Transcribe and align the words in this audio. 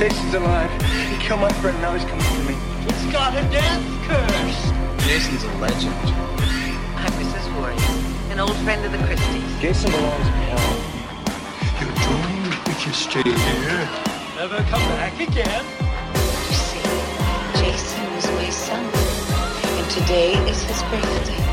Jason's 0.00 0.32
alive. 0.32 0.70
He 1.10 1.16
killed 1.18 1.42
my 1.42 1.52
friend, 1.60 1.78
now 1.82 1.92
he's 1.92 2.06
coming 2.06 2.24
for 2.24 2.50
me. 2.50 2.56
It's 2.88 3.12
got 3.12 3.36
a 3.36 3.42
death 3.50 3.84
curse. 4.08 5.06
Jason's 5.06 5.44
a 5.44 5.52
legend. 5.58 5.92
I'm 6.96 7.12
Mrs. 7.20 7.46
Voorhees, 7.52 8.32
an 8.32 8.40
old 8.40 8.56
friend 8.64 8.82
of 8.86 8.92
the 8.92 8.98
Christys. 9.04 9.60
Jason 9.60 9.90
belongs 9.90 10.26
in 10.26 10.32
hell. 10.48 10.72
You're 11.78 11.92
doomed 12.00 12.68
if 12.68 12.86
you 12.86 12.92
stay 12.94 13.22
here. 13.24 13.88
Never 14.36 14.62
come 14.70 14.80
back 14.96 15.20
again. 15.20 15.66
You 16.48 16.54
see, 16.56 16.80
Jason 17.60 18.14
was 18.14 18.26
my 18.40 18.48
son, 18.48 18.82
and 18.82 19.90
today 19.90 20.32
is 20.48 20.62
his 20.62 20.82
birthday. 20.84 21.49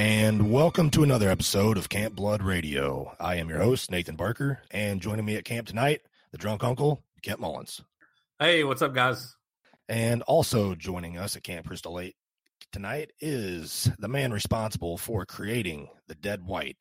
And 0.00 0.50
welcome 0.50 0.88
to 0.92 1.02
another 1.02 1.28
episode 1.28 1.76
of 1.76 1.90
Camp 1.90 2.14
Blood 2.14 2.42
Radio. 2.42 3.14
I 3.20 3.34
am 3.34 3.50
your 3.50 3.58
host, 3.58 3.90
Nathan 3.90 4.16
Barker, 4.16 4.62
and 4.70 4.98
joining 4.98 5.26
me 5.26 5.36
at 5.36 5.44
camp 5.44 5.66
tonight, 5.66 6.00
the 6.32 6.38
drunk 6.38 6.64
uncle, 6.64 7.04
Kent 7.20 7.38
Mullins. 7.38 7.82
Hey, 8.38 8.64
what's 8.64 8.80
up, 8.80 8.94
guys? 8.94 9.36
And 9.90 10.22
also 10.22 10.74
joining 10.74 11.18
us 11.18 11.36
at 11.36 11.42
Camp 11.42 11.66
Crystal 11.66 11.92
Lake 11.92 12.16
tonight 12.72 13.10
is 13.20 13.90
the 13.98 14.08
man 14.08 14.32
responsible 14.32 14.96
for 14.96 15.26
creating 15.26 15.90
the 16.08 16.14
Dead 16.14 16.46
White 16.46 16.78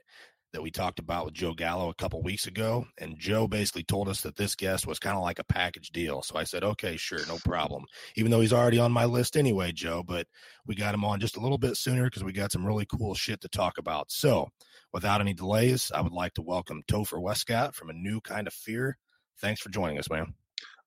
that 0.52 0.62
we 0.62 0.72
talked 0.72 1.00
about 1.00 1.26
with 1.26 1.36
Joe 1.36 1.54
Gallo 1.54 1.90
a 1.90 1.94
couple 1.94 2.22
weeks 2.24 2.48
ago. 2.48 2.86
And 2.98 3.20
Joe 3.20 3.48
basically 3.48 3.84
told 3.84 4.10
us 4.10 4.22
that 4.22 4.36
this 4.36 4.56
guest 4.56 4.88
was 4.88 4.98
kind 4.98 5.16
of 5.16 5.22
like 5.22 5.40
a 5.40 5.44
package 5.44 5.90
deal. 5.90 6.24
So 6.24 6.38
I 6.38 6.44
said, 6.44 6.64
okay, 6.64 6.98
sure, 6.98 7.20
no 7.28 7.38
problem. 7.46 7.86
Even 8.16 8.32
though 8.32 8.42
he's 8.42 8.54
already 8.54 8.80
on 8.80 8.92
my 8.92 9.06
list 9.06 9.38
anyway, 9.38 9.72
Joe, 9.72 10.04
but 10.04 10.28
we 10.66 10.76
got 10.76 10.96
him 10.96 11.06
on 11.06 11.20
just 11.20 11.38
a 11.38 11.40
little 11.40 11.60
bit 11.60 11.78
sooner 11.78 12.06
because 12.06 12.24
we 12.24 12.34
got 12.34 12.52
some 12.52 12.66
really 12.66 12.86
cool 12.86 13.14
shit 13.14 13.42
to 13.42 13.50
talk 13.50 13.78
about. 13.78 14.12
So 14.12 14.50
without 14.92 15.22
any 15.22 15.34
delays, 15.34 15.92
I 15.94 16.02
would 16.02 16.14
like 16.14 16.34
to 16.34 16.42
welcome 16.42 16.82
Topher 16.88 17.22
Westcott 17.22 17.76
from 17.76 17.90
A 17.90 17.94
New 17.94 18.20
Kind 18.22 18.48
of 18.48 18.54
Fear. 18.54 18.98
Thanks 19.40 19.62
for 19.62 19.70
joining 19.70 20.00
us, 20.00 20.10
man. 20.10 20.34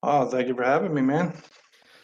Oh, 0.02 0.26
thank 0.26 0.48
you 0.48 0.54
for 0.54 0.64
having 0.64 0.92
me, 0.92 1.02
man. 1.02 1.32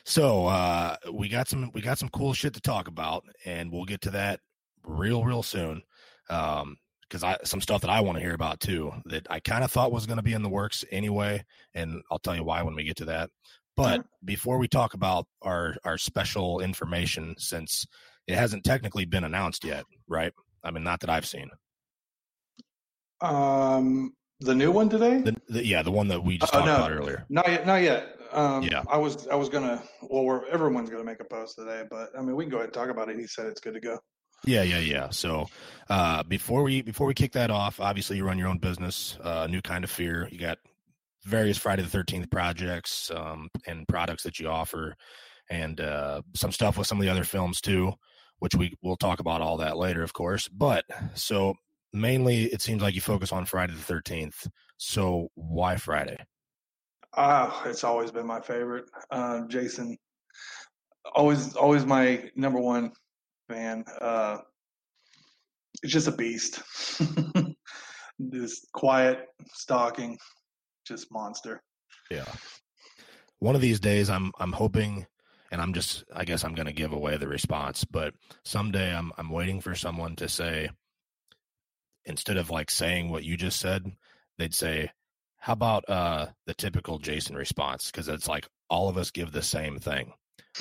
So 0.05 0.47
uh 0.47 0.97
we 1.13 1.29
got 1.29 1.49
some 1.49 1.71
we 1.75 1.83
got 1.83 1.99
some 1.99 2.09
cool 2.09 2.33
shit 2.33 2.55
to 2.55 2.61
talk 2.61 2.89
about, 2.89 3.25
and 3.45 3.71
we'll 3.71 3.85
get 3.85 4.03
to 4.03 4.11
that 4.13 4.41
real, 4.83 5.25
real 5.25 5.43
soon. 5.43 5.83
Um 6.31 6.79
because 7.09 7.23
I 7.25 7.39
some 7.45 7.61
stuff 7.61 7.81
that 7.83 7.91
I 7.91 8.01
want 8.01 8.19
to 8.19 8.23
hear 8.25 8.35
about 8.35 8.61
too 8.61 8.93
that 9.07 9.27
I 9.31 9.41
kind 9.41 9.65
of 9.65 9.71
thought 9.71 9.93
was 9.93 10.07
going 10.07 10.19
to 10.19 10.23
be 10.23 10.33
in 10.35 10.43
the 10.43 10.49
works 10.49 10.85
anyway, 10.91 11.45
and 11.75 12.03
I'll 12.11 12.19
tell 12.19 12.37
you 12.37 12.45
why 12.45 12.63
when 12.63 12.75
we 12.75 12.85
get 12.85 12.97
to 12.99 13.07
that. 13.07 13.31
But 13.77 14.05
before 14.25 14.59
we 14.59 14.69
talk 14.69 14.95
about 14.95 15.27
our 15.43 15.77
our 15.85 15.99
special 15.99 16.61
information, 16.61 17.35
since 17.39 17.87
it 18.27 18.35
hasn't 18.37 18.65
technically 18.65 19.05
been 19.05 19.25
announced 19.25 19.65
yet, 19.65 19.85
right? 20.09 20.33
I 20.65 20.71
mean, 20.71 20.85
not 20.85 21.01
that 21.01 21.11
I've 21.11 21.27
seen. 21.27 21.49
Um, 23.21 24.13
the 24.41 24.55
new 24.55 24.71
one 24.71 24.89
today? 24.89 25.19
The, 25.21 25.35
the, 25.49 25.67
yeah, 25.67 25.83
the 25.83 25.91
one 25.91 26.09
that 26.09 26.23
we 26.23 26.39
just 26.39 26.55
Oh, 26.55 26.59
talked 26.59 26.67
no. 26.67 26.77
about 26.77 26.93
earlier. 26.93 27.27
Not 27.29 27.49
yet. 27.49 27.67
Not 27.67 27.83
yet. 27.83 28.17
Um, 28.33 28.63
Yeah. 28.63 28.83
I 28.89 28.97
was. 28.99 29.27
I 29.29 29.35
was 29.35 29.49
gonna. 29.49 29.83
Well, 30.03 30.25
we're, 30.25 30.47
everyone's 30.49 30.91
gonna 30.91 31.05
make 31.05 31.21
a 31.21 31.25
post 31.25 31.57
today, 31.57 31.85
but 31.91 32.11
I 32.17 32.21
mean, 32.23 32.37
we 32.37 32.45
can 32.45 32.51
go 32.51 32.59
ahead 32.59 32.67
and 32.67 32.75
talk 32.75 32.91
about 32.91 33.09
it. 33.09 33.19
He 33.19 33.27
said 33.27 33.47
it's 33.47 33.61
good 33.61 33.75
to 33.75 33.81
go. 33.81 33.99
Yeah, 34.45 34.63
yeah, 34.63 34.79
yeah. 34.79 35.11
So 35.11 35.49
uh, 35.89 36.23
before 36.23 36.63
we 36.63 36.83
before 36.83 37.07
we 37.07 37.15
kick 37.15 37.33
that 37.33 37.51
off, 37.51 37.81
obviously 37.81 38.17
you 38.17 38.25
run 38.25 38.39
your 38.39 38.49
own 38.49 38.59
business, 38.59 39.19
uh, 39.23 39.47
new 39.47 39.61
kind 39.61 39.85
of 39.85 39.91
fear. 39.91 40.29
You 40.31 40.39
got 40.39 40.59
various 41.25 41.59
Friday 41.59 41.83
the 41.83 41.89
Thirteenth 41.89 42.31
projects 42.31 43.11
um, 43.15 43.49
and 43.67 43.87
products 43.89 44.23
that 44.23 44.39
you 44.39 44.49
offer, 44.49 44.95
and 45.51 45.81
uh, 45.81 46.23
some 46.35 46.53
stuff 46.53 46.79
with 46.79 46.87
some 46.87 46.99
of 46.99 47.03
the 47.03 47.11
other 47.11 47.25
films 47.25 47.61
too, 47.61 47.93
which 48.39 48.55
we 48.55 48.75
we'll 48.83 48.97
talk 48.97 49.21
about 49.21 49.41
all 49.41 49.57
that 49.59 49.77
later, 49.77 50.03
of 50.03 50.13
course. 50.13 50.49
But 50.49 50.85
so 51.15 51.55
mainly, 51.93 52.45
it 52.45 52.63
seems 52.63 52.83
like 52.83 52.95
you 52.95 53.01
focus 53.01 53.33
on 53.33 53.45
Friday 53.45 53.75
the 53.75 53.81
Thirteenth. 53.81 54.47
So 54.77 55.29
why 55.35 55.77
Friday? 55.77 56.19
Ah, 57.17 57.65
it's 57.67 57.85
always 57.85 58.13
been 58.13 58.27
my 58.27 58.41
favorite. 58.41 58.85
Um, 59.11 59.49
Jason, 59.49 59.97
always, 61.15 61.57
always 61.57 61.85
my 61.85 62.31
number 62.37 62.61
one 62.61 62.93
fan. 63.49 63.85
Uh, 64.01 64.39
it's 65.83 65.93
just 65.93 66.09
a 66.09 66.13
beast. 66.13 66.63
this 68.19 68.67
quiet, 68.73 69.27
stalking, 69.53 70.19
just 70.87 71.09
monster. 71.13 71.63
Yeah. 72.11 72.27
One 73.39 73.55
of 73.55 73.61
these 73.61 73.81
days 73.81 74.11
I'm 74.11 74.33
I'm 74.39 74.53
hoping 74.53 75.07
and 75.51 75.61
I'm 75.61 75.73
just 75.73 76.05
I 76.15 76.25
guess 76.25 76.45
I'm 76.45 76.55
going 76.55 76.67
to 76.67 76.73
give 76.73 76.93
away 76.93 77.17
the 77.17 77.29
response, 77.29 77.85
but 77.85 78.15
someday 78.45 78.95
I'm 78.95 79.13
I'm 79.17 79.31
waiting 79.31 79.61
for 79.61 79.75
someone 79.75 80.17
to 80.17 80.29
say 80.29 80.71
instead 82.05 82.37
of 82.37 82.51
like 82.51 82.71
saying 82.71 83.11
what 83.11 83.25
you 83.25 83.37
just 83.37 83.61
said, 83.61 83.85
they'd 84.39 84.55
say 84.55 84.91
how 85.37 85.53
about 85.53 85.89
uh 85.89 86.27
the 86.47 86.55
typical 86.55 86.99
Jason 86.99 87.37
response 87.37 87.91
cuz 87.93 88.09
it's 88.09 88.29
like 88.29 88.49
all 88.69 88.89
of 88.89 88.99
us 88.99 89.13
give 89.13 89.31
the 89.31 89.43
same 89.43 89.79
thing. 89.79 90.13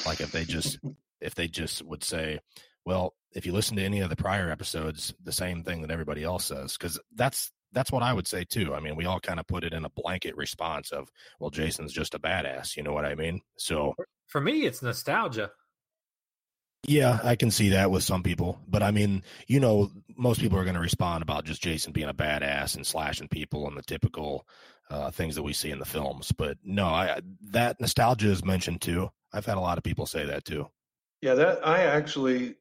Like 0.06 0.22
if 0.22 0.32
they 0.32 0.46
just 0.46 0.78
if 1.22 1.36
they 1.36 1.48
just 1.48 1.84
would 1.84 2.04
say, 2.04 2.40
well, 2.88 3.14
if 3.34 3.46
you 3.46 3.52
listen 3.52 3.76
to 3.76 3.84
any 3.84 4.00
of 4.00 4.10
the 4.10 4.16
prior 4.16 4.50
episodes, 4.50 5.14
the 5.22 5.34
same 5.34 5.62
thing 5.64 5.82
that 5.82 5.92
everybody 5.92 6.24
else 6.24 6.46
says 6.46 6.78
cuz 6.78 6.98
that's 7.14 7.52
that's 7.74 7.92
what 7.92 8.02
I 8.02 8.14
would 8.14 8.28
say 8.28 8.46
too. 8.46 8.74
I 8.74 8.80
mean, 8.80 8.96
we 8.96 9.06
all 9.06 9.20
kind 9.20 9.40
of 9.42 9.46
put 9.46 9.66
it 9.66 9.74
in 9.74 9.84
a 9.84 9.90
blanket 9.90 10.38
response 10.38 10.92
of, 10.92 11.10
well, 11.40 11.50
Jason's 11.50 11.92
just 11.92 12.16
a 12.16 12.20
badass. 12.20 12.78
You 12.78 12.84
know 12.84 12.94
what 12.94 13.04
I 13.06 13.14
mean? 13.14 13.42
So, 13.58 13.94
For 14.28 14.40
me, 14.40 14.66
it's 14.66 14.82
nostalgia. 14.82 15.52
yeah, 16.88 17.20
I 17.24 17.36
can 17.36 17.52
see 17.52 17.70
that 17.70 17.92
with 17.92 18.04
some 18.04 18.24
people. 18.24 18.62
But 18.68 18.82
I 18.84 18.92
mean, 18.92 19.22
you 19.48 19.60
know, 19.60 19.92
most 20.16 20.40
people 20.40 20.58
are 20.58 20.64
going 20.64 20.76
to 20.76 20.80
respond 20.82 21.22
about 21.24 21.44
just 21.44 21.62
Jason 21.62 21.92
being 21.92 22.08
a 22.08 22.14
badass 22.14 22.76
and 22.78 22.88
slashing 22.88 23.28
people 23.28 23.68
and 23.68 23.76
the 23.78 23.82
typical 23.84 24.48
uh, 24.90 25.12
things 25.12 25.36
that 25.36 25.44
we 25.44 25.52
see 25.52 25.70
in 25.72 25.80
the 25.80 25.86
films. 25.86 26.32
But 26.32 26.58
no, 26.64 26.86
I 26.86 27.20
that 27.52 27.82
nostalgia 27.82 28.32
is 28.32 28.46
mentioned 28.46 28.80
too. 28.82 29.12
I've 29.34 29.46
had 29.46 29.58
a 29.58 29.68
lot 29.70 29.78
of 29.78 29.84
people 29.84 30.06
say 30.06 30.26
that 30.26 30.46
too. 30.46 30.70
Yeah, 31.22 31.34
that 31.34 31.68
I 31.68 31.84
actually 31.84 32.56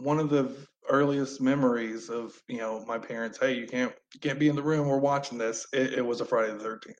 one 0.00 0.18
of 0.18 0.30
the 0.30 0.54
earliest 0.90 1.40
memories 1.40 2.08
of 2.08 2.34
you 2.48 2.58
know 2.58 2.84
my 2.86 2.98
parents. 2.98 3.38
Hey, 3.38 3.54
you 3.54 3.66
can't 3.66 3.92
you 4.14 4.20
can't 4.20 4.38
be 4.38 4.48
in 4.48 4.56
the 4.56 4.62
room. 4.62 4.88
We're 4.88 4.98
watching 4.98 5.38
this. 5.38 5.66
It, 5.72 5.94
it 5.94 6.06
was 6.06 6.20
a 6.20 6.24
Friday 6.24 6.52
the 6.52 6.60
Thirteenth. 6.60 6.98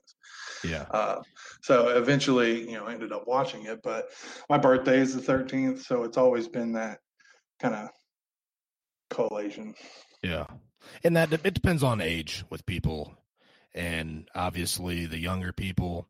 Yeah. 0.64 0.86
Uh, 0.90 1.22
so 1.62 1.88
eventually, 1.88 2.68
you 2.68 2.76
know, 2.76 2.86
I 2.86 2.92
ended 2.92 3.12
up 3.12 3.26
watching 3.26 3.66
it. 3.66 3.80
But 3.82 4.10
my 4.50 4.58
birthday 4.58 4.98
is 4.98 5.14
the 5.14 5.22
thirteenth, 5.22 5.82
so 5.82 6.04
it's 6.04 6.18
always 6.18 6.48
been 6.48 6.72
that 6.72 6.98
kind 7.60 7.74
of 7.74 7.88
collation. 9.10 9.74
Yeah. 10.22 10.46
And 11.04 11.16
that 11.16 11.32
it 11.32 11.54
depends 11.54 11.82
on 11.82 12.00
age 12.00 12.44
with 12.50 12.66
people. 12.66 13.14
And 13.74 14.28
obviously 14.34 15.06
the 15.06 15.18
younger 15.18 15.52
people 15.52 16.08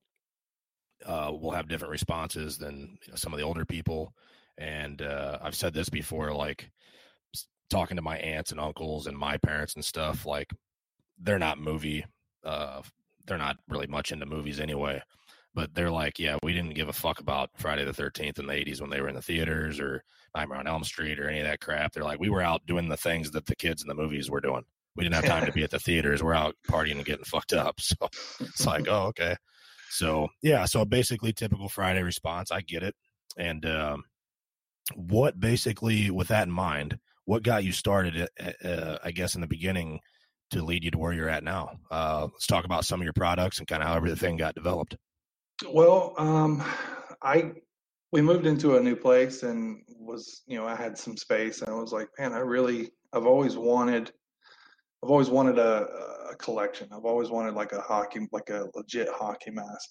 uh, 1.05 1.32
will 1.38 1.50
have 1.50 1.69
different 1.69 1.91
responses 1.91 2.59
than 2.59 2.99
you 3.05 3.12
know, 3.12 3.16
some 3.16 3.32
of 3.32 3.38
the 3.38 3.44
older 3.44 3.65
people. 3.65 4.15
And 4.56 5.03
uh, 5.03 5.38
I've 5.43 5.55
said 5.55 5.75
this 5.75 5.88
before, 5.88 6.32
like 6.32 6.70
talking 7.70 7.96
to 7.96 8.02
my 8.02 8.18
aunts 8.18 8.50
and 8.50 8.60
uncles 8.60 9.06
and 9.06 9.16
my 9.16 9.36
parents 9.38 9.74
and 9.74 9.84
stuff, 9.84 10.26
like 10.26 10.52
they're 11.18 11.38
not 11.38 11.58
movie, 11.58 12.04
uh, 12.44 12.82
they're 13.26 13.38
not 13.38 13.56
really 13.68 13.86
much 13.86 14.12
into 14.12 14.26
movies 14.26 14.60
anyway. 14.60 15.02
But 15.54 15.74
they're 15.74 15.90
like, 15.90 16.18
yeah, 16.18 16.36
we 16.42 16.52
didn't 16.52 16.74
give 16.74 16.88
a 16.88 16.92
fuck 16.92 17.20
about 17.20 17.50
Friday 17.56 17.84
the 17.84 17.92
13th 17.92 18.38
in 18.38 18.46
the 18.46 18.52
80s 18.52 18.80
when 18.80 18.90
they 18.90 19.00
were 19.00 19.08
in 19.08 19.14
the 19.14 19.22
theaters 19.22 19.80
or 19.80 20.04
Nightmare 20.36 20.58
on 20.58 20.68
Elm 20.68 20.84
Street 20.84 21.18
or 21.18 21.28
any 21.28 21.40
of 21.40 21.46
that 21.46 21.60
crap. 21.60 21.92
They're 21.92 22.04
like, 22.04 22.20
we 22.20 22.30
were 22.30 22.42
out 22.42 22.64
doing 22.66 22.88
the 22.88 22.96
things 22.96 23.32
that 23.32 23.46
the 23.46 23.56
kids 23.56 23.82
in 23.82 23.88
the 23.88 23.94
movies 23.94 24.30
were 24.30 24.40
doing. 24.40 24.62
We 24.94 25.04
didn't 25.04 25.16
have 25.16 25.26
time 25.26 25.46
to 25.46 25.52
be 25.52 25.64
at 25.64 25.70
the 25.70 25.78
theaters. 25.78 26.22
We're 26.22 26.34
out 26.34 26.54
partying 26.68 26.96
and 26.96 27.04
getting 27.04 27.25
fucked 27.25 27.52
up. 27.52 27.81
So 27.88 27.96
it's 28.40 28.66
like, 28.66 28.87
oh, 28.88 29.06
okay. 29.06 29.37
So 29.90 30.28
yeah, 30.43 30.64
so 30.66 30.84
basically 30.84 31.32
typical 31.32 31.69
Friday 31.69 32.02
response. 32.02 32.52
I 32.52 32.60
get 32.60 32.82
it. 32.82 32.94
And 33.37 33.64
um, 33.66 34.04
what 34.94 35.38
basically, 35.38 36.10
with 36.10 36.28
that 36.28 36.46
in 36.46 36.52
mind, 36.52 36.98
what 37.28 37.42
got 37.42 37.62
you 37.62 37.72
started? 37.72 38.26
uh, 38.40 38.66
Uh, 38.66 38.98
I 39.04 39.10
guess 39.10 39.34
in 39.34 39.42
the 39.42 39.46
beginning 39.46 40.00
to 40.52 40.62
lead 40.62 40.82
you 40.82 40.90
to 40.90 40.98
where 40.98 41.12
you're 41.12 41.28
at 41.28 41.44
now. 41.44 41.78
Uh, 41.90 42.28
let's 42.32 42.46
talk 42.46 42.64
about 42.64 42.86
some 42.86 43.00
of 43.00 43.04
your 43.04 43.12
products 43.12 43.58
and 43.58 43.69
kind 43.69 43.82
of 43.82 43.88
how 43.88 43.96
everything 43.96 44.38
got 44.38 44.54
developed. 44.54 44.96
Well, 45.69 46.14
um, 46.16 46.64
I 47.22 47.52
we 48.12 48.22
moved 48.22 48.46
into 48.46 48.78
a 48.78 48.80
new 48.80 48.96
place 48.96 49.42
and 49.42 49.82
was 49.88 50.40
you 50.46 50.56
know 50.56 50.66
I 50.66 50.75
had 50.75 50.96
some 50.96 51.19
space 51.19 51.60
and 51.60 51.70
I 51.70 51.75
was 51.75 51.92
like, 51.92 52.08
man, 52.19 52.32
I 52.32 52.38
really 52.38 52.92
I've 53.12 53.26
always 53.26 53.58
wanted 53.58 54.10
I've 55.04 55.10
always 55.10 55.28
wanted 55.28 55.58
a, 55.58 55.86
a 56.31 56.36
collection. 56.36 56.88
I've 56.92 57.04
always 57.04 57.28
wanted 57.28 57.52
like 57.52 57.72
a 57.72 57.82
hockey 57.82 58.26
like 58.32 58.48
a 58.48 58.69
legit 58.74 59.10
hockey 59.12 59.50
mask. 59.50 59.90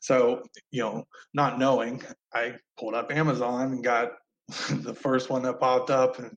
So 0.00 0.42
you 0.70 0.82
know, 0.82 1.04
not 1.34 1.58
knowing, 1.58 2.02
I 2.32 2.54
pulled 2.80 2.94
up 2.94 3.12
Amazon 3.12 3.72
and 3.72 3.84
got 3.84 4.12
the 4.70 4.94
first 4.94 5.30
one 5.30 5.42
that 5.42 5.60
popped 5.60 5.90
up 5.90 6.18
and 6.18 6.36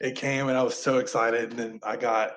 it 0.00 0.16
came 0.16 0.48
and 0.48 0.56
I 0.56 0.62
was 0.62 0.80
so 0.80 0.98
excited 0.98 1.50
and 1.50 1.58
then 1.58 1.80
I 1.82 1.96
got 1.96 2.32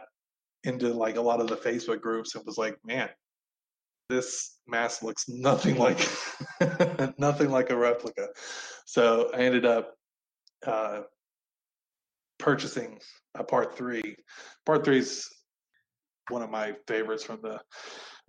into 0.63 0.93
like 0.93 1.15
a 1.15 1.21
lot 1.21 1.41
of 1.41 1.47
the 1.47 1.55
Facebook 1.55 2.01
groups 2.01 2.35
and 2.35 2.45
was 2.45 2.57
like, 2.57 2.77
man, 2.83 3.09
this 4.09 4.57
mask 4.67 5.03
looks 5.03 5.25
nothing 5.27 5.77
like 5.77 5.99
nothing 7.17 7.49
like 7.49 7.69
a 7.69 7.77
replica. 7.77 8.27
So 8.85 9.31
I 9.33 9.39
ended 9.39 9.65
up 9.65 9.93
uh, 10.65 11.01
purchasing 12.37 12.99
a 13.35 13.43
part 13.43 13.77
three. 13.77 14.15
Part 14.65 14.83
three 14.83 14.99
is 14.99 15.29
one 16.29 16.41
of 16.41 16.49
my 16.49 16.75
favorites 16.87 17.23
from 17.23 17.39
the 17.41 17.59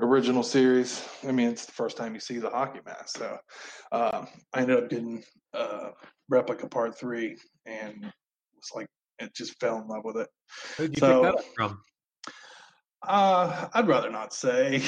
original 0.01 0.43
series. 0.43 1.07
I 1.27 1.33
mean, 1.33 1.49
it's 1.49 1.67
the 1.67 1.73
first 1.73 1.97
time 1.97 2.15
you 2.15 2.21
see 2.21 2.39
the 2.39 2.51
hockey 2.51 2.81
mask. 2.85 3.19
So 3.19 3.39
um, 3.93 4.29
I 4.55 4.61
ended 4.61 4.83
up 4.83 4.91
getting 4.91 5.23
uh, 5.55 5.91
replica 6.31 6.67
part 6.69 6.99
three 6.99 7.37
and 7.67 8.03
was 8.03 8.71
like, 8.75 8.87
it 9.19 9.35
just 9.35 9.59
fell 9.61 9.79
in 9.79 9.87
love 9.89 10.05
with 10.05 10.17
it. 10.17 10.29
Who'd 10.79 10.97
you 10.97 11.01
So- 11.01 11.23
pick 11.23 11.33
that 11.33 11.39
up 11.39 11.45
from? 11.57 11.81
Uh, 13.03 13.67
I'd 13.73 13.89
rather 13.89 14.11
not 14.11 14.35
say. 14.35 14.83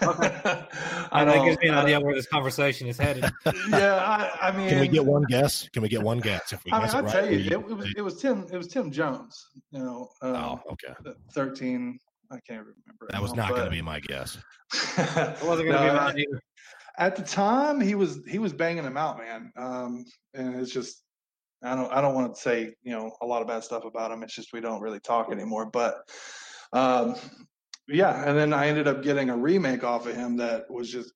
I 0.00 0.06
I 1.12 1.24
that 1.26 1.34
don't. 1.34 1.44
gives 1.46 1.58
me 1.60 1.68
an 1.68 1.74
idea 1.74 2.00
where 2.00 2.14
this 2.14 2.26
conversation 2.26 2.86
is 2.88 2.96
headed. 2.96 3.24
yeah, 3.68 3.96
I, 4.40 4.48
I 4.48 4.56
mean, 4.56 4.70
Can 4.70 4.80
we 4.80 4.88
get 4.88 5.04
one 5.04 5.22
guess? 5.28 5.68
Can 5.68 5.82
we 5.82 5.90
get 5.90 6.02
one 6.02 6.18
guess? 6.20 6.54
If 6.54 6.64
we 6.64 6.72
I 6.72 6.76
mean, 6.76 6.84
guess 6.86 6.94
it 6.94 6.96
I'll 6.96 7.02
right, 7.02 7.12
tell 7.12 7.30
you, 7.30 7.38
it, 7.40 7.52
it 7.52 7.76
was 7.76 7.94
it 7.98 8.00
was 8.00 8.20
Tim 8.22 8.46
it 8.50 8.56
was 8.56 8.68
Tim 8.68 8.90
Jones. 8.90 9.48
You 9.70 9.80
know, 9.80 10.08
um, 10.22 10.34
oh, 10.34 10.60
okay. 10.72 10.94
thirteen. 11.34 11.98
I 12.30 12.36
can't 12.48 12.60
remember. 12.60 13.08
That 13.10 13.20
was 13.20 13.34
now, 13.34 13.42
not 13.48 13.50
going 13.50 13.64
to 13.66 13.70
be 13.70 13.82
my 13.82 14.00
guess. 14.00 14.38
It 14.96 15.42
wasn't 15.44 15.68
going 15.68 15.72
to 15.72 15.72
No, 15.72 15.82
be 15.82 15.90
I- 15.90 16.04
mine 16.06 16.18
either. 16.20 16.40
At 16.98 17.16
the 17.16 17.22
time 17.22 17.80
he 17.80 17.94
was 17.94 18.20
he 18.26 18.38
was 18.38 18.52
banging 18.52 18.84
them 18.84 18.96
out 18.96 19.18
man. 19.18 19.52
Um 19.56 20.04
and 20.34 20.56
it's 20.56 20.72
just 20.72 21.02
i 21.62 21.74
don't 21.74 21.92
i 21.92 22.00
don't 22.00 22.14
want 22.14 22.34
to 22.34 22.40
say 22.40 22.74
you 22.82 22.92
know 22.92 23.12
a 23.22 23.26
lot 23.26 23.42
of 23.42 23.48
bad 23.48 23.64
stuff 23.64 23.84
about 23.84 24.10
him. 24.10 24.22
It's 24.22 24.34
just 24.34 24.52
we 24.52 24.60
don't 24.60 24.82
really 24.82 25.00
talk 25.00 25.30
anymore. 25.30 25.66
But 25.66 26.08
um 26.72 27.16
yeah 27.88 28.28
and 28.28 28.38
then 28.38 28.52
i 28.52 28.68
ended 28.68 28.86
up 28.86 29.02
getting 29.02 29.28
a 29.28 29.36
remake 29.36 29.82
off 29.84 30.06
of 30.06 30.14
him 30.14 30.36
that 30.36 30.70
was 30.70 30.90
just 30.90 31.12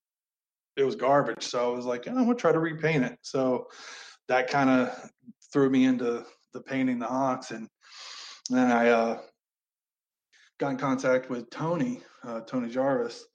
it 0.76 0.84
was 0.84 0.96
garbage. 0.96 1.44
So 1.44 1.72
i 1.72 1.76
was 1.76 1.86
like 1.86 2.06
i'm 2.08 2.14
gonna 2.14 2.34
try 2.34 2.52
to 2.52 2.58
repaint 2.58 3.04
it. 3.04 3.18
So 3.22 3.66
that 4.28 4.48
kind 4.48 4.70
of 4.70 5.10
threw 5.52 5.70
me 5.70 5.84
into 5.84 6.24
the 6.52 6.60
painting 6.60 6.98
the 6.98 7.06
hawks. 7.06 7.50
And 7.50 7.68
then 8.50 8.70
i 8.70 8.88
uh 8.88 9.18
got 10.58 10.70
in 10.70 10.76
contact 10.78 11.28
with 11.28 11.50
tony 11.50 12.00
uh, 12.24 12.40
tony 12.40 12.68
jarvis 12.68 13.26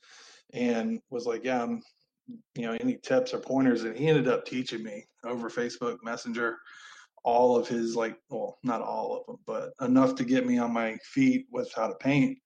and 0.54 1.00
was 1.10 1.26
like 1.26 1.44
yeah 1.44 1.62
i'm 1.62 1.82
you 2.56 2.64
know 2.64 2.78
any 2.80 2.98
tips 3.04 3.34
or 3.34 3.40
pointers 3.40 3.84
and 3.84 3.96
he 3.96 4.08
ended 4.08 4.28
up 4.28 4.46
teaching 4.46 4.84
me 4.84 5.06
over 5.26 5.50
facebook 5.50 5.98
messenger 6.04 6.58
all 7.24 7.56
of 7.56 7.68
his 7.68 7.96
like 7.96 8.18
well 8.30 8.58
not 8.64 8.82
all 8.82 9.18
of 9.18 9.26
them 9.26 9.38
but 9.46 9.72
enough 9.86 10.16
to 10.16 10.24
get 10.24 10.46
me 10.46 10.58
on 10.58 10.74
my 10.74 10.98
feet 11.04 11.46
with 11.52 11.72
how 11.76 11.88
to 11.88 11.96
paint. 11.96 12.38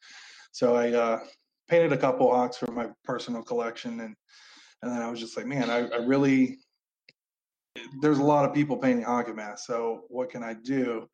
So 0.51 0.75
i 0.75 0.91
uh 0.91 1.19
painted 1.67 1.93
a 1.93 1.97
couple 1.97 2.29
hawks 2.29 2.57
for 2.57 2.71
my 2.71 2.87
personal 3.03 3.41
collection 3.41 3.99
and 4.01 4.15
and 4.81 4.91
then 4.91 5.01
i 5.01 5.09
was 5.09 5.19
just 5.19 5.37
like 5.37 5.47
man 5.47 5.69
i, 5.69 5.87
I 5.87 5.97
really 5.97 6.57
there's 8.01 8.19
a 8.19 8.23
lot 8.23 8.45
of 8.45 8.53
people 8.53 8.77
painting 8.77 9.05
hockey 9.05 9.33
masks 9.33 9.67
so 9.67 10.03
what 10.09 10.29
can 10.29 10.43
i 10.43 10.53
do 10.53 11.07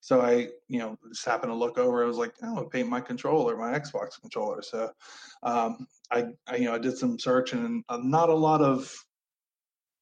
so 0.00 0.20
i 0.20 0.48
you 0.68 0.78
know 0.78 0.96
just 1.08 1.24
happened 1.24 1.50
to 1.50 1.56
look 1.56 1.78
over 1.78 2.02
i 2.02 2.06
was 2.06 2.16
like 2.16 2.34
oh, 2.42 2.64
paint 2.72 2.88
my 2.88 3.00
controller 3.00 3.56
my 3.56 3.78
xbox 3.78 4.20
controller 4.20 4.62
so 4.62 4.90
um, 5.42 5.86
I, 6.10 6.26
I 6.46 6.56
you 6.56 6.64
know 6.64 6.74
I 6.74 6.78
did 6.78 6.98
some 6.98 7.18
searching 7.18 7.64
and 7.64 7.84
uh, 7.88 7.98
not 8.02 8.28
a 8.28 8.34
lot 8.34 8.60
of 8.60 8.92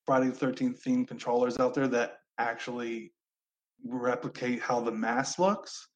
Friday 0.06 0.28
the 0.28 0.32
Thirteenth 0.32 0.82
themed 0.82 1.08
controllers 1.08 1.58
out 1.58 1.74
there 1.74 1.88
that 1.88 2.18
actually 2.38 3.12
replicate 3.84 4.60
how 4.60 4.80
the 4.80 4.90
mask 4.90 5.38
looks. 5.38 5.88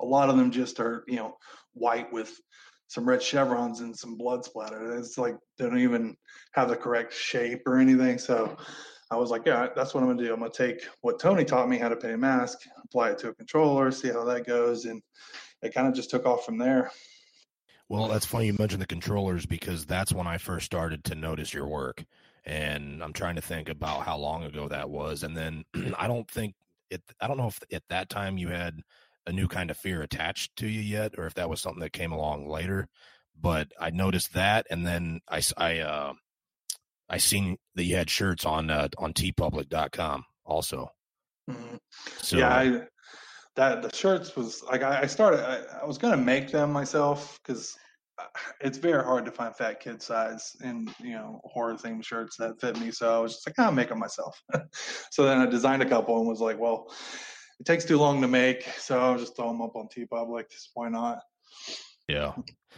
A 0.00 0.04
lot 0.04 0.28
of 0.28 0.36
them 0.36 0.50
just 0.50 0.80
are 0.80 1.04
you 1.06 1.16
know 1.16 1.36
white 1.74 2.12
with 2.12 2.40
some 2.88 3.06
red 3.06 3.22
chevrons 3.22 3.80
and 3.80 3.96
some 3.96 4.16
blood 4.16 4.44
splatter. 4.44 4.96
It's 4.96 5.18
like 5.18 5.36
they 5.58 5.66
don't 5.66 5.78
even 5.78 6.16
have 6.54 6.70
the 6.70 6.76
correct 6.76 7.12
shape 7.12 7.62
or 7.66 7.78
anything. 7.78 8.18
So 8.18 8.56
I 9.10 9.16
was 9.16 9.30
like, 9.30 9.42
yeah, 9.46 9.68
that's 9.74 9.94
what 9.94 10.02
I'm 10.02 10.08
gonna 10.08 10.22
do. 10.22 10.32
I'm 10.32 10.40
gonna 10.40 10.50
take 10.50 10.86
what 11.00 11.18
Tony 11.18 11.44
taught 11.44 11.68
me 11.68 11.78
how 11.78 11.88
to 11.88 11.96
paint 11.96 12.14
a 12.14 12.18
mask, 12.18 12.58
apply 12.84 13.10
it 13.10 13.18
to 13.18 13.28
a 13.28 13.34
controller, 13.34 13.90
see 13.90 14.08
how 14.08 14.24
that 14.24 14.46
goes, 14.46 14.84
and 14.84 15.02
it 15.62 15.74
kind 15.74 15.88
of 15.88 15.94
just 15.94 16.10
took 16.10 16.26
off 16.26 16.44
from 16.44 16.58
there. 16.58 16.90
Well, 17.88 18.08
that's 18.08 18.26
funny 18.26 18.46
you 18.46 18.56
mentioned 18.58 18.82
the 18.82 18.86
controllers 18.86 19.46
because 19.46 19.86
that's 19.86 20.12
when 20.12 20.26
I 20.26 20.36
first 20.36 20.66
started 20.66 21.04
to 21.04 21.14
notice 21.14 21.54
your 21.54 21.66
work. 21.66 22.04
And 22.44 23.02
I'm 23.02 23.14
trying 23.14 23.36
to 23.36 23.42
think 23.42 23.68
about 23.68 24.04
how 24.04 24.18
long 24.18 24.44
ago 24.44 24.68
that 24.68 24.90
was. 24.90 25.22
And 25.22 25.36
then 25.36 25.64
I 25.98 26.06
don't 26.06 26.30
think 26.30 26.54
it, 26.90 27.02
I 27.20 27.26
don't 27.26 27.38
know 27.38 27.48
if 27.48 27.60
at 27.72 27.82
that 27.88 28.10
time 28.10 28.36
you 28.36 28.48
had 28.48 28.80
a 29.26 29.32
new 29.32 29.48
kind 29.48 29.70
of 29.70 29.76
fear 29.76 30.02
attached 30.02 30.56
to 30.56 30.66
you 30.66 30.80
yet, 30.80 31.14
or 31.18 31.26
if 31.26 31.34
that 31.34 31.48
was 31.48 31.60
something 31.60 31.80
that 31.80 31.92
came 31.92 32.12
along 32.12 32.48
later. 32.48 32.88
But 33.40 33.72
I 33.80 33.90
noticed 33.90 34.34
that. 34.34 34.66
And 34.70 34.86
then 34.86 35.20
I, 35.28 35.78
uh, 35.80 36.12
I 37.08 37.18
seen 37.18 37.56
that 37.74 37.84
you 37.84 37.96
had 37.96 38.10
shirts 38.10 38.44
on, 38.44 38.70
uh, 38.70 38.88
on 38.98 39.12
teepublic.com 39.12 40.24
also. 40.44 40.90
Mhm. 41.48 41.78
So 42.22 42.36
yeah, 42.36 42.54
I, 42.54 42.82
that 43.56 43.82
the 43.82 43.94
shirts 43.94 44.36
was 44.36 44.62
like 44.62 44.82
I, 44.82 45.02
I 45.02 45.06
started. 45.06 45.40
I, 45.40 45.82
I 45.82 45.86
was 45.86 45.98
gonna 45.98 46.16
make 46.16 46.50
them 46.50 46.72
myself 46.72 47.40
because 47.42 47.74
it's 48.60 48.78
very 48.78 49.02
hard 49.02 49.24
to 49.24 49.30
find 49.30 49.56
fat 49.56 49.80
kid 49.80 50.02
size 50.02 50.56
and 50.60 50.92
you 51.00 51.12
know 51.12 51.40
horror 51.44 51.74
themed 51.74 52.04
shirts 52.04 52.36
that 52.36 52.60
fit 52.60 52.78
me. 52.78 52.90
So 52.90 53.16
I 53.16 53.18
was 53.20 53.34
just 53.34 53.46
like, 53.46 53.58
I'll 53.58 53.72
make 53.72 53.88
them 53.88 53.98
myself. 53.98 54.40
so 55.10 55.24
then 55.24 55.38
I 55.38 55.46
designed 55.46 55.82
a 55.82 55.88
couple 55.88 56.18
and 56.18 56.28
was 56.28 56.40
like, 56.40 56.58
well, 56.58 56.92
it 57.60 57.66
takes 57.66 57.84
too 57.84 57.98
long 57.98 58.20
to 58.20 58.28
make, 58.28 58.62
so 58.78 59.00
I'll 59.00 59.18
just 59.18 59.34
throw 59.34 59.48
them 59.48 59.62
up 59.62 59.74
on 59.74 59.88
TeePublic. 59.88 60.44
Why 60.74 60.88
not? 60.88 61.20
yeah. 62.08 62.32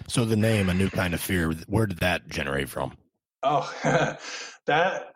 So 0.09 0.25
the 0.25 0.37
name, 0.37 0.69
a 0.69 0.75
new 0.75 0.91
kind 0.91 1.15
of 1.15 1.21
fear, 1.21 1.53
where 1.67 1.87
did 1.87 1.99
that 1.99 2.29
generate 2.29 2.69
from? 2.69 2.97
Oh, 3.43 3.73
that 4.67 5.15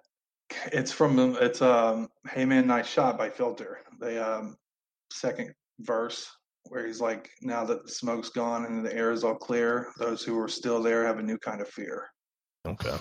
it's 0.73 0.93
from 0.93 1.17
the 1.17 1.33
it's 1.45 1.63
um 1.63 2.09
Hey 2.31 2.45
Man 2.45 2.67
Nice 2.67 2.87
Shot 2.89 3.19
by 3.19 3.29
Filter. 3.31 3.81
The 4.01 4.39
um 4.39 4.57
second 5.13 5.53
verse 5.81 6.31
where 6.69 6.87
he's 6.87 7.01
like, 7.01 7.31
Now 7.43 7.65
that 7.65 7.85
the 7.85 7.91
smoke's 7.91 8.31
gone 8.31 8.65
and 8.65 8.85
the 8.85 8.95
air 8.95 9.13
is 9.13 9.23
all 9.25 9.35
clear, 9.35 9.89
those 9.99 10.23
who 10.23 10.39
are 10.39 10.49
still 10.49 10.83
there 10.83 11.05
have 11.07 11.19
a 11.19 11.23
new 11.23 11.39
kind 11.39 11.61
of 11.61 11.69
fear. 11.69 12.09
Okay. 12.67 12.97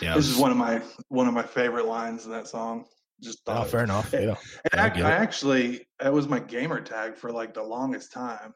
Yeah. 0.00 0.14
this 0.14 0.28
is 0.28 0.36
one 0.36 0.50
of 0.50 0.56
my 0.56 0.82
one 1.08 1.26
of 1.28 1.34
my 1.34 1.42
favorite 1.42 1.86
lines 1.86 2.26
in 2.26 2.30
that 2.32 2.48
song. 2.48 2.84
Just 3.22 3.40
Oh, 3.46 3.64
fair 3.64 3.84
enough. 3.84 4.12
it- 4.12 4.24
Yeah. 4.28 4.34
And 4.72 4.80
I 4.80 4.88
I, 4.88 5.08
I 5.08 5.12
actually 5.12 5.86
that 6.00 6.12
was 6.12 6.28
my 6.28 6.40
gamer 6.40 6.80
tag 6.80 7.16
for 7.16 7.30
like 7.32 7.54
the 7.54 7.62
longest 7.62 8.12
time. 8.12 8.52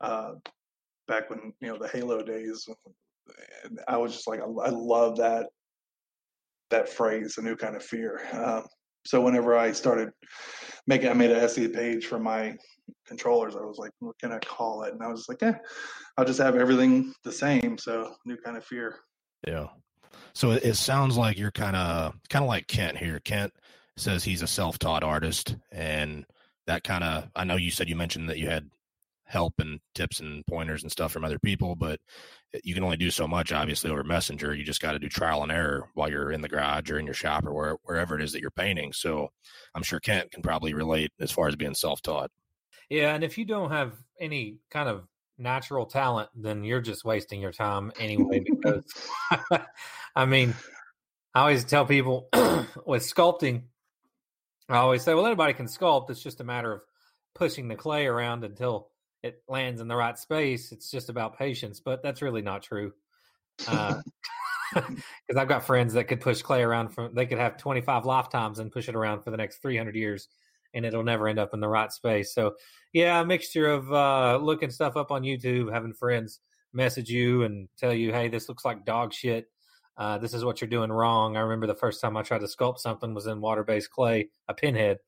Uh, 0.00 0.32
back 1.06 1.28
when 1.30 1.52
you 1.60 1.68
know 1.68 1.76
the 1.78 1.88
Halo 1.88 2.22
days, 2.22 2.66
I 3.88 3.96
was 3.96 4.12
just 4.12 4.28
like, 4.28 4.40
I, 4.40 4.70
love 4.70 5.16
that 5.18 5.46
that 6.70 6.88
phrase, 6.88 7.36
a 7.38 7.42
new 7.42 7.56
kind 7.56 7.76
of 7.76 7.82
fear. 7.82 8.20
Um, 8.32 8.64
so 9.04 9.20
whenever 9.20 9.56
I 9.56 9.72
started 9.72 10.10
making, 10.86 11.08
I 11.08 11.14
made 11.14 11.30
an 11.30 11.40
Etsy 11.40 11.72
page 11.72 12.06
for 12.06 12.18
my 12.18 12.56
controllers. 13.06 13.56
I 13.56 13.60
was 13.60 13.78
like, 13.78 13.90
what 13.98 14.18
can 14.18 14.32
I 14.32 14.38
call 14.38 14.84
it? 14.84 14.92
And 14.92 15.02
I 15.02 15.08
was 15.08 15.26
like, 15.28 15.42
eh, 15.42 15.54
I'll 16.16 16.24
just 16.24 16.40
have 16.40 16.56
everything 16.56 17.12
the 17.24 17.32
same. 17.32 17.76
So 17.78 18.14
new 18.24 18.36
kind 18.36 18.56
of 18.56 18.64
fear. 18.64 19.00
Yeah. 19.46 19.66
So 20.32 20.52
it, 20.52 20.64
it 20.64 20.74
sounds 20.76 21.16
like 21.16 21.38
you're 21.38 21.50
kind 21.50 21.76
of 21.76 22.14
kind 22.28 22.44
of 22.44 22.48
like 22.48 22.66
Kent 22.66 22.98
here. 22.98 23.20
Kent 23.20 23.52
says 23.96 24.22
he's 24.24 24.42
a 24.42 24.46
self-taught 24.46 25.02
artist, 25.02 25.56
and 25.72 26.24
that 26.66 26.84
kind 26.84 27.04
of 27.04 27.28
I 27.34 27.44
know 27.44 27.56
you 27.56 27.70
said 27.70 27.88
you 27.88 27.96
mentioned 27.96 28.28
that 28.28 28.38
you 28.38 28.48
had 28.48 28.70
help 29.30 29.54
and 29.60 29.78
tips 29.94 30.18
and 30.18 30.44
pointers 30.46 30.82
and 30.82 30.90
stuff 30.90 31.12
from 31.12 31.24
other 31.24 31.38
people, 31.38 31.76
but 31.76 32.00
eh, 32.52 32.58
you 32.64 32.74
can 32.74 32.82
only 32.82 32.96
do 32.96 33.10
so 33.10 33.28
much 33.28 33.52
obviously 33.52 33.90
over 33.90 34.02
Messenger. 34.02 34.54
You 34.54 34.64
just 34.64 34.82
got 34.82 34.92
to 34.92 34.98
do 34.98 35.08
trial 35.08 35.44
and 35.44 35.52
error 35.52 35.88
while 35.94 36.10
you're 36.10 36.32
in 36.32 36.40
the 36.40 36.48
garage 36.48 36.90
or 36.90 36.98
in 36.98 37.06
your 37.06 37.14
shop 37.14 37.46
or 37.46 37.54
where, 37.54 37.76
wherever 37.84 38.16
it 38.16 38.22
is 38.22 38.32
that 38.32 38.40
you're 38.40 38.50
painting. 38.50 38.92
So 38.92 39.28
I'm 39.74 39.84
sure 39.84 40.00
Kent 40.00 40.32
can 40.32 40.42
probably 40.42 40.74
relate 40.74 41.12
as 41.20 41.30
far 41.30 41.46
as 41.46 41.54
being 41.54 41.74
self-taught. 41.74 42.30
Yeah, 42.88 43.14
and 43.14 43.22
if 43.22 43.38
you 43.38 43.44
don't 43.44 43.70
have 43.70 43.92
any 44.18 44.58
kind 44.68 44.88
of 44.88 45.06
natural 45.38 45.86
talent, 45.86 46.28
then 46.34 46.64
you're 46.64 46.80
just 46.80 47.04
wasting 47.04 47.40
your 47.40 47.52
time 47.52 47.92
anyway. 48.00 48.40
Because 48.44 48.84
I 50.16 50.24
mean, 50.24 50.54
I 51.34 51.40
always 51.42 51.64
tell 51.64 51.86
people 51.86 52.28
with 52.84 53.02
sculpting, 53.02 53.62
I 54.68 54.78
always 54.78 55.02
say, 55.02 55.14
well, 55.14 55.26
anybody 55.26 55.54
can 55.54 55.66
sculpt. 55.66 56.10
It's 56.10 56.22
just 56.22 56.40
a 56.40 56.44
matter 56.44 56.72
of 56.72 56.80
pushing 57.34 57.68
the 57.68 57.76
clay 57.76 58.06
around 58.06 58.42
until 58.42 58.89
it 59.22 59.42
lands 59.48 59.80
in 59.80 59.88
the 59.88 59.96
right 59.96 60.18
space. 60.18 60.72
It's 60.72 60.90
just 60.90 61.08
about 61.08 61.38
patience, 61.38 61.80
but 61.80 62.02
that's 62.02 62.22
really 62.22 62.42
not 62.42 62.62
true. 62.62 62.92
Because 64.72 65.36
I've 65.36 65.48
got 65.48 65.64
friends 65.64 65.94
that 65.94 66.04
could 66.04 66.20
push 66.20 66.42
clay 66.42 66.62
around 66.62 66.90
from, 66.90 67.14
they 67.14 67.26
could 67.26 67.38
have 67.38 67.56
25 67.56 68.04
lifetimes 68.04 68.58
and 68.58 68.72
push 68.72 68.88
it 68.88 68.94
around 68.94 69.22
for 69.22 69.30
the 69.30 69.36
next 69.36 69.62
300 69.62 69.94
years 69.94 70.28
and 70.74 70.86
it'll 70.86 71.02
never 71.02 71.26
end 71.26 71.38
up 71.38 71.54
in 71.54 71.60
the 71.60 71.68
right 71.68 71.90
space. 71.90 72.32
So, 72.32 72.54
yeah, 72.92 73.20
a 73.20 73.24
mixture 73.24 73.66
of 73.66 73.92
uh, 73.92 74.38
looking 74.40 74.70
stuff 74.70 74.96
up 74.96 75.10
on 75.10 75.22
YouTube, 75.22 75.72
having 75.72 75.92
friends 75.92 76.40
message 76.72 77.10
you 77.10 77.42
and 77.42 77.68
tell 77.76 77.92
you, 77.92 78.12
hey, 78.12 78.28
this 78.28 78.48
looks 78.48 78.64
like 78.64 78.84
dog 78.84 79.12
shit. 79.12 79.46
Uh, 79.96 80.18
this 80.18 80.32
is 80.32 80.44
what 80.44 80.60
you're 80.60 80.70
doing 80.70 80.90
wrong. 80.90 81.36
I 81.36 81.40
remember 81.40 81.66
the 81.66 81.74
first 81.74 82.00
time 82.00 82.16
I 82.16 82.22
tried 82.22 82.40
to 82.40 82.46
sculpt 82.46 82.78
something 82.78 83.12
was 83.12 83.26
in 83.26 83.40
water 83.40 83.64
based 83.64 83.90
clay, 83.90 84.28
a 84.48 84.54
pinhead. 84.54 84.98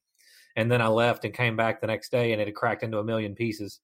And 0.56 0.70
then 0.70 0.82
I 0.82 0.88
left 0.88 1.24
and 1.24 1.32
came 1.32 1.56
back 1.56 1.80
the 1.80 1.86
next 1.86 2.10
day 2.10 2.32
and 2.32 2.40
it 2.40 2.48
had 2.48 2.54
cracked 2.54 2.82
into 2.82 2.98
a 2.98 3.04
million 3.04 3.34
pieces. 3.34 3.80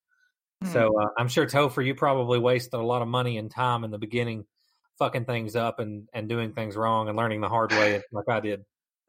So 0.64 1.00
uh, 1.00 1.08
I'm 1.16 1.28
sure 1.28 1.46
Topher, 1.46 1.84
you 1.84 1.94
probably 1.94 2.38
wasted 2.38 2.80
a 2.80 2.82
lot 2.82 3.00
of 3.00 3.08
money 3.08 3.38
and 3.38 3.50
time 3.50 3.84
in 3.84 3.90
the 3.90 3.98
beginning 3.98 4.44
fucking 4.98 5.24
things 5.24 5.54
up 5.54 5.78
and, 5.78 6.08
and 6.12 6.28
doing 6.28 6.52
things 6.52 6.76
wrong 6.76 7.08
and 7.08 7.16
learning 7.16 7.40
the 7.40 7.48
hard 7.48 7.70
way 7.72 8.02
like 8.12 8.28
I 8.28 8.40
did. 8.40 8.64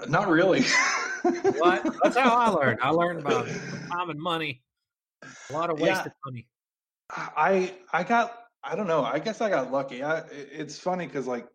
Not 0.07 0.29
really. 0.29 0.63
What? 1.23 1.85
That's 2.03 2.15
how 2.15 2.35
I 2.35 2.49
learned. 2.49 2.79
I 2.81 2.91
learned 2.91 3.19
about 3.19 3.47
time 3.91 4.09
and 4.09 4.19
money. 4.19 4.61
A 5.49 5.53
lot 5.53 5.69
of 5.69 5.79
Yeah. 5.79 5.87
wasted 5.87 6.13
money. 6.25 6.47
I 7.09 7.73
I 7.91 8.03
got 8.03 8.37
I 8.63 8.75
don't 8.75 8.87
know. 8.87 9.03
I 9.03 9.19
guess 9.19 9.41
I 9.41 9.49
got 9.49 9.71
lucky. 9.71 10.03
I 10.03 10.19
it's 10.29 10.77
funny 10.79 11.07
because 11.07 11.27
like 11.27 11.47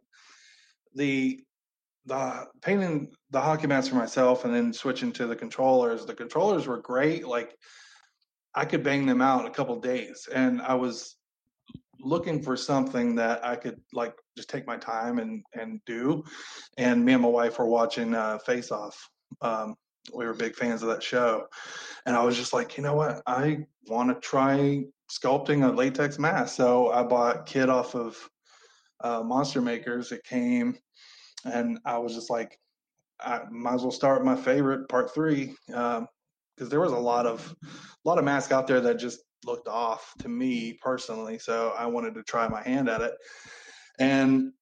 the 0.95 1.41
the 2.07 2.47
painting 2.61 3.13
the 3.31 3.41
hockey 3.41 3.67
mats 3.67 3.89
for 3.89 3.95
myself 3.95 4.45
and 4.45 4.55
then 4.55 4.73
switching 4.73 5.13
to 5.13 5.27
the 5.27 5.37
controllers. 5.37 6.05
The 6.05 6.15
controllers 6.15 6.67
were 6.67 6.79
great. 6.79 7.27
Like 7.27 7.57
I 8.55 8.65
could 8.65 8.83
bang 8.83 9.07
them 9.07 9.21
out 9.21 9.41
in 9.41 9.47
a 9.47 9.55
couple 9.55 9.79
days, 9.81 10.29
and 10.33 10.63
I 10.63 10.75
was 10.75 11.17
looking 12.01 12.43
for 12.43 12.57
something 12.57 13.15
that 13.17 13.45
I 13.45 13.57
could 13.57 13.81
like 13.93 14.15
just 14.37 14.51
take 14.51 14.67
my 14.67 14.77
time 14.77 15.19
and 15.19 15.43
and 15.55 15.81
do. 15.87 16.25
And 16.79 17.05
me 17.05 17.15
and 17.15 17.23
my 17.23 17.29
wife 17.29 17.59
were 17.59 17.67
watching 17.67 18.15
uh, 18.15 18.39
Face 18.39 18.71
Off. 18.71 18.97
Um, 19.41 19.75
we 20.15 20.27
were 20.27 20.35
big 20.35 20.55
fans 20.55 20.83
of 20.83 20.89
that 20.89 21.03
show, 21.03 21.47
and 22.07 22.15
I 22.15 22.23
was 22.23 22.37
just 22.37 22.53
like, 22.53 22.77
you 22.77 22.83
know 22.83 22.95
what, 22.95 23.23
I 23.27 23.67
want 23.89 24.11
to 24.11 24.27
try 24.27 24.85
sculpting 25.11 25.69
a 25.69 25.73
latex 25.75 26.19
mask. 26.19 26.57
So 26.57 26.91
I 26.91 27.03
bought 27.03 27.47
kit 27.47 27.69
off 27.69 27.95
of 27.95 28.17
uh, 29.03 29.23
Monster 29.23 29.61
Makers. 29.61 30.13
It 30.13 30.23
came, 30.25 30.77
and 31.45 31.79
I 31.85 31.99
was 31.99 32.15
just 32.15 32.31
like, 32.31 32.59
I 33.21 33.41
might 33.51 33.75
as 33.75 33.83
well 33.83 33.91
start 33.91 34.25
my 34.25 34.37
favorite 34.37 34.89
part 34.89 35.13
three 35.15 35.55
because 36.55 36.69
there 36.69 36.81
was 36.81 36.93
a 36.93 36.97
lot 36.97 37.27
of 37.27 37.55
a 37.63 38.09
lot 38.09 38.19
of 38.19 38.25
masks 38.25 38.53
out 38.53 38.67
there 38.67 38.81
that 38.81 38.99
just 38.99 39.21
looked 39.45 39.69
off 39.69 40.13
to 40.21 40.29
me 40.29 40.79
personally. 40.81 41.39
So 41.39 41.75
I 41.77 41.87
wanted 41.87 42.15
to 42.15 42.23
try 42.23 42.49
my 42.49 42.63
hand 42.63 42.89
at 42.89 43.01
it, 43.01 43.15
and 43.99 44.53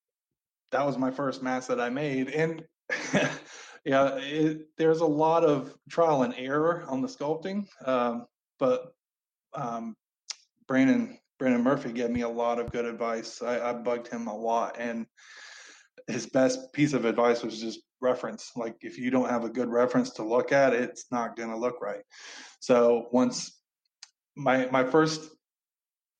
that 0.70 0.84
was 0.84 0.98
my 0.98 1.10
first 1.10 1.42
mask 1.42 1.68
that 1.68 1.80
I 1.80 1.90
made. 1.90 2.28
And 2.30 2.64
yeah, 3.84 4.16
it, 4.16 4.68
there's 4.76 5.00
a 5.00 5.06
lot 5.06 5.44
of 5.44 5.74
trial 5.90 6.22
and 6.22 6.34
error 6.36 6.84
on 6.88 7.00
the 7.00 7.08
sculpting, 7.08 7.66
um, 7.86 8.26
but 8.58 8.92
um, 9.54 9.96
Brandon 10.66 11.18
Brandon 11.38 11.62
Murphy 11.62 11.92
gave 11.92 12.10
me 12.10 12.22
a 12.22 12.28
lot 12.28 12.58
of 12.58 12.70
good 12.72 12.84
advice. 12.84 13.42
I, 13.42 13.70
I 13.70 13.72
bugged 13.72 14.08
him 14.08 14.28
a 14.28 14.36
lot, 14.36 14.76
and 14.78 15.06
his 16.08 16.26
best 16.26 16.72
piece 16.72 16.92
of 16.92 17.04
advice 17.04 17.42
was 17.42 17.60
just 17.60 17.80
reference. 18.00 18.50
Like 18.56 18.76
if 18.80 18.98
you 18.98 19.10
don't 19.10 19.28
have 19.28 19.44
a 19.44 19.50
good 19.50 19.68
reference 19.68 20.10
to 20.10 20.22
look 20.22 20.52
at, 20.52 20.72
it's 20.72 21.06
not 21.10 21.36
going 21.36 21.50
to 21.50 21.56
look 21.56 21.80
right. 21.80 22.02
So 22.60 23.08
once 23.12 23.62
my 24.36 24.68
my 24.70 24.84
first 24.84 25.30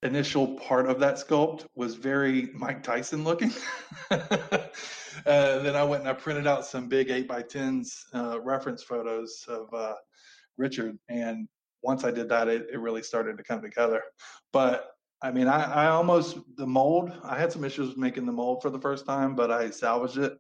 initial 0.03 0.57
part 0.57 0.89
of 0.89 0.99
that 0.99 1.15
sculpt 1.15 1.67
was 1.75 1.95
very 1.95 2.51
Mike 2.55 2.83
Tyson 2.83 3.25
looking. 3.25 3.53
uh, 4.11 4.59
then 5.25 5.77
I 5.77 5.85
went 5.85 6.03
and 6.03 6.09
I 6.09 6.13
printed 6.13 6.47
out 6.47 6.67
some 6.67 6.89
big 6.89 7.11
eight 7.11 7.29
by 7.29 7.43
tens 7.43 8.05
uh, 8.15 8.41
reference 8.41 8.83
photos 8.83 9.45
of 9.49 9.73
uh, 9.73 9.95
Richard, 10.59 10.99
and 11.09 11.49
once 11.83 12.05
I 12.05 12.11
did 12.11 12.29
that, 12.29 12.49
it, 12.49 12.67
it 12.73 12.79
really 12.79 13.03
started 13.03 13.37
to 13.37 13.45
come 13.45 13.63
together. 13.63 14.03
But 14.53 14.91
I 15.23 15.31
mean, 15.31 15.47
I, 15.47 15.85
I 15.85 15.87
almost 15.87 16.39
the 16.57 16.67
mold. 16.67 17.13
I 17.23 17.39
had 17.39 17.53
some 17.53 17.65
issues 17.65 17.97
making 17.97 18.27
the 18.27 18.33
mold 18.33 18.61
for 18.61 18.71
the 18.71 18.81
first 18.81 19.07
time, 19.07 19.37
but 19.37 19.51
I 19.53 19.71
salvaged 19.71 20.19
it. 20.19 20.37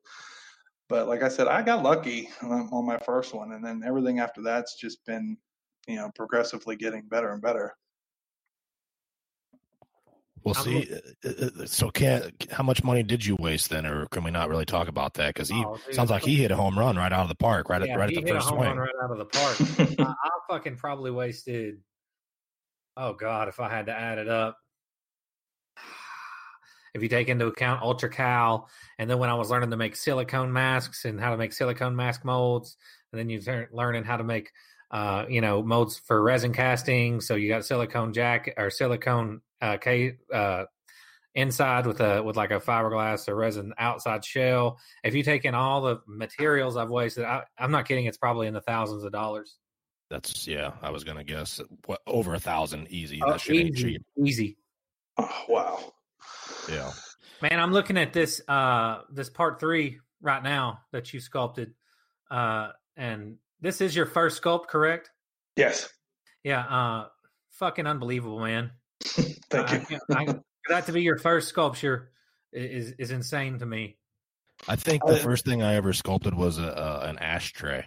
But 0.88 1.06
like 1.08 1.22
I 1.22 1.28
said, 1.28 1.46
I 1.46 1.62
got 1.62 1.82
lucky 1.84 2.28
on, 2.42 2.68
on 2.72 2.84
my 2.84 2.98
first 2.98 3.32
one, 3.32 3.52
and 3.52 3.64
then 3.64 3.82
everything 3.86 4.18
after 4.18 4.42
that's 4.42 4.74
just 4.74 5.04
been, 5.06 5.36
you 5.86 5.96
know, 5.96 6.10
progressively 6.14 6.76
getting 6.76 7.02
better 7.08 7.30
and 7.30 7.40
better. 7.40 7.72
Well, 10.44 10.56
I'm 10.58 10.64
see, 10.64 10.92
uh, 10.92 11.28
uh, 11.28 11.62
uh, 11.62 11.66
so 11.66 11.88
can 11.90 12.32
how 12.50 12.64
much 12.64 12.82
money 12.82 13.04
did 13.04 13.24
you 13.24 13.36
waste 13.36 13.70
then, 13.70 13.86
or 13.86 14.06
can 14.06 14.24
we 14.24 14.32
not 14.32 14.48
really 14.48 14.64
talk 14.64 14.88
about 14.88 15.14
that? 15.14 15.28
Because 15.28 15.48
he 15.48 15.64
Oh, 15.64 15.78
dude, 15.86 15.94
sounds 15.94 16.10
like 16.10 16.24
he 16.24 16.34
hit 16.34 16.50
a 16.50 16.56
home 16.56 16.76
run 16.76 16.96
right 16.96 17.12
out 17.12 17.22
of 17.22 17.28
the 17.28 17.36
park, 17.36 17.68
right 17.68 17.80
Yeah, 17.86 17.92
at 17.94 17.98
right 18.00 18.08
at 18.08 18.14
the 18.14 18.20
hit 18.20 18.30
a 18.30 18.34
first 18.34 18.48
home 18.48 18.58
swing. 18.58 18.70
run 18.70 18.78
right 18.78 18.94
out 19.04 19.12
of 19.12 19.18
the 19.18 19.24
park. 19.26 19.56
I, 20.00 20.12
I 20.24 20.30
fucking 20.50 20.76
probably 20.76 21.12
wasted. 21.12 21.78
Oh 22.96 23.12
God, 23.14 23.46
if 23.46 23.60
I 23.60 23.70
had 23.70 23.86
to 23.86 23.92
add 23.92 24.18
it 24.18 24.28
up, 24.28 24.58
if 26.94 27.02
you 27.02 27.08
take 27.08 27.28
into 27.28 27.46
account 27.46 27.82
Ultracal, 27.82 28.66
and 28.98 29.08
then 29.08 29.18
when 29.18 29.30
I 29.30 29.34
was 29.34 29.50
learning 29.50 29.70
to 29.70 29.76
make 29.76 29.96
silicone 29.96 30.52
masks 30.52 31.04
and 31.04 31.20
how 31.20 31.30
to 31.30 31.36
make 31.36 31.52
silicone 31.52 31.96
mask 31.96 32.24
molds, 32.24 32.76
and 33.12 33.18
then 33.18 33.28
you 33.28 33.40
turn 33.40 33.68
learning 33.72 34.04
how 34.04 34.16
to 34.16 34.24
make, 34.24 34.50
uh, 34.90 35.24
you 35.28 35.40
know, 35.40 35.62
molds 35.62 35.98
for 35.98 36.20
resin 36.22 36.52
casting. 36.52 37.20
So 37.20 37.34
you 37.34 37.48
got 37.48 37.64
silicone 37.64 38.12
jack 38.12 38.52
or 38.56 38.70
silicone 38.70 39.40
uh, 39.60 39.78
K, 39.78 40.16
uh, 40.32 40.64
inside 41.34 41.86
with 41.86 42.00
a 42.00 42.22
with 42.22 42.36
like 42.36 42.50
a 42.50 42.60
fiberglass 42.60 43.28
or 43.28 43.34
resin 43.34 43.72
outside 43.78 44.24
shell. 44.24 44.78
If 45.02 45.14
you 45.14 45.22
take 45.22 45.44
in 45.44 45.54
all 45.54 45.80
the 45.80 46.00
materials 46.06 46.76
I've 46.76 46.90
wasted, 46.90 47.24
I, 47.24 47.44
I'm 47.58 47.70
not 47.70 47.88
kidding. 47.88 48.06
It's 48.06 48.18
probably 48.18 48.48
in 48.48 48.54
the 48.54 48.60
thousands 48.60 49.04
of 49.04 49.12
dollars. 49.12 49.56
That's 50.10 50.46
yeah, 50.46 50.72
I 50.82 50.90
was 50.90 51.04
gonna 51.04 51.24
guess 51.24 51.60
what 51.86 52.02
over 52.06 52.34
a 52.34 52.40
thousand 52.40 52.88
easy. 52.90 53.22
Oh, 53.22 53.32
that 53.32 53.40
shit 53.40 53.56
ain't 53.56 53.78
easy, 53.78 53.92
cheap. 53.94 54.02
easy. 54.18 54.56
Oh, 55.16 55.44
wow. 55.48 55.92
Yeah. 56.70 56.90
Man, 57.40 57.58
I'm 57.58 57.72
looking 57.72 57.96
at 57.96 58.12
this 58.12 58.40
uh 58.48 59.00
this 59.10 59.28
part 59.30 59.58
three 59.60 59.98
right 60.20 60.42
now 60.42 60.80
that 60.92 61.12
you 61.12 61.20
sculpted. 61.20 61.74
Uh 62.30 62.68
and 62.96 63.36
this 63.60 63.80
is 63.80 63.94
your 63.96 64.06
first 64.06 64.42
sculpt, 64.42 64.68
correct? 64.68 65.10
Yes. 65.56 65.88
Yeah, 66.44 66.60
uh 66.60 67.08
fucking 67.52 67.86
unbelievable, 67.86 68.40
man. 68.40 68.70
Thank 69.04 69.70
I, 69.70 69.86
you. 69.90 69.98
I 70.10 70.22
I- 70.30 70.34
that 70.68 70.86
to 70.86 70.92
be 70.92 71.02
your 71.02 71.18
first 71.18 71.48
sculpture 71.48 72.12
is 72.52 72.92
is 72.92 73.10
insane 73.10 73.58
to 73.58 73.66
me. 73.66 73.96
I 74.68 74.76
think 74.76 75.04
the 75.04 75.14
Uh, 75.14 75.18
first 75.18 75.44
thing 75.44 75.60
I 75.60 75.74
ever 75.74 75.92
sculpted 75.92 76.34
was 76.34 76.58
a, 76.58 76.62
a 76.62 77.08
an 77.08 77.18
ashtray, 77.18 77.84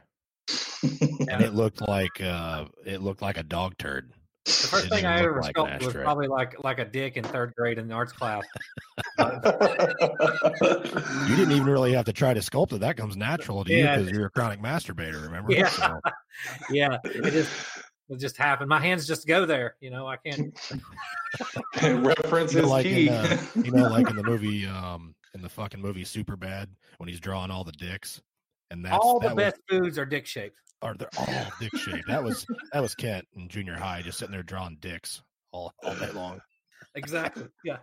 and 0.83 1.41
it 1.41 1.53
looked 1.53 1.79
like 1.87 2.19
uh 2.19 2.65
it 2.85 3.01
looked 3.01 3.21
like 3.21 3.37
a 3.37 3.43
dog 3.43 3.77
turd. 3.77 4.11
The 4.45 4.51
first 4.51 4.89
thing 4.89 5.05
I 5.05 5.19
ever 5.19 5.41
like 5.41 5.47
an 5.49 5.53
sculpted 5.53 5.79
was 5.79 5.87
ashtray. 5.89 6.03
probably 6.03 6.27
like 6.27 6.63
like 6.63 6.77
a 6.79 6.85
dick 6.85 7.17
in 7.17 7.23
third 7.23 7.53
grade 7.55 7.77
in 7.79 7.87
the 7.87 7.93
arts 7.95 8.11
class. 8.11 8.43
You 9.17 9.25
didn't 11.35 11.51
even 11.51 11.65
really 11.65 11.93
have 11.93 12.05
to 12.05 12.13
try 12.13 12.33
to 12.33 12.39
sculpt 12.41 12.73
it. 12.73 12.81
That 12.81 12.97
comes 12.97 13.15
natural 13.17 13.63
to 13.63 13.71
Yeah. 13.73 13.97
you 13.97 14.03
because 14.03 14.17
you're 14.17 14.27
a 14.27 14.29
chronic 14.29 14.61
masturbator. 14.61 15.23
Remember? 15.23 15.51
Yeah. 15.51 15.69
So, 15.69 15.99
yeah, 16.69 16.97
it 17.03 17.31
just 17.31 17.51
it 18.09 18.19
just 18.19 18.37
happened. 18.37 18.69
My 18.69 18.79
hands 18.79 19.07
just 19.07 19.27
go 19.27 19.45
there. 19.45 19.75
You 19.79 19.89
know, 19.89 20.07
I 20.07 20.17
can't. 20.17 20.57
Reference 21.81 22.53
you 22.53 22.61
know, 22.61 22.65
is 22.67 22.71
like 22.71 22.85
key. 22.85 23.07
in 23.07 23.13
uh, 23.13 23.37
you 23.55 23.71
know, 23.71 23.89
like 23.89 24.09
in 24.09 24.15
the 24.15 24.23
movie, 24.27 24.65
um, 24.67 25.15
in 25.33 25.41
the 25.41 25.49
fucking 25.49 25.81
movie 25.81 26.03
Superbad 26.05 26.67
when 26.97 27.09
he's 27.09 27.19
drawing 27.19 27.51
all 27.51 27.63
the 27.63 27.71
dicks, 27.73 28.21
and 28.71 28.83
that's 28.85 28.97
all 28.97 29.19
the 29.19 29.27
that 29.29 29.35
was- 29.35 29.43
best 29.43 29.61
foods 29.69 29.97
are 29.99 30.05
dick 30.05 30.25
shaped. 30.25 30.57
are 30.81 30.95
they're 30.95 31.09
all 31.17 31.45
dick 31.59 31.75
shaped. 31.77 32.07
That 32.07 32.23
was 32.23 32.45
that 32.73 32.81
was 32.81 32.95
Kent 32.95 33.27
in 33.35 33.47
junior 33.47 33.75
high, 33.75 34.01
just 34.01 34.17
sitting 34.19 34.33
there 34.33 34.43
drawing 34.43 34.77
dicks 34.81 35.21
all 35.51 35.73
all 35.83 35.95
day 35.95 36.11
long. 36.11 36.39
Exactly. 36.95 37.47
Yeah. 37.63 37.77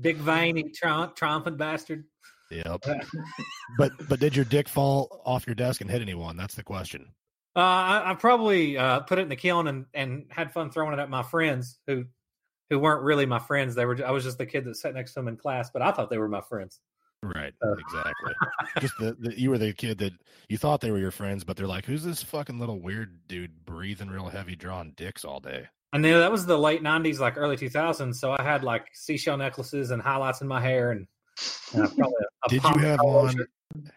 Big 0.00 0.16
veiny, 0.16 0.70
triumph, 0.70 1.14
triumphant 1.14 1.58
bastard. 1.58 2.04
Yep. 2.50 2.84
but 3.78 3.92
but 4.08 4.20
did 4.20 4.34
your 4.36 4.44
dick 4.44 4.68
fall 4.68 5.22
off 5.24 5.46
your 5.46 5.54
desk 5.54 5.80
and 5.80 5.90
hit 5.90 6.02
anyone? 6.02 6.36
That's 6.36 6.54
the 6.54 6.62
question. 6.62 7.06
Uh, 7.54 7.60
I, 7.60 8.10
I 8.10 8.14
probably 8.14 8.78
uh, 8.78 9.00
put 9.00 9.18
it 9.18 9.22
in 9.22 9.28
the 9.28 9.36
kiln 9.36 9.68
and, 9.68 9.84
and 9.92 10.24
had 10.30 10.52
fun 10.52 10.70
throwing 10.70 10.94
it 10.94 10.98
at 10.98 11.10
my 11.10 11.22
friends 11.22 11.78
who 11.86 12.04
who 12.70 12.78
weren't 12.78 13.02
really 13.02 13.26
my 13.26 13.38
friends. 13.38 13.74
They 13.74 13.84
were 13.84 13.98
I 14.04 14.10
was 14.10 14.24
just 14.24 14.38
the 14.38 14.46
kid 14.46 14.64
that 14.64 14.76
sat 14.76 14.94
next 14.94 15.12
to 15.12 15.20
them 15.20 15.28
in 15.28 15.36
class, 15.36 15.70
but 15.70 15.82
I 15.82 15.92
thought 15.92 16.08
they 16.10 16.18
were 16.18 16.28
my 16.28 16.40
friends. 16.40 16.80
Right. 17.22 17.54
Uh. 17.64 17.72
Exactly. 17.76 18.32
Just 18.80 18.94
the, 18.98 19.16
the 19.18 19.38
you 19.40 19.50
were 19.50 19.58
the 19.58 19.72
kid 19.72 19.98
that 19.98 20.12
you 20.48 20.58
thought 20.58 20.80
they 20.80 20.90
were 20.90 20.98
your 20.98 21.10
friends, 21.12 21.44
but 21.44 21.56
they're 21.56 21.66
like, 21.66 21.84
who's 21.84 22.02
this 22.04 22.22
fucking 22.22 22.58
little 22.58 22.80
weird 22.80 23.28
dude 23.28 23.64
breathing 23.64 24.08
real 24.08 24.28
heavy, 24.28 24.56
drawing 24.56 24.92
dicks 24.96 25.24
all 25.24 25.38
day? 25.40 25.68
And 25.92 26.04
then 26.04 26.18
that 26.18 26.32
was 26.32 26.46
the 26.46 26.58
late 26.58 26.82
'90s, 26.82 27.18
like 27.20 27.36
early 27.36 27.56
2000s. 27.56 28.14
So 28.16 28.32
I 28.36 28.42
had 28.42 28.64
like 28.64 28.86
seashell 28.94 29.36
necklaces 29.36 29.90
and 29.90 30.00
highlights 30.02 30.40
in 30.40 30.48
my 30.48 30.60
hair, 30.60 30.90
and 30.90 31.06
uh, 31.74 31.86
probably 31.88 32.02
a, 32.02 32.46
a 32.46 32.48
Did 32.48 32.64
you 32.64 32.78
have 32.78 33.00
on? 33.00 33.36
shirt. 33.36 33.50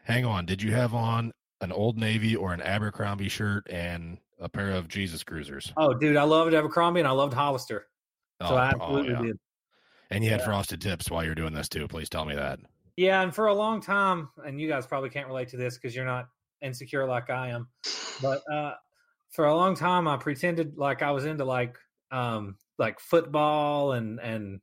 Hang 0.03 0.25
on. 0.25 0.45
Did 0.45 0.61
you 0.61 0.71
have 0.73 0.93
on 0.93 1.31
an 1.61 1.71
Old 1.71 1.97
Navy 1.97 2.35
or 2.35 2.53
an 2.53 2.61
Abercrombie 2.61 3.29
shirt 3.29 3.67
and 3.69 4.17
a 4.39 4.47
pair 4.49 4.71
of 4.71 4.87
Jesus 4.87 5.23
Cruisers? 5.23 5.73
Oh, 5.77 5.93
dude, 5.93 6.15
I 6.17 6.23
loved 6.23 6.53
Abercrombie 6.53 6.99
and 6.99 7.07
I 7.07 7.11
loved 7.11 7.33
Hollister. 7.33 7.87
So 8.41 8.49
Oh, 8.49 8.55
I 8.55 8.67
oh, 8.67 8.75
absolutely 8.75 9.13
yeah. 9.13 9.21
did. 9.21 9.39
And 10.11 10.23
you 10.23 10.29
had 10.29 10.43
frosted 10.43 10.81
tips 10.81 11.09
while 11.09 11.25
you're 11.25 11.35
doing 11.35 11.53
this 11.53 11.67
too. 11.69 11.87
Please 11.87 12.09
tell 12.09 12.25
me 12.25 12.35
that. 12.35 12.59
Yeah, 12.97 13.21
and 13.21 13.35
for 13.35 13.47
a 13.47 13.53
long 13.53 13.81
time, 13.81 14.29
and 14.45 14.59
you 14.59 14.69
guys 14.69 14.87
probably 14.87 15.09
can't 15.09 15.27
relate 15.27 15.49
to 15.49 15.57
this 15.57 15.75
because 15.75 15.95
you're 15.95 16.05
not 16.05 16.29
insecure 16.61 17.05
like 17.05 17.29
I 17.29 17.49
am, 17.49 17.67
but 18.21 18.41
uh, 18.51 18.75
for 19.31 19.45
a 19.45 19.55
long 19.55 19.75
time, 19.75 20.07
I 20.07 20.15
pretended 20.15 20.77
like 20.77 21.01
I 21.01 21.11
was 21.11 21.25
into 21.25 21.43
like 21.43 21.77
um, 22.11 22.55
like 22.77 22.99
football 22.99 23.91
and 23.91 24.19
and 24.21 24.61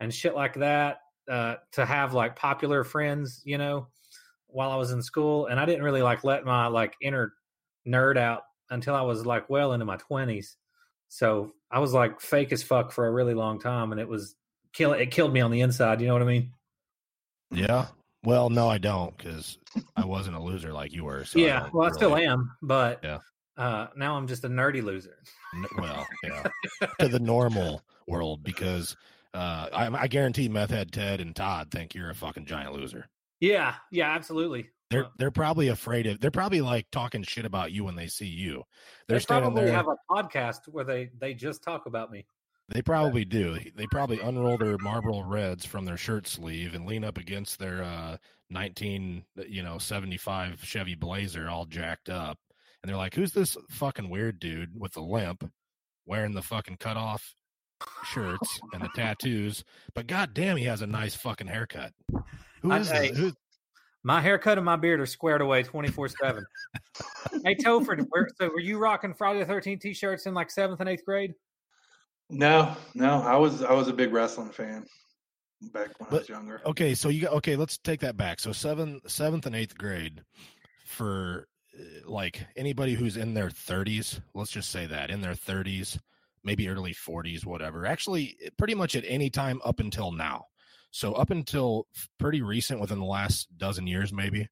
and 0.00 0.12
shit 0.12 0.34
like 0.34 0.54
that 0.54 1.00
uh, 1.30 1.56
to 1.72 1.84
have 1.84 2.14
like 2.14 2.34
popular 2.34 2.82
friends, 2.82 3.42
you 3.44 3.58
know, 3.58 3.88
while 4.46 4.70
I 4.70 4.76
was 4.76 4.90
in 4.92 5.02
school, 5.02 5.46
and 5.46 5.60
I 5.60 5.66
didn't 5.66 5.84
really 5.84 6.02
like 6.02 6.24
let 6.24 6.46
my 6.46 6.68
like 6.68 6.94
inner 7.02 7.34
nerd 7.86 8.16
out 8.16 8.42
until 8.70 8.94
I 8.94 9.02
was 9.02 9.26
like 9.26 9.50
well 9.50 9.74
into 9.74 9.84
my 9.84 9.96
twenties. 9.96 10.56
So 11.08 11.52
I 11.70 11.78
was 11.78 11.92
like 11.92 12.20
fake 12.20 12.52
as 12.52 12.62
fuck 12.62 12.90
for 12.90 13.06
a 13.06 13.12
really 13.12 13.34
long 13.34 13.60
time, 13.60 13.92
and 13.92 14.00
it 14.00 14.08
was 14.08 14.34
kill 14.72 14.94
it 14.94 15.10
killed 15.10 15.34
me 15.34 15.42
on 15.42 15.50
the 15.50 15.60
inside. 15.60 16.00
You 16.00 16.06
know 16.06 16.14
what 16.14 16.22
I 16.22 16.26
mean? 16.26 16.52
Yeah. 17.50 17.86
Well, 18.24 18.50
no, 18.50 18.68
I 18.68 18.78
don't 18.78 19.16
because 19.16 19.58
I 19.94 20.04
wasn't 20.04 20.36
a 20.36 20.40
loser 20.40 20.72
like 20.72 20.92
you 20.92 21.04
were. 21.04 21.24
So 21.24 21.38
yeah, 21.38 21.60
don't 21.60 21.74
well, 21.74 21.88
I 21.88 21.92
still 21.92 22.16
am, 22.16 22.50
but 22.60 23.00
Yeah. 23.04 23.18
uh, 23.56 23.88
now 23.96 24.16
I'm 24.16 24.26
just 24.26 24.44
a 24.44 24.48
nerdy 24.48 24.82
loser. 24.82 25.18
Well, 25.78 26.06
yeah, 26.24 26.42
to 27.00 27.08
the 27.08 27.20
normal 27.20 27.82
world 28.08 28.42
because 28.42 28.96
uh, 29.32 29.68
I, 29.72 29.86
I 30.02 30.06
guarantee 30.08 30.48
Meth 30.48 30.70
Head 30.70 30.90
Ted 30.92 31.20
and 31.20 31.36
Todd 31.36 31.70
think 31.70 31.94
you're 31.94 32.10
a 32.10 32.14
fucking 32.14 32.46
giant 32.46 32.72
loser. 32.72 33.08
Yeah, 33.38 33.74
yeah, 33.92 34.10
absolutely. 34.12 34.70
They're 34.90 35.06
they're 35.18 35.30
probably 35.30 35.68
afraid 35.68 36.06
of. 36.06 36.20
They're 36.20 36.30
probably 36.30 36.60
like 36.62 36.86
talking 36.90 37.22
shit 37.22 37.44
about 37.44 37.70
you 37.72 37.84
when 37.84 37.96
they 37.96 38.06
see 38.06 38.26
you. 38.26 38.62
They're 39.08 39.18
they 39.18 39.24
probably 39.24 39.64
there. 39.64 39.72
have 39.74 39.88
a 39.88 39.96
podcast 40.10 40.68
where 40.68 40.84
they 40.84 41.10
they 41.18 41.34
just 41.34 41.62
talk 41.62 41.86
about 41.86 42.10
me. 42.10 42.26
They 42.68 42.82
probably 42.82 43.24
do. 43.24 43.58
They 43.76 43.86
probably 43.86 44.18
unroll 44.20 44.58
their 44.58 44.76
Marlboro 44.78 45.22
Reds 45.22 45.64
from 45.64 45.84
their 45.84 45.96
shirt 45.96 46.26
sleeve 46.26 46.74
and 46.74 46.84
lean 46.84 47.04
up 47.04 47.16
against 47.16 47.58
their 47.58 47.82
uh, 47.84 48.16
19, 48.50 49.24
you 49.48 49.62
know, 49.62 49.78
75 49.78 50.64
Chevy 50.64 50.94
Blazer 50.96 51.48
all 51.48 51.64
jacked 51.64 52.08
up. 52.08 52.38
And 52.82 52.90
they're 52.90 52.96
like, 52.96 53.14
who's 53.14 53.32
this 53.32 53.56
fucking 53.70 54.08
weird 54.10 54.40
dude 54.40 54.78
with 54.78 54.92
the 54.92 55.00
limp 55.00 55.48
wearing 56.06 56.32
the 56.34 56.42
fucking 56.42 56.78
cutoff 56.78 57.34
shirts 58.04 58.60
and 58.72 58.82
the 58.82 58.90
tattoos? 58.96 59.62
But 59.94 60.08
goddamn, 60.08 60.56
he 60.56 60.64
has 60.64 60.82
a 60.82 60.86
nice 60.88 61.14
fucking 61.14 61.46
haircut. 61.46 61.92
Who 62.62 62.72
I- 62.72 62.80
this? 62.80 63.16
Who, 63.16 63.32
My 64.02 64.20
haircut 64.20 64.58
and 64.58 64.64
my 64.64 64.76
beard 64.76 65.00
are 65.00 65.06
squared 65.06 65.40
away 65.40 65.62
twenty 65.62 65.88
four 65.88 66.08
seven. 66.08 66.44
Hey 67.44 67.54
Topher, 67.56 68.04
where, 68.10 68.28
so 68.40 68.48
were 68.48 68.60
you 68.60 68.78
rocking 68.78 69.12
Friday 69.12 69.40
the 69.40 69.46
Thirteenth 69.46 69.82
t-shirts 69.82 70.26
in 70.26 70.34
like 70.34 70.50
seventh 70.50 70.80
and 70.80 70.88
eighth 70.88 71.04
grade? 71.04 71.34
No, 72.28 72.76
no, 72.94 73.22
I 73.22 73.36
was 73.36 73.62
I 73.62 73.72
was 73.72 73.88
a 73.88 73.92
big 73.92 74.12
wrestling 74.12 74.50
fan 74.50 74.84
back 75.72 75.98
when 75.98 76.10
I 76.10 76.14
was 76.14 76.28
younger. 76.28 76.60
okay, 76.66 76.94
so 76.94 77.08
you 77.08 77.22
got 77.22 77.34
okay. 77.34 77.56
Let's 77.56 77.78
take 77.78 78.00
that 78.00 78.16
back. 78.16 78.40
So 78.40 78.52
seventh, 78.52 79.08
seventh, 79.10 79.46
and 79.46 79.54
eighth 79.54 79.78
grade 79.78 80.22
for 80.86 81.46
uh, 81.78 82.10
like 82.10 82.44
anybody 82.56 82.94
who's 82.94 83.16
in 83.16 83.34
their 83.34 83.50
thirties. 83.50 84.20
Let's 84.34 84.50
just 84.50 84.70
say 84.70 84.86
that 84.86 85.10
in 85.10 85.20
their 85.20 85.34
thirties, 85.34 85.98
maybe 86.42 86.68
early 86.68 86.92
forties, 86.92 87.46
whatever. 87.46 87.86
Actually, 87.86 88.36
pretty 88.58 88.74
much 88.74 88.96
at 88.96 89.04
any 89.06 89.30
time 89.30 89.60
up 89.64 89.78
until 89.78 90.10
now. 90.10 90.46
So 90.90 91.12
up 91.12 91.30
until 91.30 91.86
pretty 92.18 92.42
recent, 92.42 92.80
within 92.80 92.98
the 92.98 93.04
last 93.04 93.56
dozen 93.56 93.86
years, 93.86 94.12
maybe. 94.12 94.48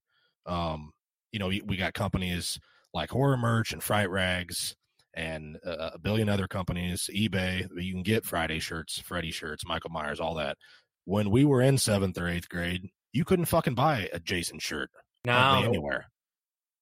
Um, 0.46 0.92
you 1.32 1.38
know, 1.38 1.48
we, 1.48 1.62
we 1.62 1.76
got 1.76 1.94
companies 1.94 2.60
like 2.92 3.10
Horror 3.10 3.36
Merch 3.36 3.72
and 3.72 3.82
Fright 3.82 4.10
Rags 4.10 4.76
and 5.16 5.58
uh, 5.66 5.90
a 5.94 5.98
billion 5.98 6.28
other 6.28 6.48
companies, 6.48 7.08
eBay. 7.14 7.68
You 7.76 7.92
can 7.92 8.02
get 8.02 8.24
Friday 8.24 8.58
shirts, 8.58 8.98
Freddy 8.98 9.30
shirts, 9.30 9.66
Michael 9.66 9.90
Myers, 9.90 10.20
all 10.20 10.34
that 10.34 10.56
when 11.04 11.30
we 11.30 11.44
were 11.44 11.62
in 11.62 11.78
seventh 11.78 12.18
or 12.18 12.28
eighth 12.28 12.48
grade, 12.48 12.88
you 13.12 13.24
couldn't 13.24 13.44
fucking 13.46 13.74
buy 13.74 14.08
a 14.12 14.18
Jason 14.18 14.58
shirt 14.58 14.90
hardly 15.26 15.62
No, 15.62 15.68
anywhere. 15.68 16.06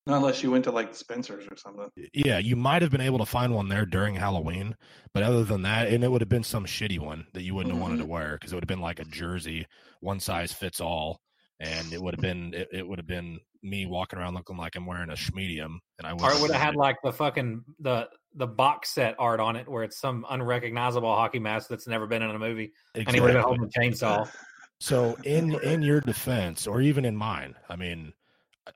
Not 0.06 0.16
unless 0.16 0.42
you 0.42 0.50
went 0.50 0.64
to 0.64 0.72
like 0.72 0.94
Spencer's 0.94 1.46
or 1.48 1.56
something. 1.56 1.88
Yeah, 2.12 2.38
you 2.38 2.56
might 2.56 2.82
have 2.82 2.90
been 2.90 3.00
able 3.00 3.18
to 3.18 3.26
find 3.26 3.54
one 3.54 3.68
there 3.68 3.86
during 3.86 4.16
Halloween, 4.16 4.74
but 5.14 5.22
other 5.22 5.44
than 5.44 5.62
that, 5.62 5.88
and 5.88 6.02
it 6.02 6.10
would 6.10 6.20
have 6.20 6.28
been 6.28 6.42
some 6.42 6.64
shitty 6.64 6.98
one 6.98 7.26
that 7.34 7.42
you 7.42 7.54
wouldn't 7.54 7.72
have 7.72 7.80
wanted 7.80 7.98
to 7.98 8.06
wear 8.06 8.32
because 8.32 8.52
it 8.52 8.56
would 8.56 8.64
have 8.64 8.68
been 8.68 8.80
like 8.80 8.98
a 8.98 9.04
jersey, 9.04 9.64
one 10.00 10.18
size 10.18 10.52
fits 10.52 10.80
all, 10.80 11.20
and 11.60 11.92
it 11.92 12.02
would 12.02 12.14
have 12.14 12.20
been 12.20 12.52
it, 12.52 12.68
it 12.72 12.88
would 12.88 12.98
have 12.98 13.06
been 13.06 13.38
me 13.62 13.86
walking 13.86 14.18
around 14.18 14.34
looking 14.34 14.56
like 14.56 14.74
I'm 14.74 14.86
wearing 14.86 15.10
a 15.10 15.14
schmedium, 15.14 15.78
and 15.98 16.06
I 16.06 16.12
or 16.14 16.32
it 16.32 16.40
would 16.40 16.50
have 16.50 16.60
had 16.60 16.74
like 16.74 16.96
the 17.04 17.12
fucking 17.12 17.62
the 17.78 18.08
the 18.34 18.46
box 18.46 18.90
set 18.90 19.14
art 19.18 19.40
on 19.40 19.56
it 19.56 19.68
where 19.68 19.82
it's 19.84 19.98
some 19.98 20.24
unrecognizable 20.28 21.14
hockey 21.14 21.38
mask 21.38 21.68
that's 21.68 21.86
never 21.86 22.06
been 22.06 22.22
in 22.22 22.30
a 22.30 22.38
movie, 22.38 22.72
and 22.94 23.10
he 23.14 23.20
would 23.20 23.30
have 23.30 23.38
been 23.38 23.44
holding 23.44 23.64
a 23.64 23.80
chainsaw. 23.80 24.28
So 24.80 25.16
in 25.22 25.54
in 25.62 25.82
your 25.82 26.00
defense, 26.00 26.66
or 26.66 26.80
even 26.80 27.04
in 27.04 27.16
mine, 27.16 27.54
I 27.68 27.76
mean, 27.76 28.12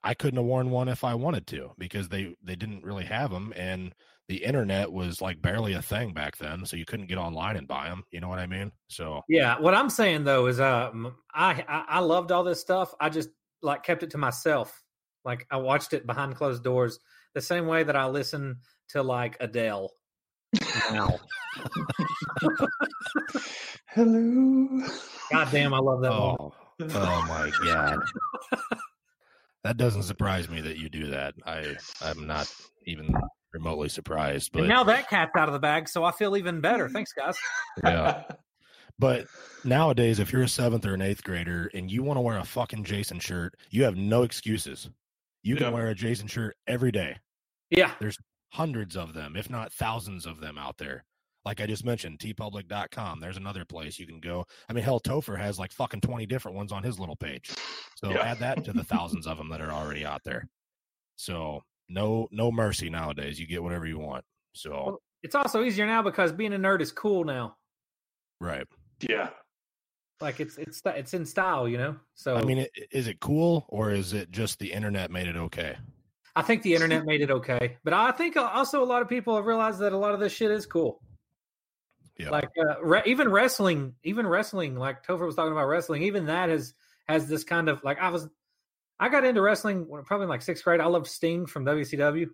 I 0.04 0.14
couldn't 0.14 0.36
have 0.36 0.46
worn 0.46 0.70
one 0.70 0.86
if 0.86 1.02
I 1.02 1.14
wanted 1.14 1.48
to 1.48 1.72
because 1.78 2.08
they 2.08 2.36
they 2.44 2.54
didn't 2.54 2.84
really 2.84 3.04
have 3.04 3.32
them, 3.32 3.52
and 3.56 3.92
the 4.28 4.44
internet 4.44 4.92
was 4.92 5.20
like 5.20 5.42
barely 5.42 5.72
a 5.72 5.82
thing 5.82 6.12
back 6.12 6.36
then, 6.36 6.64
so 6.64 6.76
you 6.76 6.84
couldn't 6.84 7.06
get 7.06 7.18
online 7.18 7.56
and 7.56 7.66
buy 7.66 7.88
them. 7.88 8.04
You 8.12 8.20
know 8.20 8.28
what 8.28 8.38
I 8.38 8.46
mean? 8.46 8.70
So 8.88 9.22
Yeah, 9.28 9.58
what 9.58 9.74
I'm 9.74 9.90
saying 9.90 10.22
though 10.22 10.46
is, 10.46 10.60
I 10.60 10.88
m- 10.88 11.16
I, 11.34 11.64
I 11.68 11.84
I 11.88 11.98
loved 12.00 12.30
all 12.30 12.44
this 12.44 12.60
stuff. 12.60 12.94
I 13.00 13.08
just 13.08 13.30
like 13.62 13.82
kept 13.82 14.04
it 14.04 14.10
to 14.10 14.18
myself. 14.18 14.82
Like 15.24 15.46
I 15.50 15.56
watched 15.56 15.92
it 15.92 16.06
behind 16.06 16.36
closed 16.36 16.62
doors, 16.62 17.00
the 17.34 17.40
same 17.40 17.66
way 17.66 17.82
that 17.82 17.96
I 17.96 18.06
listen 18.06 18.60
to 18.90 19.02
like 19.02 19.36
Adele. 19.40 19.90
Now, 20.92 21.18
Hello. 23.88 24.82
God 25.32 25.48
damn, 25.50 25.74
I 25.74 25.78
love 25.78 26.00
that. 26.02 26.10
woman. 26.10 26.36
oh 26.40 26.52
oh 26.80 27.26
my 27.28 27.50
god, 27.64 27.98
that 29.64 29.76
doesn't 29.76 30.04
surprise 30.04 30.48
me 30.48 30.60
that 30.60 30.76
you 30.78 30.88
do 30.88 31.08
that. 31.08 31.34
I 31.44 31.76
I'm 32.02 32.26
not 32.26 32.52
even 32.86 33.12
remotely 33.52 33.88
surprised, 33.88 34.52
but 34.52 34.60
and 34.60 34.68
now 34.68 34.84
that 34.84 35.08
cat's 35.08 35.32
out 35.36 35.48
of 35.48 35.52
the 35.54 35.58
bag, 35.58 35.88
so 35.88 36.04
I 36.04 36.12
feel 36.12 36.36
even 36.36 36.60
better. 36.60 36.88
Thanks, 36.88 37.12
guys. 37.12 37.36
yeah. 37.84 38.24
But 38.98 39.26
nowadays, 39.62 40.20
if 40.20 40.32
you're 40.32 40.44
a 40.44 40.48
seventh 40.48 40.86
or 40.86 40.94
an 40.94 41.02
eighth 41.02 41.22
grader 41.22 41.70
and 41.74 41.90
you 41.90 42.02
want 42.02 42.16
to 42.16 42.22
wear 42.22 42.38
a 42.38 42.44
fucking 42.44 42.84
Jason 42.84 43.18
shirt, 43.18 43.52
you 43.68 43.84
have 43.84 43.94
no 43.94 44.22
excuses. 44.22 44.88
You 45.42 45.54
can 45.54 45.66
Yeah. 45.66 45.70
wear 45.72 45.88
a 45.88 45.94
Jason 45.94 46.26
shirt 46.28 46.56
every 46.66 46.90
day. 46.92 47.18
Yeah, 47.68 47.90
Hundreds 48.52 48.96
of 48.96 49.12
them, 49.14 49.36
if 49.36 49.50
not 49.50 49.72
thousands 49.72 50.26
of 50.26 50.40
them 50.40 50.56
out 50.58 50.78
there. 50.78 51.04
Like 51.44 51.60
I 51.60 51.66
just 51.66 51.84
mentioned, 51.84 52.18
teepublic.com. 52.18 53.20
There's 53.20 53.36
another 53.36 53.64
place 53.64 53.98
you 53.98 54.06
can 54.06 54.18
go. 54.20 54.44
I 54.68 54.72
mean, 54.72 54.82
hell, 54.82 54.98
Topher 55.00 55.38
has 55.38 55.58
like 55.58 55.70
fucking 55.72 56.00
20 56.00 56.26
different 56.26 56.56
ones 56.56 56.72
on 56.72 56.82
his 56.82 56.98
little 56.98 57.14
page. 57.16 57.52
So 57.96 58.10
Yeah. 58.10 58.22
add 58.22 58.38
that 58.40 58.64
to 58.64 58.72
the 58.72 58.82
thousands 58.84 59.26
of 59.26 59.36
them 59.38 59.48
that 59.50 59.60
are 59.60 59.70
already 59.70 60.04
out 60.04 60.22
there. 60.24 60.48
So 61.16 61.62
no, 61.88 62.28
no 62.32 62.50
mercy 62.50 62.90
nowadays. 62.90 63.38
You 63.38 63.46
get 63.46 63.62
whatever 63.62 63.86
you 63.86 63.98
want. 63.98 64.24
So, 64.54 64.70
Well, 64.86 65.02
it's 65.22 65.34
also 65.36 65.62
easier 65.62 65.86
now 65.86 66.02
because 66.02 66.32
being 66.32 66.52
a 66.52 66.58
nerd 66.58 66.80
is 66.80 66.90
cool 66.92 67.24
now. 67.24 67.56
right. 68.40 68.66
yeah. 69.00 69.30
Like 70.20 70.40
it's 70.40 70.56
it's 70.56 70.80
it's 70.86 71.12
in 71.12 71.26
style, 71.26 71.68
you 71.68 71.76
know. 71.76 71.96
So 72.14 72.36
I 72.36 72.42
mean, 72.42 72.66
is 72.90 73.06
it 73.06 73.20
cool 73.20 73.66
or 73.68 73.90
is 73.90 74.14
it 74.14 74.30
just 74.30 74.58
the 74.58 74.72
internet 74.72 75.10
made 75.10 75.28
it 75.28 75.36
okay? 75.36 75.76
I 76.36 76.42
think 76.42 76.62
the 76.62 76.74
internet 76.74 77.06
made 77.06 77.22
it 77.22 77.30
okay, 77.30 77.78
but 77.82 77.94
I 77.94 78.12
think 78.12 78.36
also 78.36 78.82
a 78.82 78.84
lot 78.84 79.00
of 79.00 79.08
people 79.08 79.34
have 79.36 79.46
realized 79.46 79.78
that 79.80 79.92
a 79.94 79.96
lot 79.96 80.12
of 80.12 80.20
this 80.20 80.32
shit 80.32 80.50
is 80.50 80.66
cool. 80.66 81.00
Yeah. 82.18 82.30
Like 82.30 82.50
uh, 82.58 82.82
re- 82.82 83.02
even 83.06 83.30
wrestling, 83.30 83.94
even 84.04 84.26
wrestling, 84.26 84.76
like 84.76 85.04
Topher 85.04 85.26
was 85.26 85.34
talking 85.34 85.52
about 85.52 85.66
wrestling, 85.66 86.02
even 86.02 86.26
that 86.26 86.50
has 86.50 86.74
has 87.08 87.26
this 87.26 87.42
kind 87.42 87.68
of 87.68 87.82
like 87.84 87.98
I 87.98 88.10
was, 88.10 88.28
I 89.00 89.08
got 89.08 89.24
into 89.24 89.40
wrestling 89.40 89.88
when 89.88 90.02
probably 90.04 90.24
in 90.24 90.28
like 90.28 90.42
sixth 90.42 90.62
grade. 90.62 90.80
I 90.80 90.86
loved 90.86 91.06
Sting 91.06 91.46
from 91.46 91.64
WCW, 91.64 92.28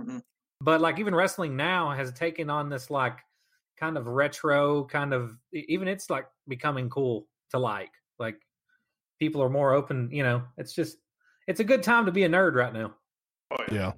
Mhm. 0.00 0.22
but 0.60 0.80
like 0.80 0.98
even 0.98 1.14
wrestling 1.14 1.56
now 1.56 1.90
has 1.90 2.12
taken 2.12 2.50
on 2.50 2.68
this 2.68 2.88
like 2.90 3.18
kind 3.78 3.96
of 3.96 4.06
retro 4.06 4.84
kind 4.84 5.12
of 5.14 5.36
even 5.52 5.88
it's 5.88 6.10
like 6.10 6.26
becoming 6.46 6.90
cool 6.90 7.26
to 7.50 7.58
like 7.58 7.90
like 8.18 8.40
people 9.18 9.42
are 9.42 9.50
more 9.50 9.72
open. 9.74 10.08
You 10.12 10.22
know, 10.22 10.42
it's 10.56 10.72
just 10.72 10.98
it's 11.46 11.60
a 11.60 11.64
good 11.64 11.82
time 11.82 12.06
to 12.06 12.12
be 12.12 12.24
a 12.24 12.28
nerd 12.28 12.54
right 12.54 12.72
now. 12.72 12.94
Oh, 13.50 13.56
yeah. 13.70 13.74
Yeah. 13.74 13.92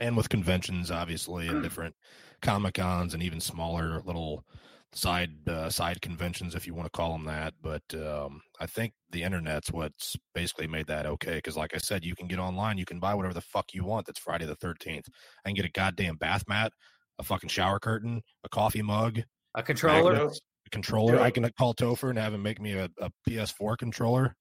And 0.00 0.16
with 0.16 0.28
conventions, 0.28 0.90
obviously, 0.90 1.48
and 1.48 1.62
different 1.62 1.94
comic 2.42 2.74
cons 2.74 3.14
and 3.14 3.22
even 3.22 3.40
smaller 3.40 4.00
little 4.04 4.44
side 4.92 5.48
uh, 5.48 5.68
side 5.68 6.00
conventions, 6.00 6.54
if 6.54 6.66
you 6.66 6.74
want 6.74 6.86
to 6.86 6.96
call 6.96 7.12
them 7.12 7.24
that. 7.24 7.54
But 7.60 7.82
um, 7.94 8.40
I 8.60 8.66
think 8.66 8.92
the 9.10 9.22
internet's 9.22 9.72
what's 9.72 10.16
basically 10.34 10.66
made 10.66 10.86
that 10.86 11.04
okay. 11.06 11.34
Because, 11.36 11.56
like 11.56 11.74
I 11.74 11.78
said, 11.78 12.04
you 12.04 12.14
can 12.14 12.28
get 12.28 12.38
online, 12.38 12.78
you 12.78 12.84
can 12.84 13.00
buy 13.00 13.14
whatever 13.14 13.34
the 13.34 13.40
fuck 13.40 13.74
you 13.74 13.84
want. 13.84 14.06
That's 14.06 14.20
Friday 14.20 14.46
the 14.46 14.54
Thirteenth. 14.56 15.08
I 15.44 15.48
can 15.48 15.54
get 15.56 15.64
a 15.64 15.70
goddamn 15.70 16.16
bath 16.16 16.44
mat, 16.48 16.72
a 17.18 17.22
fucking 17.24 17.48
shower 17.50 17.78
curtain, 17.80 18.22
a 18.44 18.48
coffee 18.48 18.82
mug, 18.82 19.20
A 19.54 19.62
controller. 19.62 20.12
magnets, 20.12 20.40
a 20.66 20.70
controller. 20.70 21.16
Yeah. 21.16 21.22
I 21.22 21.30
can 21.32 21.50
call 21.58 21.74
Topher 21.74 22.10
and 22.10 22.18
have 22.18 22.34
him 22.34 22.42
make 22.42 22.60
me 22.60 22.72
a, 22.74 22.88
a 23.00 23.10
PS4 23.28 23.76
controller. 23.76 24.36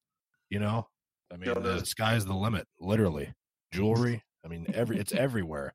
You 0.49 0.59
know, 0.59 0.87
I 1.33 1.37
mean, 1.37 1.49
Yeah, 1.49 1.59
the 1.59 1.83
sky's 1.83 2.25
the 2.25 2.35
limit. 2.35 2.67
Literally, 2.79 3.33
jewelry. 3.73 4.23
I 4.47 4.49
mean, 4.49 4.65
every 4.73 4.97
it's 4.97 5.11
everywhere. 5.11 5.73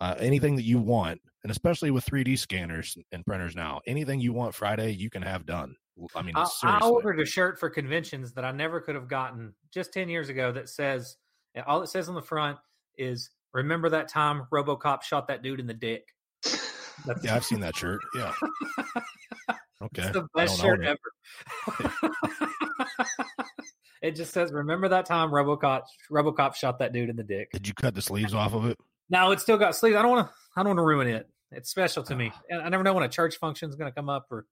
Uh, 0.00 0.14
anything 0.20 0.54
that 0.54 0.62
you 0.62 0.78
want, 0.78 1.20
and 1.42 1.50
especially 1.50 1.90
with 1.90 2.06
3D 2.06 2.38
scanners 2.38 2.96
and 3.10 3.26
printers 3.26 3.56
now, 3.56 3.80
anything 3.84 4.20
you 4.20 4.32
want 4.32 4.54
Friday, 4.54 4.92
you 4.92 5.10
can 5.10 5.22
have 5.22 5.44
done. 5.44 5.74
I 6.14 6.22
mean, 6.22 6.36
I, 6.36 6.46
I 6.62 6.86
ordered 6.86 7.18
a 7.18 7.26
shirt 7.26 7.58
for 7.58 7.68
conventions 7.68 8.34
that 8.34 8.44
I 8.44 8.52
never 8.52 8.80
could 8.80 8.94
have 8.94 9.08
gotten 9.08 9.54
just 9.74 9.92
10 9.92 10.08
years 10.08 10.28
ago 10.28 10.52
that 10.52 10.68
says, 10.68 11.16
and 11.56 11.64
all 11.64 11.82
it 11.82 11.88
says 11.88 12.08
on 12.08 12.14
the 12.14 12.22
front 12.22 12.58
is, 12.96 13.30
remember 13.52 13.88
that 13.88 14.06
time 14.06 14.46
Robocop 14.52 15.02
shot 15.02 15.26
that 15.26 15.42
dude 15.42 15.58
in 15.58 15.66
the 15.66 15.74
dick? 15.74 16.06
That's 17.04 17.24
yeah, 17.24 17.34
I've 17.34 17.44
seen 17.44 17.58
that 17.60 17.76
shirt. 17.76 18.00
Yeah. 18.14 18.32
Okay. 19.80 20.02
it's 20.02 20.10
the 20.10 20.26
best 20.34 20.60
shirt 20.60 20.84
ever. 20.84 20.98
it 24.02 24.12
just 24.16 24.32
says, 24.32 24.52
remember 24.52 24.88
that 24.88 25.06
time 25.06 25.30
Robocop 25.30 25.82
Robocop 26.10 26.54
shot 26.54 26.78
that 26.80 26.92
dude 26.92 27.08
in 27.10 27.16
the 27.16 27.24
dick. 27.24 27.50
Did 27.52 27.66
you 27.68 27.74
cut 27.74 27.94
the 27.94 28.02
sleeves 28.02 28.34
off 28.34 28.54
of 28.54 28.66
it? 28.66 28.78
No, 29.10 29.30
it's 29.32 29.42
still 29.42 29.58
got 29.58 29.74
sleeves. 29.74 29.96
I 29.96 30.02
don't 30.02 30.10
want 30.10 30.28
to. 30.28 30.34
I 30.56 30.62
don't 30.62 30.70
want 30.70 30.78
to 30.78 30.82
ruin 30.82 31.08
it. 31.08 31.28
It's 31.50 31.70
special 31.70 32.02
to 32.04 32.14
Ah. 32.14 32.16
me, 32.16 32.32
and 32.50 32.60
I 32.60 32.68
never 32.68 32.82
know 32.82 32.92
when 32.94 33.04
a 33.04 33.08
church 33.08 33.36
function 33.36 33.70
is 33.70 33.76
going 33.76 33.90
to 33.90 33.94
come 33.94 34.08
up. 34.10 34.26
Or 34.30 34.44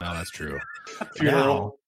No, 0.00 0.14
that's 0.14 0.30
true. 0.30 0.58
Funeral. 1.16 1.78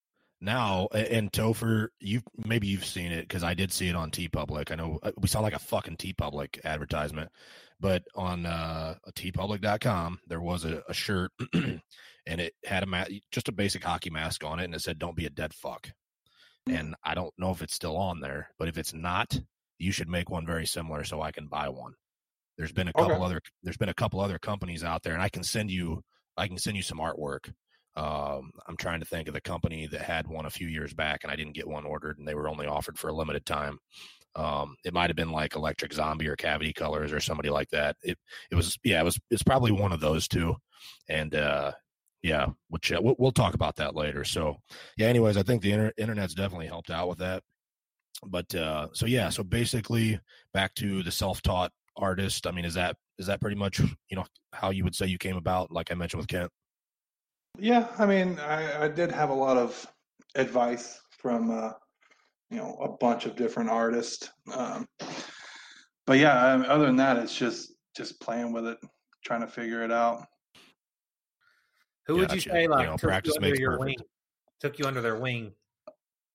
now 0.42 0.88
and 0.92 1.32
Topher, 1.32 1.88
you 2.00 2.20
maybe 2.36 2.66
you've 2.66 2.84
seen 2.84 3.12
it 3.12 3.22
because 3.22 3.42
I 3.42 3.54
did 3.54 3.72
see 3.72 3.88
it 3.88 3.96
on 3.96 4.10
TeePublic. 4.10 4.70
I 4.70 4.74
know 4.74 4.98
uh, 5.02 5.12
we 5.16 5.26
saw 5.28 5.40
like 5.40 5.54
a 5.54 5.58
fucking 5.58 5.96
TeePublic 5.96 6.62
advertisement, 6.64 7.30
but 7.80 8.02
on 8.14 8.44
uh, 8.44 8.96
teepublic.com 9.12 10.20
there 10.26 10.40
was 10.40 10.64
a, 10.66 10.82
a 10.88 10.92
shirt 10.94 11.32
and 11.54 11.80
it 12.26 12.54
had 12.64 12.82
a 12.82 12.86
ma- 12.86 13.04
just 13.30 13.48
a 13.48 13.52
basic 13.52 13.82
hockey 13.84 14.10
mask 14.10 14.44
on 14.44 14.60
it, 14.60 14.64
and 14.64 14.74
it 14.74 14.82
said 14.82 14.98
"Don't 14.98 15.16
be 15.16 15.26
a 15.26 15.30
dead 15.30 15.54
fuck." 15.54 15.90
And 16.70 16.94
I 17.04 17.14
don't 17.14 17.34
know 17.38 17.50
if 17.50 17.62
it's 17.62 17.74
still 17.74 17.96
on 17.96 18.20
there, 18.20 18.50
but 18.58 18.68
if 18.68 18.78
it's 18.78 18.94
not, 18.94 19.38
you 19.78 19.92
should 19.92 20.08
make 20.08 20.30
one 20.30 20.46
very 20.46 20.66
similar 20.66 21.04
so 21.04 21.22
I 21.22 21.32
can 21.32 21.46
buy 21.48 21.68
one. 21.68 21.94
There's 22.56 22.72
been 22.72 22.88
a 22.88 22.92
couple 22.94 23.22
Okay. 23.22 23.24
other 23.24 23.40
there's 23.62 23.76
been 23.78 23.88
a 23.88 23.94
couple 23.94 24.20
other 24.20 24.38
companies 24.38 24.84
out 24.84 25.02
there, 25.02 25.14
and 25.14 25.22
I 25.22 25.28
can 25.28 25.42
send 25.42 25.70
you 25.70 26.02
I 26.36 26.48
can 26.48 26.58
send 26.58 26.76
you 26.76 26.82
some 26.82 26.98
artwork. 26.98 27.52
Um, 27.96 28.52
I'm 28.66 28.76
trying 28.76 29.00
to 29.00 29.06
think 29.06 29.28
of 29.28 29.34
the 29.34 29.40
company 29.40 29.86
that 29.88 30.00
had 30.02 30.26
one 30.28 30.46
a 30.46 30.50
few 30.50 30.68
years 30.68 30.94
back, 30.94 31.24
and 31.24 31.32
I 31.32 31.36
didn't 31.36 31.54
get 31.54 31.66
one 31.68 31.84
ordered, 31.84 32.18
and 32.18 32.28
they 32.28 32.34
were 32.34 32.48
only 32.48 32.66
offered 32.66 32.98
for 32.98 33.08
a 33.08 33.12
limited 33.12 33.44
time. 33.46 33.78
Um, 34.36 34.76
it 34.84 34.94
might 34.94 35.10
have 35.10 35.16
been 35.16 35.32
like 35.32 35.56
Electric 35.56 35.92
Zombie 35.92 36.28
or 36.28 36.36
Cavity 36.36 36.72
Colors 36.72 37.12
or 37.12 37.20
somebody 37.20 37.50
like 37.50 37.70
that. 37.70 37.96
It 38.02 38.18
it 38.50 38.54
was 38.54 38.78
yeah, 38.84 39.00
it 39.00 39.04
was 39.04 39.18
it's 39.30 39.42
probably 39.42 39.72
one 39.72 39.92
of 39.92 40.00
those 40.00 40.28
two, 40.28 40.56
and 41.08 41.34
uh, 41.34 41.72
yeah, 42.22 42.46
which 42.68 42.90
we'll, 42.90 43.16
we'll 43.18 43.32
talk 43.32 43.54
about 43.54 43.76
that 43.76 43.94
later. 43.94 44.24
So 44.24 44.56
yeah, 44.96 45.08
anyways, 45.08 45.36
I 45.36 45.42
think 45.42 45.62
the 45.62 45.72
inter- 45.72 45.92
internet's 45.96 46.34
definitely 46.34 46.66
helped 46.66 46.90
out 46.90 47.08
with 47.08 47.18
that. 47.18 47.42
But 48.26 48.54
uh, 48.54 48.88
so 48.92 49.06
yeah, 49.06 49.30
so 49.30 49.42
basically 49.42 50.20
back 50.52 50.74
to 50.74 51.02
the 51.02 51.10
self-taught 51.10 51.72
artist. 51.96 52.46
I 52.46 52.50
mean, 52.50 52.64
is 52.64 52.74
that 52.74 52.96
is 53.18 53.26
that 53.26 53.40
pretty 53.40 53.56
much 53.56 53.78
you 53.78 54.16
know 54.16 54.24
how 54.52 54.70
you 54.70 54.84
would 54.84 54.94
say 54.94 55.06
you 55.06 55.18
came 55.18 55.36
about? 55.36 55.70
Like 55.70 55.90
I 55.90 55.94
mentioned 55.94 56.20
with 56.20 56.28
Kent. 56.28 56.50
Yeah, 57.58 57.88
I 57.98 58.06
mean, 58.06 58.38
I, 58.38 58.84
I 58.84 58.88
did 58.88 59.10
have 59.10 59.30
a 59.30 59.34
lot 59.34 59.56
of 59.56 59.86
advice 60.34 61.00
from 61.10 61.50
uh, 61.50 61.72
you 62.50 62.58
know 62.58 62.76
a 62.82 62.88
bunch 62.88 63.26
of 63.26 63.36
different 63.36 63.70
artists, 63.70 64.30
um, 64.54 64.86
but 66.06 66.18
yeah, 66.18 66.44
I 66.44 66.56
mean, 66.56 66.66
other 66.66 66.86
than 66.86 66.96
that, 66.96 67.16
it's 67.16 67.36
just 67.36 67.72
just 67.96 68.20
playing 68.20 68.52
with 68.52 68.66
it, 68.66 68.78
trying 69.24 69.40
to 69.40 69.46
figure 69.46 69.82
it 69.82 69.90
out. 69.92 70.26
Who 72.06 72.16
would 72.16 72.30
you 72.32 72.38
Gotcha. 72.38 72.50
say 72.50 72.62
You 72.62 72.68
like 72.70 72.86
know, 72.86 72.96
took 72.96 73.10
practice 73.10 73.34
you 73.34 73.36
under 73.38 73.48
makes 73.48 73.58
your 73.58 73.78
perfect. 73.78 73.98
wing? 74.00 74.06
Took 74.60 74.78
you 74.78 74.84
under 74.86 75.00
their 75.00 75.18
wing. 75.18 75.52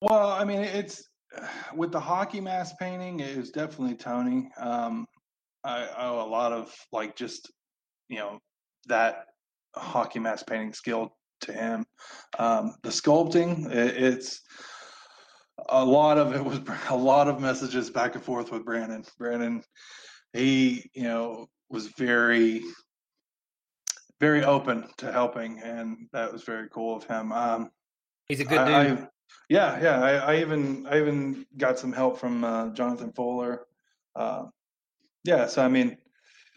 Well, 0.01 0.29
I 0.29 0.43
mean, 0.45 0.61
it's 0.61 1.09
with 1.75 1.91
the 1.91 1.99
hockey 1.99 2.41
mask 2.41 2.75
painting. 2.79 3.19
It 3.19 3.37
was 3.37 3.51
definitely 3.51 3.95
Tony. 3.95 4.49
Um, 4.57 5.05
I 5.63 5.87
owe 5.97 6.25
a 6.25 6.29
lot 6.29 6.51
of 6.53 6.73
like 6.91 7.15
just 7.15 7.51
you 8.09 8.17
know 8.17 8.39
that 8.87 9.25
hockey 9.75 10.19
mask 10.19 10.47
painting 10.47 10.73
skill 10.73 11.15
to 11.41 11.53
him. 11.53 11.85
Um, 12.37 12.75
the 12.83 12.89
sculpting, 12.89 13.71
it, 13.71 13.97
it's 13.97 14.41
a 15.69 15.83
lot 15.83 16.17
of 16.17 16.33
it 16.35 16.43
was 16.43 16.59
a 16.89 16.95
lot 16.95 17.27
of 17.27 17.39
messages 17.41 17.89
back 17.89 18.15
and 18.15 18.23
forth 18.23 18.51
with 18.51 18.65
Brandon. 18.65 19.03
Brandon, 19.17 19.63
he 20.33 20.89
you 20.93 21.03
know 21.03 21.47
was 21.69 21.87
very 21.97 22.61
very 24.19 24.43
open 24.43 24.87
to 24.97 25.11
helping, 25.11 25.59
and 25.59 26.07
that 26.13 26.31
was 26.31 26.43
very 26.43 26.67
cool 26.69 26.97
of 26.97 27.03
him. 27.05 27.31
Um, 27.31 27.71
He's 28.27 28.39
a 28.39 28.45
good 28.45 28.65
dude. 28.65 28.75
I, 28.75 28.83
I, 28.83 29.07
yeah, 29.49 29.81
yeah. 29.81 30.01
I, 30.01 30.33
I 30.33 30.41
even 30.41 30.87
I 30.87 30.99
even 30.99 31.45
got 31.57 31.77
some 31.77 31.93
help 31.93 32.17
from 32.17 32.43
uh, 32.43 32.69
Jonathan 32.69 33.11
Fuller. 33.13 33.67
Uh, 34.15 34.45
yeah, 35.23 35.47
so 35.47 35.63
I 35.63 35.67
mean, 35.67 35.97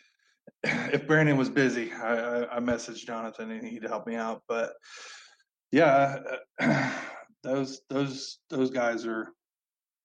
if 0.63 1.07
Brandon 1.07 1.37
was 1.37 1.51
busy, 1.51 1.93
I, 1.93 2.15
I, 2.15 2.57
I 2.57 2.61
messaged 2.61 3.07
Jonathan 3.07 3.51
and 3.51 3.67
he'd 3.67 3.85
help 3.85 4.07
me 4.07 4.15
out. 4.15 4.43
But 4.49 4.73
yeah, 5.73 6.19
those 7.43 7.81
those 7.91 8.39
those 8.51 8.71
guys 8.71 9.07
are 9.07 9.29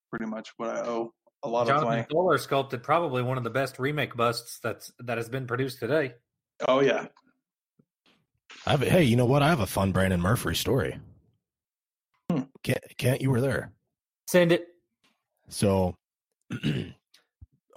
pretty 0.09 0.25
much 0.25 0.51
what 0.57 0.69
I 0.69 0.81
owe 0.81 1.13
a 1.43 1.49
lot 1.49 1.63
of 1.63 1.67
Jonathan 1.67 1.87
playing. 1.87 2.05
Fuller 2.11 2.37
sculpted 2.37 2.83
probably 2.83 3.21
one 3.21 3.37
of 3.37 3.43
the 3.43 3.49
best 3.49 3.79
remake 3.79 4.15
busts 4.15 4.59
that's 4.61 4.91
that 4.99 5.17
has 5.17 5.29
been 5.29 5.47
produced 5.47 5.79
today. 5.79 6.13
Oh 6.67 6.81
yeah, 6.81 7.07
I 8.65 8.71
have, 8.71 8.81
hey, 8.81 9.03
you 9.03 9.15
know 9.15 9.25
what? 9.25 9.41
I 9.41 9.49
have 9.49 9.59
a 9.59 9.65
fun 9.65 9.91
Brandon 9.91 10.21
Murphy 10.21 10.55
story. 10.55 10.97
Hmm. 12.29 12.43
Can't 12.63 12.83
can't 12.97 13.21
you 13.21 13.29
were 13.29 13.41
there? 13.41 13.71
Send 14.27 14.51
it. 14.51 14.65
So, 15.49 15.95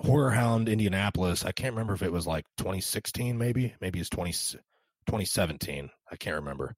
HorrorHound 0.05 0.68
Indianapolis. 0.70 1.44
I 1.44 1.53
can't 1.53 1.75
remember 1.75 1.94
if 1.94 2.03
it 2.03 2.12
was 2.12 2.27
like 2.27 2.44
2016, 2.59 3.37
maybe, 3.37 3.75
maybe 3.81 3.99
it's 3.99 4.11
20, 4.11 4.31
2017. 4.33 5.90
I 6.11 6.16
can't 6.16 6.37
remember. 6.37 6.75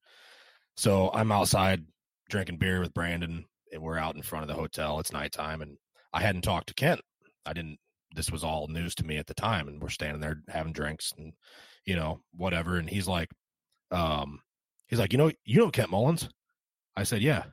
So 0.76 1.10
I'm 1.12 1.32
outside 1.32 1.84
drinking 2.30 2.58
beer 2.58 2.80
with 2.80 2.94
Brandon, 2.94 3.44
and 3.72 3.82
we're 3.82 3.98
out 3.98 4.14
in 4.14 4.22
front 4.22 4.44
of 4.44 4.48
the 4.48 4.60
hotel. 4.60 5.00
It's 5.00 5.12
nighttime, 5.12 5.60
and 5.60 5.76
I 6.12 6.20
hadn't 6.20 6.42
talked 6.42 6.68
to 6.68 6.74
Kent. 6.74 7.00
I 7.44 7.52
didn't. 7.52 7.78
This 8.14 8.30
was 8.30 8.42
all 8.44 8.68
news 8.68 8.94
to 8.96 9.04
me 9.04 9.18
at 9.18 9.26
the 9.26 9.34
time, 9.34 9.68
and 9.68 9.82
we're 9.82 9.90
standing 9.90 10.20
there 10.20 10.40
having 10.48 10.72
drinks 10.72 11.12
and 11.18 11.32
you 11.84 11.96
know 11.96 12.20
whatever. 12.34 12.76
And 12.76 12.88
he's 12.88 13.08
like, 13.08 13.28
um, 13.90 14.40
he's 14.86 14.98
like, 14.98 15.12
you 15.12 15.18
know, 15.18 15.30
you 15.44 15.58
know 15.58 15.70
Kent 15.70 15.90
Mullins. 15.90 16.28
I 16.96 17.04
said, 17.04 17.22
yeah, 17.22 17.44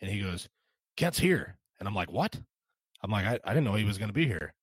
and 0.00 0.10
he 0.10 0.20
goes, 0.20 0.48
Kent's 0.96 1.18
here, 1.18 1.58
and 1.78 1.88
I'm 1.88 1.94
like, 1.94 2.12
what? 2.12 2.38
I'm 3.02 3.10
like, 3.10 3.26
I, 3.26 3.38
I 3.44 3.52
didn't 3.52 3.64
know 3.64 3.74
he 3.74 3.84
was 3.84 3.98
going 3.98 4.08
to 4.08 4.14
be 4.14 4.26
here. 4.26 4.54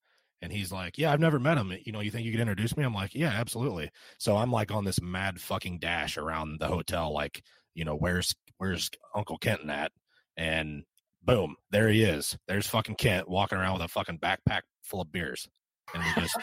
And 0.41 0.51
he's 0.51 0.71
like, 0.71 0.97
Yeah, 0.97 1.11
I've 1.11 1.19
never 1.19 1.39
met 1.39 1.57
him. 1.57 1.71
You 1.85 1.91
know, 1.91 1.99
you 1.99 2.09
think 2.09 2.25
you 2.25 2.31
could 2.31 2.41
introduce 2.41 2.75
me? 2.75 2.83
I'm 2.83 2.93
like, 2.93 3.13
Yeah, 3.13 3.29
absolutely. 3.29 3.91
So 4.17 4.35
I'm 4.35 4.51
like 4.51 4.71
on 4.71 4.83
this 4.83 5.01
mad 5.01 5.39
fucking 5.39 5.79
dash 5.79 6.17
around 6.17 6.59
the 6.59 6.67
hotel, 6.67 7.13
like, 7.13 7.43
you 7.75 7.85
know, 7.85 7.95
where's 7.95 8.33
where's 8.57 8.89
Uncle 9.15 9.37
Kenton 9.37 9.69
at? 9.69 9.91
And 10.35 10.83
boom, 11.23 11.55
there 11.69 11.89
he 11.89 12.03
is. 12.03 12.37
There's 12.47 12.67
fucking 12.67 12.95
Kent 12.95 13.29
walking 13.29 13.57
around 13.59 13.73
with 13.73 13.83
a 13.83 13.87
fucking 13.87 14.19
backpack 14.19 14.61
full 14.81 15.01
of 15.01 15.11
beers. 15.11 15.47
And 15.93 16.03
we 16.03 16.21
just 16.21 16.37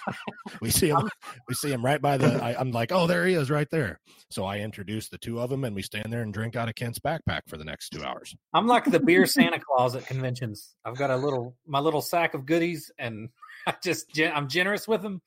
we 0.60 0.70
see 0.70 0.88
him 0.88 1.08
we 1.48 1.54
see 1.54 1.70
him 1.70 1.84
right 1.84 2.00
by 2.00 2.16
the 2.16 2.42
I, 2.42 2.58
I'm 2.58 2.72
like, 2.72 2.92
Oh, 2.92 3.06
there 3.06 3.26
he 3.26 3.34
is 3.34 3.50
right 3.50 3.68
there. 3.70 4.00
So 4.30 4.44
I 4.44 4.58
introduce 4.58 5.08
the 5.08 5.18
two 5.18 5.40
of 5.40 5.50
them 5.50 5.64
and 5.64 5.74
we 5.74 5.82
stand 5.82 6.12
there 6.12 6.22
and 6.22 6.32
drink 6.32 6.56
out 6.56 6.68
of 6.68 6.74
Kent's 6.74 6.98
backpack 6.98 7.42
for 7.48 7.56
the 7.56 7.64
next 7.64 7.90
two 7.90 8.04
hours. 8.04 8.34
I'm 8.52 8.66
like 8.66 8.84
the 8.84 9.00
beer 9.00 9.26
Santa 9.26 9.58
Claus 9.60 9.96
at 9.96 10.06
conventions. 10.06 10.74
I've 10.84 10.96
got 10.96 11.10
a 11.10 11.16
little 11.16 11.56
my 11.66 11.80
little 11.80 12.02
sack 12.02 12.34
of 12.34 12.46
goodies, 12.46 12.90
and 12.98 13.28
I 13.66 13.74
just 13.82 14.18
I'm 14.18 14.48
generous 14.48 14.86
with 14.88 15.02
them. 15.02 15.22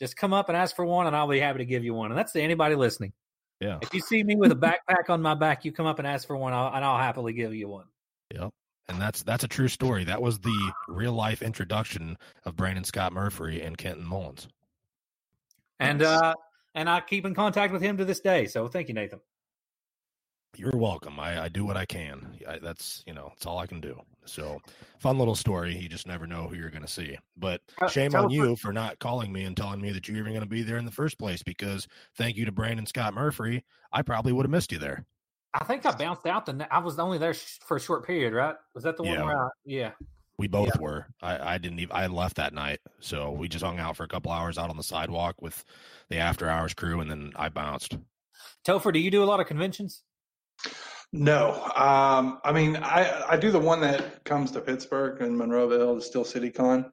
Just 0.00 0.16
come 0.16 0.32
up 0.32 0.48
and 0.48 0.56
ask 0.56 0.76
for 0.76 0.84
one, 0.84 1.08
and 1.08 1.16
I'll 1.16 1.28
be 1.28 1.40
happy 1.40 1.58
to 1.58 1.64
give 1.64 1.84
you 1.84 1.92
one. 1.92 2.10
And 2.10 2.18
that's 2.18 2.32
to 2.32 2.40
anybody 2.40 2.76
listening. 2.76 3.12
Yeah. 3.60 3.78
If 3.82 3.92
you 3.92 4.00
see 4.00 4.22
me 4.22 4.36
with 4.36 4.52
a 4.52 4.56
backpack 4.56 5.10
on 5.10 5.22
my 5.22 5.34
back, 5.34 5.64
you 5.64 5.72
come 5.72 5.86
up 5.86 5.98
and 5.98 6.06
ask 6.06 6.26
for 6.26 6.36
one, 6.36 6.52
I'll, 6.52 6.72
and 6.72 6.84
I'll 6.84 6.98
happily 6.98 7.32
give 7.32 7.52
you 7.54 7.68
one. 7.68 7.86
Yep. 8.32 8.50
And 8.88 9.00
that's 9.00 9.22
that's 9.22 9.44
a 9.44 9.48
true 9.48 9.68
story. 9.68 10.04
That 10.04 10.22
was 10.22 10.38
the 10.38 10.72
real 10.88 11.12
life 11.12 11.42
introduction 11.42 12.16
of 12.44 12.56
Brandon 12.56 12.84
Scott 12.84 13.12
Murphy 13.12 13.60
and 13.60 13.76
Kenton 13.76 14.04
Mullins. 14.04 14.48
And 15.78 16.02
uh, 16.02 16.34
and 16.74 16.88
I 16.88 17.00
keep 17.00 17.26
in 17.26 17.34
contact 17.34 17.72
with 17.72 17.82
him 17.82 17.98
to 17.98 18.04
this 18.04 18.20
day. 18.20 18.46
So 18.46 18.66
thank 18.66 18.88
you, 18.88 18.94
Nathan. 18.94 19.20
You're 20.56 20.76
welcome. 20.76 21.20
I, 21.20 21.44
I 21.44 21.48
do 21.48 21.64
what 21.64 21.76
I 21.76 21.84
can. 21.84 22.38
I, 22.48 22.58
that's 22.58 23.04
you 23.06 23.12
know, 23.12 23.30
it's 23.36 23.46
all 23.46 23.58
I 23.58 23.66
can 23.66 23.80
do. 23.80 24.00
So 24.24 24.58
fun 24.98 25.18
little 25.18 25.36
story. 25.36 25.76
You 25.76 25.88
just 25.88 26.06
never 26.06 26.26
know 26.26 26.48
who 26.48 26.56
you're 26.56 26.70
going 26.70 26.82
to 26.82 26.88
see. 26.88 27.16
But 27.36 27.60
Uh, 27.80 27.88
shame 27.88 28.12
tell 28.12 28.24
on 28.24 28.30
you 28.30 28.56
for 28.56 28.72
not 28.72 28.98
calling 28.98 29.32
me 29.32 29.44
and 29.44 29.56
telling 29.56 29.80
me 29.80 29.92
that 29.92 30.08
you're 30.08 30.16
even 30.16 30.32
going 30.32 30.42
to 30.42 30.48
be 30.48 30.62
there 30.62 30.78
in 30.78 30.86
the 30.86 30.90
first 30.90 31.18
place. 31.18 31.42
Because 31.42 31.86
thank 32.16 32.36
you 32.36 32.46
to 32.46 32.52
Brandon 32.52 32.86
Scott 32.86 33.14
Murphy, 33.14 33.64
I 33.92 34.02
probably 34.02 34.32
would 34.32 34.46
have 34.46 34.50
missed 34.50 34.72
you 34.72 34.78
there. 34.78 35.04
I 35.60 35.64
think 35.64 35.84
I 35.86 35.92
bounced 35.92 36.26
out. 36.26 36.46
The 36.46 36.66
I 36.70 36.78
was 36.78 36.98
only 36.98 37.18
there 37.18 37.34
sh- 37.34 37.58
for 37.66 37.76
a 37.76 37.80
short 37.80 38.06
period, 38.06 38.32
right? 38.32 38.54
Was 38.74 38.84
that 38.84 38.96
the 38.96 39.02
one 39.02 39.14
Yeah. 39.14 39.24
where? 39.24 39.46
I, 39.46 39.48
yeah. 39.64 39.90
We 40.38 40.46
both 40.46 40.78
were. 40.78 41.06
I, 41.20 41.54
I 41.54 41.58
didn't 41.58 41.80
even. 41.80 41.96
I 41.96 42.06
left 42.06 42.36
that 42.36 42.54
night, 42.54 42.78
so 43.00 43.32
we 43.32 43.48
just 43.48 43.64
hung 43.64 43.80
out 43.80 43.96
for 43.96 44.04
a 44.04 44.08
couple 44.08 44.30
hours 44.30 44.56
out 44.56 44.70
on 44.70 44.76
the 44.76 44.84
sidewalk 44.84 45.42
with 45.42 45.64
the 46.10 46.18
after 46.18 46.48
hours 46.48 46.74
crew, 46.74 47.00
and 47.00 47.10
then 47.10 47.32
I 47.34 47.48
bounced. 47.48 47.98
Topher, 48.64 48.92
do 48.92 49.00
you 49.00 49.10
do 49.10 49.22
a 49.22 49.26
lot 49.26 49.40
of 49.40 49.46
conventions? 49.48 50.02
No, 51.12 51.54
um, 51.74 52.38
I 52.44 52.52
mean 52.52 52.76
I 52.76 53.24
I 53.30 53.36
do 53.36 53.50
the 53.50 53.58
one 53.58 53.80
that 53.80 54.24
comes 54.24 54.50
to 54.52 54.60
Pittsburgh 54.60 55.20
and 55.22 55.38
Monroeville, 55.38 55.96
the 55.96 56.02
Steel 56.02 56.24
City 56.24 56.50
Con. 56.50 56.92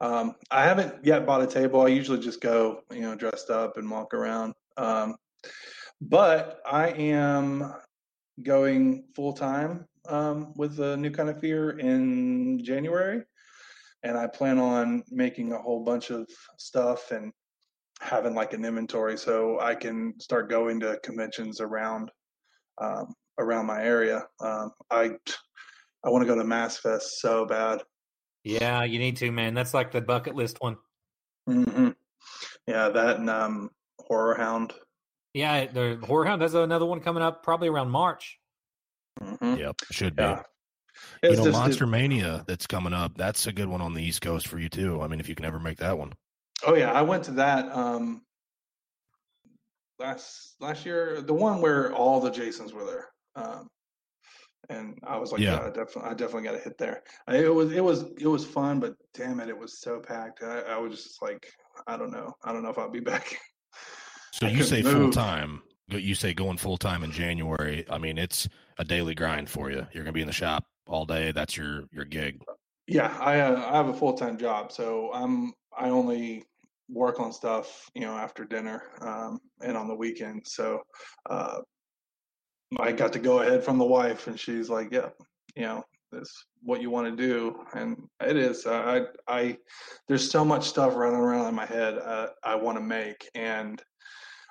Um, 0.00 0.34
I 0.50 0.64
haven't 0.64 1.04
yet 1.04 1.24
bought 1.24 1.42
a 1.42 1.46
table. 1.46 1.80
I 1.82 1.88
usually 1.88 2.18
just 2.18 2.40
go, 2.40 2.82
you 2.90 3.02
know, 3.02 3.14
dressed 3.14 3.50
up 3.50 3.76
and 3.76 3.88
walk 3.88 4.14
around. 4.14 4.52
Um, 4.76 5.14
but 6.00 6.60
I 6.70 6.88
am 6.88 7.72
going 8.42 9.04
full 9.14 9.32
time 9.32 9.86
um, 10.08 10.52
with 10.56 10.76
the 10.76 10.96
new 10.96 11.10
kind 11.10 11.28
of 11.28 11.40
fear 11.40 11.78
in 11.78 12.62
January, 12.64 13.22
and 14.02 14.16
I 14.16 14.26
plan 14.26 14.58
on 14.58 15.02
making 15.10 15.52
a 15.52 15.58
whole 15.58 15.84
bunch 15.84 16.10
of 16.10 16.26
stuff 16.58 17.10
and 17.10 17.32
having 18.00 18.34
like 18.34 18.52
an 18.52 18.64
inventory 18.64 19.16
so 19.16 19.60
I 19.60 19.74
can 19.74 20.14
start 20.20 20.50
going 20.50 20.80
to 20.80 20.98
conventions 21.04 21.60
around 21.60 22.10
um, 22.80 23.14
around 23.38 23.66
my 23.66 23.82
area. 23.82 24.26
Um, 24.40 24.72
I 24.90 25.12
I 26.04 26.10
want 26.10 26.22
to 26.22 26.28
go 26.28 26.36
to 26.36 26.44
Mass 26.44 26.78
Fest 26.78 27.20
so 27.20 27.46
bad. 27.46 27.82
Yeah, 28.44 28.82
you 28.82 28.98
need 28.98 29.16
to, 29.18 29.30
man. 29.30 29.54
That's 29.54 29.72
like 29.72 29.92
the 29.92 30.00
bucket 30.00 30.34
list 30.34 30.56
one. 30.60 30.76
hmm 31.46 31.90
Yeah, 32.66 32.88
that 32.88 33.18
and 33.18 33.30
um, 33.30 33.70
HorrorHound. 34.10 34.72
Yeah, 35.34 35.66
the 35.66 35.98
HorrorHound. 36.02 36.38
There's 36.40 36.54
another 36.54 36.84
one 36.86 37.00
coming 37.00 37.22
up 37.22 37.42
probably 37.42 37.68
around 37.68 37.90
March. 37.90 38.38
Mhm. 39.20 39.58
Yep, 39.58 39.76
should 39.90 40.16
be. 40.16 40.22
Yeah. 40.22 40.42
You 41.22 41.30
know, 41.36 41.44
just- 41.44 41.58
Monster 41.58 41.86
Mania 41.86 42.44
that's 42.46 42.66
coming 42.66 42.92
up. 42.92 43.16
That's 43.16 43.46
a 43.46 43.52
good 43.52 43.68
one 43.68 43.80
on 43.80 43.94
the 43.94 44.02
East 44.02 44.20
Coast 44.22 44.46
for 44.48 44.58
you 44.58 44.68
too. 44.68 45.00
I 45.00 45.08
mean, 45.08 45.20
if 45.20 45.28
you 45.28 45.34
can 45.34 45.44
ever 45.44 45.58
make 45.58 45.78
that 45.78 45.96
one. 45.98 46.12
Oh 46.66 46.74
yeah, 46.74 46.92
I 46.92 47.02
went 47.02 47.24
to 47.24 47.32
that 47.32 47.70
um 47.74 48.22
last 49.98 50.54
last 50.60 50.84
year, 50.84 51.20
the 51.22 51.34
one 51.34 51.60
where 51.60 51.92
all 51.94 52.20
the 52.20 52.30
Jasons 52.30 52.72
were 52.72 52.84
there. 52.84 53.08
Um 53.36 53.68
and 54.68 54.98
I 55.02 55.16
was 55.18 55.32
like, 55.32 55.40
Yeah. 55.40 55.54
yeah, 55.54 55.66
I 55.66 55.70
definitely 55.70 56.10
I 56.10 56.14
definitely 56.14 56.42
got 56.44 56.52
to 56.52 56.58
hit 56.60 56.78
there. 56.78 57.02
I- 57.26 57.36
It 57.36 57.54
was 57.54 57.72
it 57.72 57.82
was 57.82 58.02
it 58.18 58.26
was 58.26 58.44
fun, 58.44 58.80
but 58.80 58.94
damn 59.14 59.40
it, 59.40 59.48
it 59.48 59.58
was 59.58 59.80
so 59.80 60.00
packed. 60.00 60.42
I, 60.42 60.60
I 60.60 60.76
was 60.78 61.02
just 61.02 61.22
like, 61.22 61.46
I 61.86 61.96
don't 61.96 62.12
know. 62.12 62.34
I 62.44 62.52
don't 62.52 62.62
know 62.62 62.70
if 62.70 62.78
I'll 62.78 62.90
be 62.90 63.00
back. 63.14 63.38
So 64.32 64.46
I 64.46 64.50
you 64.50 64.64
say 64.64 64.82
full 64.82 65.10
time. 65.10 65.62
You 65.88 66.14
say 66.14 66.32
going 66.32 66.56
full 66.56 66.78
time 66.78 67.04
in 67.04 67.12
January. 67.12 67.84
I 67.90 67.98
mean, 67.98 68.16
it's 68.16 68.48
a 68.78 68.84
daily 68.84 69.14
grind 69.14 69.50
for 69.50 69.70
you. 69.70 69.86
You're 69.92 70.04
gonna 70.04 70.12
be 70.12 70.22
in 70.22 70.26
the 70.26 70.32
shop 70.32 70.64
all 70.86 71.04
day. 71.04 71.32
That's 71.32 71.56
your 71.56 71.84
your 71.92 72.06
gig. 72.06 72.42
Yeah, 72.86 73.14
I 73.20 73.40
uh, 73.40 73.56
I 73.56 73.76
have 73.76 73.88
a 73.88 73.94
full 73.94 74.14
time 74.14 74.38
job, 74.38 74.72
so 74.72 75.10
I'm 75.12 75.52
I 75.76 75.90
only 75.90 76.44
work 76.88 77.20
on 77.20 77.32
stuff 77.32 77.90
you 77.94 78.00
know 78.00 78.16
after 78.16 78.44
dinner 78.44 78.82
um, 79.02 79.38
and 79.60 79.76
on 79.76 79.86
the 79.86 79.94
weekend. 79.94 80.46
So 80.46 80.80
uh, 81.28 81.58
I 82.78 82.92
got 82.92 83.12
to 83.12 83.18
go 83.18 83.40
ahead 83.40 83.62
from 83.62 83.76
the 83.76 83.84
wife, 83.84 84.28
and 84.28 84.40
she's 84.40 84.70
like, 84.70 84.88
"Yeah, 84.90 85.10
you 85.56 85.62
know, 85.62 85.84
this 86.10 86.44
what 86.62 86.80
you 86.80 86.88
want 86.88 87.14
to 87.14 87.22
do," 87.28 87.60
and 87.74 88.08
it 88.20 88.38
is. 88.38 88.66
I 88.66 89.02
I 89.28 89.58
there's 90.08 90.30
so 90.30 90.42
much 90.42 90.66
stuff 90.66 90.96
running 90.96 91.20
around 91.20 91.48
in 91.48 91.54
my 91.54 91.66
head 91.66 91.98
uh, 91.98 92.28
I 92.42 92.54
want 92.54 92.78
to 92.78 92.82
make, 92.82 93.28
and 93.34 93.82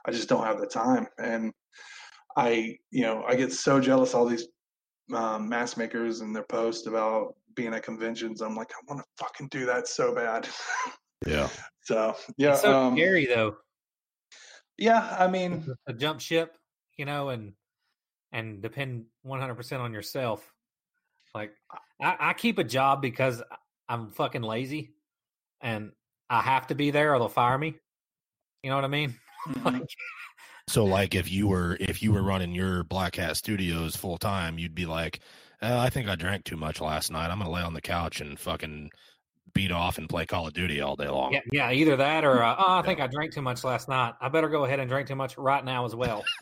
I 0.06 0.12
just 0.12 0.30
don't 0.30 0.46
have 0.46 0.60
the 0.60 0.68
time. 0.68 1.08
And 1.18 1.52
I 2.38 2.78
you 2.92 3.04
know 3.04 3.24
I 3.28 3.36
get 3.36 3.54
so 3.54 3.80
jealous 3.80 4.14
of 4.14 4.22
all 4.22 4.26
these 4.26 4.48
um, 5.14 5.50
mask 5.50 5.78
makers 5.78 6.22
and 6.22 6.36
their 6.36 6.44
posts 6.44 6.88
about 6.88 7.36
being 7.56 7.74
at 7.74 7.84
conventions. 7.84 8.42
I'm 8.42 8.56
like, 8.56 8.72
I 8.72 8.80
want 8.88 9.02
to 9.02 9.24
fucking 9.24 9.50
do 9.50 9.66
that 9.66 9.88
so 9.88 10.16
bad. 10.16 10.48
Yeah. 11.28 11.50
so 11.84 12.16
yeah, 12.38 12.52
It's 12.52 12.62
so 12.62 12.78
um, 12.78 12.96
scary 12.96 13.26
though 13.26 13.58
yeah. 14.82 15.16
I 15.18 15.28
mean, 15.28 15.66
to 15.88 15.94
jump 15.94 16.20
ship, 16.20 16.58
you 16.98 17.06
know, 17.06 17.30
and 17.30 17.54
and 18.32 18.62
depend 18.62 19.06
100 19.22 19.56
percent 19.56 19.82
on 19.82 19.94
yourself. 19.94 20.52
Like 21.34 21.52
I, 22.02 22.16
I 22.20 22.34
keep 22.34 22.58
a 22.58 22.64
job 22.64 23.02
because 23.02 23.42
I'm 23.88 24.12
fucking 24.12 24.42
lazy, 24.42 24.96
and 25.62 25.92
I 26.30 26.42
have 26.42 26.68
to 26.68 26.76
be 26.76 26.92
there 26.92 27.14
or 27.14 27.20
they'll 27.20 27.30
fire 27.30 27.58
me. 27.58 27.76
You 28.64 28.70
know 28.70 28.76
what 28.76 28.86
I 28.86 28.90
mean? 28.90 29.16
Mhm. 29.50 29.86
So 30.68 30.86
like 30.86 31.16
if 31.16 31.30
you 31.30 31.48
were 31.48 31.78
if 31.80 32.02
you 32.02 32.14
were 32.14 32.22
running 32.22 32.54
your 32.54 32.84
Black 32.84 33.16
Hat 33.16 33.38
Studios 33.38 33.96
full 33.96 34.18
time, 34.18 34.58
you'd 34.60 34.76
be 34.76 34.86
like, 34.86 35.20
uh, 35.62 35.78
I 35.78 35.90
think 35.90 36.08
I 36.08 36.16
drank 36.16 36.46
too 36.46 36.58
much 36.58 36.80
last 36.80 37.12
night. 37.12 37.30
I'm 37.30 37.40
gonna 37.40 37.52
lay 37.52 37.62
on 37.62 37.74
the 37.74 37.82
couch 37.82 38.22
and 38.22 38.40
fucking 38.40 38.92
beat 39.54 39.72
off 39.72 39.98
and 39.98 40.08
play 40.08 40.26
Call 40.26 40.48
of 40.48 40.54
Duty 40.54 40.80
all 40.80 40.96
day 40.96 41.10
long. 41.10 41.34
Yeah, 41.34 41.42
yeah. 41.52 41.72
Either 41.72 41.98
that 41.98 42.24
or 42.24 42.42
uh, 42.44 42.56
oh, 42.58 42.74
I 42.74 42.82
think 42.84 43.00
I 43.02 43.08
drank 43.08 43.34
too 43.34 43.42
much 43.42 43.64
last 43.64 43.90
night. 43.90 44.14
I 44.22 44.30
better 44.30 44.48
go 44.50 44.66
ahead 44.66 44.80
and 44.80 44.90
drink 44.90 45.08
too 45.08 45.16
much 45.16 45.38
right 45.38 45.64
now 45.64 45.86
as 45.86 45.96
well. 45.96 46.24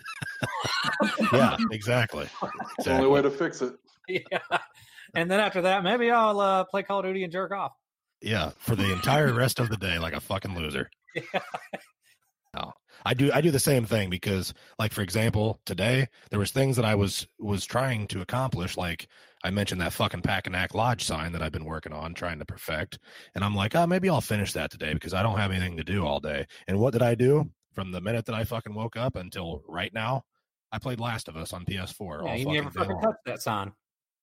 Yeah, 1.31 1.57
exactly. 1.71 2.27
It's 2.77 2.85
the 2.85 2.93
only 2.93 3.07
way 3.07 3.21
to 3.21 3.29
fix 3.29 3.61
it. 3.61 3.73
yeah. 4.07 4.39
And 5.15 5.29
then 5.29 5.39
after 5.39 5.61
that, 5.61 5.83
maybe 5.83 6.11
I'll 6.11 6.39
uh, 6.39 6.63
play 6.65 6.83
Call 6.83 6.99
of 6.99 7.05
Duty 7.05 7.23
and 7.23 7.31
jerk 7.31 7.51
off. 7.51 7.71
Yeah, 8.21 8.51
for 8.59 8.75
the 8.75 8.91
entire 8.91 9.33
rest 9.33 9.59
of 9.59 9.69
the 9.69 9.77
day, 9.77 9.97
like 9.99 10.13
a 10.13 10.21
fucking 10.21 10.55
loser. 10.55 10.89
Yeah. 11.33 11.41
No, 12.55 12.73
I 13.09 13.15
do. 13.15 13.31
I 13.33 13.41
do 13.41 13.49
the 13.49 13.59
same 13.59 13.85
thing 13.85 14.11
because, 14.11 14.53
like, 14.77 14.93
for 14.93 15.01
example, 15.01 15.59
today 15.65 16.07
there 16.29 16.37
was 16.37 16.51
things 16.51 16.75
that 16.75 16.85
I 16.85 16.93
was 16.93 17.27
was 17.39 17.65
trying 17.65 18.05
to 18.09 18.21
accomplish. 18.21 18.77
Like 18.77 19.07
I 19.43 19.49
mentioned 19.49 19.81
that 19.81 19.93
fucking 19.93 20.21
Packanack 20.21 20.75
Lodge 20.75 21.03
sign 21.03 21.31
that 21.31 21.41
I've 21.41 21.51
been 21.51 21.65
working 21.65 21.91
on, 21.91 22.13
trying 22.13 22.37
to 22.37 22.45
perfect. 22.45 22.99
And 23.33 23.43
I'm 23.43 23.55
like, 23.55 23.73
oh, 23.75 23.87
maybe 23.87 24.09
I'll 24.11 24.21
finish 24.21 24.53
that 24.53 24.69
today 24.69 24.93
because 24.93 25.15
I 25.15 25.23
don't 25.23 25.39
have 25.39 25.49
anything 25.49 25.75
to 25.77 25.83
do 25.83 26.05
all 26.05 26.19
day. 26.19 26.45
And 26.67 26.77
what 26.79 26.93
did 26.93 27.01
I 27.01 27.15
do 27.15 27.49
from 27.73 27.91
the 27.91 27.99
minute 27.99 28.27
that 28.27 28.35
I 28.35 28.43
fucking 28.43 28.75
woke 28.75 28.95
up 28.95 29.15
until 29.15 29.63
right 29.67 29.91
now? 29.91 30.23
I 30.71 30.77
played 30.77 30.99
Last 30.99 31.27
of 31.27 31.35
Us 31.35 31.51
on 31.51 31.65
PS4. 31.65 32.25
Yeah, 32.25 32.35
you 32.35 32.45
fucking 32.45 32.53
never 32.63 32.69
fucking 32.71 33.01
touched 33.01 33.25
that 33.25 33.41
sign. 33.41 33.71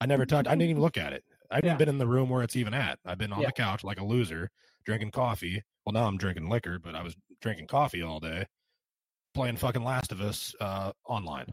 I 0.00 0.06
never 0.06 0.24
touched. 0.26 0.46
I 0.46 0.52
didn't 0.52 0.70
even 0.70 0.82
look 0.82 0.96
at 0.96 1.12
it. 1.12 1.24
I 1.50 1.56
haven't 1.56 1.70
Yeah. 1.70 1.76
been 1.76 1.88
in 1.88 1.98
the 1.98 2.06
room 2.06 2.28
where 2.30 2.44
it's 2.44 2.54
even 2.54 2.72
at. 2.72 3.00
I've 3.04 3.18
been 3.18 3.32
on 3.32 3.40
Yeah. 3.40 3.48
the 3.48 3.52
couch 3.52 3.82
like 3.82 3.98
a 3.98 4.04
loser, 4.04 4.48
drinking 4.84 5.10
coffee. 5.10 5.64
Well, 5.84 5.92
now 5.92 6.06
I'm 6.06 6.18
drinking 6.18 6.48
liquor, 6.48 6.78
but 6.78 6.94
I 6.94 7.02
was 7.02 7.16
drinking 7.40 7.66
coffee 7.66 8.02
all 8.02 8.20
day, 8.20 8.46
playing 9.36 9.56
fucking 9.56 9.84
Last 9.84 10.10
of 10.12 10.20
Us 10.20 10.54
uh, 10.60 10.92
online, 11.06 11.46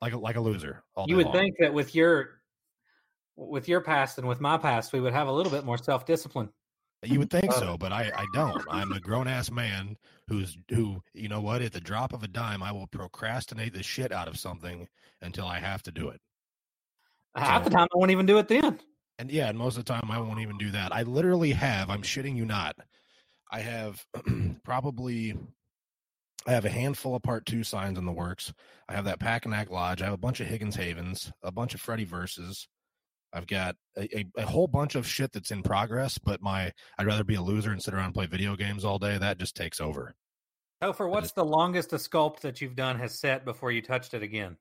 like 0.00 0.14
a, 0.14 0.18
like 0.18 0.36
a 0.36 0.40
loser. 0.40 0.82
All 0.96 1.04
You 1.06 1.16
would 1.16 1.26
long. 1.26 1.34
think 1.34 1.54
that 1.60 1.72
with 1.72 1.94
your 1.94 2.40
with 3.36 3.68
your 3.68 3.82
past 3.82 4.16
and 4.18 4.26
with 4.26 4.40
my 4.40 4.56
past, 4.56 4.92
we 4.94 5.00
would 5.00 5.12
have 5.12 5.28
a 5.28 5.32
little 5.32 5.52
bit 5.52 5.64
more 5.64 5.76
self 5.78 6.06
discipline. 6.06 6.48
you 7.04 7.18
would 7.18 7.30
think 7.30 7.50
Uh, 7.52 7.60
so, 7.60 7.76
but 7.78 7.92
I 7.92 8.10
I 8.16 8.24
don't. 8.32 8.64
I'm 8.70 8.92
a 8.92 8.98
grown 9.00 9.28
ass 9.28 9.50
man 9.50 9.96
who's 10.26 10.56
who. 10.70 11.02
You 11.12 11.28
know 11.28 11.42
what? 11.42 11.60
At 11.62 11.72
the 11.72 11.80
drop 11.80 12.12
of 12.14 12.22
a 12.22 12.28
dime, 12.28 12.62
I 12.62 12.72
will 12.72 12.86
procrastinate 12.86 13.74
the 13.74 13.82
shit 13.82 14.10
out 14.10 14.26
of 14.26 14.38
something 14.38 14.88
until 15.20 15.46
I 15.46 15.60
have 15.60 15.82
to 15.84 15.92
do 15.92 16.08
it. 16.08 16.20
Half 17.36 17.64
the 17.64 17.70
time, 17.70 17.88
I 17.94 17.98
won't 17.98 18.10
even 18.10 18.24
do 18.24 18.38
it 18.38 18.48
then. 18.48 18.80
And 19.18 19.30
yeah, 19.30 19.48
and 19.50 19.58
most 19.58 19.76
of 19.76 19.84
the 19.84 19.92
time 19.92 20.10
I 20.10 20.18
won't 20.18 20.40
even 20.40 20.56
do 20.56 20.70
that. 20.70 20.94
I 20.94 21.02
literally 21.02 21.52
have, 21.52 21.90
I'm 21.90 22.02
shitting 22.02 22.36
you 22.36 22.46
not. 22.46 22.74
I 23.52 23.60
have 23.60 24.02
probably 24.64 25.34
I 26.46 26.52
have 26.52 26.64
a 26.64 26.70
handful 26.70 27.16
of 27.16 27.22
part 27.22 27.44
two 27.44 27.64
signs 27.64 27.98
in 27.98 28.04
the 28.04 28.12
works. 28.12 28.52
I 28.88 28.94
have 28.94 29.06
that 29.06 29.18
Packanack 29.18 29.68
Lodge. 29.68 30.00
I 30.00 30.04
have 30.04 30.14
a 30.14 30.18
bunch 30.18 30.40
of 30.40 30.46
Higgins 30.46 30.76
Havens, 30.76 31.32
a 31.42 31.50
bunch 31.50 31.74
of 31.74 31.80
Freddy 31.80 32.04
verses. 32.04 32.68
I've 33.32 33.48
got 33.48 33.74
a, 33.98 34.18
a, 34.18 34.24
a 34.38 34.46
whole 34.46 34.68
bunch 34.68 34.94
of 34.94 35.06
shit 35.06 35.32
that's 35.32 35.50
in 35.50 35.62
progress, 35.62 36.18
but 36.18 36.40
my 36.40 36.72
I'd 36.98 37.06
rather 37.06 37.24
be 37.24 37.34
a 37.34 37.42
loser 37.42 37.72
and 37.72 37.82
sit 37.82 37.94
around 37.94 38.06
and 38.06 38.14
play 38.14 38.26
video 38.26 38.54
games 38.54 38.84
all 38.84 38.98
day. 38.98 39.18
That 39.18 39.38
just 39.38 39.56
takes 39.56 39.80
over. 39.80 40.14
Topher, 40.82 41.10
what's 41.10 41.32
the 41.32 41.44
longest 41.44 41.92
a 41.92 41.96
sculpt 41.96 42.40
that 42.40 42.60
you've 42.60 42.76
done 42.76 42.98
has 42.98 43.18
set 43.18 43.44
before 43.44 43.72
you 43.72 43.82
touched 43.82 44.14
it 44.14 44.22
again? 44.22 44.56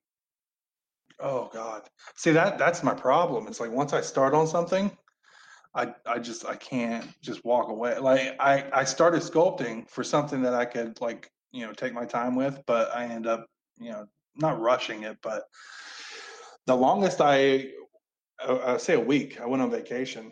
Oh 1.20 1.50
God. 1.54 1.84
See 2.16 2.32
that 2.32 2.58
that's 2.58 2.84
my 2.84 2.94
problem. 2.94 3.48
It's 3.48 3.60
like 3.60 3.72
once 3.72 3.94
I 3.94 4.02
start 4.02 4.34
on 4.34 4.48
something, 4.48 4.92
I 5.76 5.94
I 6.06 6.18
just 6.18 6.46
I 6.46 6.56
can't 6.56 7.08
just 7.22 7.46
walk 7.46 7.70
away. 7.70 8.00
Like 8.00 8.36
I 8.40 8.66
I 8.74 8.84
started 8.86 9.22
sculpting 9.22 9.88
for 9.90 10.04
something 10.04 10.42
that 10.42 10.56
I 10.56 10.66
could 10.66 11.00
like 11.00 11.32
you 11.52 11.66
know 11.66 11.74
take 11.74 11.94
my 11.94 12.06
time 12.06 12.36
with, 12.36 12.62
but 12.66 12.96
I 12.96 13.06
end 13.06 13.28
up 13.28 13.46
you 13.78 13.92
know 13.92 14.06
not 14.36 14.60
rushing 14.60 15.04
it. 15.04 15.18
But 15.22 15.44
the 16.66 16.76
longest 16.76 17.22
I 17.22 17.70
uh, 18.48 18.56
I, 18.56 18.74
I 18.74 18.78
say 18.78 18.96
a 18.96 19.00
week. 19.00 19.40
I 19.40 19.46
went 19.46 19.62
on 19.62 19.72
vacation. 19.72 20.32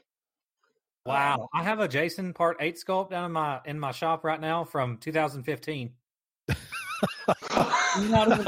Wow, 1.05 1.33
um, 1.33 1.47
I 1.53 1.63
have 1.63 1.79
a 1.79 1.87
Jason 1.87 2.33
Part 2.33 2.57
Eight 2.59 2.77
sculpt 2.77 3.09
down 3.09 3.25
in 3.25 3.31
my 3.31 3.59
in 3.65 3.79
my 3.79 3.91
shop 3.91 4.23
right 4.23 4.39
now 4.39 4.63
from 4.63 4.97
2015. 4.97 5.91
I'm 7.97 8.09
not. 8.11 8.47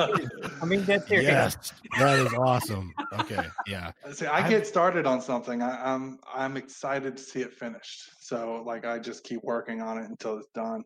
I 0.61 0.65
mean, 0.65 0.83
that's 0.85 1.07
serious. 1.07 1.27
Yes, 1.27 1.73
that 1.99 2.19
is 2.19 2.33
awesome. 2.33 2.93
Okay, 3.19 3.45
yeah. 3.67 3.91
See, 4.13 4.25
I 4.25 4.47
get 4.47 4.65
started 4.65 5.05
on 5.05 5.21
something. 5.21 5.61
I, 5.61 5.93
I'm 5.93 6.19
I'm 6.33 6.57
excited 6.57 7.17
to 7.17 7.23
see 7.23 7.41
it 7.41 7.53
finished. 7.53 8.09
So 8.21 8.63
like 8.65 8.85
I 8.85 8.99
just 8.99 9.23
keep 9.23 9.43
working 9.43 9.81
on 9.81 9.97
it 9.97 10.09
until 10.09 10.37
it's 10.37 10.49
done. 10.55 10.83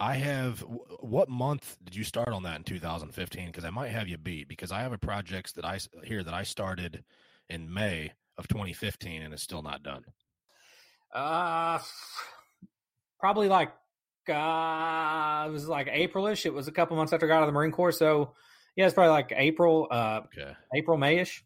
I 0.00 0.14
have. 0.14 0.60
What 1.00 1.28
month 1.28 1.76
did 1.84 1.94
you 1.94 2.04
start 2.04 2.28
on 2.28 2.42
that 2.44 2.56
in 2.56 2.64
2015? 2.64 3.46
Because 3.46 3.64
I 3.64 3.70
might 3.70 3.88
have 3.88 4.08
you 4.08 4.16
beat. 4.16 4.48
Because 4.48 4.72
I 4.72 4.80
have 4.80 4.92
a 4.92 4.98
project 4.98 5.54
that 5.56 5.64
I 5.64 5.78
here 6.04 6.24
that 6.24 6.34
I 6.34 6.42
started 6.42 7.04
in 7.48 7.72
May 7.72 8.12
of 8.38 8.48
2015 8.48 9.22
and 9.22 9.34
it's 9.34 9.42
still 9.42 9.62
not 9.62 9.82
done. 9.82 10.04
Uh, 11.14 11.78
probably 13.18 13.48
like 13.48 13.72
uh, 14.28 15.44
it 15.48 15.52
was 15.52 15.68
like 15.68 15.88
Aprilish. 15.88 16.46
It 16.46 16.54
was 16.54 16.68
a 16.68 16.72
couple 16.72 16.96
months 16.96 17.12
after 17.12 17.26
I 17.26 17.28
got 17.28 17.36
out 17.38 17.42
of 17.42 17.48
the 17.48 17.52
Marine 17.52 17.72
Corps, 17.72 17.92
so 17.92 18.32
yeah, 18.76 18.86
it's 18.86 18.94
probably 18.94 19.10
like 19.10 19.32
April, 19.36 19.88
uh, 19.90 20.20
Okay. 20.26 20.52
April, 20.74 20.96
Mayish. 20.96 21.42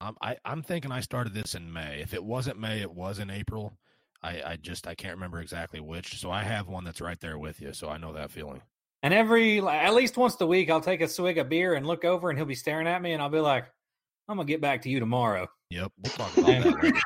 I'm 0.00 0.16
I, 0.22 0.36
I'm 0.44 0.62
thinking 0.62 0.92
I 0.92 1.00
started 1.00 1.34
this 1.34 1.54
in 1.54 1.70
May. 1.72 2.00
If 2.00 2.14
it 2.14 2.22
wasn't 2.24 2.58
May, 2.58 2.80
it 2.80 2.90
was 2.90 3.18
in 3.18 3.30
April. 3.30 3.76
I, 4.22 4.42
I 4.44 4.56
just 4.60 4.86
I 4.86 4.94
can't 4.94 5.14
remember 5.14 5.40
exactly 5.40 5.80
which. 5.80 6.20
So 6.20 6.30
I 6.30 6.42
have 6.42 6.68
one 6.68 6.84
that's 6.84 7.00
right 7.00 7.18
there 7.20 7.38
with 7.38 7.60
you. 7.60 7.72
So 7.72 7.88
I 7.88 7.98
know 7.98 8.12
that 8.12 8.30
feeling. 8.30 8.62
And 9.02 9.14
every 9.14 9.60
at 9.60 9.94
least 9.94 10.16
once 10.16 10.38
a 10.40 10.46
week, 10.46 10.70
I'll 10.70 10.80
take 10.80 11.00
a 11.00 11.08
swig 11.08 11.38
of 11.38 11.48
beer 11.48 11.74
and 11.74 11.86
look 11.86 12.04
over, 12.04 12.28
and 12.28 12.38
he'll 12.38 12.46
be 12.46 12.54
staring 12.54 12.86
at 12.86 13.00
me, 13.00 13.12
and 13.12 13.22
I'll 13.22 13.30
be 13.30 13.40
like, 13.40 13.64
"I'm 14.28 14.36
gonna 14.36 14.46
get 14.46 14.60
back 14.60 14.82
to 14.82 14.90
you 14.90 15.00
tomorrow." 15.00 15.48
Yep. 15.70 15.92
We'll 16.02 16.12
talk 16.12 16.36
about 16.36 16.46
that. 16.46 16.82
later. 16.82 16.98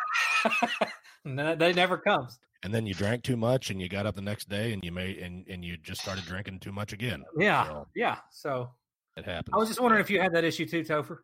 and 1.25 1.39
that, 1.39 1.59
that 1.61 1.77
never 1.77 1.99
comes. 1.99 2.39
And 2.65 2.75
then 2.75 2.87
you 2.87 2.95
drank 2.95 3.23
too 3.23 3.37
much, 3.37 3.71
and 3.71 3.81
you 3.81 3.89
got 3.89 4.07
up 4.07 4.17
the 4.17 4.23
next 4.23 4.49
day, 4.49 4.73
and 4.73 4.83
you 4.83 4.91
made 4.91 5.19
and 5.19 5.47
and 5.49 5.65
you 5.65 5.77
just 5.77 6.01
started 6.01 6.25
drinking 6.25 6.59
too 6.61 6.73
much 6.73 6.93
again. 6.93 7.23
Yeah, 7.39 7.65
So 7.67 7.87
yeah. 7.95 8.17
So 8.31 8.71
it 9.17 9.25
happens. 9.25 9.55
I 9.55 9.59
was 9.59 9.69
just 9.69 9.81
wondering 9.81 10.01
if 10.01 10.11
you 10.11 10.21
had 10.21 10.33
that 10.33 10.43
issue 10.43 10.67
too, 10.67 10.83
Topher. 10.83 11.19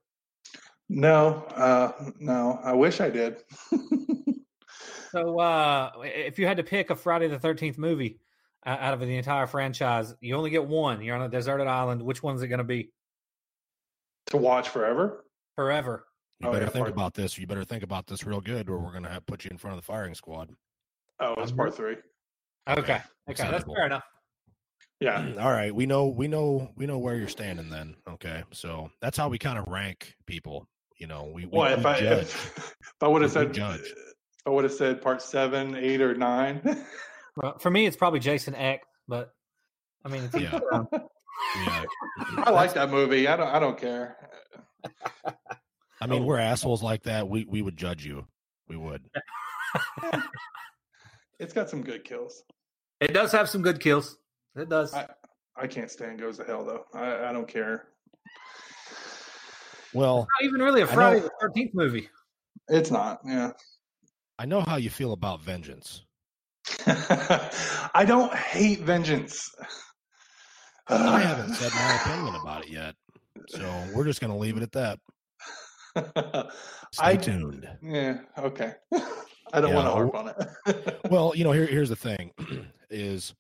No, 0.89 1.45
uh, 1.55 1.93
no. 2.19 2.61
I 2.63 2.73
wish 2.75 3.01
I 3.01 3.11
did. 3.11 3.43
So, 5.11 5.39
uh, 5.41 5.91
if 6.05 6.39
you 6.39 6.47
had 6.47 6.57
to 6.59 6.63
pick 6.63 6.91
a 6.91 6.95
Friday 6.97 7.29
the 7.29 7.39
Thirteenth 7.39 7.79
movie 7.79 8.21
uh, 8.65 8.77
out 8.79 8.95
of 8.95 9.01
the 9.01 9.17
entire 9.17 9.47
franchise, 9.47 10.15
you 10.21 10.37
only 10.37 10.51
get 10.51 10.65
one. 10.65 11.03
You're 11.03 11.17
on 11.17 11.23
a 11.23 11.29
deserted 11.29 11.67
island. 11.67 12.03
Which 12.03 12.23
one's 12.23 12.43
it 12.43 12.49
going 12.49 12.59
to 12.59 12.65
be? 12.65 12.91
to 14.27 14.37
watch 14.37 14.69
forever. 14.69 15.25
Forever. 15.57 16.07
You 16.39 16.49
Oh, 16.49 16.53
better 16.53 16.67
yeah, 16.67 16.71
think 16.71 16.85
part- 16.85 16.93
about 16.95 17.15
this. 17.15 17.37
You 17.37 17.47
better 17.49 17.65
think 17.65 17.83
about 17.83 18.07
this 18.07 18.25
real 18.25 18.41
good, 18.41 18.69
or 18.71 18.79
we're 18.79 18.93
gonna 18.93 19.11
have 19.11 19.27
put 19.27 19.45
you 19.45 19.51
in 19.51 19.59
front 19.59 19.77
of 19.77 19.83
the 19.83 19.87
firing 19.87 20.15
squad. 20.15 20.51
Oh, 21.19 21.35
that's 21.37 21.51
part 21.53 21.75
three. 21.75 21.97
Okay, 22.69 23.01
okay, 23.29 23.51
that's 23.51 23.65
fair 23.65 23.87
enough. 23.87 24.05
Yeah. 25.01 25.33
All 25.41 25.51
right, 25.51 25.75
we 25.75 25.85
know 25.87 26.07
we 26.07 26.29
know 26.29 26.71
we 26.77 26.87
know 26.87 26.99
where 26.99 27.17
you're 27.17 27.27
standing. 27.29 27.69
Then, 27.71 27.97
okay, 28.09 28.45
so 28.53 28.91
that's 29.03 29.17
how 29.19 29.29
we 29.29 29.39
kind 29.39 29.59
of 29.59 29.67
rank 29.67 30.15
people. 30.27 30.69
You 30.99 31.09
know, 31.09 31.25
we, 31.35 31.47
we, 31.47 31.59
Well, 31.59 31.73
if 31.73 31.81
we 31.81 31.91
I 31.91 32.01
judge. 32.01 32.21
if, 32.23 32.57
if 32.81 32.95
I 33.03 33.09
would 33.09 33.23
have 33.23 33.35
We- 33.35 33.41
we 33.41 33.47
said 33.47 33.55
judge. 33.55 33.93
If 34.41 34.47
I 34.47 34.51
would 34.51 34.65
have 34.65 34.73
said 34.73 35.03
part 35.03 35.23
seven, 35.23 35.75
eight, 35.77 36.01
or 36.01 36.15
nine. 36.15 36.85
Well, 37.37 37.59
for 37.59 37.71
me, 37.71 37.87
it's 37.87 37.97
probably 37.97 38.19
Jason 38.21 38.55
X, 38.55 38.87
but 39.07 39.31
I 40.05 40.09
mean, 40.09 40.25
it's 40.25 40.35
Yeah. 40.35 40.59
yeah. 41.65 41.85
I 42.39 42.51
like 42.51 42.75
that 42.75 42.91
movie. 42.91 43.29
I 43.29 43.37
don't. 43.37 43.49
I 43.49 43.59
don't 43.59 43.79
care. 43.79 44.17
I 46.01 46.07
mean, 46.07 46.25
we're 46.25 46.39
assholes 46.39 46.83
like 46.83 47.05
that. 47.05 47.29
We 47.29 47.45
we 47.45 47.63
would 47.63 47.77
judge 47.77 48.05
you. 48.05 48.27
We 48.69 48.77
would. 48.77 49.03
It's 51.39 51.55
got 51.55 51.71
some 51.71 51.83
good 51.83 52.05
kills. 52.05 52.43
it 53.01 53.15
does 53.15 53.33
have 53.33 53.49
some 53.49 53.63
good 53.63 53.81
kills. 53.81 54.19
It 54.57 54.69
does. 54.69 54.93
I- 54.93 55.09
I 55.57 55.67
can't 55.67 55.91
stand 55.91 56.19
Goes 56.19 56.39
to 56.39 56.45
Hell 56.45 56.65
though. 56.65 56.85
I, 56.95 57.29
I 57.29 57.33
don't 57.33 57.47
care. 57.49 57.89
Well, 59.93 60.27
Not 60.41 60.47
even 60.47 60.61
really 60.63 60.83
a 60.83 60.87
Friday 60.87 61.21
the 61.21 61.31
Thirteenth 61.41 61.73
movie. 61.75 62.09
It's 62.69 62.91
not. 62.91 63.21
Yeah. 63.27 63.53
I 64.41 64.47
know 64.47 64.63
how 64.63 64.77
you 64.77 64.89
feel 64.89 65.13
about 65.13 65.43
vengeance. 65.43 66.07
I 66.87 68.05
don't 68.07 68.33
hate 68.35 68.81
vengeance. 68.81 69.47
I 70.89 71.21
haven't 71.21 71.53
said 71.57 71.71
my 71.75 72.01
opinion 72.03 72.35
about 72.37 72.65
it 72.65 72.71
yet, 72.71 72.95
so 73.49 73.85
we're 73.95 74.07
just 74.07 74.23
gonna 74.23 74.39
leave 74.39 74.57
it 74.57 74.63
at 74.63 74.73
that. 74.73 74.99
Stay 76.95 77.03
I- 77.05 77.17
tuned. 77.17 77.69
Yeah. 77.83 78.21
Okay. 78.39 78.73
I 79.53 79.61
don't 79.61 79.71
Yeah, 79.71 79.77
want 79.77 79.89
to 79.89 79.93
harp 79.93 80.15
on 80.15 80.29
it. 80.29 81.01
Well, 81.11 81.33
you 81.37 81.45
know, 81.45 81.53
here 81.53 81.67
here's 81.67 81.91
the 81.91 81.97
thing: 81.97 82.31
is 82.91 83.35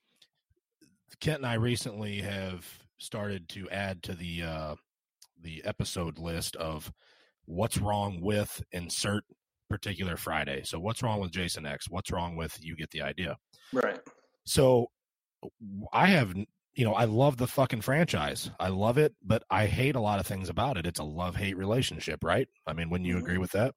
Kent 1.23 1.39
and 1.39 1.47
I 1.47 1.55
recently 1.55 2.21
have 2.21 2.67
started 2.99 3.49
to 3.51 3.71
add 3.71 4.03
to 4.03 4.13
the 4.15 4.43
uh, 4.43 4.75
the 5.41 5.63
episode 5.65 6.19
list 6.19 6.57
of 6.57 6.93
what's 7.47 7.79
wrong 7.79 8.21
with 8.21 8.63
insert 8.73 9.25
particular 9.71 10.17
Friday. 10.17 10.63
So, 10.65 10.79
what's 10.79 11.03
wrong 11.03 11.21
with 11.21 11.31
Jason 11.31 11.65
X? 11.65 11.87
What's 11.89 12.11
wrong 12.13 12.37
with 12.37 12.59
you 12.61 12.77
get 12.77 12.91
the 12.91 13.03
idea? 13.03 13.37
right. 13.73 14.01
So, 14.45 14.89
I 15.93 16.07
have 16.07 16.35
you 16.75 16.85
know 16.85 16.95
I 16.95 17.05
love 17.05 17.37
the 17.39 17.47
fucking 17.47 17.81
franchise. 17.81 18.51
I 18.61 18.69
love 18.69 18.99
it, 18.99 19.15
but 19.25 19.43
I 19.51 19.67
hate 19.67 19.97
a 19.97 20.01
lot 20.01 20.21
of 20.21 20.27
things 20.27 20.49
about 20.49 20.77
it. 20.77 20.87
It's 20.87 21.01
a 21.01 21.05
love 21.05 21.37
hate 21.37 21.57
relationship, 21.57 22.23
right? 22.23 22.49
I 22.67 22.75
mean, 22.75 22.91
wouldn't 22.91 23.09
you 23.09 23.15
mm-hmm. 23.15 23.25
agree 23.25 23.39
with 23.39 23.53
that? 23.53 23.75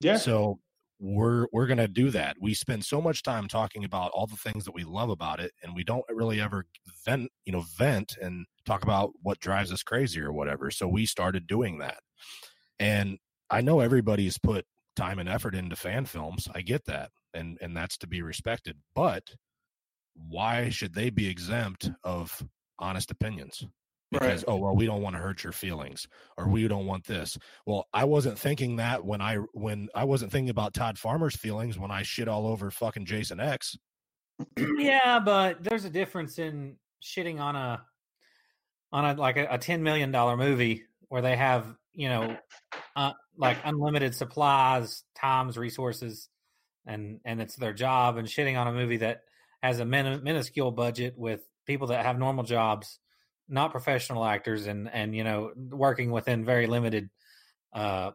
Yeah. 0.00 0.16
So 0.16 0.60
we're 1.00 1.46
we're 1.52 1.66
gonna 1.66 1.88
do 1.88 2.10
that. 2.10 2.36
We 2.40 2.54
spend 2.54 2.84
so 2.84 3.00
much 3.00 3.22
time 3.22 3.48
talking 3.48 3.84
about 3.84 4.12
all 4.12 4.26
the 4.26 4.36
things 4.36 4.64
that 4.64 4.74
we 4.74 4.84
love 4.84 5.10
about 5.10 5.40
it, 5.40 5.52
and 5.62 5.74
we 5.74 5.84
don't 5.84 6.04
really 6.08 6.40
ever 6.40 6.66
vent, 7.04 7.30
you 7.44 7.52
know, 7.52 7.64
vent 7.76 8.16
and 8.20 8.46
talk 8.64 8.82
about 8.82 9.10
what 9.22 9.40
drives 9.40 9.72
us 9.72 9.82
crazy 9.82 10.20
or 10.20 10.32
whatever. 10.32 10.70
So 10.70 10.88
we 10.88 11.06
started 11.06 11.46
doing 11.46 11.78
that, 11.78 11.98
and 12.78 13.18
I 13.50 13.60
know 13.60 13.80
everybody's 13.80 14.38
put 14.38 14.64
time 14.96 15.18
and 15.18 15.28
effort 15.28 15.54
into 15.54 15.76
fan 15.76 16.06
films. 16.06 16.48
I 16.54 16.62
get 16.62 16.84
that, 16.86 17.10
and 17.32 17.58
and 17.60 17.76
that's 17.76 17.98
to 17.98 18.06
be 18.06 18.22
respected. 18.22 18.78
But 18.94 19.24
why 20.14 20.70
should 20.70 20.94
they 20.94 21.10
be 21.10 21.28
exempt 21.28 21.90
of 22.02 22.44
honest 22.78 23.10
opinions? 23.10 23.64
because 24.10 24.44
Right. 24.44 24.44
oh 24.46 24.56
well 24.56 24.76
we 24.76 24.86
don't 24.86 25.00
want 25.00 25.16
to 25.16 25.20
hurt 25.20 25.42
your 25.42 25.52
feelings 25.52 26.06
or 26.36 26.46
we 26.46 26.68
don't 26.68 26.86
want 26.86 27.04
this 27.06 27.36
well 27.66 27.86
i 27.92 28.04
wasn't 28.04 28.38
thinking 28.38 28.76
that 28.76 29.04
when 29.04 29.20
i 29.20 29.36
when 29.54 29.88
i 29.94 30.04
wasn't 30.04 30.30
thinking 30.30 30.50
about 30.50 30.74
todd 30.74 30.98
farmer's 30.98 31.34
feelings 31.34 31.78
when 31.78 31.90
i 31.90 32.02
shit 32.02 32.28
all 32.28 32.46
over 32.46 32.70
fucking 32.70 33.06
jason 33.06 33.40
x 33.40 33.76
yeah, 34.78 35.18
but 35.18 35.62
there's 35.62 35.84
a 35.84 35.90
difference 35.90 36.38
in 36.38 36.76
shitting 37.02 37.40
on 37.40 37.56
a 37.56 37.84
on 38.92 39.04
a 39.04 39.14
like 39.20 39.36
a, 39.36 39.46
a 39.50 39.58
ten 39.58 39.82
million 39.82 40.10
dollar 40.10 40.36
movie 40.36 40.84
where 41.08 41.22
they 41.22 41.36
have 41.36 41.66
you 41.92 42.08
know 42.08 42.36
uh, 42.96 43.12
like 43.36 43.58
unlimited 43.64 44.14
supplies, 44.14 45.02
times, 45.14 45.56
resources, 45.56 46.28
and 46.86 47.20
and 47.24 47.40
it's 47.40 47.56
their 47.56 47.72
job, 47.72 48.16
and 48.16 48.28
shitting 48.28 48.58
on 48.58 48.66
a 48.66 48.72
movie 48.72 48.98
that 48.98 49.22
has 49.62 49.80
a 49.80 49.84
min- 49.84 50.22
minuscule 50.22 50.70
budget 50.70 51.14
with 51.16 51.40
people 51.66 51.88
that 51.88 52.04
have 52.04 52.18
normal 52.18 52.44
jobs, 52.44 52.98
not 53.48 53.70
professional 53.70 54.24
actors, 54.24 54.66
and 54.66 54.88
and 54.92 55.14
you 55.14 55.24
know 55.24 55.52
working 55.56 56.10
within 56.10 56.44
very 56.44 56.66
limited 56.66 57.10
uh 57.72 58.12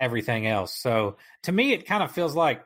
everything 0.00 0.46
else. 0.46 0.78
So 0.78 1.16
to 1.44 1.52
me, 1.52 1.72
it 1.72 1.86
kind 1.86 2.02
of 2.02 2.12
feels 2.12 2.34
like 2.34 2.64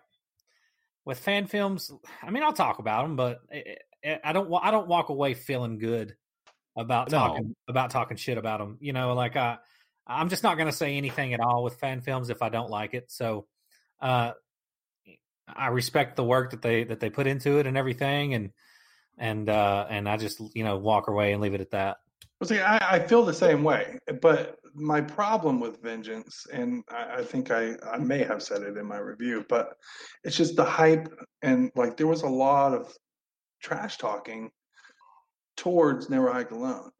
with 1.04 1.18
fan 1.18 1.46
films. 1.46 1.90
I 2.22 2.30
mean, 2.30 2.42
I'll 2.42 2.52
talk 2.52 2.78
about 2.78 3.02
them, 3.02 3.16
but 3.16 3.40
it, 3.50 3.82
it, 4.02 4.20
I 4.24 4.32
don't. 4.32 4.52
I 4.62 4.70
don't 4.70 4.88
walk 4.88 5.08
away 5.08 5.34
feeling 5.34 5.78
good 5.78 6.14
about 6.76 7.10
No. 7.10 7.18
talking 7.18 7.56
about 7.68 7.90
talking 7.90 8.16
shit 8.16 8.38
about 8.38 8.58
them. 8.60 8.78
You 8.80 8.92
know, 8.92 9.14
like 9.14 9.36
I, 9.36 9.58
I'm 10.06 10.28
just 10.28 10.42
not 10.42 10.56
going 10.56 10.68
to 10.68 10.76
say 10.76 10.96
anything 10.96 11.34
at 11.34 11.40
all 11.40 11.64
with 11.64 11.76
fan 11.76 12.00
films 12.00 12.30
if 12.30 12.42
I 12.42 12.48
don't 12.48 12.70
like 12.70 12.94
it. 12.94 13.10
So, 13.10 13.46
uh, 14.00 14.32
I 15.48 15.68
respect 15.68 16.16
the 16.16 16.24
work 16.24 16.50
that 16.50 16.62
they 16.62 16.84
that 16.84 17.00
they 17.00 17.10
put 17.10 17.26
into 17.26 17.58
it 17.58 17.66
and 17.66 17.76
everything, 17.76 18.34
and 18.34 18.50
and 19.16 19.48
uh, 19.48 19.86
and 19.88 20.08
I 20.08 20.16
just 20.16 20.40
you 20.54 20.64
know 20.64 20.76
walk 20.76 21.08
away 21.08 21.32
and 21.32 21.40
leave 21.40 21.54
it 21.54 21.60
at 21.60 21.70
that. 21.70 21.98
Well, 22.40 22.48
see, 22.48 22.60
I, 22.60 22.96
I 22.96 22.98
feel 22.98 23.24
the 23.24 23.32
same 23.32 23.62
way, 23.64 23.98
but 24.20 24.58
my 24.74 25.00
problem 25.00 25.58
with 25.58 25.82
Vengeance, 25.82 26.46
and 26.52 26.84
I, 26.90 27.18
I 27.18 27.24
think 27.24 27.50
I, 27.50 27.76
I 27.90 27.96
may 27.96 28.24
have 28.24 28.42
said 28.42 28.62
it 28.62 28.76
in 28.76 28.86
my 28.86 28.98
review, 28.98 29.44
but 29.48 29.76
it's 30.22 30.36
just 30.36 30.54
the 30.54 30.64
hype 30.64 31.08
and 31.40 31.70
like 31.74 31.96
there 31.96 32.06
was 32.06 32.22
a 32.22 32.28
lot 32.28 32.74
of 32.74 32.94
trash 33.62 33.96
talking 33.96 34.50
towards 35.56 36.10
Never 36.10 36.30
Hike 36.30 36.50
Alone, 36.50 36.90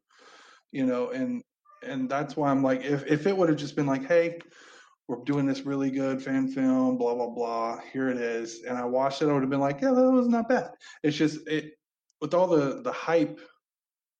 you 0.71 0.87
know, 0.87 1.11
and 1.11 1.43
and 1.87 2.09
that's 2.09 2.35
why 2.35 2.49
I'm 2.49 2.63
like, 2.63 2.83
if 2.83 3.05
if 3.07 3.27
it 3.27 3.35
would 3.35 3.49
have 3.49 3.57
just 3.57 3.75
been 3.75 3.87
like, 3.87 4.05
hey, 4.05 4.39
we're 5.07 5.23
doing 5.23 5.45
this 5.45 5.61
really 5.61 5.91
good 5.91 6.21
fan 6.21 6.47
film, 6.47 6.97
blah 6.97 7.15
blah 7.15 7.29
blah, 7.29 7.79
here 7.91 8.09
it 8.09 8.17
is, 8.17 8.63
and 8.63 8.77
I 8.77 8.85
watched 8.85 9.21
it, 9.21 9.29
I 9.29 9.33
would 9.33 9.41
have 9.41 9.49
been 9.49 9.59
like, 9.59 9.81
yeah, 9.81 9.91
that 9.91 10.11
was 10.11 10.27
not 10.27 10.49
bad. 10.49 10.71
It's 11.03 11.17
just 11.17 11.47
it 11.47 11.73
with 12.21 12.33
all 12.33 12.47
the 12.47 12.81
the 12.81 12.91
hype 12.91 13.39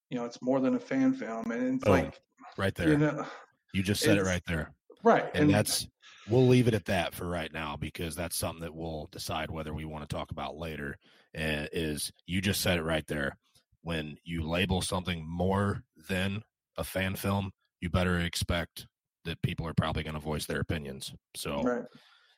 you 0.10 0.18
know, 0.18 0.26
it's 0.26 0.42
more 0.42 0.60
than 0.60 0.76
a 0.76 0.80
fan 0.80 1.14
film, 1.14 1.52
and 1.52 1.76
it's 1.76 1.84
Boom. 1.84 1.94
like 1.94 2.20
right 2.58 2.74
there 2.76 2.90
you 2.90 2.98
know, 2.98 3.26
you, 3.74 3.84
just 3.84 4.02
said 4.02 4.18
it 4.18 4.24
right 4.24 4.42
there 4.48 4.74
right, 5.04 5.26
and 5.34 5.54
that's 5.54 5.88
we'll 6.30 6.48
leave 6.48 6.68
it 6.68 6.74
at 6.74 6.86
that 6.86 7.14
for 7.14 7.28
right 7.28 7.54
now 7.54 7.76
because 7.80 8.16
that's 8.16 8.38
something 8.38 8.62
that 8.62 8.74
we'll 8.74 9.08
decide 9.12 9.52
whether 9.52 9.74
we 9.74 9.86
want 9.86 10.08
to 10.08 10.16
talk 10.16 10.32
about 10.32 10.56
later 10.56 10.98
uh, 11.38 11.68
is 11.72 12.12
you 12.26 12.42
just 12.42 12.62
said 12.62 12.78
it 12.78 12.84
right 12.84 13.06
there 13.08 13.38
when 13.82 14.18
you 14.24 14.48
label 14.48 14.82
something 14.82 15.26
more 15.28 15.84
than 16.10 16.42
a 16.78 16.84
fan 16.84 17.16
film 17.16 17.52
you 17.82 17.90
better 17.90 18.20
expect 18.20 18.88
that 19.26 19.42
people 19.42 19.68
are 19.68 19.74
probably 19.74 20.04
going 20.04 20.16
to 20.16 20.20
voice 20.20 20.46
their 20.46 20.60
opinions. 20.60 21.14
So 21.36 21.62
right. 21.62 21.84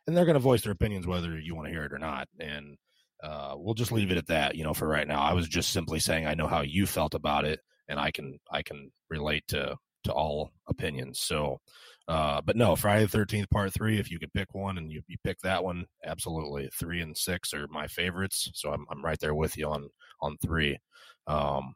and 0.08 0.18
they're 0.18 0.26
going 0.26 0.34
to 0.34 0.40
voice 0.40 0.64
their 0.64 0.74
opinions 0.74 1.08
whether 1.08 1.40
you 1.40 1.56
want 1.56 1.68
to 1.68 1.74
hear 1.74 1.86
it 1.86 1.94
or 1.94 2.00
not. 2.00 2.28
And 2.40 2.78
uh, 3.24 3.56
we'll 3.58 3.74
just 3.74 3.92
leave 3.92 4.12
it 4.12 4.18
at 4.18 4.28
that 4.28 4.56
you 4.56 4.64
know 4.64 4.74
for 4.74 4.88
right 4.88 5.08
now. 5.08 5.22
I 5.22 5.34
was 5.34 5.48
just 5.48 5.72
simply 5.72 6.00
saying 6.00 6.26
i 6.26 6.34
know 6.34 6.48
how 6.48 6.62
you 6.62 6.86
felt 6.86 7.14
about 7.14 7.46
it 7.46 7.60
and 7.88 8.00
i 8.00 8.12
can 8.12 8.40
i 8.52 8.62
can 8.62 8.92
relate 9.10 9.44
to 9.50 9.76
to 10.06 10.14
all 10.14 10.52
opinions. 10.68 11.20
So 11.20 11.60
uh, 12.08 12.42
but 12.42 12.56
no 12.56 12.76
friday 12.76 13.06
the 13.06 13.18
13th 13.18 13.50
part 13.52 13.74
three 13.74 14.00
if 14.00 14.10
you 14.10 14.18
could 14.20 14.34
pick 14.34 14.54
one 14.56 14.78
and 14.78 14.92
you, 14.92 15.02
you 15.08 15.18
pick 15.24 15.38
that 15.42 15.64
one 15.64 15.86
absolutely. 16.06 16.70
Three 16.80 17.02
and 17.02 17.16
six 17.16 17.54
are 17.54 17.68
my 17.70 17.88
favorites 17.88 18.50
so 18.54 18.72
i'm, 18.72 18.86
I'm 18.90 19.04
right 19.04 19.20
there 19.20 19.36
with 19.36 19.58
you 19.58 19.68
on 19.68 19.90
on 20.22 20.38
three. 20.42 20.78
Um, 21.28 21.76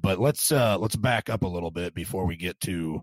but 0.00 0.18
let's 0.18 0.52
uh 0.52 0.76
let's 0.78 0.96
back 0.96 1.30
up 1.30 1.42
a 1.42 1.48
little 1.48 1.70
bit 1.70 1.94
before 1.94 2.26
we 2.26 2.36
get 2.36 2.58
to 2.60 3.02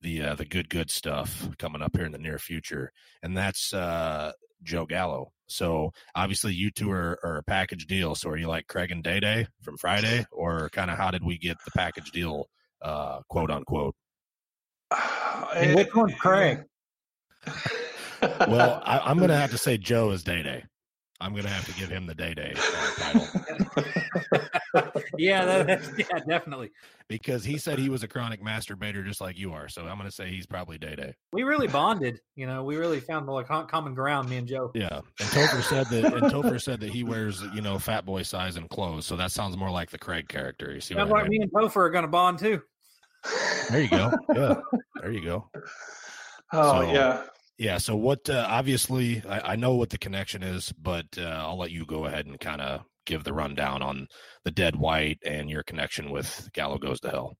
the 0.00 0.22
uh, 0.22 0.34
the 0.34 0.44
good 0.44 0.68
good 0.68 0.90
stuff 0.90 1.48
coming 1.58 1.82
up 1.82 1.96
here 1.96 2.04
in 2.04 2.12
the 2.12 2.18
near 2.18 2.38
future 2.38 2.92
and 3.22 3.36
that's 3.36 3.72
uh 3.72 4.32
Joe 4.62 4.86
Gallo. 4.86 5.32
So 5.48 5.92
obviously 6.14 6.54
you 6.54 6.70
two 6.70 6.90
are, 6.90 7.18
are 7.22 7.38
a 7.38 7.42
package 7.42 7.86
deal. 7.86 8.14
So 8.14 8.30
are 8.30 8.36
you 8.36 8.48
like 8.48 8.66
Craig 8.66 8.90
and 8.90 9.02
Day 9.02 9.20
Day 9.20 9.46
from 9.62 9.76
Friday, 9.76 10.24
or 10.30 10.70
kind 10.70 10.90
of 10.90 10.96
how 10.96 11.10
did 11.10 11.24
we 11.24 11.38
get 11.38 11.56
the 11.64 11.70
package 11.72 12.10
deal, 12.10 12.48
uh, 12.80 13.20
quote 13.28 13.50
unquote? 13.50 13.94
And 15.56 15.74
which 15.74 15.94
one's 15.94 16.14
Craig? 16.14 16.64
Well, 18.22 18.80
I, 18.84 19.00
I'm 19.00 19.18
gonna 19.18 19.36
have 19.36 19.50
to 19.50 19.58
say 19.58 19.78
Joe 19.78 20.12
is 20.12 20.22
Day 20.22 20.44
Day. 20.44 20.64
I'm 21.22 21.34
gonna 21.34 21.48
have 21.48 21.64
to 21.66 21.72
give 21.80 21.88
him 21.88 22.06
the 22.06 22.14
Day 22.14 22.34
Day 22.34 22.52
uh, 22.56 22.94
title 22.96 23.28
yeah, 25.18 25.44
that, 25.44 25.82
yeah, 25.98 26.18
definitely. 26.28 26.70
because 27.08 27.44
he 27.44 27.58
said 27.58 27.78
he 27.78 27.88
was 27.88 28.02
a 28.02 28.08
chronic 28.08 28.42
masturbator 28.42 29.04
just 29.04 29.20
like 29.20 29.38
you 29.38 29.52
are. 29.52 29.68
So 29.68 29.82
I'm 29.86 29.98
gonna 29.98 30.10
say 30.10 30.28
he's 30.30 30.46
probably 30.46 30.78
Day 30.78 30.94
Day. 30.96 31.14
We 31.32 31.42
really 31.42 31.68
bonded. 31.68 32.20
You 32.36 32.46
know, 32.46 32.64
we 32.64 32.76
really 32.76 33.00
found 33.00 33.26
like 33.28 33.46
common 33.68 33.94
ground. 33.94 34.28
Me 34.28 34.36
and 34.36 34.46
Joe. 34.48 34.70
Yeah, 34.74 35.00
and 35.20 35.28
Topher 35.28 35.62
said 35.62 35.86
that. 35.88 36.12
And 36.14 36.22
Topher 36.32 36.60
said 36.60 36.80
that 36.80 36.90
he 36.90 37.04
wears 37.04 37.42
you 37.54 37.60
know 37.60 37.78
fat 37.78 38.04
boy 38.04 38.22
size 38.22 38.56
and 38.56 38.68
clothes. 38.68 39.06
So 39.06 39.16
that 39.16 39.30
sounds 39.32 39.56
more 39.56 39.70
like 39.70 39.90
the 39.90 39.98
Craig 39.98 40.28
character. 40.28 40.72
You 40.72 40.80
see 40.80 40.94
what 40.94 41.08
Sounds 41.08 41.12
I 41.20 41.22
mean? 41.28 41.30
me 41.30 41.38
and 41.42 41.52
Topher 41.52 41.76
are 41.76 41.90
going 41.90 42.02
to 42.04 42.08
bond 42.08 42.38
too. 42.38 42.62
There 43.70 43.80
you 43.82 43.88
go. 43.88 44.12
Yeah, 44.34 44.54
there 45.00 45.12
you 45.12 45.22
go. 45.24 45.48
oh 46.52 46.82
So- 46.82 46.92
yeah, 46.92 47.22
Yeah. 47.58 47.78
So 47.78 47.96
what? 47.96 48.28
Uh, 48.28 48.46
obviously, 48.48 49.22
I, 49.28 49.52
I, 49.52 49.56
know 49.56 49.74
what 49.74 49.90
the 49.90 49.98
connection 49.98 50.42
is, 50.42 50.72
but 50.72 51.06
uh, 51.18 51.22
I'll 51.22 51.58
let 51.58 51.70
you 51.70 51.84
go 51.86 52.06
ahead 52.06 52.26
and 52.26 52.40
kind 52.40 52.60
of 52.60 52.82
give 53.06 53.24
the 53.24 53.32
rundown 53.32 53.82
on 53.82 54.06
the 54.44 54.50
Dead 54.50 54.76
White 54.76 55.18
and 55.24 55.50
your 55.50 55.62
connection 55.62 56.10
with 56.10 56.48
Gallo 56.54 56.78
Goes 56.78 57.00
to 57.00 57.10
Hell. 57.10 57.36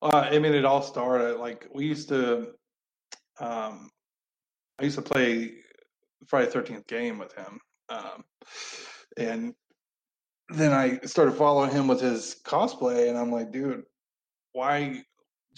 Uh, 0.00 0.28
I 0.30 0.38
mean, 0.38 0.54
it 0.54 0.64
all 0.64 0.82
started 0.82 1.38
like 1.38 1.66
we 1.74 1.86
used 1.86 2.08
to. 2.10 2.52
Um, 3.40 3.90
I 4.78 4.84
used 4.84 4.96
to 4.96 5.02
play 5.02 5.54
Friday 6.26 6.50
Thirteenth 6.50 6.86
game 6.86 7.18
with 7.18 7.34
him, 7.34 7.60
um, 7.88 8.24
and 9.16 9.54
then 10.50 10.72
I 10.72 11.00
started 11.00 11.32
following 11.32 11.70
him 11.70 11.88
with 11.88 12.00
his 12.00 12.36
cosplay, 12.44 13.08
and 13.08 13.18
I'm 13.18 13.32
like, 13.32 13.52
dude, 13.52 13.82
why 14.52 15.02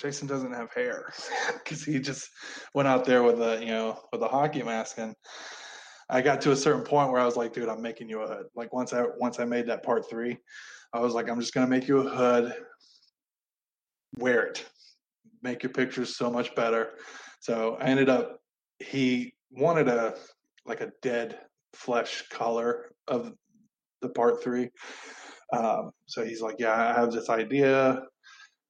Jason 0.01 0.27
doesn't 0.27 0.53
have 0.53 0.73
hair? 0.73 1.13
Because 1.53 1.85
he 1.85 1.99
just 2.01 2.29
went 2.75 2.89
out 2.89 3.05
there 3.05 3.23
with 3.23 3.41
a 3.41 3.61
you 3.61 3.69
know 3.71 3.99
with 4.13 4.23
a 4.23 4.29
hockey 4.29 4.63
mask, 4.63 4.99
and 4.99 5.15
I 6.09 6.23
got 6.23 6.41
to 6.43 6.53
a 6.53 6.57
certain 6.57 6.83
point 6.83 7.13
where 7.13 7.21
I 7.21 7.25
was 7.25 7.37
like, 7.37 7.53
dude, 7.53 7.69
I'm 7.69 7.83
making 7.83 8.09
you 8.09 8.23
a 8.23 8.27
hood. 8.27 8.47
Like 8.55 8.73
once 8.73 8.93
I 8.93 9.05
once 9.19 9.39
I 9.39 9.45
made 9.45 9.67
that 9.67 9.83
part 9.83 10.09
three, 10.09 10.37
I 10.93 11.01
was 11.01 11.15
like, 11.15 11.29
I'm 11.29 11.41
just 11.41 11.55
gonna 11.55 11.67
make 11.67 11.87
you 11.87 11.99
a 11.99 12.11
hood. 12.11 12.55
Wear 14.19 14.47
it, 14.47 14.67
make 15.43 15.63
your 15.63 15.73
pictures 15.73 16.17
so 16.17 16.31
much 16.31 16.55
better. 16.55 16.95
So 17.41 17.77
I 17.81 17.85
ended 17.85 18.09
up. 18.09 18.39
He 18.79 19.35
wanted 19.51 19.89
a 19.89 20.15
like 20.67 20.81
a 20.81 20.93
dead 21.03 21.39
flesh 21.75 22.25
color 22.31 22.93
of 23.09 23.33
the 24.01 24.09
part 24.09 24.43
three. 24.43 24.71
Um, 25.53 25.91
so 26.07 26.25
he's 26.25 26.41
like, 26.41 26.57
yeah, 26.59 26.73
I 26.73 27.01
have 27.01 27.13
this 27.13 27.29
idea, 27.29 28.03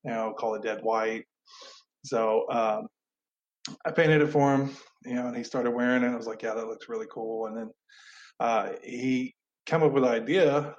you 0.05 0.11
know, 0.11 0.33
call 0.39 0.55
it 0.55 0.63
dead 0.63 0.81
white. 0.83 1.25
So 2.05 2.47
um, 2.51 2.87
I 3.85 3.91
painted 3.91 4.23
it 4.23 4.29
for 4.29 4.55
him, 4.55 4.71
you 5.05 5.15
know, 5.15 5.27
and 5.27 5.37
he 5.37 5.45
started 5.45 5.73
wearing 5.73 6.03
it. 6.03 6.09
I 6.09 6.17
was 6.17 6.27
like, 6.27 6.43
yeah, 6.43 6.55
that 6.55 6.67
looks 6.67 6.89
really 6.89 7.07
cool. 7.11 7.47
And 7.47 7.57
then 7.57 7.71
uh, 8.39 8.71
he 8.83 9.35
came 9.67 9.83
up 9.83 9.93
with 9.93 10.05
an 10.05 10.11
idea 10.11 10.75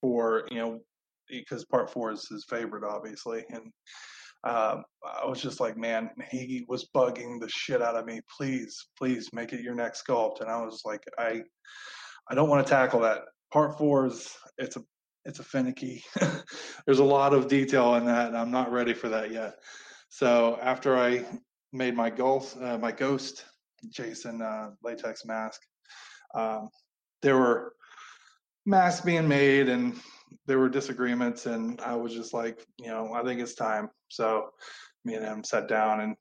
for, 0.00 0.46
you 0.50 0.58
know, 0.58 0.80
because 1.28 1.64
part 1.64 1.90
four 1.90 2.12
is 2.12 2.28
his 2.28 2.44
favorite, 2.48 2.84
obviously. 2.84 3.44
And 3.50 3.72
um, 4.44 4.84
I 5.04 5.26
was 5.26 5.40
just 5.40 5.58
like, 5.58 5.76
man, 5.76 6.10
he 6.30 6.64
was 6.68 6.88
bugging 6.94 7.40
the 7.40 7.48
shit 7.48 7.82
out 7.82 7.96
of 7.96 8.06
me. 8.06 8.20
Please, 8.36 8.76
please 8.96 9.30
make 9.32 9.52
it 9.52 9.62
your 9.62 9.74
next 9.74 10.06
sculpt. 10.06 10.42
And 10.42 10.50
I 10.50 10.62
was 10.62 10.82
like, 10.84 11.02
I, 11.18 11.40
I 12.30 12.34
don't 12.34 12.50
want 12.50 12.64
to 12.64 12.70
tackle 12.70 13.00
that. 13.00 13.22
Part 13.52 13.78
four 13.78 14.06
is 14.06 14.30
it's 14.58 14.76
a 14.76 14.82
it's 15.24 15.38
a 15.38 15.44
finicky. 15.44 16.04
There's 16.86 16.98
a 16.98 17.04
lot 17.04 17.34
of 17.34 17.48
detail 17.48 17.94
in 17.96 18.04
that, 18.06 18.28
and 18.28 18.36
I'm 18.36 18.50
not 18.50 18.72
ready 18.72 18.94
for 18.94 19.08
that 19.08 19.32
yet. 19.32 19.54
So 20.08 20.58
after 20.62 20.96
I 20.96 21.24
made 21.72 21.96
my 21.96 22.10
ghost, 22.10 22.56
uh, 22.60 22.78
my 22.78 22.92
ghost 22.92 23.44
Jason 23.90 24.42
uh, 24.42 24.70
latex 24.82 25.24
mask, 25.24 25.60
um, 26.34 26.68
there 27.22 27.36
were 27.36 27.74
masks 28.66 29.04
being 29.04 29.26
made, 29.26 29.68
and 29.68 29.98
there 30.46 30.58
were 30.58 30.68
disagreements, 30.68 31.46
and 31.46 31.80
I 31.80 31.94
was 31.94 32.12
just 32.14 32.34
like, 32.34 32.64
you 32.78 32.88
know, 32.88 33.12
I 33.14 33.22
think 33.22 33.40
it's 33.40 33.54
time. 33.54 33.88
So 34.08 34.50
me 35.04 35.14
and 35.14 35.24
him 35.24 35.44
sat 35.44 35.68
down 35.68 36.00
and 36.00 36.16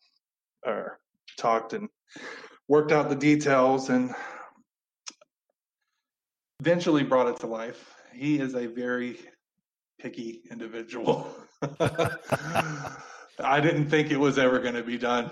or 0.65 0.97
talked 1.37 1.73
and 1.73 1.89
worked 2.69 2.91
out 2.91 3.09
the 3.09 3.15
details, 3.15 3.89
and 3.89 4.15
eventually 6.61 7.03
brought 7.03 7.27
it 7.27 7.37
to 7.41 7.47
life. 7.47 7.93
He 8.13 8.39
is 8.39 8.55
a 8.55 8.67
very 8.67 9.19
picky 9.99 10.41
individual. 10.51 11.27
I 13.39 13.59
didn't 13.61 13.89
think 13.89 14.11
it 14.11 14.19
was 14.19 14.37
ever 14.37 14.59
going 14.59 14.75
to 14.75 14.83
be 14.83 14.97
done. 14.97 15.29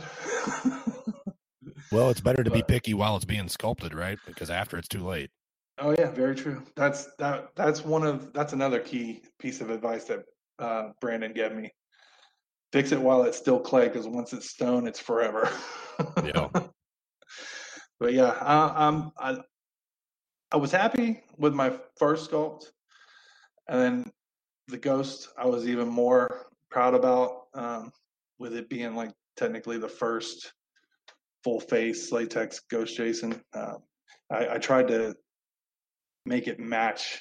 well, 1.92 2.10
it's 2.10 2.22
better 2.22 2.44
to 2.44 2.50
but, 2.50 2.68
be 2.68 2.74
picky 2.74 2.94
while 2.94 3.16
it's 3.16 3.26
being 3.26 3.48
sculpted, 3.48 3.94
right? 3.94 4.18
Because 4.26 4.50
after 4.50 4.78
it's 4.78 4.88
too 4.88 5.06
late. 5.06 5.30
Oh 5.80 5.96
yeah, 5.98 6.12
very 6.12 6.36
true. 6.36 6.64
That's 6.76 7.08
that. 7.18 7.50
That's 7.56 7.84
one 7.84 8.04
of 8.06 8.34
that's 8.34 8.54
another 8.54 8.80
key 8.80 9.22
piece 9.40 9.62
of 9.62 9.70
advice 9.70 10.06
that 10.06 10.24
uh, 10.60 10.90
Brandon 11.00 11.34
gave 11.34 11.54
me. 11.54 11.72
Fix 12.72 12.92
it 12.92 13.02
while 13.02 13.24
it's 13.24 13.38
still 13.38 13.60
clay, 13.60 13.88
because 13.88 14.08
once 14.08 14.32
it's 14.32 14.50
stone, 14.50 14.88
it's 14.88 15.00
forever. 15.00 15.50
yeah. 16.24 16.50
But 18.00 18.14
yeah, 18.14 18.36
I, 18.42 18.88
I'm 18.88 19.12
I, 19.20 19.38
I 20.54 20.58
was 20.58 20.72
happy 20.72 21.24
with 21.38 21.54
my 21.54 21.78
first 21.98 22.30
sculpt, 22.30 22.66
and 23.70 23.80
then 23.80 24.12
the 24.68 24.78
ghost 24.78 25.30
I 25.38 25.46
was 25.46 25.66
even 25.66 25.88
more 25.88 26.48
proud 26.70 26.94
about, 26.94 27.44
um, 27.54 27.92
with 28.38 28.54
it 28.56 28.70
being 28.70 28.94
like 28.96 29.12
technically 29.38 29.78
the 29.78 29.88
first 29.88 30.52
full 31.44 31.62
face 31.62 32.12
latex 32.12 32.60
ghost 32.70 32.98
Jason. 32.98 33.42
Uh, 33.54 33.76
I, 34.30 34.56
I 34.56 34.58
tried 34.58 34.90
to 34.90 35.16
make 36.26 36.48
it 36.48 36.60
match 36.60 37.20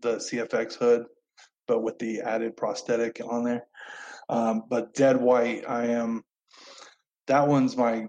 the 0.00 0.16
CFX 0.16 0.74
hood, 0.74 1.06
but 1.68 1.82
with 1.82 1.98
the 2.00 2.20
added 2.20 2.56
prosthetic 2.56 3.20
on 3.24 3.44
there. 3.44 3.64
Um, 4.28 4.64
but 4.68 4.92
dead 4.94 5.20
white, 5.20 5.64
I 5.68 5.86
am. 5.86 6.24
That 7.28 7.46
one's 7.46 7.76
my 7.76 8.08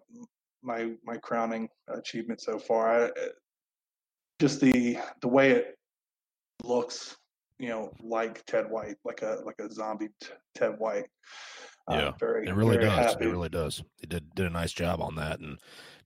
my 0.64 0.94
my 1.06 1.18
crowning 1.18 1.70
achievement 1.88 2.42
so 2.42 2.58
far. 2.58 3.06
I, 3.06 3.12
just 4.40 4.62
the 4.62 4.98
the 5.22 5.28
way 5.28 5.52
it 5.52 5.78
looks, 6.64 7.18
you 7.60 7.70
know, 7.70 7.92
like 8.02 8.46
Ted 8.46 8.70
White, 8.70 8.96
like 9.04 9.22
a 9.22 9.42
like 9.46 9.60
a 9.60 9.72
zombie 9.72 10.10
t- 10.22 10.30
Ted 10.56 10.76
White. 10.78 11.06
Uh, 11.90 11.96
yeah, 11.96 12.12
very, 12.20 12.48
it 12.48 12.54
really 12.54 12.78
does. 12.78 13.14
Happy. 13.14 13.26
It 13.26 13.32
really 13.32 13.50
does. 13.50 13.82
He 14.00 14.08
did 14.08 14.34
did 14.36 14.46
a 14.46 14.50
nice 14.50 14.74
job 14.74 15.02
on 15.02 15.16
that. 15.16 15.40
And 15.40 15.58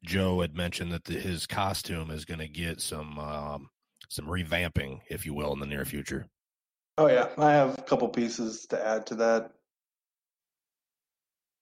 Joe 0.04 0.42
had 0.42 0.56
mentioned 0.56 0.92
that 0.92 1.06
the, 1.06 1.16
his 1.16 1.48
costume 1.48 2.12
is 2.12 2.26
going 2.26 2.40
to 2.40 2.48
get 2.48 2.82
some 2.82 3.18
um, 3.18 3.70
some 4.10 4.26
revamping, 4.26 5.00
if 5.10 5.26
you 5.26 5.34
will, 5.34 5.54
in 5.54 5.60
the 5.60 5.66
near 5.66 5.86
future. 5.86 6.28
Oh 6.98 7.08
yeah, 7.08 7.30
I 7.38 7.52
have 7.52 7.78
a 7.80 7.82
couple 7.82 8.08
pieces 8.10 8.68
to 8.68 8.86
add 8.86 9.06
to 9.08 9.16
that. 9.16 9.52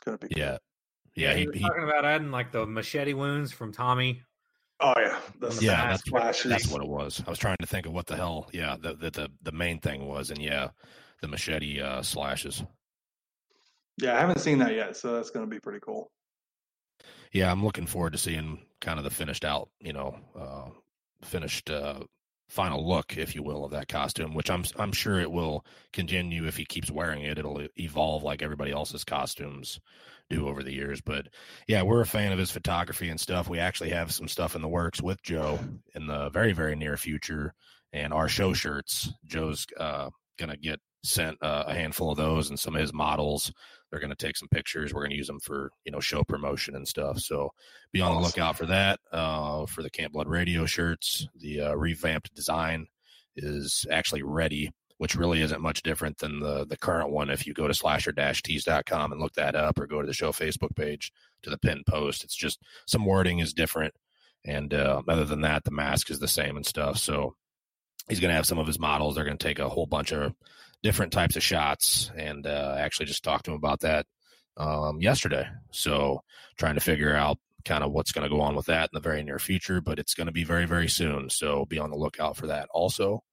Gonna 0.04 0.18
be 0.18 0.28
yeah, 0.36 0.58
yeah. 1.16 1.34
He, 1.34 1.48
he, 1.54 1.60
talking 1.60 1.84
about 1.84 2.06
adding 2.06 2.32
like 2.32 2.52
the 2.52 2.66
machete 2.66 3.14
wounds 3.14 3.52
from 3.52 3.72
Tommy 3.72 4.22
Oh 4.82 4.94
yeah, 4.98 5.20
the 5.40 5.58
yeah, 5.62 5.90
that's, 5.90 6.10
what, 6.10 6.42
that's 6.46 6.68
what 6.70 6.82
it 6.82 6.88
was. 6.88 7.22
I 7.28 7.30
was 7.30 7.40
trying 7.40 7.58
to 7.60 7.68
think 7.68 7.86
of 7.86 7.92
what 7.92 8.06
the 8.06 8.16
hell, 8.16 8.50
yeah, 8.54 8.78
the 8.80 8.94
the 8.94 9.12
the, 9.12 9.30
the 9.44 9.52
main 9.52 9.80
thing 9.80 10.08
was, 10.08 10.30
and 10.30 10.42
yeah, 10.42 10.70
the 11.22 11.28
machete 11.28 11.82
uh, 11.82 12.02
slashes. 12.02 12.64
Yeah, 13.98 14.16
I 14.16 14.22
haven't 14.22 14.40
seen 14.40 14.60
that 14.60 14.74
yet, 14.74 14.96
so 14.96 15.16
that's 15.16 15.32
going 15.32 15.46
to 15.46 15.50
be 15.50 15.60
pretty 15.60 15.80
cool. 15.82 16.10
Yeah, 17.34 17.52
I'm 17.52 17.64
looking 17.64 17.86
forward 17.86 18.14
to 18.14 18.18
seeing 18.18 18.66
kind 18.80 18.98
of 18.98 19.04
the 19.04 19.10
finished 19.10 19.44
out, 19.44 19.70
you 19.82 19.92
know, 19.92 20.18
uh, 20.40 20.70
finished 21.24 21.70
uh, 21.70 22.00
final 22.50 22.88
look, 22.88 23.18
if 23.18 23.36
you 23.36 23.44
will, 23.44 23.64
of 23.64 23.72
that 23.72 23.88
costume. 23.88 24.34
Which 24.34 24.50
I'm 24.50 24.64
I'm 24.78 24.92
sure 24.92 25.20
it 25.20 25.32
will 25.32 25.66
continue 25.94 26.46
if 26.48 26.58
he 26.58 26.66
keeps 26.66 26.92
wearing 26.92 27.24
it. 27.24 27.38
It'll 27.38 27.62
evolve 27.78 28.24
like 28.24 28.42
everybody 28.42 28.72
else's 28.72 29.04
costumes 29.04 29.80
do 30.30 30.48
over 30.48 30.62
the 30.62 30.74
years. 30.74 31.02
But 31.02 31.28
yeah, 31.68 31.82
we're 31.82 32.02
a 32.02 32.06
fan 32.06 32.32
of 32.32 32.40
his 32.40 32.52
photography 32.52 33.10
and 33.10 33.20
stuff. 33.20 33.50
We 33.50 33.60
actually 33.60 33.90
have 33.90 34.12
some 34.12 34.28
stuff 34.28 34.56
in 34.56 34.62
the 34.62 34.68
works 34.68 35.02
with 35.02 35.22
Joe 35.24 35.60
in 35.96 36.08
the 36.08 36.30
very, 36.30 36.54
very 36.54 36.76
near 36.76 36.98
future. 36.98 37.54
And 37.92 38.14
our 38.14 38.28
show 38.28 38.54
shirts, 38.54 39.12
Joe's 39.26 39.66
uh, 39.78 40.12
to 40.38 40.58
get 40.58 40.80
sent 41.04 41.38
uh, 41.42 41.66
a 41.68 41.74
handful 41.74 42.12
of 42.12 42.18
those 42.18 42.50
and 42.50 42.60
some 42.60 42.76
of 42.76 42.82
his 42.82 42.94
models. 42.94 43.52
They're 43.90 44.00
going 44.00 44.12
to 44.12 44.16
take 44.16 44.38
some 44.38 44.50
pictures. 44.50 44.94
We're 44.94 45.02
going 45.02 45.12
to 45.12 45.18
use 45.18 45.28
them 45.28 45.40
for, 45.40 45.72
you 45.84 45.92
know, 45.92 46.00
show 46.00 46.24
promotion 46.24 46.76
and 46.76 46.88
stuff. 46.88 47.20
So 47.20 47.52
be 47.92 48.02
on 48.02 48.16
the 48.16 48.22
lookout 48.22 48.58
for 48.58 48.68
that. 48.68 49.00
Uh, 49.12 49.66
for 49.66 49.82
the 49.82 49.90
Camp 49.90 50.14
Blood 50.14 50.28
Radio 50.28 50.66
shirts, 50.66 51.28
the 51.40 51.62
uh, 51.62 51.74
revamped 51.74 52.34
design 52.34 52.88
is 53.36 53.86
actually 53.90 54.24
ready 54.24 54.72
which 55.00 55.16
really 55.16 55.42
isn't 55.42 55.62
much 55.62 55.82
different 55.82 56.18
than 56.18 56.42
the 56.42 56.66
the 56.66 56.78
current 56.78 57.10
one. 57.10 57.30
If 57.30 57.48
you 57.48 57.54
go 57.54 57.68
to 57.68 57.74
slasher-tees.com 57.74 59.12
and 59.12 59.22
look 59.22 59.34
that 59.34 59.56
up, 59.56 59.80
or 59.80 59.88
go 59.88 60.02
to 60.02 60.08
the 60.08 60.14
show 60.14 60.32
Facebook 60.32 60.76
page 60.76 61.12
to 61.42 61.50
the 61.50 61.58
pin 61.58 61.84
post, 61.88 62.24
it's 62.26 62.36
just 62.36 62.60
some 62.86 63.06
wording 63.06 63.40
is 63.40 63.54
different, 63.54 63.94
and 64.46 64.74
uh, 64.74 65.02
other 65.08 65.24
than 65.24 65.42
that, 65.42 65.64
the 65.64 65.72
mask 65.72 66.12
is 66.12 66.20
the 66.20 66.28
same 66.28 66.58
and 66.58 66.66
stuff. 66.66 66.98
So 66.98 67.36
he's 68.10 68.20
going 68.20 68.30
to 68.30 68.36
have 68.36 68.46
some 68.46 68.60
of 68.60 68.68
his 68.68 68.78
models. 68.78 69.16
They're 69.16 69.24
going 69.24 69.38
to 69.38 69.48
take 69.48 69.60
a 69.60 69.70
whole 69.70 69.86
bunch 69.86 70.12
of 70.12 70.34
different 70.84 71.12
types 71.12 71.36
of 71.36 71.44
shots, 71.44 72.12
and 72.16 72.46
uh, 72.46 72.76
actually 72.78 73.06
just 73.06 73.24
talked 73.24 73.46
to 73.46 73.52
him 73.52 73.58
about 73.58 73.82
that 73.82 74.06
um, 74.58 75.02
yesterday. 75.02 75.48
So 75.72 76.22
trying 76.58 76.76
to 76.76 76.82
figure 76.82 77.16
out 77.16 77.38
kind 77.66 77.84
of 77.84 77.92
what's 77.92 78.12
going 78.12 78.30
to 78.30 78.36
go 78.36 78.42
on 78.42 78.56
with 78.56 78.68
that 78.68 78.90
in 78.92 78.94
the 78.94 79.00
very 79.00 79.24
near 79.24 79.40
future, 79.40 79.82
but 79.82 80.00
it's 80.00 80.14
going 80.14 80.28
to 80.28 80.34
be 80.34 80.44
very, 80.44 80.66
very 80.66 80.88
soon. 80.88 81.30
So 81.30 81.66
be 81.66 81.80
on 81.80 81.90
the 81.90 81.98
lookout 81.98 82.38
for 82.38 82.48
that 82.48 82.70
also. 82.72 83.24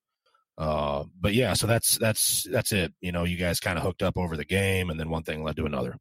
Uh, 0.58 1.04
but 1.20 1.34
yeah, 1.34 1.52
so 1.52 1.66
that's 1.66 1.98
that's 1.98 2.46
that's 2.50 2.72
it. 2.72 2.94
You 3.00 3.12
know, 3.12 3.24
you 3.24 3.36
guys 3.36 3.60
kind 3.60 3.76
of 3.78 3.84
hooked 3.84 4.02
up 4.02 4.16
over 4.16 4.36
the 4.36 4.44
game, 4.44 4.88
and 4.88 4.98
then 4.98 5.10
one 5.10 5.22
thing 5.22 5.44
led 5.44 5.56
to 5.56 5.66
another. 5.66 5.96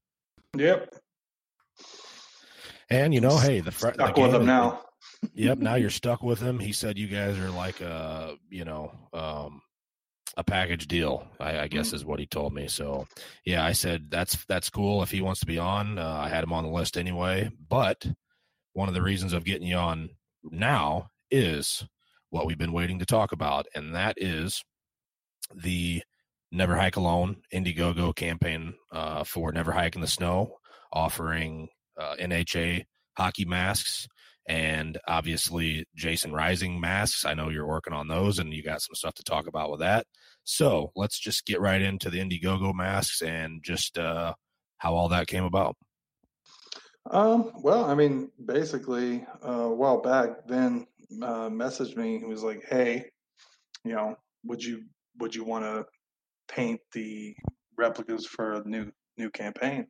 Yep. 0.56 0.96
And 2.90 3.14
you 3.14 3.20
know, 3.20 3.38
hey, 3.38 3.60
the 3.60 3.72
fr- 3.72 3.94
stuck 3.94 4.16
the 4.16 4.22
with 4.22 4.34
him 4.34 4.46
now. 4.46 4.82
yep. 5.34 5.58
Now 5.58 5.76
you're 5.76 5.90
stuck 5.90 6.24
with 6.24 6.40
him. 6.40 6.60
He 6.60 6.72
said 6.72 6.98
you 6.98 7.08
guys 7.08 7.38
are 7.38 7.50
like 7.50 7.82
a 7.82 8.36
you 8.50 8.64
know 8.64 8.94
um, 9.12 9.62
a 10.38 10.44
package 10.44 10.88
deal. 10.88 11.28
I, 11.40 11.60
I 11.62 11.68
guess 11.68 11.88
mm-hmm. 11.88 11.96
is 11.98 12.06
what 12.06 12.20
he 12.20 12.26
told 12.26 12.54
me. 12.54 12.68
So 12.68 13.08
yeah, 13.46 13.64
I 13.66 13.72
said 13.72 14.10
that's 14.10 14.44
that's 14.46 14.70
cool 14.70 15.04
if 15.04 15.12
he 15.12 15.22
wants 15.22 15.40
to 15.42 15.46
be 15.46 15.58
on. 15.58 15.98
Uh, 15.98 16.20
I 16.24 16.30
had 16.30 16.44
him 16.44 16.54
on 16.54 16.64
the 16.64 16.72
list 16.72 16.98
anyway, 16.98 17.50
but 17.70 18.06
one 18.74 18.88
of 18.88 18.94
the 18.94 19.02
reasons 19.02 19.34
of 19.34 19.46
getting 19.46 19.68
you 19.68 19.78
on 19.78 20.10
now 20.44 21.10
is 21.32 21.86
what 22.30 22.46
we've 22.46 22.58
been 22.58 22.74
waiting 22.74 23.00
to 23.00 23.06
talk 23.06 23.32
about, 23.32 23.66
and 23.74 23.96
that 23.96 24.16
is 24.18 24.64
the 25.54 26.04
Never 26.52 26.76
Hike 26.76 26.96
Alone 26.98 27.38
Indiegogo 27.54 28.16
campaign 28.16 28.74
uh, 28.92 29.24
for 29.24 29.52
Never 29.52 29.72
Hike 29.72 29.96
in 29.96 30.02
the 30.02 30.08
Snow, 30.08 30.58
offering 30.92 31.70
uh, 32.00 32.16
NHA 32.20 32.86
hockey 33.18 33.46
masks 33.46 34.08
and 34.48 34.98
obviously 35.08 35.86
Jason 35.96 36.32
Rising 36.32 36.80
masks. 36.80 37.26
I 37.26 37.34
know 37.34 37.50
you're 37.50 37.68
working 37.68 37.94
on 37.94 38.08
those 38.08 38.40
and 38.40 38.54
you 38.54 38.64
got 38.64 38.82
some 38.82 38.96
stuff 38.96 39.16
to 39.16 39.24
talk 39.24 39.48
about 39.48 39.72
with 39.72 39.80
that. 39.80 40.06
So 40.44 40.92
let's 40.96 41.20
just 41.20 41.46
get 41.46 41.60
right 41.60 41.82
into 41.82 42.10
the 42.10 42.20
Indiegogo 42.20 42.74
masks 42.74 43.22
and 43.22 43.64
just 43.64 43.98
uh, 43.98 44.34
how 44.78 44.94
all 44.94 45.10
that 45.10 45.28
came 45.28 45.44
about. 45.44 45.76
Um, 47.10 47.52
well, 47.62 47.86
I 47.86 47.96
mean, 47.96 48.32
basically, 48.44 49.26
uh, 49.44 49.50
a 49.52 49.74
while 49.74 50.02
back, 50.02 50.48
Ben 50.48 50.88
uh, 51.22 51.50
messaged 51.50 51.96
me. 51.96 52.18
He 52.18 52.26
was 52.26 52.44
like, 52.44 52.64
"Hey, 52.68 53.12
you 53.84 53.94
know, 53.94 54.16
would 54.44 54.64
you 54.64 54.84
would 55.20 55.36
you 55.36 55.44
want 55.44 55.66
to 55.66 55.86
paint 56.48 56.82
the 56.94 57.36
replicas 57.78 58.26
for 58.26 58.54
a 58.54 58.68
new 58.68 58.92
new 59.18 59.30
campaign?" 59.30 59.86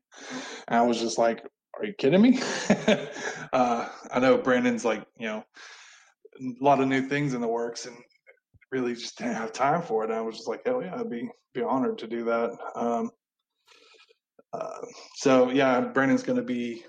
And 0.68 0.78
I 0.78 0.82
was 0.82 1.00
just 1.00 1.18
like, 1.18 1.46
"Are 1.78 1.86
you 1.86 1.94
kidding 1.94 2.22
me?" 2.22 2.40
uh, 3.54 3.90
I 4.12 4.20
know 4.20 4.38
Brandon's 4.38 4.86
like, 4.86 5.06
you 5.18 5.28
know, 5.28 5.44
a 6.40 6.64
lot 6.64 6.82
of 6.82 6.88
new 6.88 7.08
things 7.08 7.34
in 7.34 7.42
the 7.42 7.48
works, 7.48 7.86
and 7.86 7.96
really 8.72 8.94
just 8.94 9.18
didn't 9.18 9.36
have 9.36 9.54
time 9.54 9.82
for 9.82 10.04
it. 10.04 10.10
And 10.10 10.20
I 10.20 10.22
was 10.22 10.38
just 10.38 10.48
like, 10.48 10.62
"Hell 10.66 10.84
yeah, 10.84 10.96
I'd 10.96 11.10
be 11.10 11.30
be 11.54 11.62
honored 11.62 11.98
to 12.00 12.08
do 12.08 12.24
that." 12.26 12.52
Um, 12.76 13.12
uh, 14.54 14.86
so 15.16 15.50
yeah, 15.50 15.82
Brandon's 15.82 16.24
going 16.24 16.38
to 16.38 16.44
be 16.44 16.84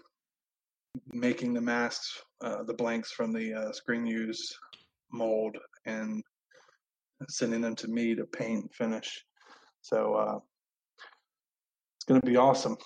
making 1.13 1.55
the 1.55 1.61
masks, 1.61 2.21
uh, 2.43 2.63
the 2.63 2.75
blanks 2.75 3.11
from 3.13 3.33
the 3.33 3.55
uh, 3.55 3.73
screen 3.73 4.07
use 4.07 4.57
mold, 5.13 5.57
and 5.85 6.23
sending 7.29 7.61
them 7.61 7.75
to 7.77 7.89
me 7.89 8.15
to 8.15 8.25
paint 8.25 8.63
and 8.63 8.75
finish. 8.75 9.25
So 9.83 10.15
uh, 10.15 10.39
it's 11.97 12.05
going 12.07 12.21
to 12.21 12.27
be 12.27 12.37
awesome. 12.37 12.77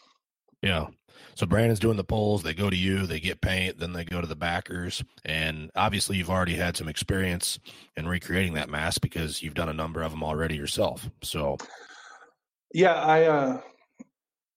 Yeah. 0.63 0.87
So 1.35 1.47
Brandon's 1.47 1.81
doing 1.81 1.97
the 1.97 2.05
polls. 2.05 2.43
They 2.43 2.55
go 2.55 2.69
to 2.69 2.77
you, 2.77 3.07
they 3.07 3.21
get 3.21 3.41
paint, 3.41 3.79
then 3.79 3.93
they 3.93 4.05
go 4.05 4.21
to 4.21 4.27
the 4.27 4.37
backers. 4.37 5.03
And 5.25 5.71
obviously, 5.75 6.17
you've 6.17 6.31
already 6.31 6.55
had 6.55 6.77
some 6.77 6.89
experience 6.89 7.59
in 7.97 8.07
recreating 8.07 8.55
that 8.55 8.69
mask 8.69 9.01
because 9.01 9.43
you've 9.43 9.55
done 9.55 9.69
a 9.69 9.75
number 9.75 10.03
of 10.03 10.11
them 10.11 10.23
already 10.23 10.57
yourself. 10.57 11.09
So, 11.23 11.57
yeah, 12.75 12.95
I, 12.95 13.25
uh, 13.25 13.61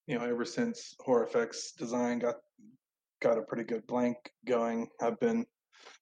you 0.08 0.18
know, 0.18 0.26
ever 0.26 0.46
since 0.46 0.96
Effects 1.08 1.74
Design 1.74 2.20
got 2.20 2.36
got 3.22 3.38
a 3.38 3.42
pretty 3.42 3.64
good 3.64 3.88
blank 3.88 4.18
going. 4.46 4.90
I've 5.02 5.20
been 5.20 5.46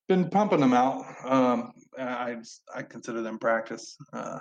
been 0.08 0.28
pumping 0.28 0.60
them 0.60 0.74
out. 0.74 1.04
Um, 1.24 1.72
I 1.96 2.36
I 2.74 2.82
consider 2.82 3.22
them 3.22 3.38
practice. 3.38 3.96
Uh, 4.12 4.40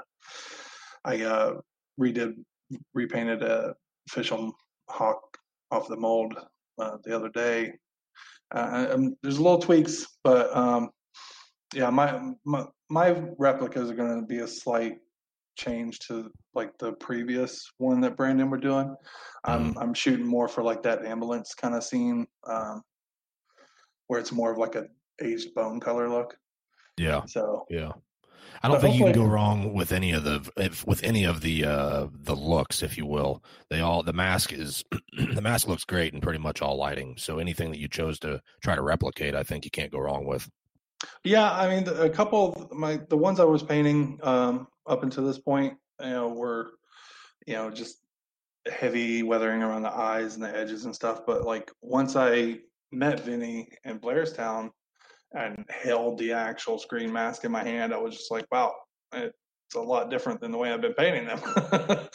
I 1.05 1.21
uh, 1.21 1.53
redid 1.99 2.33
repainted 2.93 3.43
a 3.43 3.75
official 4.09 4.53
hawk 4.89 5.30
off 5.71 5.87
the 5.87 5.97
mold 5.97 6.37
uh, 6.79 6.97
the 7.03 7.15
other 7.15 7.29
day. 7.29 7.73
Uh, 8.53 8.97
there's 9.23 9.37
a 9.37 9.41
little 9.41 9.59
tweaks, 9.59 10.05
but 10.23 10.55
um, 10.55 10.89
yeah, 11.73 11.89
my, 11.89 12.33
my 12.45 12.65
my 12.89 13.23
replicas 13.37 13.89
are 13.89 13.95
going 13.95 14.19
to 14.19 14.25
be 14.25 14.39
a 14.39 14.47
slight 14.47 14.97
change 15.57 15.99
to 15.99 16.29
like 16.53 16.77
the 16.77 16.91
previous 16.93 17.71
one 17.77 18.01
that 18.01 18.17
Brandon 18.17 18.49
were 18.49 18.57
doing. 18.57 18.93
I'm 19.45 19.73
Mhm. 19.73 19.81
I'm 19.81 19.93
shooting 19.93 20.27
more 20.27 20.49
for 20.49 20.63
like 20.63 20.83
that 20.83 21.05
ambulance 21.05 21.55
kind 21.55 21.75
of 21.75 21.83
scene, 21.83 22.27
um, 22.45 22.83
where 24.07 24.19
it's 24.19 24.33
more 24.33 24.51
of 24.51 24.57
like 24.57 24.75
a 24.75 24.87
aged 25.21 25.53
bone 25.55 25.79
color 25.79 26.09
look. 26.09 26.37
yeah, 26.97 27.21
So 27.27 27.65
yeah. 27.69 27.93
I 28.63 28.67
don't 28.67 28.77
But 28.77 28.81
think 28.81 28.95
you 28.95 29.05
can 29.05 29.13
go 29.13 29.25
wrong 29.25 29.73
with 29.73 29.91
any 29.91 30.11
of 30.11 30.23
the 30.23 30.49
if, 30.57 30.85
with 30.85 31.03
any 31.03 31.23
of 31.23 31.41
the 31.41 31.65
uh 31.65 32.07
the 32.13 32.35
looks, 32.35 32.83
if 32.83 32.97
you 32.97 33.05
will. 33.05 33.43
They 33.69 33.79
all 33.81 34.03
the 34.03 34.13
mask 34.13 34.53
is 34.53 34.83
the 35.13 35.41
mask 35.41 35.67
looks 35.67 35.83
great 35.83 36.13
in 36.13 36.21
pretty 36.21 36.39
much 36.39 36.61
all 36.61 36.77
lighting. 36.77 37.15
So 37.17 37.39
anything 37.39 37.71
that 37.71 37.79
you 37.79 37.87
chose 37.87 38.19
to 38.19 38.41
try 38.61 38.75
to 38.75 38.81
replicate, 38.81 39.35
I 39.35 39.43
think 39.43 39.65
you 39.65 39.71
can't 39.71 39.91
go 39.91 39.99
wrong 39.99 40.25
with. 40.25 40.49
yeah, 41.23 41.51
I 41.51 41.69
mean, 41.69 41.87
a 41.87 42.09
couple 42.09 42.53
of 42.53 42.71
my 42.71 42.99
the 43.09 43.17
ones 43.17 43.39
I 43.39 43.45
was 43.45 43.63
painting 43.63 44.19
um, 44.23 44.67
up 44.85 45.03
until 45.03 45.25
this 45.25 45.39
point, 45.39 45.75
you 45.99 46.09
know, 46.09 46.29
were 46.29 46.71
you 47.47 47.53
know 47.53 47.69
just 47.71 47.97
heavy 48.71 49.23
weathering 49.23 49.63
around 49.63 49.81
the 49.81 49.91
eyes 49.91 50.35
and 50.35 50.43
the 50.43 50.55
edges 50.55 50.85
and 50.85 50.93
stuff. 50.93 51.25
But 51.25 51.43
like 51.45 51.71
once 51.81 52.15
I 52.15 52.59
met 52.91 53.21
Vinny 53.21 53.69
in 53.83 53.99
Blairstown 53.99 54.71
and 55.33 55.65
held 55.69 56.17
the 56.17 56.33
actual 56.33 56.77
screen 56.77 57.11
mask 57.11 57.43
in 57.45 57.51
my 57.51 57.63
hand, 57.63 57.93
I 57.93 57.97
was 57.97 58.15
just 58.15 58.31
like, 58.31 58.45
wow, 58.51 58.73
it's 59.13 59.75
a 59.75 59.79
lot 59.79 60.09
different 60.09 60.41
than 60.41 60.51
the 60.51 60.57
way 60.57 60.71
I've 60.71 60.81
been 60.81 60.93
painting 60.93 61.25
them. 61.25 61.39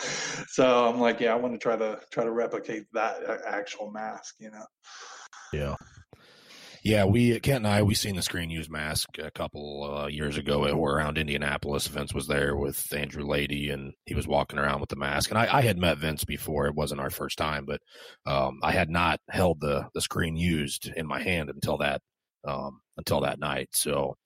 so 0.49 0.87
I'm 0.87 1.01
like, 1.01 1.21
yeah, 1.21 1.33
I 1.33 1.37
want 1.37 1.55
to 1.55 1.59
try 1.59 1.77
to 1.77 1.99
try 2.11 2.25
to 2.25 2.31
replicate 2.31 2.85
that 2.93 3.29
uh, 3.29 3.39
actual 3.47 3.91
mask, 3.91 4.35
you 4.39 4.51
know. 4.51 4.67
Yeah. 5.53 5.75
Yeah, 6.83 7.05
we 7.05 7.41
Kent 7.41 7.65
and 7.65 7.67
I 7.67 7.83
we 7.83 7.97
seen 7.97 8.15
the 8.15 8.23
screen 8.23 8.49
use 8.49 8.71
mask 8.71 9.19
a 9.19 9.33
couple 9.33 9.83
uh, 9.83 10.07
years 10.07 10.37
ago 10.37 10.63
around 10.65 11.19
Indianapolis. 11.19 11.89
Vince 11.89 12.15
was 12.15 12.29
there 12.29 12.55
with 12.55 12.93
Andrew 12.95 13.25
Leighty, 13.25 13.71
and 13.71 13.93
he 14.05 14.15
was 14.15 14.29
walking 14.29 14.61
around 14.61 14.79
with 14.79 14.91
the 14.91 14.97
mask. 14.97 15.31
And 15.31 15.39
I, 15.39 15.53
I 15.53 15.63
had 15.63 15.79
met 15.79 15.99
Vince 15.99 16.25
before; 16.25 16.69
it 16.69 16.77
wasn't 16.77 17.01
our 17.01 17.11
first 17.11 17.39
time, 17.39 17.65
but 17.67 17.81
um, 18.25 18.61
I 18.63 18.71
had 18.71 18.89
not 18.89 19.19
held 19.29 19.61
the 19.61 19.89
the 19.95 20.01
screen 20.01 20.37
used 20.37 20.87
in 20.95 21.09
my 21.09 21.21
hand 21.21 21.51
until 21.51 21.79
that 21.79 22.03
um, 22.47 22.81
until 22.97 23.21
that 23.21 23.39
night. 23.39 23.69
So, 23.73 24.17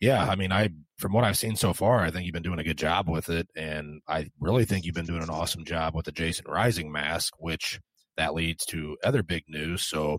yeah, 0.00 0.24
I 0.24 0.36
mean, 0.36 0.52
I 0.52 0.70
from 0.98 1.12
what 1.12 1.24
I've 1.24 1.36
seen 1.36 1.56
so 1.56 1.72
far, 1.72 2.00
I 2.00 2.10
think 2.10 2.24
you've 2.24 2.32
been 2.32 2.42
doing 2.42 2.58
a 2.58 2.64
good 2.64 2.78
job 2.78 3.08
with 3.08 3.28
it, 3.28 3.48
and 3.56 4.00
I 4.08 4.28
really 4.40 4.64
think 4.64 4.84
you've 4.84 4.94
been 4.94 5.06
doing 5.06 5.22
an 5.22 5.30
awesome 5.30 5.64
job 5.64 5.94
with 5.94 6.06
the 6.06 6.12
Jason 6.12 6.46
Rising 6.48 6.90
mask, 6.92 7.34
which 7.38 7.80
that 8.16 8.34
leads 8.34 8.64
to 8.66 8.96
other 9.04 9.22
big 9.22 9.44
news. 9.48 9.82
So, 9.82 10.18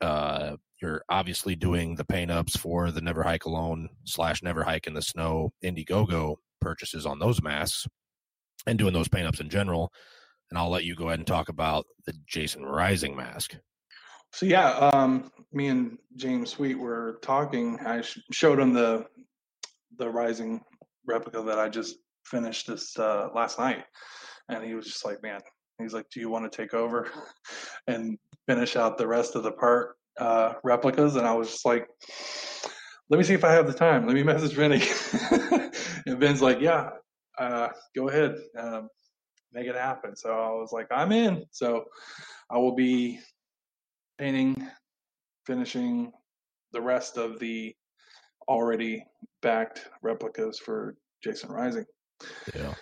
uh, 0.00 0.56
you're 0.80 1.04
obviously 1.08 1.54
doing 1.54 1.94
the 1.94 2.04
paint 2.04 2.30
ups 2.30 2.56
for 2.56 2.90
the 2.90 3.00
Never 3.00 3.22
Hike 3.22 3.44
Alone 3.44 3.88
slash 4.04 4.42
Never 4.42 4.64
Hike 4.64 4.86
in 4.88 4.94
the 4.94 5.02
Snow 5.02 5.52
Indiegogo 5.64 6.36
purchases 6.60 7.06
on 7.06 7.18
those 7.18 7.42
masks, 7.42 7.86
and 8.66 8.78
doing 8.78 8.92
those 8.92 9.08
paint 9.08 9.26
ups 9.26 9.40
in 9.40 9.48
general. 9.48 9.92
And 10.50 10.58
I'll 10.58 10.70
let 10.70 10.84
you 10.84 10.94
go 10.94 11.06
ahead 11.08 11.18
and 11.18 11.26
talk 11.26 11.48
about 11.48 11.86
the 12.04 12.14
Jason 12.26 12.64
Rising 12.64 13.16
mask. 13.16 13.56
So 14.32 14.46
yeah, 14.46 14.70
um, 14.70 15.30
me 15.52 15.68
and 15.68 15.98
James 16.16 16.50
Sweet 16.50 16.78
were 16.78 17.18
talking. 17.22 17.78
I 17.84 18.00
sh- 18.00 18.18
showed 18.32 18.58
him 18.58 18.72
the 18.72 19.06
the 19.98 20.08
rising 20.08 20.62
replica 21.06 21.42
that 21.42 21.58
I 21.58 21.68
just 21.68 21.96
finished 22.24 22.66
this 22.66 22.98
uh, 22.98 23.28
last 23.34 23.58
night, 23.58 23.84
and 24.48 24.64
he 24.64 24.74
was 24.74 24.86
just 24.86 25.04
like, 25.04 25.22
"Man," 25.22 25.40
he's 25.78 25.92
like, 25.92 26.08
"Do 26.10 26.20
you 26.20 26.30
want 26.30 26.50
to 26.50 26.56
take 26.56 26.72
over 26.72 27.10
and 27.86 28.18
finish 28.46 28.74
out 28.74 28.96
the 28.96 29.06
rest 29.06 29.34
of 29.36 29.42
the 29.42 29.52
part 29.52 29.96
uh, 30.18 30.54
replicas?" 30.64 31.16
And 31.16 31.26
I 31.26 31.34
was 31.34 31.50
just 31.50 31.66
like, 31.66 31.86
"Let 33.10 33.18
me 33.18 33.24
see 33.24 33.34
if 33.34 33.44
I 33.44 33.52
have 33.52 33.66
the 33.66 33.74
time. 33.74 34.06
Let 34.06 34.14
me 34.14 34.22
message 34.32 34.54
Vinny." 34.54 34.82
and 36.06 36.18
Ben's 36.18 36.40
like, 36.40 36.58
"Yeah, 36.58 36.88
uh, 37.38 37.68
go 37.94 38.08
ahead, 38.08 38.36
um, 38.58 38.88
make 39.52 39.66
it 39.66 39.76
happen." 39.76 40.16
So 40.16 40.30
I 40.30 40.48
was 40.52 40.72
like, 40.72 40.86
"I'm 40.90 41.12
in." 41.12 41.44
So 41.50 41.84
I 42.50 42.56
will 42.56 42.74
be 42.74 43.20
painting, 44.22 44.68
finishing 45.46 46.12
the 46.70 46.80
rest 46.80 47.16
of 47.16 47.40
the 47.40 47.74
already 48.46 49.04
backed 49.40 49.88
replicas 50.00 50.60
for 50.60 50.94
Jason 51.24 51.50
Rising. 51.50 51.84
Yeah. 52.54 52.74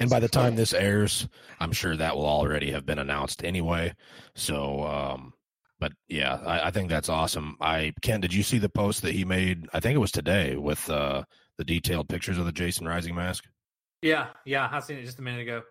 And 0.00 0.10
by 0.10 0.18
the 0.18 0.28
time 0.28 0.56
this 0.56 0.74
airs, 0.74 1.28
I'm 1.60 1.70
sure 1.70 1.96
that 1.96 2.16
will 2.16 2.26
already 2.26 2.72
have 2.72 2.84
been 2.84 2.98
announced 2.98 3.44
anyway. 3.44 3.94
So, 4.34 4.82
um, 4.82 5.34
but 5.78 5.92
yeah, 6.08 6.40
I, 6.44 6.66
I 6.66 6.70
think 6.72 6.90
that's 6.90 7.08
awesome. 7.08 7.56
I 7.60 7.92
Ken, 8.02 8.20
did 8.20 8.34
you 8.34 8.42
see 8.42 8.58
the 8.58 8.68
post 8.68 9.02
that 9.02 9.14
he 9.14 9.24
made? 9.24 9.68
I 9.72 9.78
think 9.78 9.94
it 9.94 10.00
was 10.00 10.10
today 10.10 10.56
with 10.56 10.90
uh, 10.90 11.22
the 11.58 11.64
detailed 11.64 12.08
pictures 12.08 12.38
of 12.38 12.44
the 12.44 12.50
Jason 12.50 12.88
Rising 12.88 13.14
mask. 13.14 13.44
Yeah, 14.02 14.26
yeah, 14.44 14.68
I 14.70 14.80
seen 14.80 14.98
it 14.98 15.04
just 15.04 15.20
a 15.20 15.22
minute 15.22 15.42
ago. 15.42 15.62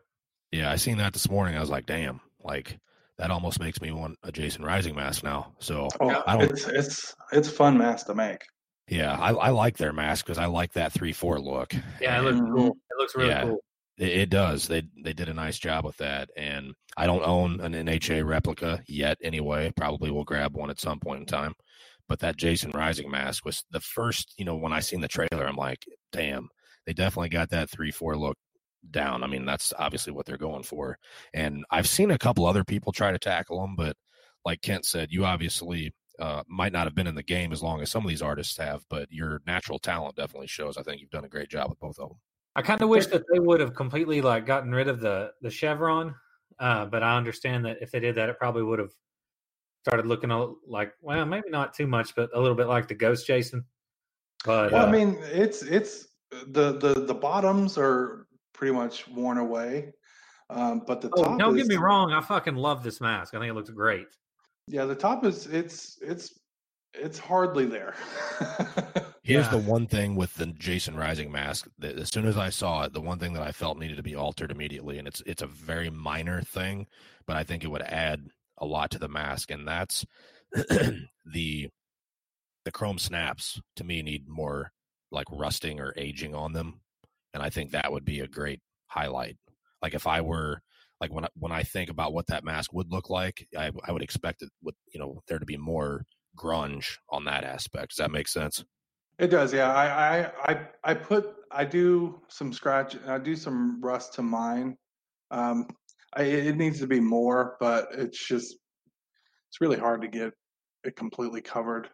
Yeah, 0.54 0.72
I 0.72 0.78
seen 0.78 1.00
that 1.00 1.12
this 1.12 1.30
morning. 1.30 1.58
I 1.58 1.60
was 1.60 1.70
like, 1.70 1.86
damn, 1.86 2.22
like 2.42 2.80
that 3.22 3.30
almost 3.30 3.60
makes 3.60 3.80
me 3.80 3.92
want 3.92 4.18
a 4.24 4.32
Jason 4.32 4.66
Rising 4.66 4.96
mask 4.96 5.24
now. 5.24 5.54
So 5.60 5.88
Oh, 6.00 6.24
I 6.26 6.38
don't. 6.38 6.50
it's 6.50 6.66
it's 6.68 7.16
it's 7.32 7.50
fun 7.50 7.78
mask 7.78 8.08
to 8.08 8.16
make. 8.16 8.42
Yeah, 8.88 9.16
I, 9.16 9.32
I 9.32 9.50
like 9.52 9.78
their 9.78 9.94
mask 9.94 10.26
because 10.26 10.40
I 10.40 10.48
like 10.48 10.74
that 10.74 10.92
three 10.92 11.14
four 11.14 11.40
look. 11.40 11.72
Yeah, 12.02 12.20
it 12.20 12.24
looks 12.24 12.40
mm-hmm. 12.40 12.56
cool. 12.56 12.72
It 12.72 12.98
looks 12.98 13.16
really 13.16 13.30
Yeah. 13.30 13.44
cool. 13.44 13.60
It, 14.00 14.10
it 14.10 14.30
does. 14.32 14.68
They 14.68 14.82
they 15.04 15.14
did 15.14 15.30
a 15.30 15.36
nice 15.36 15.60
job 15.60 15.86
with 15.86 15.98
that, 15.98 16.30
and 16.36 16.74
I 16.98 17.06
don't 17.06 17.24
own 17.24 17.62
an 17.62 17.74
NHA 17.74 18.26
replica 18.28 18.82
yet. 18.88 19.20
Anyway, 19.24 19.72
probably 19.78 20.10
will 20.10 20.24
grab 20.24 20.58
one 20.58 20.72
at 20.72 20.80
some 20.80 21.00
point 21.00 21.20
in 21.20 21.26
time. 21.28 21.54
But 22.10 22.20
that 22.22 22.38
Jason 22.38 22.72
Rising 22.74 23.12
mask 23.12 23.46
was 23.46 23.64
the 23.70 23.82
first. 23.82 24.34
You 24.38 24.46
know, 24.46 24.56
when 24.56 24.74
I 24.74 24.80
seen 24.80 25.02
the 25.02 25.08
trailer, 25.08 25.46
I'm 25.46 25.56
like, 25.56 25.86
damn, 26.12 26.50
they 26.88 26.94
definitely 26.94 27.30
got 27.30 27.52
that 27.52 27.70
three 27.70 27.92
four 27.92 28.18
look 28.18 28.36
down. 28.90 29.24
I 29.24 29.28
mean, 29.28 29.46
that's 29.46 29.74
obviously 29.78 30.14
what 30.14 30.26
they're 30.26 30.38
going 30.38 30.64
for. 30.64 30.98
And 31.34 31.64
I've 31.70 31.88
seen 31.88 32.12
a 32.12 32.18
couple 32.18 32.46
other 32.46 32.64
people 32.64 32.92
try 32.92 33.12
to 33.12 33.20
tackle 33.20 33.62
them, 33.62 33.76
but 33.76 33.96
like 34.44 34.62
Kent 34.62 34.86
said, 34.86 35.12
you 35.12 35.26
obviously 35.26 35.94
uh, 36.20 36.44
might 36.48 36.74
not 36.74 36.86
have 36.86 36.96
been 36.96 37.08
in 37.08 37.16
the 37.16 37.24
game 37.24 37.52
as 37.52 37.62
long 37.62 37.82
as 37.82 37.92
some 37.92 38.04
of 38.04 38.10
these 38.10 38.22
artists 38.22 38.58
have, 38.58 38.84
but 38.90 39.12
your 39.12 39.42
natural 39.46 39.80
talent 39.80 40.16
definitely 40.16 40.48
shows. 40.48 40.78
I 40.78 40.84
think 40.84 41.02
you've 41.02 41.10
done 41.10 41.26
a 41.26 41.30
great 41.30 41.50
job 41.50 41.70
with 41.70 41.80
both 41.80 42.00
of 42.00 42.10
them. 42.10 42.18
I 42.56 42.62
kind 42.62 42.82
of 42.82 42.90
wish 42.90 43.08
that 43.08 43.24
they 43.32 43.40
would 43.40 43.60
have 43.60 43.74
completely 43.74 44.22
like 44.22 44.46
gotten 44.46 44.72
rid 44.72 44.90
of 44.90 45.00
the 45.00 45.32
the 45.42 45.50
chevron, 45.50 46.16
uh, 46.60 46.86
but 46.86 47.02
I 47.02 47.16
understand 47.16 47.66
that 47.66 47.78
if 47.82 47.92
they 47.92 48.02
did 48.02 48.16
that, 48.16 48.28
it 48.28 48.38
probably 48.38 48.64
would 48.64 48.80
have 48.80 48.92
started 49.86 50.06
looking 50.06 50.32
a- 50.32 50.52
like 50.68 50.94
well, 51.02 51.26
maybe 51.26 51.50
not 51.50 51.74
too 51.74 51.88
much, 51.88 52.14
but 52.14 52.30
a 52.34 52.40
little 52.40 52.58
bit 52.58 52.68
like 52.68 52.90
the 52.90 52.94
Ghost 52.94 53.26
Jason. 53.26 53.64
But 54.44 54.74
Well, 54.74 54.84
uh, 54.84 54.88
I 54.88 54.92
mean, 54.92 55.18
it's 55.32 55.62
it's 55.62 56.10
the 56.48 56.74
the 56.74 57.06
the 57.06 57.14
bottoms 57.14 57.78
are 57.78 58.28
pretty 58.62 58.76
much 58.76 59.08
worn 59.08 59.40
away, 59.40 59.92
um, 60.52 60.84
but 60.86 61.02
the 61.02 61.10
oh, 61.14 61.24
top. 61.24 61.40
don't 61.40 61.58
is, 61.58 61.64
get 61.68 61.76
me 61.76 61.82
wrong, 61.84 62.14
I 62.14 62.22
fucking 62.22 62.54
love 62.54 62.84
this 62.84 63.02
mask. 63.02 63.34
I 63.34 63.40
think 63.40 63.50
it 63.50 63.56
looks 63.56 63.72
great. 63.72 64.06
Yeah, 64.68 64.86
the 64.86 64.94
top 64.94 65.26
is 65.26 65.48
it's 65.48 65.98
it's 66.00 66.40
it's 66.94 67.18
hardly 67.18 67.66
there. 67.66 67.96
Here's 69.24 69.46
Yeah. 69.46 69.52
the 69.52 69.58
one 69.58 69.88
thing 69.88 70.16
with 70.16 70.36
the 70.36 70.46
Jason 70.46 70.96
Rising 70.96 71.32
mask 71.32 71.68
that 71.80 71.98
as 71.98 72.10
soon 72.10 72.28
as 72.28 72.38
I 72.38 72.50
saw 72.50 72.84
it, 72.84 72.94
the 72.94 73.02
one 73.02 73.18
thing 73.18 73.34
that 73.34 73.42
I 73.42 73.52
felt 73.52 73.80
needed 73.80 73.98
to 73.98 74.04
be 74.04 74.14
altered 74.16 74.52
immediately, 74.52 75.00
and 75.00 75.08
it's 75.08 75.24
it's 75.26 75.42
a 75.42 75.48
very 75.48 75.90
minor 75.90 76.44
thing, 76.44 76.86
but 77.26 77.38
I 77.38 77.44
think 77.44 77.64
it 77.64 77.72
would 77.72 77.82
add 77.82 78.28
a 78.60 78.66
lot 78.68 78.92
to 78.92 79.00
the 79.00 79.10
mask, 79.10 79.50
and 79.50 79.68
that's 79.68 80.06
the 81.26 81.68
the 82.64 82.72
chrome 82.72 83.00
snaps 83.00 83.60
to 83.78 83.84
me 83.84 84.04
need 84.04 84.28
more 84.30 84.72
like 85.12 85.26
rusting 85.32 85.80
or 85.80 85.96
aging 85.98 86.36
on 86.36 86.54
them, 86.54 86.82
and 87.34 87.44
I 87.44 87.50
think 87.50 87.72
that 87.72 87.92
would 87.92 88.06
be 88.06 88.20
a 88.20 88.28
great 88.28 88.62
highlight. 88.88 89.38
Like 89.82 89.94
if 89.94 90.08
I 90.08 90.22
were 90.22 90.62
like 91.00 91.12
when 91.12 91.26
I, 91.26 91.30
when 91.36 91.52
I 91.52 91.64
think 91.64 91.90
about 91.90 92.14
what 92.14 92.28
that 92.28 92.44
mask 92.44 92.74
would 92.74 92.92
look 92.92 93.10
like, 93.10 93.48
I 93.58 93.72
I 93.86 93.92
would 93.92 94.04
expect 94.04 94.42
it 94.42 94.50
would 94.64 94.76
you 94.94 95.00
know 95.00 95.22
there 95.28 95.40
to 95.40 95.46
be 95.46 95.58
more 95.58 96.06
grunge 96.38 96.98
on 97.10 97.26
that 97.26 97.44
aspect. 97.44 97.90
Does 97.90 97.98
that 97.98 98.12
make 98.12 98.28
sense? 98.28 98.64
It 99.20 99.28
does, 99.28 99.54
yeah. 99.54 99.72
I, 99.72 99.86
I, 99.86 100.32
I, 100.52 100.68
I 100.84 100.94
put, 100.96 101.36
I 101.52 101.64
do 101.64 102.22
some 102.28 102.52
scratch, 102.52 102.98
I 103.08 103.20
do 103.20 103.36
some 103.36 103.80
rust 103.80 104.14
to 104.16 104.24
mine. 104.24 104.78
Um, 105.30 105.68
I, 106.16 106.24
it 106.24 106.58
needs 106.58 106.80
to 106.80 106.88
be 106.88 107.00
more, 107.00 107.56
but 107.60 107.90
it's 107.92 108.18
just, 108.26 108.56
it's 109.50 109.62
really 109.62 109.78
hard 109.78 110.02
to 110.02 110.08
get 110.08 110.34
it 110.84 110.96
completely 110.96 111.42
covered. 111.42 111.90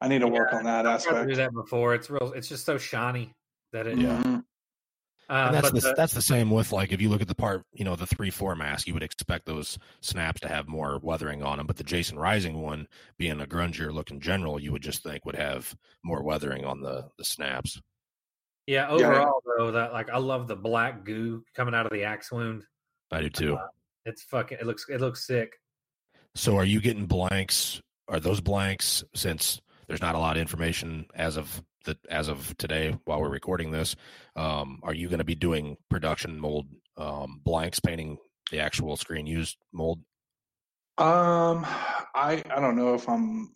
I 0.00 0.08
need 0.08 0.20
to 0.20 0.28
work 0.28 0.52
on 0.52 0.64
that 0.64 0.86
I've 0.86 1.04
to 1.04 1.10
do 1.10 1.16
aspect. 1.16 1.36
that 1.36 1.52
before. 1.52 1.94
It's 1.94 2.10
real. 2.10 2.32
It's 2.34 2.48
just 2.48 2.66
so 2.66 2.78
shiny 2.78 3.32
that 3.72 3.86
it. 3.86 3.98
Yeah. 3.98 4.22
Mhm. 4.22 4.44
Uh, 5.30 5.32
and 5.48 5.54
that's 5.56 5.70
the, 5.72 5.80
the- 5.80 5.94
that's 5.94 6.14
the 6.14 6.22
same 6.22 6.50
with 6.50 6.72
like 6.72 6.90
if 6.90 7.02
you 7.02 7.10
look 7.10 7.20
at 7.20 7.28
the 7.28 7.34
part 7.34 7.62
you 7.74 7.84
know 7.84 7.94
the 7.96 8.06
three 8.06 8.30
four 8.30 8.56
mask 8.56 8.86
you 8.86 8.94
would 8.94 9.02
expect 9.02 9.44
those 9.44 9.78
snaps 10.00 10.40
to 10.40 10.48
have 10.48 10.66
more 10.68 10.98
weathering 11.02 11.42
on 11.42 11.58
them 11.58 11.66
but 11.66 11.76
the 11.76 11.84
jason 11.84 12.18
rising 12.18 12.62
one 12.62 12.88
being 13.18 13.38
a 13.42 13.46
grungier 13.46 13.92
look 13.92 14.10
in 14.10 14.20
general 14.20 14.58
you 14.58 14.72
would 14.72 14.80
just 14.80 15.02
think 15.02 15.26
would 15.26 15.36
have 15.36 15.76
more 16.02 16.22
weathering 16.22 16.64
on 16.64 16.80
the 16.80 17.10
the 17.18 17.24
snaps 17.24 17.78
yeah. 18.66 18.88
Overall, 18.88 19.42
though, 19.58 19.70
that 19.72 19.92
like 19.94 20.10
I 20.10 20.18
love 20.18 20.46
the 20.46 20.56
black 20.56 21.04
goo 21.04 21.42
coming 21.54 21.74
out 21.74 21.86
of 21.86 21.92
the 21.92 22.04
axe 22.04 22.30
wound. 22.32 22.64
i 23.10 23.20
do 23.22 23.28
too 23.30 23.58
It's 24.06 24.22
fucking. 24.24 24.58
It 24.60 24.66
looks. 24.66 24.86
It 24.88 25.00
looks 25.00 25.26
sick. 25.26 25.54
so 26.34 26.56
are 26.56 26.64
you 26.66 26.80
getting 26.80 27.06
blanks 27.06 27.80
are 28.08 28.20
those 28.20 28.40
blanks 28.42 29.04
since 29.14 29.60
there's 29.86 30.00
not 30.02 30.14
a 30.14 30.18
lot 30.18 30.36
of 30.36 30.40
information 30.42 31.06
as 31.14 31.36
of 31.38 31.62
the 31.84 31.96
as 32.10 32.28
of 32.28 32.56
today 32.58 32.96
while 33.04 33.20
we're 33.20 33.28
recording 33.28 33.70
this 33.70 33.94
um 34.36 34.80
are 34.82 34.94
you 34.94 35.08
going 35.08 35.18
to 35.18 35.24
be 35.24 35.34
doing 35.34 35.76
production 35.88 36.38
mold 36.38 36.66
um 36.96 37.40
blanks 37.44 37.80
painting 37.80 38.18
the 38.50 38.60
actual 38.60 38.96
screen 38.96 39.26
used 39.26 39.56
mold 39.72 40.00
Um, 40.98 41.64
I, 42.14 42.42
I 42.50 42.60
don't 42.60 42.74
know 42.74 42.94
if 42.94 43.08
I'm, 43.08 43.52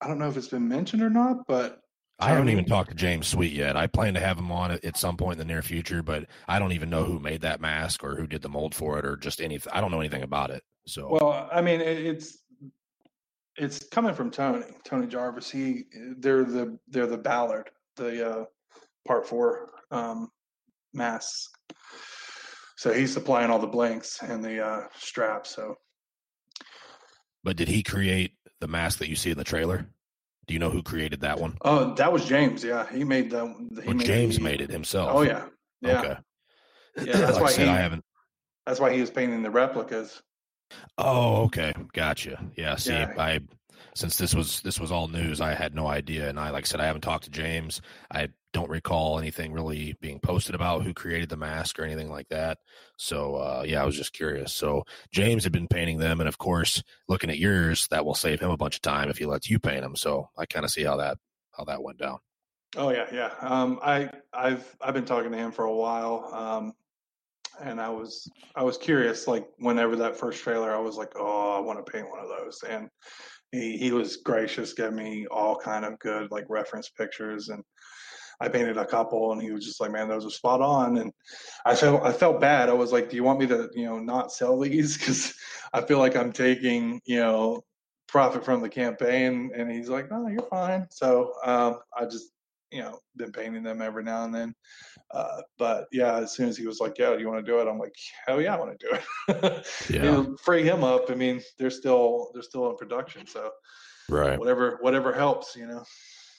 I 0.00 0.06
don't 0.06 0.18
know 0.18 0.28
if 0.28 0.36
it's 0.36 0.48
been 0.48 0.68
mentioned 0.68 1.02
or 1.02 1.10
not, 1.10 1.46
but 1.48 1.80
I 2.20 2.28
haven't 2.28 2.50
even 2.50 2.66
talked 2.66 2.90
to 2.90 2.94
James 2.94 3.26
Sweet 3.26 3.52
yet. 3.52 3.76
I 3.76 3.88
plan 3.88 4.14
to 4.14 4.20
have 4.20 4.38
him 4.38 4.52
on 4.52 4.70
at, 4.70 4.96
some 4.96 5.16
point 5.16 5.40
in 5.40 5.46
the 5.46 5.52
near 5.52 5.62
future, 5.62 6.04
but 6.04 6.26
I 6.46 6.60
don't 6.60 6.70
even 6.70 6.88
know 6.88 7.02
who 7.02 7.18
made 7.18 7.40
that 7.40 7.60
mask 7.60 8.04
or 8.04 8.14
who 8.14 8.28
did 8.28 8.42
the 8.42 8.48
mold 8.48 8.76
for 8.76 8.96
it 9.00 9.04
or 9.04 9.16
just 9.16 9.40
anything. 9.40 9.72
I 9.72 9.80
don't 9.80 9.90
know 9.90 9.98
anything 9.98 10.22
about 10.22 10.50
it. 10.50 10.62
So 10.86 11.08
Well, 11.08 11.48
I 11.52 11.62
mean, 11.62 11.80
it, 11.80 11.98
it's 11.98 12.38
it's 13.56 13.86
coming 13.88 14.14
from 14.14 14.30
Tony, 14.30 14.64
Tony 14.84 15.06
Jarvis. 15.06 15.50
He 15.50 15.84
they're 16.18 16.44
the 16.44 16.78
they're 16.88 17.06
the 17.06 17.18
Ballard, 17.18 17.70
the 17.96 18.28
uh, 18.30 18.44
Part 19.06 19.26
Four 19.26 19.70
um, 19.90 20.28
mask. 20.94 21.50
So 22.76 22.92
he's 22.92 23.12
supplying 23.12 23.50
all 23.50 23.58
the 23.60 23.66
blanks 23.66 24.20
and 24.22 24.42
the 24.44 24.64
uh, 24.64 24.86
straps. 24.98 25.54
So 25.54 25.76
but 27.44 27.56
did 27.56 27.68
he 27.68 27.82
create 27.82 28.32
the 28.60 28.68
mask 28.68 28.98
that 28.98 29.08
you 29.08 29.16
see 29.16 29.30
in 29.30 29.38
the 29.38 29.44
trailer? 29.44 29.86
Do 30.46 30.54
you 30.54 30.60
know 30.60 30.70
who 30.70 30.82
created 30.82 31.20
that 31.20 31.38
one? 31.38 31.56
oh, 31.62 31.94
that 31.94 32.12
was 32.12 32.24
James. 32.24 32.64
Yeah, 32.64 32.86
he 32.92 33.04
made 33.04 33.30
that. 33.30 33.46
He 33.80 33.86
Well, 33.86 33.96
made 33.96 34.06
James 34.06 34.36
the- 34.38 34.42
made 34.42 34.60
it 34.60 34.70
himself. 34.70 35.10
Oh 35.12 35.22
yeah, 35.22 35.46
yeah. 35.80 36.00
Okay. 36.00 36.16
Yeah, 37.04 37.16
that's 37.18 37.32
like 37.34 37.42
why 37.42 37.48
I 37.48 37.52
said, 37.52 37.64
he- 37.66 37.70
I 37.72 37.76
haven't. 37.78 38.04
That's 38.66 38.80
why 38.80 38.92
he 38.92 39.00
was 39.00 39.10
painting 39.10 39.42
the 39.42 39.50
replicas. 39.50 40.22
Oh, 40.98 41.44
okay, 41.44 41.72
gotcha. 41.92 42.44
Yeah, 42.56 42.76
see, 42.76 42.92
Yeah. 42.92 43.12
I 43.18 43.40
since 43.94 44.16
this 44.16 44.34
was 44.34 44.60
this 44.62 44.80
was 44.80 44.90
all 44.90 45.08
news, 45.08 45.40
I 45.40 45.54
had 45.54 45.74
no 45.74 45.86
idea, 45.86 46.28
and 46.28 46.38
I 46.38 46.50
like 46.50 46.64
I 46.64 46.66
said, 46.66 46.80
I 46.80 46.86
haven't 46.86 47.02
talked 47.02 47.24
to 47.24 47.30
James. 47.30 47.80
I 48.10 48.28
don't 48.52 48.70
recall 48.70 49.18
anything 49.18 49.52
really 49.52 49.94
being 50.00 50.20
posted 50.20 50.54
about 50.54 50.82
who 50.82 50.92
created 50.92 51.28
the 51.28 51.36
mask 51.36 51.78
or 51.78 51.84
anything 51.84 52.10
like 52.10 52.28
that. 52.28 52.58
So, 52.98 53.36
uh, 53.36 53.64
yeah, 53.66 53.82
I 53.82 53.86
was 53.86 53.96
just 53.96 54.12
curious. 54.12 54.54
So, 54.54 54.84
James 55.10 55.44
had 55.44 55.52
been 55.52 55.68
painting 55.68 55.98
them, 55.98 56.20
and 56.20 56.28
of 56.28 56.36
course, 56.38 56.82
looking 57.08 57.30
at 57.30 57.38
yours, 57.38 57.88
that 57.90 58.04
will 58.04 58.14
save 58.14 58.40
him 58.40 58.50
a 58.50 58.56
bunch 58.58 58.76
of 58.76 58.82
time 58.82 59.08
if 59.08 59.16
he 59.16 59.24
lets 59.26 59.48
you 59.48 59.58
paint 59.58 59.82
them. 59.82 59.96
So, 59.96 60.28
I 60.36 60.46
kind 60.46 60.64
of 60.64 60.70
see 60.70 60.84
how 60.84 60.96
that 60.96 61.18
how 61.52 61.64
that 61.64 61.82
went 61.82 61.98
down. 61.98 62.18
Oh 62.76 62.90
yeah, 62.90 63.06
yeah. 63.12 63.32
Um, 63.40 63.78
I 63.82 64.10
I've 64.32 64.76
I've 64.80 64.94
been 64.94 65.04
talking 65.04 65.30
to 65.30 65.36
him 65.36 65.52
for 65.52 65.64
a 65.64 65.74
while, 65.74 66.30
um, 66.32 66.72
and 67.60 67.80
I 67.80 67.88
was 67.88 68.28
I 68.56 68.62
was 68.62 68.78
curious. 68.78 69.26
Like 69.26 69.46
whenever 69.58 69.96
that 69.96 70.16
first 70.16 70.42
trailer, 70.42 70.74
I 70.74 70.80
was 70.80 70.96
like, 70.96 71.12
oh, 71.16 71.56
I 71.56 71.60
want 71.60 71.84
to 71.84 71.92
paint 71.92 72.10
one 72.10 72.20
of 72.20 72.28
those, 72.28 72.60
and 72.68 72.88
he 73.50 73.76
he 73.76 73.92
was 73.92 74.16
gracious, 74.18 74.72
gave 74.72 74.92
me 74.92 75.26
all 75.30 75.56
kind 75.56 75.84
of 75.84 75.98
good 75.98 76.30
like 76.30 76.44
reference 76.48 76.88
pictures, 76.90 77.48
and 77.48 77.62
I 78.40 78.48
painted 78.48 78.76
a 78.76 78.86
couple, 78.86 79.32
and 79.32 79.40
he 79.40 79.52
was 79.52 79.64
just 79.64 79.80
like, 79.80 79.92
man, 79.92 80.08
those 80.08 80.26
are 80.26 80.30
spot 80.30 80.60
on, 80.60 80.98
and 80.98 81.12
I 81.64 81.74
felt 81.74 82.02
I 82.02 82.12
felt 82.12 82.40
bad. 82.40 82.68
I 82.68 82.74
was 82.74 82.92
like, 82.92 83.10
do 83.10 83.16
you 83.16 83.24
want 83.24 83.40
me 83.40 83.46
to 83.48 83.68
you 83.74 83.86
know 83.86 83.98
not 83.98 84.32
sell 84.32 84.58
these 84.58 84.96
because 84.98 85.34
I 85.72 85.82
feel 85.82 85.98
like 85.98 86.16
I'm 86.16 86.32
taking 86.32 87.00
you 87.04 87.20
know 87.20 87.62
profit 88.12 88.44
from 88.44 88.60
the 88.60 88.68
campaign 88.68 89.50
and 89.56 89.70
he's 89.70 89.88
like 89.88 90.10
no 90.10 90.28
you're 90.28 90.46
fine 90.50 90.86
so 90.90 91.32
um, 91.46 91.78
i 91.96 92.04
just 92.04 92.32
you 92.72 92.80
know 92.80 92.98
been 93.16 93.30
painting 93.32 93.62
them 93.62 93.82
every 93.82 94.02
now 94.02 94.24
and 94.24 94.34
then 94.34 94.54
uh, 95.12 95.40
but 95.58 95.86
yeah 95.92 96.16
as 96.18 96.32
soon 96.32 96.48
as 96.48 96.56
he 96.56 96.66
was 96.66 96.80
like 96.80 96.98
yeah 96.98 97.12
do 97.14 97.20
you 97.20 97.28
want 97.28 97.44
to 97.44 97.50
do 97.52 97.58
it 97.60 97.68
i'm 97.68 97.78
like 97.78 97.94
hell 98.26 98.40
yeah 98.40 98.54
i 98.54 98.58
want 98.58 98.78
to 98.78 98.86
do 98.88 98.96
it 99.28 99.66
Yeah. 99.90 100.02
you 100.04 100.10
know, 100.10 100.36
free 100.42 100.62
him 100.62 100.82
up 100.82 101.10
i 101.10 101.14
mean 101.14 101.40
they're 101.58 101.70
still 101.70 102.30
they're 102.32 102.42
still 102.42 102.70
in 102.70 102.76
production 102.76 103.26
so 103.26 103.50
Right. 104.08 104.38
whatever 104.38 104.78
whatever 104.80 105.12
helps 105.12 105.54
you 105.56 105.66
know 105.66 105.84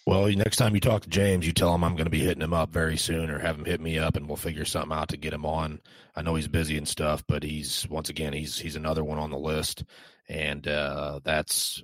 Well, 0.05 0.27
next 0.27 0.57
time 0.57 0.75
you 0.75 0.81
talk 0.81 1.03
to 1.03 1.09
James, 1.09 1.47
you 1.47 1.53
tell 1.53 1.73
him 1.73 1.83
I'm 1.83 1.95
going 1.95 2.05
to 2.05 2.11
be 2.11 2.19
hitting 2.19 2.43
him 2.43 2.53
up 2.53 2.71
very 2.73 2.97
soon, 2.97 3.29
or 3.29 3.39
have 3.39 3.57
him 3.57 3.63
hit 3.63 3.79
me 3.79 3.97
up, 3.97 4.17
and 4.17 4.27
we'll 4.27 4.35
figure 4.35 4.65
something 4.65 4.91
out 4.95 5.07
to 5.09 5.17
get 5.17 5.31
him 5.33 5.45
on. 5.45 5.79
I 6.13 6.21
know 6.23 6.35
he's 6.35 6.49
busy 6.49 6.77
and 6.77 6.85
stuff, 6.85 7.23
but 7.25 7.41
he's 7.41 7.87
once 7.89 8.09
again 8.09 8.33
he's 8.33 8.59
he's 8.59 8.75
another 8.75 9.01
one 9.01 9.17
on 9.17 9.31
the 9.31 9.37
list, 9.39 9.85
and 10.27 10.67
uh, 10.67 11.21
that's 11.23 11.81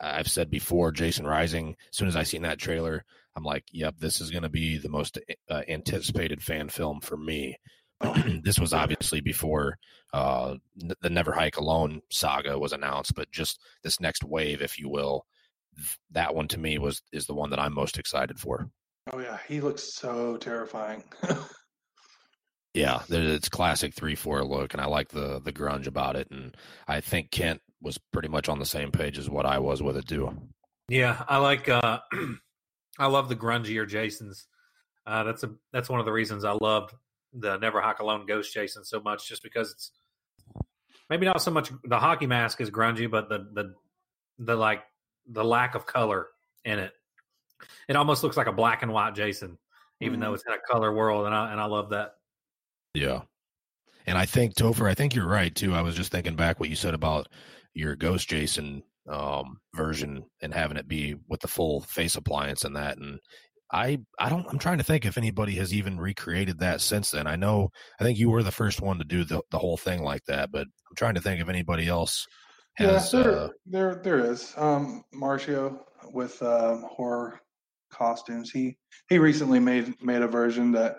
I've 0.00 0.30
said 0.30 0.50
before. 0.50 0.92
Jason 0.92 1.26
Rising. 1.26 1.70
As 1.90 1.96
soon 1.96 2.06
as 2.06 2.14
I 2.14 2.22
seen 2.22 2.42
that 2.42 2.58
trailer, 2.60 3.04
I'm 3.38 3.44
like, 3.44 3.64
"Yep, 3.72 3.94
this 3.98 4.20
is 4.20 4.30
going 4.30 4.42
to 4.42 4.48
be 4.48 4.76
the 4.78 4.88
most 4.88 5.18
uh, 5.48 5.62
anticipated 5.68 6.42
fan 6.42 6.68
film 6.68 7.00
for 7.00 7.16
me." 7.16 7.56
this 8.42 8.58
was 8.58 8.72
obviously 8.72 9.20
before 9.20 9.76
uh, 10.12 10.54
the 11.00 11.10
Never 11.10 11.32
Hike 11.32 11.56
Alone 11.56 12.00
saga 12.10 12.58
was 12.58 12.72
announced, 12.72 13.14
but 13.14 13.30
just 13.32 13.60
this 13.82 14.00
next 14.00 14.22
wave, 14.24 14.62
if 14.62 14.78
you 14.78 14.88
will, 14.88 15.24
that 16.10 16.34
one 16.34 16.48
to 16.48 16.58
me 16.58 16.78
was 16.78 17.02
is 17.12 17.26
the 17.26 17.34
one 17.34 17.50
that 17.50 17.58
I'm 17.58 17.74
most 17.74 17.98
excited 17.98 18.38
for. 18.38 18.70
oh 19.12 19.20
yeah 19.20 19.38
he 19.48 19.60
looks 19.60 19.94
so 19.94 20.36
terrifying 20.36 21.02
Yeah, 22.74 23.02
it's 23.08 23.48
classic 23.48 23.94
three 23.94 24.14
four 24.14 24.44
look, 24.44 24.72
and 24.72 24.80
I 24.80 24.86
like 24.86 25.08
the 25.08 25.40
the 25.40 25.52
grunge 25.52 25.86
about 25.86 26.16
it, 26.16 26.30
and 26.30 26.56
I 26.86 27.00
think 27.00 27.30
Kent 27.30 27.60
was 27.80 27.98
pretty 28.12 28.28
much 28.28 28.48
on 28.48 28.58
the 28.58 28.66
same 28.66 28.92
page 28.92 29.18
as 29.18 29.28
what 29.28 29.46
I 29.46 29.58
was 29.58 29.82
with 29.82 29.96
it 29.96 30.06
too. 30.06 30.36
Yeah, 30.88 31.24
I 31.28 31.38
like. 31.38 31.68
uh 31.68 31.98
I 32.98 33.06
love 33.06 33.28
the 33.28 33.36
grungier 33.36 33.88
Jasons. 33.88 34.46
Uh, 35.06 35.24
that's 35.24 35.42
a 35.44 35.50
that's 35.72 35.88
one 35.88 36.00
of 36.00 36.06
the 36.06 36.12
reasons 36.12 36.44
I 36.44 36.52
loved 36.60 36.94
the 37.32 37.56
Never 37.58 37.80
Hike 37.80 38.00
Alone 38.00 38.26
Ghost 38.26 38.52
Jason 38.52 38.84
so 38.84 39.00
much, 39.00 39.28
just 39.28 39.42
because 39.42 39.70
it's 39.72 39.92
maybe 41.08 41.26
not 41.26 41.40
so 41.40 41.50
much 41.50 41.70
the 41.84 41.98
hockey 41.98 42.26
mask 42.26 42.60
is 42.60 42.70
grungy, 42.70 43.10
but 43.10 43.28
the 43.28 43.48
the 43.54 43.74
the 44.38 44.56
like 44.56 44.82
the 45.26 45.44
lack 45.44 45.74
of 45.74 45.86
color 45.86 46.28
in 46.64 46.78
it. 46.78 46.92
It 47.88 47.96
almost 47.96 48.22
looks 48.22 48.36
like 48.36 48.46
a 48.46 48.52
black 48.52 48.82
and 48.82 48.92
white 48.92 49.14
Jason, 49.14 49.58
even 50.00 50.20
though 50.20 50.34
it's 50.34 50.44
in 50.46 50.52
a 50.52 50.58
color 50.70 50.92
world, 50.92 51.26
and 51.26 51.34
I 51.34 51.52
and 51.52 51.60
I 51.60 51.64
love 51.64 51.90
that. 51.90 52.16
Yeah, 52.94 53.22
and 54.06 54.16
I 54.16 54.26
think 54.26 54.54
Topher, 54.54 54.88
I 54.88 54.94
think 54.94 55.14
you're 55.14 55.26
right 55.26 55.54
too. 55.54 55.74
I 55.74 55.82
was 55.82 55.94
just 55.94 56.12
thinking 56.12 56.36
back 56.36 56.60
what 56.60 56.68
you 56.68 56.76
said 56.76 56.94
about 56.94 57.28
your 57.74 57.96
Ghost 57.96 58.28
Jason 58.28 58.82
um, 59.08 59.58
version 59.74 60.24
and 60.42 60.52
having 60.52 60.76
it 60.76 60.88
be 60.88 61.16
with 61.28 61.40
the 61.40 61.48
full 61.48 61.80
face 61.80 62.16
appliance 62.16 62.64
and 62.64 62.76
that. 62.76 62.98
And 62.98 63.18
I 63.72 63.98
I 64.18 64.28
don't 64.28 64.46
I'm 64.48 64.58
trying 64.58 64.78
to 64.78 64.84
think 64.84 65.04
if 65.04 65.18
anybody 65.18 65.54
has 65.56 65.74
even 65.74 65.98
recreated 65.98 66.60
that 66.60 66.80
since 66.80 67.10
then. 67.10 67.26
I 67.26 67.36
know 67.36 67.70
I 68.00 68.04
think 68.04 68.18
you 68.18 68.30
were 68.30 68.42
the 68.42 68.50
first 68.50 68.80
one 68.80 68.98
to 68.98 69.04
do 69.04 69.24
the 69.24 69.42
the 69.50 69.58
whole 69.58 69.76
thing 69.76 70.02
like 70.02 70.24
that, 70.26 70.50
but 70.50 70.62
I'm 70.62 70.96
trying 70.96 71.14
to 71.14 71.20
think 71.20 71.40
if 71.40 71.48
anybody 71.48 71.86
else 71.86 72.26
has. 72.74 73.12
yeah, 73.12 73.22
there, 73.22 73.38
uh, 73.38 73.48
there, 73.66 74.00
there 74.02 74.18
is. 74.20 74.54
Um, 74.56 75.04
Marcio 75.14 75.80
with 76.12 76.40
um, 76.42 76.86
horror 76.88 77.40
costumes. 77.90 78.50
He 78.50 78.76
he 79.08 79.18
recently 79.18 79.60
made 79.60 80.02
made 80.02 80.22
a 80.22 80.28
version 80.28 80.72
that 80.72 80.96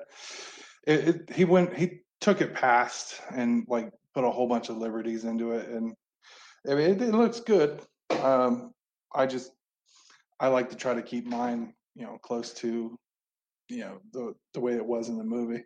it, 0.85 1.07
it 1.07 1.29
he 1.33 1.45
went 1.45 1.75
he 1.75 2.01
took 2.21 2.41
it 2.41 2.53
past 2.53 3.19
and 3.33 3.65
like 3.67 3.91
put 4.13 4.23
a 4.23 4.29
whole 4.29 4.47
bunch 4.47 4.69
of 4.69 4.77
liberties 4.77 5.23
into 5.23 5.51
it, 5.51 5.69
and 5.69 5.93
I 6.69 6.75
mean, 6.75 6.91
it, 6.91 7.01
it 7.01 7.13
looks 7.13 7.39
good. 7.39 7.81
Um, 8.09 8.73
I 9.13 9.25
just 9.25 9.51
I 10.39 10.47
like 10.47 10.69
to 10.69 10.75
try 10.75 10.93
to 10.93 11.01
keep 11.01 11.25
mine, 11.25 11.73
you 11.95 12.05
know, 12.05 12.17
close 12.21 12.53
to 12.55 12.97
you 13.69 13.79
know 13.79 13.99
the 14.13 14.33
the 14.53 14.59
way 14.59 14.75
it 14.75 14.85
was 14.85 15.09
in 15.09 15.17
the 15.17 15.23
movie. 15.23 15.63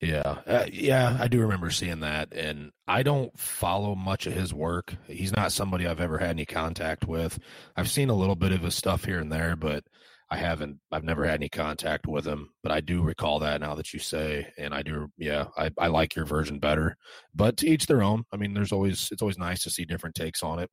Yeah, 0.00 0.38
uh, 0.48 0.66
yeah, 0.72 1.16
I 1.20 1.28
do 1.28 1.40
remember 1.42 1.70
seeing 1.70 2.00
that, 2.00 2.32
and 2.32 2.72
I 2.88 3.04
don't 3.04 3.38
follow 3.38 3.94
much 3.94 4.26
of 4.26 4.32
his 4.32 4.52
work. 4.52 4.92
He's 5.06 5.32
not 5.32 5.52
somebody 5.52 5.86
I've 5.86 6.00
ever 6.00 6.18
had 6.18 6.30
any 6.30 6.44
contact 6.44 7.06
with. 7.06 7.38
I've 7.76 7.88
seen 7.88 8.10
a 8.10 8.14
little 8.14 8.34
bit 8.34 8.50
of 8.50 8.62
his 8.62 8.74
stuff 8.74 9.04
here 9.04 9.20
and 9.20 9.30
there, 9.30 9.54
but 9.54 9.84
I 10.28 10.38
haven't. 10.38 10.80
I've 10.90 11.04
never 11.04 11.24
had 11.24 11.36
any 11.36 11.48
contact 11.48 12.08
with 12.08 12.26
him. 12.26 12.48
But 12.64 12.72
I 12.72 12.80
do 12.80 13.02
recall 13.02 13.38
that 13.40 13.60
now 13.60 13.76
that 13.76 13.92
you 13.92 14.00
say, 14.00 14.52
and 14.58 14.74
I 14.74 14.82
do. 14.82 15.06
Yeah, 15.18 15.46
I, 15.56 15.70
I 15.78 15.86
like 15.86 16.16
your 16.16 16.24
version 16.24 16.58
better. 16.58 16.96
But 17.32 17.58
to 17.58 17.68
each 17.68 17.86
their 17.86 18.02
own. 18.02 18.24
I 18.32 18.38
mean, 18.38 18.54
there's 18.54 18.72
always 18.72 19.08
it's 19.12 19.22
always 19.22 19.38
nice 19.38 19.62
to 19.62 19.70
see 19.70 19.84
different 19.84 20.16
takes 20.16 20.42
on 20.42 20.58
it, 20.58 20.70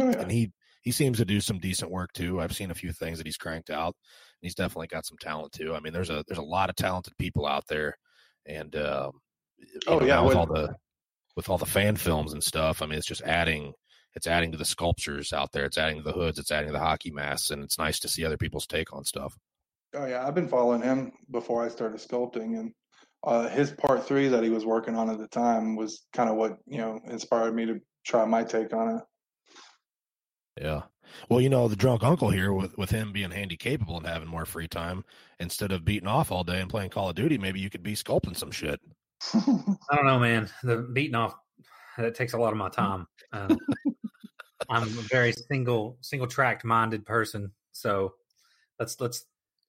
Oh, 0.00 0.10
yeah. 0.10 0.20
and 0.20 0.30
he 0.30 0.52
he 0.82 0.90
seems 0.90 1.18
to 1.18 1.24
do 1.24 1.40
some 1.40 1.58
decent 1.58 1.90
work 1.90 2.12
too. 2.12 2.40
I've 2.40 2.54
seen 2.54 2.70
a 2.70 2.74
few 2.74 2.92
things 2.92 3.18
that 3.18 3.26
he's 3.26 3.36
cranked 3.36 3.70
out. 3.70 3.94
And 3.94 4.46
he's 4.46 4.54
definitely 4.54 4.88
got 4.88 5.06
some 5.06 5.18
talent 5.18 5.52
too. 5.52 5.74
I 5.74 5.80
mean, 5.80 5.92
there's 5.92 6.10
a 6.10 6.24
there's 6.26 6.38
a 6.38 6.42
lot 6.42 6.70
of 6.70 6.76
talented 6.76 7.14
people 7.18 7.46
out 7.46 7.66
there, 7.68 7.96
and 8.46 8.74
um, 8.76 9.12
Oh, 9.86 9.98
know, 10.00 10.06
yeah, 10.06 10.20
with 10.20 10.28
with- 10.30 10.36
all 10.36 10.46
the 10.46 10.74
with 11.36 11.48
all 11.48 11.58
the 11.58 11.66
fan 11.66 11.96
films 11.96 12.32
and 12.32 12.42
stuff. 12.42 12.82
I 12.82 12.86
mean, 12.86 12.98
it's 12.98 13.06
just 13.06 13.22
adding 13.22 13.72
it's 14.14 14.26
adding 14.26 14.52
to 14.52 14.58
the 14.58 14.64
sculptures 14.64 15.32
out 15.32 15.52
there. 15.52 15.64
It's 15.64 15.78
adding 15.78 15.96
to 15.98 16.02
the 16.02 16.12
hoods. 16.12 16.38
It's 16.38 16.50
adding 16.50 16.68
to 16.68 16.72
the 16.72 16.78
hockey 16.78 17.10
masks, 17.10 17.50
and 17.50 17.62
it's 17.62 17.78
nice 17.78 18.00
to 18.00 18.08
see 18.08 18.24
other 18.24 18.36
people's 18.36 18.66
take 18.66 18.92
on 18.92 19.04
stuff. 19.04 19.36
Oh 19.94 20.06
yeah, 20.06 20.26
I've 20.26 20.34
been 20.34 20.48
following 20.48 20.82
him 20.82 21.12
before 21.30 21.64
I 21.64 21.68
started 21.68 22.00
sculpting, 22.00 22.58
and 22.58 22.72
uh, 23.22 23.48
his 23.48 23.70
part 23.70 24.04
three 24.06 24.28
that 24.28 24.42
he 24.42 24.50
was 24.50 24.64
working 24.66 24.96
on 24.96 25.08
at 25.10 25.18
the 25.18 25.28
time 25.28 25.76
was 25.76 26.04
kind 26.12 26.28
of 26.28 26.36
what 26.36 26.58
you 26.66 26.78
know 26.78 26.98
inspired 27.04 27.54
me 27.54 27.66
to 27.66 27.80
try 28.04 28.24
my 28.24 28.42
take 28.42 28.72
on 28.74 28.96
it. 28.96 29.02
Yeah. 30.60 30.82
Well, 31.28 31.40
you 31.40 31.48
know, 31.48 31.68
the 31.68 31.76
drunk 31.76 32.02
uncle 32.02 32.30
here 32.30 32.52
with 32.52 32.76
with 32.78 32.90
him 32.90 33.12
being 33.12 33.30
handy 33.30 33.56
capable 33.56 33.96
and 33.96 34.06
having 34.06 34.28
more 34.28 34.46
free 34.46 34.68
time 34.68 35.04
instead 35.38 35.72
of 35.72 35.84
beating 35.84 36.08
off 36.08 36.32
all 36.32 36.44
day 36.44 36.60
and 36.60 36.70
playing 36.70 36.90
Call 36.90 37.10
of 37.10 37.14
Duty, 37.14 37.38
maybe 37.38 37.60
you 37.60 37.70
could 37.70 37.82
be 37.82 37.94
sculpting 37.94 38.36
some 38.36 38.50
shit. 38.50 38.80
I 39.34 39.96
don't 39.96 40.06
know, 40.06 40.18
man. 40.18 40.48
The 40.62 40.78
beating 40.78 41.14
off 41.14 41.34
that 41.98 42.14
takes 42.14 42.32
a 42.32 42.38
lot 42.38 42.52
of 42.52 42.58
my 42.58 42.68
time. 42.70 43.06
Um, 43.32 43.58
I'm 44.70 44.82
a 44.82 45.02
very 45.10 45.32
single 45.32 45.98
single 46.00 46.26
tracked 46.26 46.64
minded 46.64 47.04
person, 47.04 47.52
so 47.72 48.14
let's 48.78 49.00
let's 49.00 49.24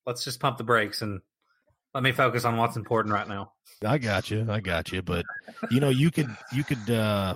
let's 0.05 0.23
just 0.23 0.39
pump 0.39 0.57
the 0.57 0.63
brakes 0.63 1.01
and 1.01 1.21
let 1.93 2.03
me 2.03 2.11
focus 2.11 2.45
on 2.45 2.57
what's 2.57 2.75
important 2.75 3.13
right 3.13 3.27
now. 3.27 3.53
I 3.85 3.97
got 3.97 4.31
you. 4.31 4.47
I 4.49 4.59
got 4.59 4.91
you. 4.91 5.01
But 5.01 5.25
you 5.69 5.79
know, 5.79 5.89
you 5.89 6.11
could 6.11 6.35
you 6.51 6.63
could 6.63 6.89
uh 6.89 7.35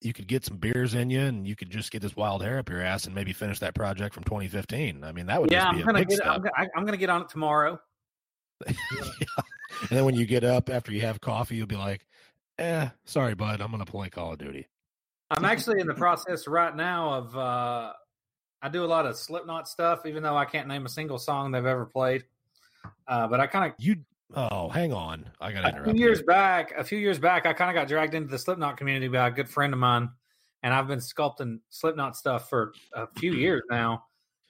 you 0.00 0.12
could 0.12 0.26
get 0.26 0.44
some 0.44 0.56
beers 0.58 0.94
in 0.94 1.10
you 1.10 1.20
and 1.20 1.46
you 1.46 1.56
could 1.56 1.70
just 1.70 1.90
get 1.90 2.02
this 2.02 2.14
wild 2.14 2.42
hair 2.42 2.58
up 2.58 2.68
your 2.68 2.82
ass 2.82 3.06
and 3.06 3.14
maybe 3.14 3.32
finish 3.32 3.58
that 3.60 3.74
project 3.74 4.14
from 4.14 4.24
2015. 4.24 5.02
I 5.02 5.12
mean, 5.12 5.26
that 5.26 5.40
would 5.40 5.50
yeah, 5.50 5.60
just 5.60 5.68
I'm 5.68 5.76
be 5.76 5.82
a 5.82 5.84
gonna 5.84 5.98
big 6.00 6.08
get. 6.08 6.26
I'm, 6.26 6.68
I'm 6.76 6.84
gonna 6.84 6.96
get 6.96 7.10
on 7.10 7.22
it 7.22 7.28
tomorrow. 7.28 7.80
And 9.80 9.90
then 9.90 10.04
when 10.04 10.14
you 10.14 10.26
get 10.26 10.44
up 10.44 10.70
after 10.70 10.92
you 10.92 11.02
have 11.02 11.20
coffee, 11.20 11.56
you'll 11.56 11.66
be 11.66 11.76
like, 11.76 12.06
"Eh, 12.58 12.88
sorry, 13.04 13.34
bud. 13.34 13.60
I'm 13.60 13.70
gonna 13.70 13.84
play 13.84 14.08
Call 14.08 14.32
of 14.32 14.38
Duty." 14.38 14.68
I'm 15.30 15.44
actually 15.44 15.80
in 15.80 15.86
the 15.86 15.94
process 15.94 16.46
right 16.46 16.74
now 16.74 17.12
of 17.12 17.36
uh 17.36 17.92
I 18.62 18.68
do 18.68 18.84
a 18.84 18.86
lot 18.86 19.06
of 19.06 19.16
Slipknot 19.16 19.68
stuff, 19.68 20.06
even 20.06 20.22
though 20.22 20.36
I 20.36 20.44
can't 20.44 20.68
name 20.68 20.86
a 20.86 20.88
single 20.88 21.18
song 21.18 21.50
they've 21.50 21.66
ever 21.66 21.84
played. 21.84 22.24
Uh, 23.06 23.26
but 23.26 23.40
I 23.40 23.46
kind 23.46 23.70
of 23.70 23.72
You 23.78 23.96
oh, 24.34 24.68
hang 24.68 24.92
on. 24.92 25.30
I 25.40 25.52
gotta 25.52 25.68
a 25.68 25.70
few 25.70 25.80
interrupt. 25.80 25.98
years 25.98 26.18
you. 26.20 26.26
back, 26.26 26.72
a 26.76 26.84
few 26.84 26.98
years 26.98 27.18
back, 27.18 27.46
I 27.46 27.52
kind 27.52 27.70
of 27.70 27.74
got 27.74 27.88
dragged 27.88 28.14
into 28.14 28.28
the 28.28 28.38
Slipknot 28.38 28.76
community 28.76 29.08
by 29.08 29.28
a 29.28 29.30
good 29.30 29.48
friend 29.48 29.72
of 29.72 29.78
mine, 29.78 30.10
and 30.62 30.74
I've 30.74 30.88
been 30.88 31.00
sculpting 31.00 31.60
Slipknot 31.70 32.16
stuff 32.16 32.48
for 32.48 32.72
a 32.94 33.06
few 33.18 33.32
years 33.32 33.62
now. 33.70 34.04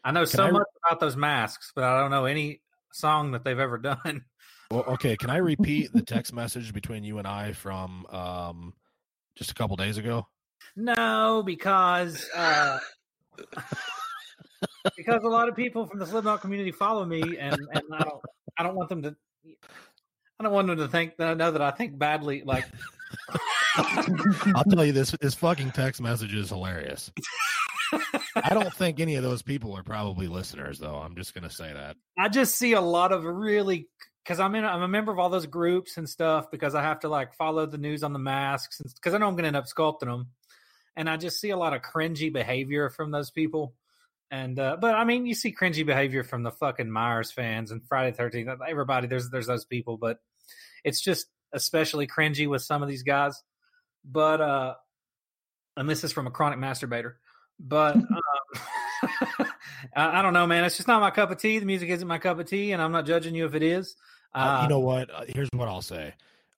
I 0.04 0.12
know 0.12 0.24
so 0.24 0.44
I 0.44 0.50
much 0.50 0.66
about 0.84 1.00
those 1.00 1.16
masks, 1.16 1.72
but 1.74 1.84
I 1.84 2.00
don't 2.00 2.10
know 2.10 2.26
any 2.26 2.62
song 2.92 3.32
that 3.32 3.44
they've 3.44 3.58
ever 3.58 3.78
done. 3.78 4.24
Well, 4.70 4.84
okay. 4.88 5.16
Can 5.16 5.30
I 5.30 5.36
repeat 5.38 5.92
the 5.92 6.02
text 6.02 6.32
message 6.32 6.72
between 6.72 7.04
you 7.04 7.18
and 7.18 7.26
I 7.26 7.52
from 7.52 8.06
um 8.06 8.74
just 9.36 9.50
a 9.50 9.54
couple 9.54 9.76
days 9.76 9.98
ago? 9.98 10.26
No, 10.74 11.42
because 11.44 12.28
uh, 12.34 12.78
because 14.96 15.22
a 15.24 15.28
lot 15.28 15.48
of 15.48 15.56
people 15.56 15.86
from 15.86 15.98
the 15.98 16.06
Slipknot 16.06 16.40
community 16.40 16.72
follow 16.72 17.04
me, 17.04 17.20
and, 17.38 17.54
and 17.54 17.82
I 17.92 18.02
don't 18.02 18.22
I 18.58 18.62
don't 18.62 18.74
want 18.74 18.88
them 18.88 19.02
to 19.02 19.16
I 20.38 20.44
don't 20.44 20.52
want 20.52 20.68
them 20.68 20.78
to 20.78 20.88
think 20.88 21.16
that 21.16 21.28
I 21.28 21.34
know 21.34 21.50
that 21.50 21.62
I 21.62 21.70
think 21.70 21.98
badly. 21.98 22.42
Like 22.44 22.66
I'll 23.76 24.64
tell 24.64 24.84
you 24.84 24.92
this: 24.92 25.12
this 25.20 25.34
fucking 25.34 25.72
text 25.72 26.00
message 26.00 26.34
is 26.34 26.50
hilarious. 26.50 27.10
I 27.92 28.50
don't 28.50 28.72
think 28.74 29.00
any 29.00 29.14
of 29.14 29.22
those 29.22 29.42
people 29.42 29.76
are 29.76 29.82
probably 29.82 30.26
listeners, 30.26 30.78
though. 30.78 30.96
I'm 30.96 31.16
just 31.16 31.34
gonna 31.34 31.50
say 31.50 31.72
that. 31.72 31.96
I 32.18 32.28
just 32.28 32.56
see 32.56 32.72
a 32.72 32.80
lot 32.80 33.12
of 33.12 33.24
really 33.24 33.88
because 34.24 34.40
I'm 34.40 34.54
in 34.54 34.64
I'm 34.64 34.82
a 34.82 34.88
member 34.88 35.12
of 35.12 35.18
all 35.18 35.30
those 35.30 35.46
groups 35.46 35.96
and 35.96 36.08
stuff 36.08 36.50
because 36.50 36.74
I 36.74 36.82
have 36.82 37.00
to 37.00 37.08
like 37.08 37.34
follow 37.34 37.66
the 37.66 37.78
news 37.78 38.02
on 38.02 38.12
the 38.12 38.18
masks 38.18 38.80
because 38.82 39.14
I 39.14 39.18
know 39.18 39.28
I'm 39.28 39.34
going 39.34 39.44
to 39.44 39.48
end 39.48 39.56
up 39.56 39.66
sculpting 39.66 40.06
them, 40.06 40.28
and 40.96 41.08
I 41.08 41.16
just 41.16 41.40
see 41.40 41.50
a 41.50 41.56
lot 41.56 41.74
of 41.74 41.82
cringy 41.82 42.32
behavior 42.32 42.90
from 42.90 43.10
those 43.10 43.30
people. 43.30 43.74
And 44.30 44.58
uh, 44.58 44.76
but 44.80 44.94
I 44.94 45.04
mean, 45.04 45.26
you 45.26 45.34
see 45.34 45.54
cringy 45.54 45.86
behavior 45.86 46.24
from 46.24 46.42
the 46.42 46.50
fucking 46.50 46.90
Myers 46.90 47.30
fans 47.30 47.70
and 47.70 47.86
Friday 47.86 48.16
Thirteenth. 48.16 48.48
Everybody, 48.66 49.06
there's 49.06 49.30
there's 49.30 49.46
those 49.46 49.64
people, 49.64 49.98
but 49.98 50.18
it's 50.82 51.00
just 51.00 51.26
especially 51.52 52.06
cringy 52.06 52.48
with 52.48 52.62
some 52.62 52.82
of 52.82 52.88
these 52.88 53.04
guys. 53.04 53.40
But 54.04 54.40
uh, 54.40 54.74
and 55.76 55.88
this 55.88 56.02
is 56.02 56.12
from 56.12 56.26
a 56.26 56.30
chronic 56.30 56.58
masturbator. 56.58 57.14
But 57.60 57.96
um, 57.96 58.06
I, 59.94 60.18
I 60.18 60.22
don't 60.22 60.32
know, 60.32 60.46
man. 60.46 60.64
It's 60.64 60.76
just 60.76 60.88
not 60.88 61.00
my 61.00 61.10
cup 61.10 61.30
of 61.30 61.38
tea. 61.38 61.58
The 61.58 61.66
music 61.66 61.88
isn't 61.90 62.08
my 62.08 62.18
cup 62.18 62.38
of 62.38 62.46
tea, 62.48 62.72
and 62.72 62.82
I'm 62.82 62.92
not 62.92 63.06
judging 63.06 63.34
you 63.34 63.46
if 63.46 63.54
it 63.54 63.62
is. 63.62 63.94
Uh, 64.34 64.38
Uh, 64.38 64.62
you 64.62 64.68
know 64.68 64.80
what? 64.80 65.10
Uh, 65.12 65.24
Here's 65.28 65.48
what 65.52 65.68
I'll 65.68 65.82
say. 65.82 66.14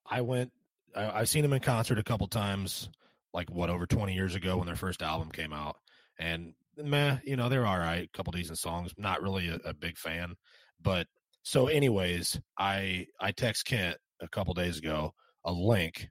I 0.06 0.22
went. 0.22 0.52
I, 0.96 1.20
I've 1.20 1.28
seen 1.28 1.42
them 1.42 1.52
in 1.52 1.60
concert 1.60 1.98
a 1.98 2.02
couple 2.02 2.26
times, 2.28 2.88
like 3.34 3.50
what 3.50 3.70
over 3.70 3.86
20 3.86 4.14
years 4.14 4.34
ago 4.34 4.56
when 4.56 4.66
their 4.66 4.76
first 4.76 5.02
album 5.02 5.30
came 5.30 5.52
out, 5.52 5.76
and 6.18 6.54
meh, 6.84 7.18
you 7.24 7.36
know 7.36 7.48
they're 7.48 7.66
all 7.66 7.78
right. 7.78 8.04
A 8.12 8.16
couple 8.16 8.32
decent 8.32 8.58
songs. 8.58 8.92
Not 8.96 9.22
really 9.22 9.48
a, 9.48 9.58
a 9.64 9.74
big 9.74 9.96
fan, 9.96 10.34
but 10.80 11.06
so 11.42 11.66
anyways, 11.66 12.40
I 12.58 13.06
I 13.20 13.32
text 13.32 13.64
Kent 13.66 13.96
a 14.20 14.28
couple 14.28 14.54
days 14.54 14.78
ago 14.78 15.12
a 15.44 15.52
link 15.52 16.08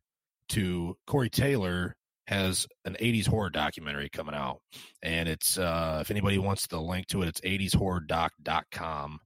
to 0.50 0.98
Corey 1.06 1.30
Taylor 1.30 1.96
has 2.28 2.68
an 2.86 2.98
80s 3.00 3.28
horror 3.28 3.50
documentary 3.50 4.10
coming 4.10 4.36
out 4.36 4.60
and 5.02 5.30
it's 5.30 5.58
uh 5.58 6.00
if 6.02 6.12
anybody 6.12 6.38
wants 6.38 6.68
the 6.68 6.80
link 6.80 7.08
to 7.08 7.22
it 7.22 7.28
it's 7.30 7.42
80shorrordoc.com 7.42 9.20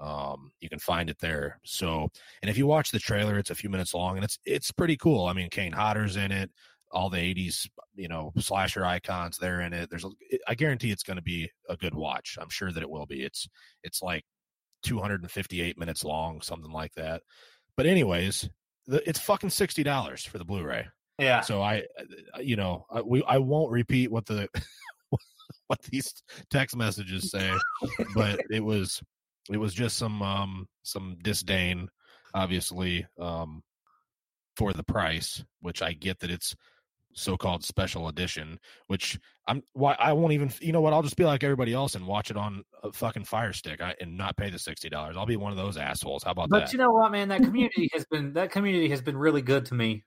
um 0.00 0.50
you 0.60 0.68
can 0.68 0.78
find 0.78 1.08
it 1.08 1.16
there 1.20 1.58
so 1.64 2.08
and 2.42 2.50
if 2.50 2.58
you 2.58 2.66
watch 2.66 2.90
the 2.90 2.98
trailer 2.98 3.38
it's 3.38 3.50
a 3.50 3.54
few 3.54 3.70
minutes 3.70 3.94
long 3.94 4.16
and 4.16 4.24
it's 4.24 4.38
it's 4.44 4.70
pretty 4.72 4.96
cool 4.96 5.26
i 5.26 5.32
mean 5.32 5.48
kane 5.48 5.72
hodder's 5.72 6.16
in 6.16 6.32
it 6.32 6.50
all 6.94 7.10
the 7.10 7.18
80s 7.18 7.68
you 7.96 8.08
know 8.08 8.32
slasher 8.38 8.84
icons 8.84 9.36
they're 9.36 9.60
in 9.60 9.72
it. 9.72 9.90
There's 9.90 10.04
a, 10.04 10.10
i 10.48 10.54
guarantee 10.54 10.90
it's 10.90 11.02
going 11.02 11.16
to 11.16 11.22
be 11.22 11.50
a 11.68 11.76
good 11.76 11.94
watch. 11.94 12.38
I'm 12.40 12.50
sure 12.50 12.72
that 12.72 12.82
it 12.82 12.90
will 12.90 13.06
be. 13.06 13.22
It's 13.22 13.48
it's 13.82 14.00
like 14.02 14.24
258 14.84 15.78
minutes 15.78 16.04
long 16.04 16.40
something 16.40 16.72
like 16.72 16.94
that. 16.94 17.22
But 17.76 17.86
anyways 17.86 18.48
the, 18.86 19.06
it's 19.08 19.18
fucking 19.18 19.50
$60 19.50 20.28
for 20.28 20.38
the 20.38 20.44
blu-ray. 20.44 20.86
Yeah. 21.18 21.40
so 21.42 21.62
I, 21.62 21.84
uh, 21.98 22.40
you 22.40 22.56
know, 22.56 22.86
I, 22.90 23.00
we 23.02 23.22
I 23.22 23.38
won't 23.38 23.70
repeat 23.70 24.10
what 24.10 24.26
the 24.26 24.48
what 25.68 25.80
these 25.82 26.12
text 26.50 26.76
messages 26.76 27.30
say, 27.30 27.52
but 28.14 28.40
it 28.50 28.64
was 28.64 29.00
it 29.50 29.58
was 29.58 29.74
just 29.74 29.96
some 29.96 30.22
um 30.22 30.66
some 30.82 31.16
disdain, 31.22 31.88
obviously, 32.34 33.06
um 33.20 33.62
for 34.56 34.72
the 34.72 34.82
price, 34.82 35.44
which 35.60 35.82
I 35.82 35.92
get 35.92 36.18
that 36.20 36.30
it's 36.32 36.56
so-called 37.14 37.64
special 37.64 38.08
edition, 38.08 38.58
which 38.88 39.18
I'm 39.46 39.62
why 39.72 39.94
I 39.98 40.12
won't 40.12 40.32
even 40.32 40.52
you 40.60 40.72
know 40.72 40.80
what 40.80 40.92
I'll 40.92 41.02
just 41.02 41.16
be 41.16 41.24
like 41.24 41.42
everybody 41.44 41.72
else 41.72 41.94
and 41.94 42.06
watch 42.06 42.30
it 42.30 42.36
on 42.36 42.64
a 42.82 42.92
fucking 42.92 43.24
Fire 43.24 43.52
Stick 43.52 43.80
I, 43.80 43.94
and 44.00 44.16
not 44.16 44.36
pay 44.36 44.50
the 44.50 44.58
sixty 44.58 44.88
dollars. 44.88 45.16
I'll 45.16 45.26
be 45.26 45.36
one 45.36 45.52
of 45.52 45.58
those 45.58 45.76
assholes. 45.76 46.22
How 46.22 46.32
about 46.32 46.50
But 46.50 46.58
that? 46.60 46.72
you 46.72 46.78
know 46.78 46.90
what, 46.90 47.12
man? 47.12 47.28
That 47.28 47.42
community 47.42 47.88
has 47.92 48.04
been 48.06 48.32
that 48.34 48.50
community 48.50 48.88
has 48.90 49.00
been 49.00 49.16
really 49.16 49.42
good 49.42 49.66
to 49.66 49.74
me. 49.74 50.04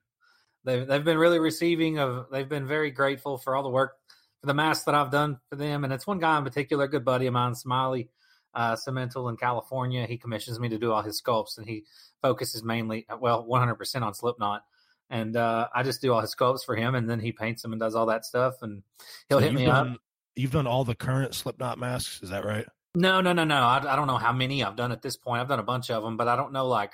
They've 0.64 0.86
they've 0.86 1.04
been 1.04 1.18
really 1.18 1.38
receiving 1.38 1.98
of. 1.98 2.26
They've 2.30 2.48
been 2.48 2.66
very 2.66 2.90
grateful 2.90 3.38
for 3.38 3.56
all 3.56 3.62
the 3.62 3.70
work 3.70 3.94
for 4.40 4.46
the 4.46 4.54
masks 4.54 4.84
that 4.84 4.94
I've 4.94 5.10
done 5.10 5.38
for 5.50 5.56
them, 5.56 5.84
and 5.84 5.92
it's 5.92 6.06
one 6.06 6.18
guy 6.18 6.38
in 6.38 6.44
particular, 6.44 6.84
a 6.84 6.88
good 6.88 7.04
buddy 7.04 7.26
of 7.26 7.32
mine, 7.32 7.54
Smiley 7.54 8.10
uh, 8.54 8.76
Cemental 8.76 9.28
in 9.28 9.36
California. 9.36 10.06
He 10.06 10.16
commissions 10.18 10.60
me 10.60 10.68
to 10.68 10.78
do 10.78 10.92
all 10.92 11.02
his 11.02 11.20
sculpts, 11.20 11.58
and 11.58 11.66
he 11.66 11.84
focuses 12.22 12.62
mainly, 12.62 13.06
well, 13.20 13.46
100% 13.46 14.02
on 14.02 14.14
Slipknot. 14.14 14.64
And 15.10 15.36
uh, 15.36 15.68
I 15.74 15.82
just 15.82 16.02
do 16.02 16.12
all 16.12 16.20
his 16.20 16.34
sculpts 16.34 16.64
for 16.64 16.76
him, 16.76 16.94
and 16.94 17.08
then 17.08 17.20
he 17.20 17.32
paints 17.32 17.62
them 17.62 17.72
and 17.72 17.80
does 17.80 17.94
all 17.94 18.06
that 18.06 18.24
stuff, 18.24 18.56
and 18.62 18.82
he'll 19.28 19.38
So 19.38 19.44
hit 19.44 19.54
me 19.54 19.64
done, 19.64 19.92
up. 19.92 20.00
You've 20.36 20.52
done 20.52 20.66
all 20.66 20.84
the 20.84 20.94
current 20.94 21.34
Slipknot 21.34 21.78
masks, 21.78 22.22
is 22.22 22.30
that 22.30 22.44
right? 22.44 22.66
No, 22.94 23.20
no, 23.20 23.32
no, 23.32 23.44
no. 23.44 23.56
I, 23.56 23.92
I 23.92 23.96
don't 23.96 24.06
know 24.06 24.16
how 24.16 24.32
many 24.32 24.62
I've 24.62 24.76
done 24.76 24.92
at 24.92 25.02
this 25.02 25.16
point. 25.16 25.40
I've 25.40 25.48
done 25.48 25.60
a 25.60 25.64
bunch 25.64 25.90
of 25.90 26.02
them, 26.02 26.16
but 26.16 26.28
I 26.28 26.36
don't 26.36 26.52
know 26.52 26.66
like 26.66 26.92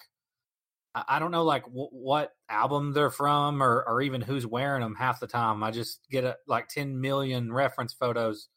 I, 0.94 1.18
don't 1.18 1.32
know 1.32 1.44
like 1.44 1.64
w- 1.64 1.88
what 1.90 2.32
album 2.48 2.92
they're 2.92 3.10
from 3.10 3.62
or 3.62 3.82
or 3.86 4.00
even 4.02 4.20
who's 4.20 4.46
wearing 4.46 4.82
them 4.82 4.94
half 4.94 5.18
the 5.18 5.26
time. 5.26 5.62
I 5.62 5.70
just 5.70 6.00
get 6.10 6.24
a, 6.24 6.36
like 6.46 6.68
10 6.68 7.00
million 7.00 7.52
reference 7.52 7.92
photos 7.92 8.48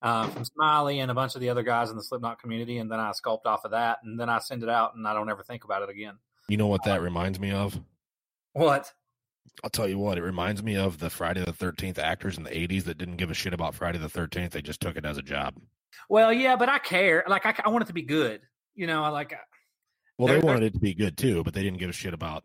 uh, 0.00 0.28
from 0.28 0.44
Smiley 0.44 1.00
and 1.00 1.10
a 1.10 1.14
bunch 1.14 1.34
of 1.34 1.40
the 1.40 1.50
other 1.50 1.62
guys 1.62 1.90
in 1.90 1.96
the 1.96 2.02
Slipknot 2.02 2.40
community, 2.40 2.78
and 2.78 2.90
then 2.90 3.00
I 3.00 3.12
sculpt 3.12 3.46
off 3.46 3.64
of 3.64 3.72
that, 3.72 3.98
and 4.04 4.18
then 4.18 4.28
I 4.28 4.38
send 4.38 4.62
it 4.62 4.68
out, 4.68 4.94
and 4.94 5.06
I 5.06 5.14
don't 5.14 5.30
ever 5.30 5.42
think 5.42 5.64
about 5.64 5.82
it 5.82 5.88
again. 5.88 6.14
You 6.48 6.58
know 6.58 6.66
what 6.66 6.84
that 6.84 7.00
reminds 7.00 7.40
me 7.40 7.50
of? 7.50 7.78
What? 8.54 8.92
I'll 9.62 9.70
tell 9.70 9.88
you 9.88 9.98
what, 9.98 10.18
it 10.18 10.22
reminds 10.22 10.62
me 10.62 10.76
of 10.76 10.98
the 10.98 11.10
Friday 11.10 11.44
the 11.44 11.52
13th 11.52 11.98
actors 11.98 12.36
in 12.38 12.42
the 12.44 12.50
80s 12.50 12.84
that 12.84 12.98
didn't 12.98 13.16
give 13.16 13.30
a 13.30 13.34
shit 13.34 13.52
about 13.52 13.74
Friday 13.74 13.98
the 13.98 14.08
13th. 14.08 14.50
They 14.50 14.62
just 14.62 14.80
took 14.80 14.96
it 14.96 15.04
as 15.04 15.16
a 15.18 15.22
job. 15.22 15.54
Well, 16.08 16.32
yeah, 16.32 16.56
but 16.56 16.68
I 16.68 16.78
care. 16.78 17.24
Like 17.28 17.46
I, 17.46 17.54
I 17.64 17.68
want 17.68 17.82
it 17.82 17.86
to 17.88 17.92
be 17.92 18.02
good. 18.02 18.40
You 18.74 18.86
know, 18.88 19.04
I 19.04 19.08
like. 19.08 19.32
Uh, 19.32 19.36
well, 20.18 20.28
They're- 20.28 20.40
they 20.40 20.46
wanted 20.46 20.62
it 20.64 20.72
to 20.74 20.80
be 20.80 20.94
good 20.94 21.16
too, 21.16 21.44
but 21.44 21.54
they 21.54 21.62
didn't 21.62 21.78
give 21.78 21.90
a 21.90 21.92
shit 21.92 22.14
about 22.14 22.44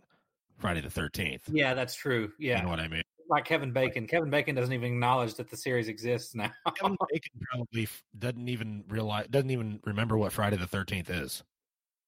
Friday 0.60 0.82
the 0.82 0.90
13th. 0.90 1.42
Yeah, 1.48 1.74
that's 1.74 1.96
true. 1.96 2.32
Yeah, 2.38 2.58
You 2.58 2.64
know 2.64 2.70
what 2.70 2.80
I 2.80 2.88
mean? 2.88 3.04
like 3.30 3.46
Kevin 3.46 3.72
Bacon. 3.72 4.08
Kevin 4.08 4.30
Bacon 4.32 4.56
doesn't 4.56 4.74
even 4.74 4.94
acknowledge 4.94 5.36
that 5.36 5.50
the 5.52 5.58
series 5.58 5.88
exists 5.88 6.34
now. 6.34 6.52
Kevin 6.76 6.98
Bacon 7.12 7.32
probably 7.52 7.88
doesn't 8.18 8.50
even 8.50 8.84
realize, 8.90 9.28
doesn't 9.28 9.52
even 9.52 9.80
remember 9.86 10.18
what 10.18 10.32
Friday 10.32 10.58
the 10.58 10.66
13th 10.66 11.10
is. 11.12 11.44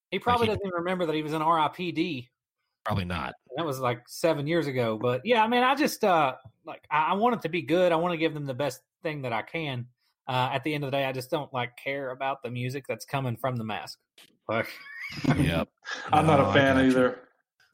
He 0.09 0.17
probably 0.19 0.47
he- 0.47 0.53
doesn't 0.53 0.65
even 0.65 0.79
remember 0.79 1.05
that 1.05 1.15
he 1.15 1.21
was 1.23 1.33
in 1.33 1.41
RIPD. 1.41 2.27
Probably 2.85 3.05
not. 3.05 3.33
That 3.57 3.65
was 3.65 3.79
like 3.79 4.01
seven 4.07 4.47
years 4.47 4.67
ago. 4.67 4.97
But 5.01 5.21
yeah, 5.23 5.43
I 5.43 5.47
mean, 5.47 5.61
I 5.63 5.75
just 5.75 6.03
uh 6.03 6.35
like 6.65 6.81
I, 6.89 7.11
I 7.11 7.13
want 7.13 7.35
it 7.35 7.41
to 7.43 7.49
be 7.49 7.61
good. 7.61 7.91
I 7.91 7.95
want 7.95 8.13
to 8.13 8.17
give 8.17 8.33
them 8.33 8.45
the 8.45 8.53
best 8.53 8.81
thing 9.03 9.21
that 9.23 9.33
I 9.33 9.41
can. 9.43 9.85
Uh, 10.27 10.49
at 10.53 10.63
the 10.63 10.73
end 10.73 10.83
of 10.83 10.91
the 10.91 10.97
day, 10.97 11.05
I 11.05 11.11
just 11.11 11.29
don't 11.29 11.51
like 11.53 11.71
care 11.83 12.11
about 12.11 12.41
the 12.43 12.49
music 12.49 12.85
that's 12.87 13.05
coming 13.05 13.35
from 13.35 13.55
the 13.57 13.63
mask. 13.63 13.99
Like, 14.47 14.67
Yep. 15.37 15.67
I'm 16.13 16.25
not 16.25 16.39
a 16.39 16.43
a 16.45 16.49
I 16.49 16.53
fan 16.53 16.75
got 16.75 16.81
you. 16.83 16.89
either. 16.89 17.19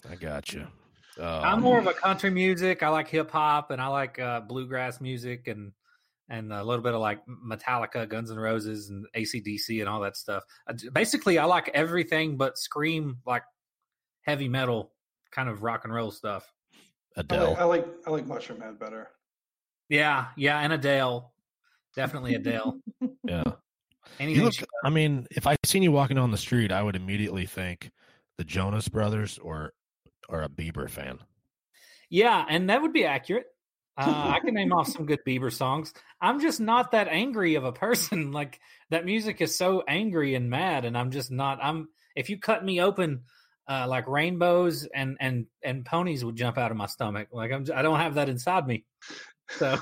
I 0.09 0.15
got 0.15 0.53
you. 0.53 0.67
I'm 1.21 1.55
Um, 1.55 1.61
more 1.61 1.79
of 1.79 1.87
a 1.87 1.93
country 1.93 2.29
music. 2.29 2.83
I 2.83 2.89
like 2.89 3.07
hip 3.07 3.31
hop 3.31 3.71
and 3.71 3.81
I 3.81 3.87
like 3.87 4.19
uh, 4.19 4.41
bluegrass 4.41 4.99
music 5.01 5.47
and 5.47 5.71
and 6.29 6.51
a 6.51 6.61
little 6.63 6.83
bit 6.83 6.93
of 6.93 6.99
like 6.99 7.21
Metallica, 7.27 8.07
Guns 8.09 8.29
N' 8.31 8.37
Roses, 8.37 8.89
and 8.89 9.05
ACDC 9.15 9.79
and 9.79 9.87
all 9.87 10.01
that 10.01 10.17
stuff. 10.17 10.43
I 10.67 10.73
j- 10.73 10.89
Basically, 10.89 11.37
I 11.39 11.45
like 11.45 11.69
everything 11.73 12.35
but 12.37 12.57
scream 12.57 13.17
like 13.25 13.43
heavy 14.23 14.49
metal 14.49 14.91
kind 15.31 15.49
of 15.49 15.63
rock 15.63 15.81
and 15.83 15.93
roll 15.93 16.11
stuff. 16.11 16.51
I 17.15 17.21
Adele. 17.21 17.49
like, 17.49 17.57
I 17.59 17.63
like 17.63 17.87
I 18.05 18.09
like 18.11 18.25
Mushroomhead 18.25 18.79
better. 18.79 19.09
Yeah, 19.89 20.27
yeah, 20.35 20.59
and 20.59 20.73
Adele, 20.73 21.31
definitely 21.95 22.35
Adele. 22.35 22.79
yeah. 23.23 23.43
Anything 24.19 24.35
You 24.39 24.45
look, 24.45 24.55
I 24.83 24.89
mean, 24.89 25.27
if 25.31 25.47
I 25.47 25.57
seen 25.65 25.83
you 25.83 25.91
walking 25.91 26.15
down 26.15 26.31
the 26.31 26.37
street, 26.37 26.71
I 26.71 26.81
would 26.81 26.95
immediately 26.95 27.45
think 27.45 27.91
the 28.37 28.43
Jonas 28.43 28.87
Brothers 28.87 29.37
or 29.37 29.73
or 30.29 30.43
a 30.43 30.49
Bieber 30.49 30.89
fan. 30.89 31.19
Yeah, 32.09 32.45
and 32.47 32.69
that 32.69 32.81
would 32.81 32.93
be 32.93 33.05
accurate. 33.05 33.45
Uh, 33.97 34.33
I 34.35 34.39
can 34.39 34.53
name 34.53 34.71
off 34.71 34.87
some 34.91 35.05
good 35.05 35.19
Bieber 35.25 35.51
songs. 35.51 35.93
I'm 36.21 36.39
just 36.39 36.59
not 36.59 36.91
that 36.91 37.07
angry 37.07 37.55
of 37.55 37.63
a 37.63 37.73
person. 37.73 38.31
Like 38.37 38.59
that 38.91 39.05
music 39.05 39.41
is 39.41 39.57
so 39.57 39.83
angry 39.87 40.35
and 40.35 40.49
mad, 40.49 40.85
and 40.85 40.97
I'm 40.97 41.11
just 41.11 41.31
not. 41.31 41.59
I'm. 41.61 41.89
If 42.15 42.29
you 42.29 42.39
cut 42.39 42.63
me 42.63 42.81
open, 42.81 43.23
uh, 43.69 43.85
like 43.87 44.07
rainbows 44.07 44.87
and 44.93 45.17
and 45.19 45.45
and 45.63 45.85
ponies 45.85 46.23
would 46.23 46.35
jump 46.35 46.57
out 46.57 46.71
of 46.71 46.77
my 46.77 46.85
stomach. 46.85 47.27
Like 47.31 47.51
I'm. 47.51 47.65
I 47.73 47.81
don't 47.81 47.99
have 47.99 48.15
that 48.15 48.29
inside 48.29 48.67
me. 48.67 48.85
So 49.49 49.77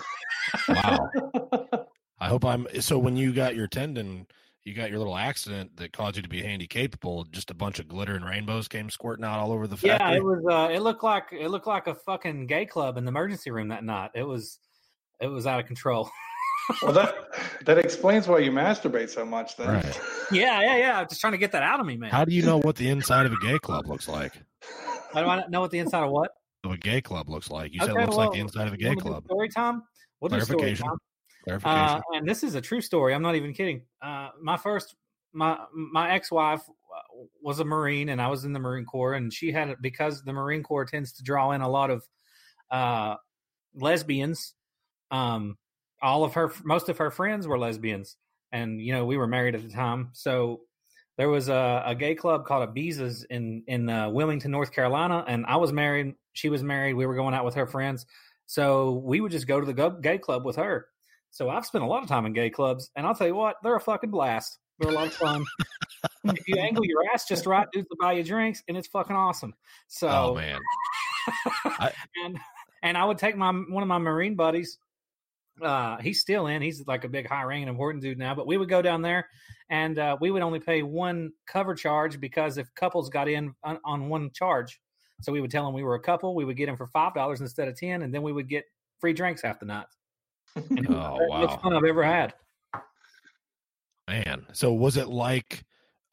Wow. 0.68 1.10
I 2.20 2.28
hope 2.30 2.46
I'm 2.46 2.68
so 2.80 2.98
when 2.98 3.18
you 3.18 3.34
got 3.34 3.56
your 3.56 3.68
tendon, 3.68 4.28
you 4.64 4.74
got 4.74 4.90
your 4.90 5.00
little 5.00 5.18
accident 5.18 5.76
that 5.78 5.92
caused 5.92 6.16
you 6.16 6.22
to 6.22 6.30
be 6.30 6.42
handy 6.42 6.68
capable, 6.68 7.26
just 7.26 7.52
a 7.52 7.54
bunch 7.54 7.80
of 7.80 7.88
glitter 7.88 8.16
and 8.16 8.26
rainbows 8.26 8.68
came 8.68 8.90
squirting 8.90 9.26
out 9.26 9.40
all 9.40 9.52
over 9.52 9.68
the 9.68 9.78
factory. 9.78 10.12
yeah, 10.12 10.18
it 10.18 10.24
was. 10.24 10.44
Uh, 10.50 10.70
it 10.72 10.80
looked 10.80 11.04
like 11.04 11.26
it 11.32 11.50
looked 11.50 11.68
like 11.68 11.88
a 11.88 11.96
fucking 11.96 12.48
gay 12.48 12.66
club 12.66 12.98
in 12.98 13.06
the 13.06 13.10
emergency 13.10 13.52
room 13.52 13.68
that 13.70 13.84
night. 13.84 14.12
It 14.16 14.24
was. 14.24 14.60
It 15.22 15.28
was 15.28 15.48
out 15.48 15.60
of 15.60 15.66
control. 15.66 16.10
Well, 16.82 16.94
that 16.94 17.16
that 17.66 17.78
explains 17.78 18.28
why 18.28 18.40
you 18.40 18.52
masturbate 18.52 19.10
so 19.10 19.26
much. 19.26 19.58
Then, 19.58 19.68
Right. 19.68 20.02
yeah, 20.32 20.62
yeah, 20.62 20.78
yeah. 20.78 21.00
I'm 21.00 21.08
just 21.08 21.22
trying 21.22 21.34
to 21.34 21.38
get 21.38 21.52
that 21.52 21.64
out 21.64 21.80
of 21.80 21.86
me, 21.86 21.98
man. 21.98 22.10
How 22.10 22.26
do 22.26 22.34
you 22.34 22.44
know 22.44 22.60
what 22.60 22.76
the 22.76 22.90
inside 22.90 23.26
of 23.26 23.34
a 23.34 23.38
gay 23.38 23.60
club 23.60 23.88
looks 23.88 24.08
like? 24.08 24.34
How 25.14 25.22
do 25.22 25.28
I 25.28 25.48
know 25.48 25.62
what 25.62 25.72
the 25.72 25.80
inside 25.80 26.04
of 26.04 26.12
what? 26.12 26.32
Of 26.64 26.72
a 26.72 26.78
gay 26.78 27.02
club 27.02 27.30
looks 27.30 27.50
like. 27.50 27.74
You 27.74 27.80
said 27.80 27.90
it 27.90 27.96
looks 27.96 28.16
like 28.16 28.32
the 28.32 28.40
inside 28.40 28.68
of 28.68 28.74
a 28.74 28.78
gay 28.78 28.90
wanna 28.90 29.02
club. 29.02 29.26
Story 29.26 29.50
time. 29.50 29.84
We'll 30.20 30.30
do 30.30 30.40
story 30.42 30.58
Clarification. 30.58 30.88
time. 30.88 30.98
Clarification. 31.44 31.78
Uh, 31.78 32.18
and 32.18 32.28
this 32.28 32.44
is 32.44 32.56
a 32.56 32.62
true 32.62 32.82
story. 32.82 33.14
I'm 33.14 33.22
not 33.22 33.36
even 33.36 33.54
kidding. 33.54 33.84
Uh, 34.02 34.30
my 34.42 34.58
first, 34.58 34.96
my 35.32 35.60
my 35.74 36.14
ex 36.14 36.32
wife 36.32 36.62
was 37.42 37.60
a 37.60 37.66
Marine, 37.66 38.10
and 38.10 38.22
I 38.22 38.28
was 38.30 38.46
in 38.46 38.54
the 38.54 38.60
Marine 38.60 38.86
Corps, 38.86 39.14
and 39.14 39.32
she 39.32 39.52
had 39.52 39.70
it 39.70 39.78
because 39.82 40.24
the 40.24 40.34
Marine 40.34 40.64
Corps 40.64 40.86
tends 40.86 41.14
to 41.14 41.24
draw 41.24 41.52
in 41.52 41.62
a 41.62 41.70
lot 41.70 41.92
of 41.92 42.04
uh, 42.72 43.16
lesbians. 43.76 44.54
Um, 45.12 45.58
all 46.02 46.24
of 46.24 46.34
her, 46.34 46.52
most 46.64 46.90
of 46.90 46.98
her 46.98 47.12
friends 47.12 47.48
were 47.48 47.58
lesbians, 47.58 48.18
and 48.52 48.82
you 48.82 48.94
know 48.94 49.06
we 49.06 49.18
were 49.18 49.28
married 49.28 49.56
at 49.56 49.64
the 49.64 49.74
time, 49.74 50.10
so 50.14 50.62
there 51.18 51.30
was 51.30 51.50
a, 51.50 51.84
a 51.86 51.96
gay 51.96 52.16
club 52.16 52.46
called 52.46 52.70
Ibiza's 52.70 53.24
in 53.24 53.64
in 53.68 53.90
uh, 53.90 54.10
Wilmington, 54.10 54.52
North 54.52 54.72
Carolina, 54.72 55.24
and 55.28 55.46
I 55.46 55.58
was 55.58 55.72
married. 55.72 56.16
She 56.34 56.50
was 56.50 56.64
married. 56.64 56.94
We 56.94 57.06
were 57.06 57.16
going 57.16 57.34
out 57.34 57.46
with 57.46 57.56
her 57.56 57.68
friends, 57.68 58.06
so 58.46 59.02
we 59.06 59.22
would 59.22 59.32
just 59.32 59.48
go 59.48 59.60
to 59.60 59.66
the 59.66 59.90
gay 60.02 60.18
club 60.18 60.46
with 60.46 60.58
her. 60.58 60.88
So 61.32 61.50
I've 61.50 61.66
spent 61.66 61.84
a 61.84 61.88
lot 61.88 62.04
of 62.04 62.10
time 62.10 62.26
in 62.26 62.34
gay 62.34 62.50
clubs, 62.50 62.90
and 62.96 63.06
I'll 63.06 63.16
tell 63.16 63.28
you 63.28 63.36
what, 63.36 63.58
they're 63.64 63.76
a 63.76 63.82
fucking 63.82 64.12
blast. 64.12 64.58
They're 64.80 64.92
a 64.92 64.94
lot 64.94 65.08
of 65.08 65.14
fun. 65.14 65.46
if 66.26 66.48
you 66.48 66.58
angle 66.58 66.86
your 66.86 67.04
ass 67.14 67.28
just 67.28 67.46
right, 67.46 67.68
dudes 67.72 67.88
will 67.90 67.98
buy 68.00 68.14
you 68.14 68.24
drinks, 68.24 68.64
and 68.68 68.78
it's 68.78 68.88
fucking 68.88 69.16
awesome. 69.16 69.54
So 69.88 70.08
oh 70.08 70.36
man. 70.36 70.60
and 72.24 72.40
and 72.84 72.98
I 72.98 73.06
would 73.06 73.18
take 73.18 73.36
my 73.36 73.52
one 73.52 73.84
of 73.84 73.90
my 73.90 73.98
Marine 73.98 74.36
buddies. 74.36 74.78
Uh, 75.62 75.98
he's 76.02 76.20
still 76.20 76.48
in. 76.48 76.62
He's 76.62 76.86
like 76.86 77.04
a 77.06 77.10
big, 77.10 77.28
high 77.28 77.44
ranking, 77.44 77.68
important 77.70 78.04
dude 78.04 78.18
now. 78.18 78.36
But 78.36 78.48
we 78.48 78.58
would 78.58 78.70
go 78.70 78.82
down 78.82 79.02
there, 79.02 79.28
and 79.70 79.98
uh, 79.98 80.18
we 80.20 80.32
would 80.32 80.42
only 80.42 80.60
pay 80.60 80.84
one 80.84 81.32
cover 81.48 81.74
charge 81.76 82.20
because 82.20 82.58
if 82.58 82.68
couples 82.76 83.10
got 83.10 83.28
in 83.30 83.54
on, 83.64 83.80
on 83.86 84.10
one 84.10 84.32
charge, 84.34 84.80
so 85.22 85.32
we 85.32 85.40
would 85.40 85.52
tell 85.52 85.64
them 85.64 85.74
we 85.74 85.84
were 85.84 85.96
a 85.96 86.00
couple, 86.00 86.36
we 86.36 86.44
would 86.46 86.58
get 86.58 86.66
them 86.66 86.76
for 86.76 86.88
five 86.88 87.14
dollars 87.14 87.40
instead 87.42 87.68
of 87.68 87.76
ten, 87.78 88.02
and 88.02 88.14
then 88.14 88.22
we 88.22 88.34
would 88.34 88.50
get 88.50 88.66
free 89.00 89.14
drinks 89.14 89.42
half 89.42 89.60
the 89.60 89.66
night. 89.66 89.88
And 90.56 90.80
it 90.80 90.90
was 90.90 90.98
Oh, 90.98 91.40
the 91.42 91.48
most 91.48 91.62
fun 91.62 91.74
I've 91.74 91.84
ever 91.84 92.04
had. 92.04 92.34
Man. 94.08 94.46
So 94.54 94.74
was 94.74 94.98
it 94.98 95.08
like 95.08 95.64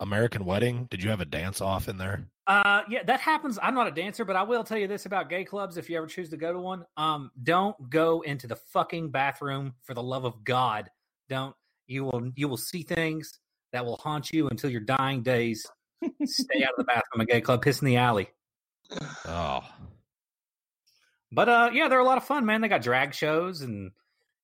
American 0.03 0.45
Wedding? 0.45 0.89
Did 0.91 1.03
you 1.03 1.11
have 1.11 1.21
a 1.21 1.25
dance 1.25 1.61
off 1.61 1.89
in 1.89 1.97
there? 1.97 2.27
Uh, 2.47 2.83
yeah, 2.91 3.05
that 3.05 3.21
happens. 3.21 3.59
I'm 3.63 3.75
not 3.75 3.87
a 3.87 3.93
dancer, 3.93 4.25
but 4.25 4.35
I 4.35 4.43
will 4.43 4.65
tell 4.65 4.77
you 4.77 4.89
this 4.89 5.07
about 5.07 5.31
gay 5.31 5.45
clubs. 5.45 5.77
If 5.77 5.89
you 5.89 5.97
ever 5.97 6.09
choose 6.09 6.29
to 6.31 6.37
go 6.37 6.53
to 6.53 6.59
one, 6.59 6.85
um, 6.97 7.31
don't 7.41 7.89
go 7.89 8.21
into 8.21 8.49
the 8.49 8.57
fucking 8.57 9.11
bathroom 9.11 9.75
for 9.85 9.95
the 9.95 10.03
love 10.03 10.25
of 10.25 10.45
God. 10.45 10.91
Don't. 11.29 11.55
You 11.87 12.05
will 12.05 12.33
you 12.35 12.49
will 12.49 12.57
see 12.57 12.83
things 12.83 13.39
that 13.73 13.85
will 13.85 13.97
haunt 13.97 14.33
you 14.33 14.49
until 14.49 14.71
your 14.71 14.81
dying 14.81 15.23
days. 15.23 15.67
Stay 16.25 16.65
out 16.65 16.71
of 16.71 16.79
the 16.79 16.85
bathroom. 16.85 17.21
A 17.21 17.25
gay 17.25 17.41
club, 17.41 17.63
piss 17.63 17.81
in 17.81 17.87
the 17.87 17.97
alley. 17.97 18.29
Oh. 19.25 19.61
But 21.31 21.49
uh, 21.49 21.71
yeah, 21.73 21.89
they're 21.89 21.99
a 21.99 22.05
lot 22.05 22.19
of 22.19 22.25
fun, 22.25 22.45
man. 22.45 22.61
They 22.61 22.69
got 22.69 22.83
drag 22.83 23.15
shows 23.15 23.63
and 23.63 23.93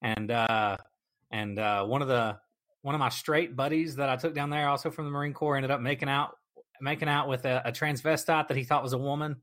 and 0.02 0.30
uh, 0.30 0.76
and 1.30 1.58
uh, 1.58 1.84
one 1.84 2.02
of 2.02 2.08
the 2.08 2.38
one 2.88 2.94
of 2.94 3.00
my 3.00 3.10
straight 3.10 3.54
buddies 3.54 3.96
that 3.96 4.08
I 4.08 4.16
took 4.16 4.34
down 4.34 4.48
there, 4.48 4.66
also 4.66 4.90
from 4.90 5.04
the 5.04 5.10
Marine 5.10 5.34
Corps, 5.34 5.56
ended 5.56 5.70
up 5.70 5.82
making 5.82 6.08
out 6.08 6.30
making 6.80 7.06
out 7.06 7.28
with 7.28 7.44
a, 7.44 7.60
a 7.66 7.70
transvestite 7.70 8.48
that 8.48 8.56
he 8.56 8.64
thought 8.64 8.82
was 8.82 8.94
a 8.94 8.98
woman, 8.98 9.36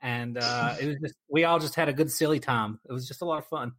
and 0.00 0.38
uh, 0.38 0.76
it 0.80 0.86
was 0.86 0.96
just 1.02 1.14
we 1.28 1.42
all 1.42 1.58
just 1.58 1.74
had 1.74 1.88
a 1.88 1.92
good 1.92 2.08
silly 2.12 2.38
time. 2.38 2.78
It 2.88 2.92
was 2.92 3.08
just 3.08 3.22
a 3.22 3.24
lot 3.24 3.38
of 3.38 3.46
fun, 3.48 3.72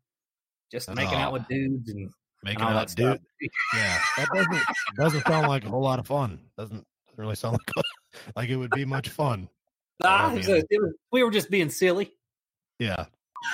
just 0.74 0.93
making 0.93 1.16
out 1.20 1.32
with 1.32 1.47
dudes 1.47 1.88
and, 1.89 2.10
Making 2.43 2.64
and 2.64 2.70
out, 2.72 2.74
that 2.82 2.89
stuff. 2.89 3.18
dude. 3.39 3.49
Yeah. 3.74 3.97
That 4.18 4.28
doesn't 4.36 4.64
doesn't 4.97 5.26
sound 5.26 5.47
like 5.47 5.64
a 5.64 5.70
whole 5.70 5.82
lot 5.82 5.99
of 5.99 6.05
fun. 6.08 6.39
Doesn't 6.58 6.84
doesn't 7.08 7.18
really 7.18 7.36
sound 7.36 7.58
like 7.76 7.86
like 8.36 8.49
it 8.49 8.58
would 8.58 8.72
be 8.72 8.84
much 8.84 9.08
fun. 9.08 9.47
Ah, 10.03 10.28
I 10.30 10.36
mean- 10.36 10.45
was- 10.45 10.93
we 11.14 11.24
were 11.24 11.32
just 11.32 11.49
being 11.49 11.70
silly. 11.70 12.12
Yeah. 12.78 13.05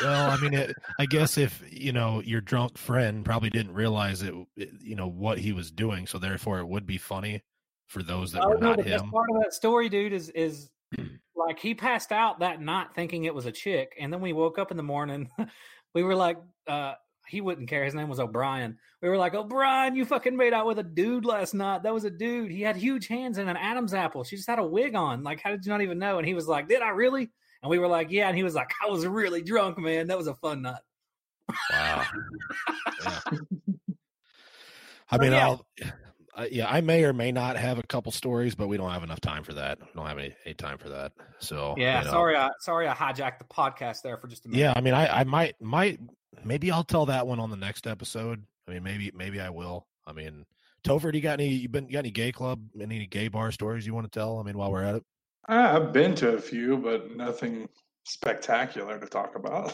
Well, 0.01 0.31
I 0.31 0.37
mean, 0.37 0.53
it, 0.53 0.75
I 0.99 1.05
guess 1.05 1.37
if 1.37 1.61
you 1.71 1.91
know 1.91 2.21
your 2.25 2.41
drunk 2.41 2.77
friend 2.77 3.23
probably 3.23 3.49
didn't 3.49 3.73
realize 3.73 4.21
it, 4.21 4.33
it- 4.55 4.71
you 4.81 4.95
know 4.95 5.07
what 5.07 5.37
he 5.37 5.51
was 5.51 5.71
doing, 5.71 6.07
so 6.07 6.17
therefore 6.17 6.59
it 6.59 6.67
would 6.67 6.85
be 6.85 6.97
funny 6.97 7.41
for 7.87 8.01
those 8.01 8.31
that 8.31 8.43
Oh 8.43 8.49
were 8.49 8.57
no, 8.57 8.69
not 8.69 8.77
the 8.77 8.83
best 8.83 9.03
him. 9.03 9.11
part 9.11 9.27
of 9.35 9.41
that 9.43 9.53
story, 9.53 9.89
dude, 9.89 10.13
is 10.13 10.29
is 10.29 10.69
like 11.35 11.59
he 11.59 11.75
passed 11.75 12.11
out 12.11 12.39
that 12.39 12.61
night 12.61 12.87
thinking 12.95 13.25
it 13.25 13.35
was 13.35 13.45
a 13.45 13.51
chick, 13.51 13.93
and 13.99 14.11
then 14.11 14.21
we 14.21 14.33
woke 14.33 14.57
up 14.57 14.71
in 14.71 14.77
the 14.77 14.83
morning. 14.83 15.29
we 15.93 16.03
were 16.03 16.15
like, 16.15 16.37
uh, 16.67 16.93
he 17.27 17.39
wouldn't 17.41 17.69
care. 17.69 17.85
His 17.85 17.93
name 17.95 18.09
was 18.09 18.19
O'Brien. 18.19 18.77
We 19.01 19.09
were 19.09 19.17
like, 19.17 19.33
O'Brien, 19.35 19.95
you 19.95 20.05
fucking 20.05 20.35
made 20.35 20.53
out 20.53 20.65
with 20.65 20.79
a 20.79 20.83
dude 20.83 21.25
last 21.25 21.53
night. 21.53 21.83
That 21.83 21.93
was 21.93 22.03
a 22.05 22.09
dude. 22.09 22.51
He 22.51 22.61
had 22.61 22.75
huge 22.75 23.07
hands 23.07 23.37
and 23.37 23.49
an 23.49 23.57
Adam's 23.57 23.93
apple. 23.93 24.23
She 24.23 24.35
just 24.37 24.49
had 24.49 24.59
a 24.59 24.65
wig 24.65 24.95
on. 24.95 25.23
Like, 25.23 25.41
how 25.41 25.51
did 25.51 25.65
you 25.65 25.71
not 25.71 25.81
even 25.81 25.99
know? 25.99 26.17
And 26.17 26.27
he 26.27 26.33
was 26.33 26.47
like, 26.47 26.67
Did 26.67 26.81
I 26.81 26.89
really? 26.89 27.31
And 27.63 27.69
we 27.69 27.79
were 27.79 27.87
like, 27.87 28.11
Yeah. 28.11 28.27
And 28.27 28.37
he 28.37 28.43
was 28.43 28.53
like, 28.53 28.71
I 28.85 28.89
was 28.89 29.07
really 29.07 29.41
drunk, 29.41 29.79
man. 29.79 30.07
That 30.07 30.17
was 30.17 30.27
a 30.27 30.35
fun 30.35 30.61
night. 30.61 30.81
Wow. 31.71 32.03
yeah. 33.03 33.19
I 35.11 35.17
mean, 35.17 35.31
yeah. 35.31 35.47
I'll, 35.47 35.65
uh, 36.35 36.47
yeah, 36.51 36.67
I 36.67 36.81
may 36.81 37.03
or 37.03 37.13
may 37.13 37.31
not 37.31 37.57
have 37.57 37.77
a 37.77 37.83
couple 37.83 38.11
stories, 38.11 38.55
but 38.55 38.67
we 38.67 38.77
don't 38.77 38.89
have 38.89 39.03
enough 39.03 39.21
time 39.21 39.43
for 39.43 39.53
that. 39.53 39.79
We 39.79 39.87
don't 39.95 40.07
have 40.07 40.17
any, 40.17 40.35
any 40.45 40.55
time 40.55 40.79
for 40.79 40.89
that. 40.89 41.11
So 41.39 41.75
Yeah, 41.77 41.99
you 41.99 42.05
know. 42.05 42.11
sorry, 42.11 42.35
I 42.35 42.49
sorry 42.59 42.87
I 42.87 42.93
hijacked 42.93 43.37
the 43.37 43.45
podcast 43.45 44.01
there 44.01 44.17
for 44.17 44.27
just 44.27 44.45
a 44.45 44.49
minute. 44.49 44.61
Yeah, 44.61 44.73
I 44.75 44.81
mean, 44.81 44.95
I, 44.95 45.19
I 45.19 45.23
might, 45.23 45.61
might, 45.61 45.99
maybe 46.43 46.71
I'll 46.71 46.83
tell 46.83 47.05
that 47.05 47.27
one 47.27 47.39
on 47.39 47.51
the 47.51 47.55
next 47.55 47.85
episode. 47.85 48.43
I 48.67 48.71
mean, 48.71 48.83
maybe, 48.83 49.11
maybe 49.13 49.39
I 49.39 49.51
will. 49.51 49.85
I 50.07 50.13
mean, 50.13 50.45
Topher, 50.83 51.11
do 51.11 51.17
you 51.17 51.21
got 51.21 51.39
any? 51.39 51.49
You 51.49 51.69
been 51.69 51.85
you 51.85 51.93
got 51.93 51.99
any 51.99 52.11
gay 52.11 52.31
club, 52.31 52.61
any 52.79 53.05
gay 53.07 53.29
bar 53.29 53.51
stories 53.51 53.87
you 53.87 53.93
want 53.93 54.11
to 54.11 54.19
tell? 54.19 54.39
I 54.39 54.43
mean, 54.43 54.57
while 54.57 54.71
we're 54.71 54.83
at 54.83 54.95
it. 54.95 55.03
I've 55.47 55.91
been 55.91 56.15
to 56.15 56.35
a 56.35 56.41
few, 56.41 56.77
but 56.77 57.15
nothing 57.15 57.67
spectacular 58.05 58.99
to 58.99 59.07
talk 59.07 59.35
about. 59.35 59.73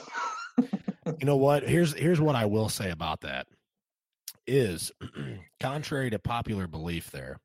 You 1.19 1.25
know 1.25 1.37
what? 1.37 1.63
Here's 1.63 1.93
here's 1.93 2.21
what 2.21 2.35
I 2.35 2.45
will 2.45 2.69
say 2.69 2.91
about 2.91 3.21
that 3.21 3.47
is 4.45 4.91
contrary 5.59 6.09
to 6.11 6.19
popular 6.19 6.67
belief 6.67 7.11
there. 7.11 7.39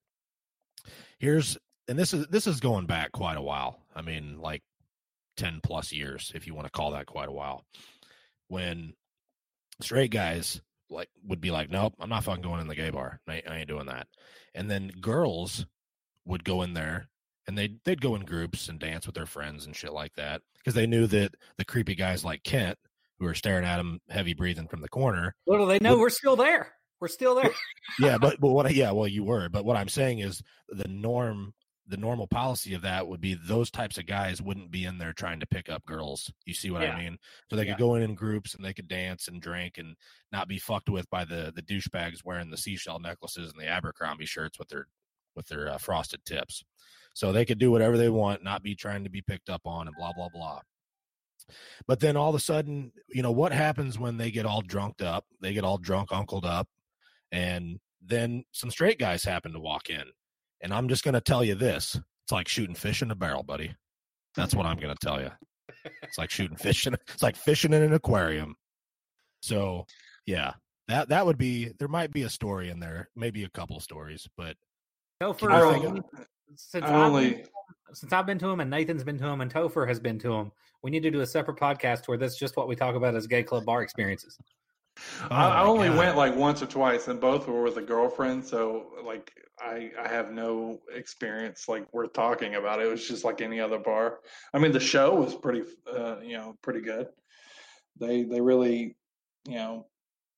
Here's 1.19 1.57
and 1.89 1.99
this 1.99 2.13
is 2.13 2.27
this 2.29 2.47
is 2.47 2.61
going 2.61 2.87
back 2.87 3.13
quite 3.13 3.37
a 3.37 3.43
while. 3.43 3.81
I 3.95 4.03
mean, 4.03 4.39
like 4.39 4.63
10 5.37 5.61
plus 5.63 5.93
years 5.93 6.33
if 6.35 6.47
you 6.47 6.55
want 6.55 6.67
to 6.67 6.71
call 6.71 6.93
that 6.93 7.07
quite 7.07 7.29
a 7.29 7.33
while. 7.33 7.65
When 8.49 8.95
straight 9.81 10.11
guys 10.11 10.61
like 10.91 11.09
would 11.27 11.41
be 11.41 11.51
like, 11.51 11.71
"Nope, 11.71 11.95
I'm 11.99 12.11
not 12.11 12.25
fucking 12.25 12.43
going 12.43 12.61
in 12.61 12.69
the 12.69 12.75
gay 12.75 12.91
bar. 12.91 13.21
I, 13.27 13.43
I 13.49 13.59
ain't 13.59 13.69
doing 13.69 13.87
that." 13.87 14.07
And 14.55 14.71
then 14.71 14.93
girls 15.01 15.67
would 16.27 16.45
go 16.45 16.63
in 16.63 16.75
there 16.75 17.09
and 17.47 17.57
they'd 17.59 17.79
they'd 17.85 18.01
go 18.01 18.15
in 18.15 18.23
groups 18.25 18.69
and 18.69 18.79
dance 18.79 19.07
with 19.07 19.15
their 19.15 19.27
friends 19.27 19.67
and 19.67 19.75
shit 19.77 19.93
like 19.93 20.15
that 20.15 20.43
because 20.59 20.75
they 20.75 20.87
knew 20.87 21.07
that 21.07 21.35
the 21.59 21.65
creepy 21.65 21.95
guys 21.95 22.25
like 22.25 22.43
Kent 22.43 22.79
who 23.19 23.27
are 23.27 23.35
staring 23.35 23.65
at 23.65 23.79
him 23.81 24.01
heavy 24.09 24.35
breathing 24.35 24.67
from 24.69 24.81
the 24.81 24.89
corner 24.89 25.35
Little 25.47 25.67
they 25.67 25.79
know 25.79 25.93
Would- 25.95 26.01
we're 26.01 26.11
still 26.11 26.37
there. 26.37 26.73
We're 27.01 27.09
still 27.09 27.35
there. 27.35 27.51
yeah 28.01 28.19
but 28.19 28.41
but 28.41 28.49
what 28.49 28.67
I- 28.67 28.71
yeah 28.71 28.93
well 28.93 29.09
you 29.09 29.25
were 29.25 29.49
but 29.51 29.65
what 29.65 29.77
i'm 29.77 29.89
saying 29.89 30.21
is 30.21 30.41
the 30.71 30.89
norm 30.89 31.53
the 31.87 31.99
normal 31.99 32.27
policy 32.27 32.73
of 32.73 32.81
that 32.83 33.07
would 33.09 33.21
be 33.21 33.35
those 33.35 33.71
types 33.71 33.99
of 33.99 34.07
guys 34.07 34.41
wouldn't 34.41 34.71
be 34.71 34.87
in 34.87 34.97
there 34.97 35.13
trying 35.13 35.41
to 35.41 35.47
pick 35.47 35.69
up 35.69 35.85
girls 35.85 36.33
you 36.47 36.55
see 36.55 36.71
what 36.71 36.81
Yeah. 36.81 36.95
i 36.95 36.99
mean 36.99 37.19
so 37.51 37.57
they 37.57 37.65
Yeah. 37.67 37.73
could 37.73 37.81
go 37.81 37.95
in 37.97 38.03
in 38.03 38.15
groups 38.15 38.55
and 38.55 38.65
they 38.65 38.73
could 38.73 38.89
dance 38.89 39.29
and 39.29 39.43
drink 39.43 39.77
and 39.77 39.97
not 40.33 40.49
be 40.49 40.59
fucked 40.59 40.89
with 40.89 41.11
by 41.11 41.27
the 41.27 41.53
the 41.55 41.61
douchebags 41.63 42.25
wearing 42.25 42.49
the 42.51 42.57
seashell 42.57 43.01
necklaces 43.01 43.53
and 43.53 43.61
the 43.61 43.69
abercrombie 43.69 44.25
shirts 44.25 44.59
with 44.59 44.69
their 44.69 44.87
with 45.37 45.47
their 45.49 45.69
uh, 45.69 45.77
frosted 45.79 46.25
tips 46.25 46.63
so 47.15 47.33
they 47.33 47.45
could 47.47 47.59
do 47.59 47.71
whatever 47.71 47.97
they 47.97 48.09
want 48.11 48.45
not 48.45 48.63
be 48.63 48.75
trying 48.75 49.05
to 49.05 49.11
be 49.11 49.23
picked 49.23 49.49
up 49.49 49.63
on 49.65 49.87
and 49.87 49.97
blah 49.97 50.13
blah 50.13 50.29
blah. 50.33 50.61
But 51.87 52.01
then 52.01 52.17
all 52.17 52.31
of 52.31 52.35
a 52.35 52.41
sudden 52.41 52.93
you 53.09 53.23
know 53.23 53.33
what 53.33 53.53
happens 53.53 53.99
when 53.99 54.17
they 54.19 54.31
get 54.31 54.47
all 54.47 54.61
drunked 54.63 55.03
up 55.03 55.25
they 55.41 55.53
get 55.53 55.65
all 55.65 55.79
drunk 55.79 56.11
uncled 56.13 56.45
up 56.47 56.69
and 57.33 57.79
then 58.07 58.45
some 58.53 58.71
straight 58.71 58.99
guys 58.99 59.25
happen 59.25 59.53
to 59.53 59.59
walk 59.61 59.89
in 59.91 60.03
and 60.61 60.73
i'm 60.75 60.89
just 60.89 61.05
going 61.05 61.15
to 61.15 61.21
tell 61.21 61.43
you 61.45 61.55
this 61.55 61.95
it's 62.25 62.33
like 62.33 62.49
shooting 62.49 62.75
fish 62.75 63.01
in 63.03 63.11
a 63.11 63.15
barrel 63.15 63.43
buddy. 63.43 63.75
That's 64.37 64.55
what 64.55 64.67
i'm 64.67 64.79
going 64.79 64.95
to 64.95 65.07
tell 65.07 65.21
you 65.21 65.31
it's 66.03 66.19
like 66.19 66.31
shooting 66.31 66.57
fish 66.57 66.87
in 66.87 66.95
it's 66.95 67.23
like 67.23 67.37
fishing 67.37 67.73
in 67.73 67.83
an 67.83 67.93
aquarium. 67.93 68.57
So 69.41 69.87
yeah 70.27 70.55
that 70.89 71.09
that 71.11 71.27
would 71.27 71.39
be 71.39 71.73
there 71.79 71.89
might 71.89 72.13
be 72.13 72.23
a 72.23 72.31
story 72.31 72.71
in 72.71 72.81
there 72.81 73.09
maybe 73.17 73.45
a 73.45 73.51
couple 73.51 73.79
stories 73.81 74.27
but 74.37 74.57
I 75.53 75.61
don't- 75.61 75.73
we 75.83 75.91
need- 75.95 76.03
since 76.57 76.85
I 76.85 76.89
I've 76.89 76.95
only 76.95 77.31
been, 77.31 77.47
since 77.93 78.13
I've 78.13 78.27
been 78.27 78.39
to 78.39 78.49
him 78.49 78.61
and 78.61 78.71
Nathan's 78.71 79.05
been 79.05 79.19
to 79.19 79.27
him 79.27 79.41
and 79.41 79.53
Topher 79.53 79.87
has 79.89 80.01
been 80.01 80.19
to 80.21 80.33
him, 80.33 80.53
we 80.83 80.91
need 80.91 81.03
to 81.03 81.11
do 81.11 81.21
a 81.21 81.27
separate 81.27 81.57
podcast 81.59 82.09
where 82.09 82.19
that's 82.19 82.37
just 82.39 82.57
what 82.57 82.69
we 82.69 82.77
talk 82.77 82.95
about 82.95 83.15
as 83.15 83.27
gay 83.27 83.43
club 83.43 83.65
bar 83.65 83.83
experiences. 83.83 84.39
Oh 85.23 85.27
I, 85.31 85.49
I 85.49 85.65
only 85.65 85.89
God. 85.89 85.99
went 85.99 86.17
like 86.17 86.37
once 86.37 86.63
or 86.63 86.67
twice, 86.67 87.09
and 87.09 87.21
both 87.21 87.49
were 87.49 87.63
with 87.63 87.77
a 87.79 87.83
girlfriend. 87.83 88.45
So 88.45 88.93
like 89.05 89.33
I 89.59 89.91
I 90.01 90.09
have 90.09 90.31
no 90.31 90.79
experience 90.95 91.69
like 91.69 91.93
worth 91.93 92.13
talking 92.13 92.55
about. 92.55 92.81
It 92.81 92.89
was 92.89 93.07
just 93.07 93.25
like 93.25 93.41
any 93.41 93.59
other 93.61 93.79
bar. 93.79 94.21
I 94.53 94.59
mean, 94.59 94.71
the 94.73 94.81
show 94.81 95.15
was 95.15 95.35
pretty 95.35 95.63
uh, 95.93 96.21
you 96.21 96.37
know 96.37 96.57
pretty 96.63 96.81
good. 96.81 97.09
They 97.99 98.23
they 98.23 98.41
really 98.41 98.97
you 99.49 99.57
know 99.57 99.87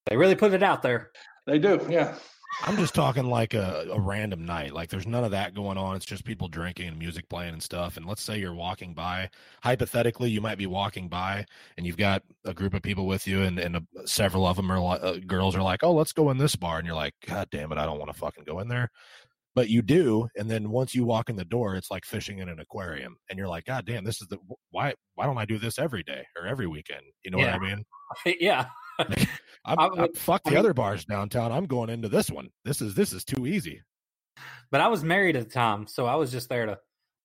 They 0.06 0.16
really 0.16 0.34
put 0.36 0.54
it 0.54 0.62
out 0.62 0.82
there. 0.82 1.10
they 1.46 1.58
do 1.58 1.86
yeah. 1.90 2.14
I'm 2.62 2.78
just 2.78 2.94
talking 2.94 3.26
like 3.26 3.52
a, 3.52 3.86
a 3.92 4.00
random 4.00 4.46
night. 4.46 4.72
Like 4.72 4.88
there's 4.88 5.06
none 5.06 5.24
of 5.24 5.30
that 5.32 5.54
going 5.54 5.76
on. 5.76 5.94
It's 5.94 6.06
just 6.06 6.24
people 6.24 6.48
drinking 6.48 6.88
and 6.88 6.98
music 6.98 7.28
playing 7.28 7.52
and 7.52 7.62
stuff. 7.62 7.98
And 7.98 8.06
let's 8.06 8.22
say 8.22 8.38
you're 8.38 8.54
walking 8.54 8.94
by. 8.94 9.28
Hypothetically, 9.62 10.30
you 10.30 10.40
might 10.40 10.56
be 10.56 10.66
walking 10.66 11.08
by 11.08 11.44
and 11.76 11.86
you've 11.86 11.98
got 11.98 12.22
a 12.46 12.54
group 12.54 12.72
of 12.72 12.82
people 12.82 13.06
with 13.06 13.26
you, 13.26 13.42
and, 13.42 13.58
and 13.58 13.76
uh 13.76 13.80
several 14.06 14.46
of 14.46 14.56
them 14.56 14.72
are 14.72 14.80
like, 14.80 15.02
uh, 15.02 15.18
girls 15.26 15.54
are 15.54 15.62
like, 15.62 15.84
"Oh, 15.84 15.92
let's 15.92 16.12
go 16.14 16.30
in 16.30 16.38
this 16.38 16.56
bar," 16.56 16.78
and 16.78 16.86
you're 16.86 16.96
like, 16.96 17.14
"God 17.26 17.48
damn 17.50 17.72
it, 17.72 17.78
I 17.78 17.84
don't 17.84 17.98
want 17.98 18.10
to 18.12 18.18
fucking 18.18 18.44
go 18.44 18.58
in 18.60 18.68
there." 18.68 18.88
But 19.54 19.70
you 19.70 19.82
do, 19.82 20.28
and 20.36 20.50
then 20.50 20.70
once 20.70 20.94
you 20.94 21.04
walk 21.06 21.30
in 21.30 21.36
the 21.36 21.44
door, 21.44 21.76
it's 21.76 21.90
like 21.90 22.04
fishing 22.04 22.38
in 22.40 22.48
an 22.48 22.60
aquarium, 22.60 23.16
and 23.30 23.38
you're 23.38 23.48
like, 23.48 23.66
"God 23.66 23.86
damn, 23.86 24.04
this 24.04 24.22
is 24.22 24.28
the 24.28 24.38
why? 24.70 24.94
Why 25.14 25.26
don't 25.26 25.38
I 25.38 25.46
do 25.46 25.58
this 25.58 25.78
every 25.78 26.02
day 26.04 26.24
or 26.38 26.46
every 26.46 26.66
weekend?" 26.68 27.04
You 27.24 27.30
know 27.32 27.38
Yeah. 27.38 27.46
what 27.52 27.54
I 27.54 27.58
mean? 27.58 27.84
yeah. 28.40 28.68
I'm, 29.66 29.78
I 29.78 29.88
would- 29.88 30.16
fuck 30.16 30.42
I 30.46 30.50
the 30.50 30.54
mean- 30.56 30.58
other 30.60 30.74
bars 30.74 31.04
downtown. 31.04 31.52
I'm 31.52 31.66
going 31.66 31.90
into 31.90 32.08
this 32.08 32.30
one. 32.30 32.48
This 32.64 32.80
is 32.80 32.94
this 32.94 33.12
is 33.12 33.24
too 33.24 33.46
easy. 33.46 33.82
But 34.70 34.80
I 34.80 34.88
was 34.88 35.02
married 35.04 35.36
at 35.36 35.44
the 35.48 35.50
time, 35.54 35.86
so 35.86 36.06
I 36.06 36.14
was 36.16 36.30
just 36.30 36.48
there 36.48 36.66
to, 36.66 36.78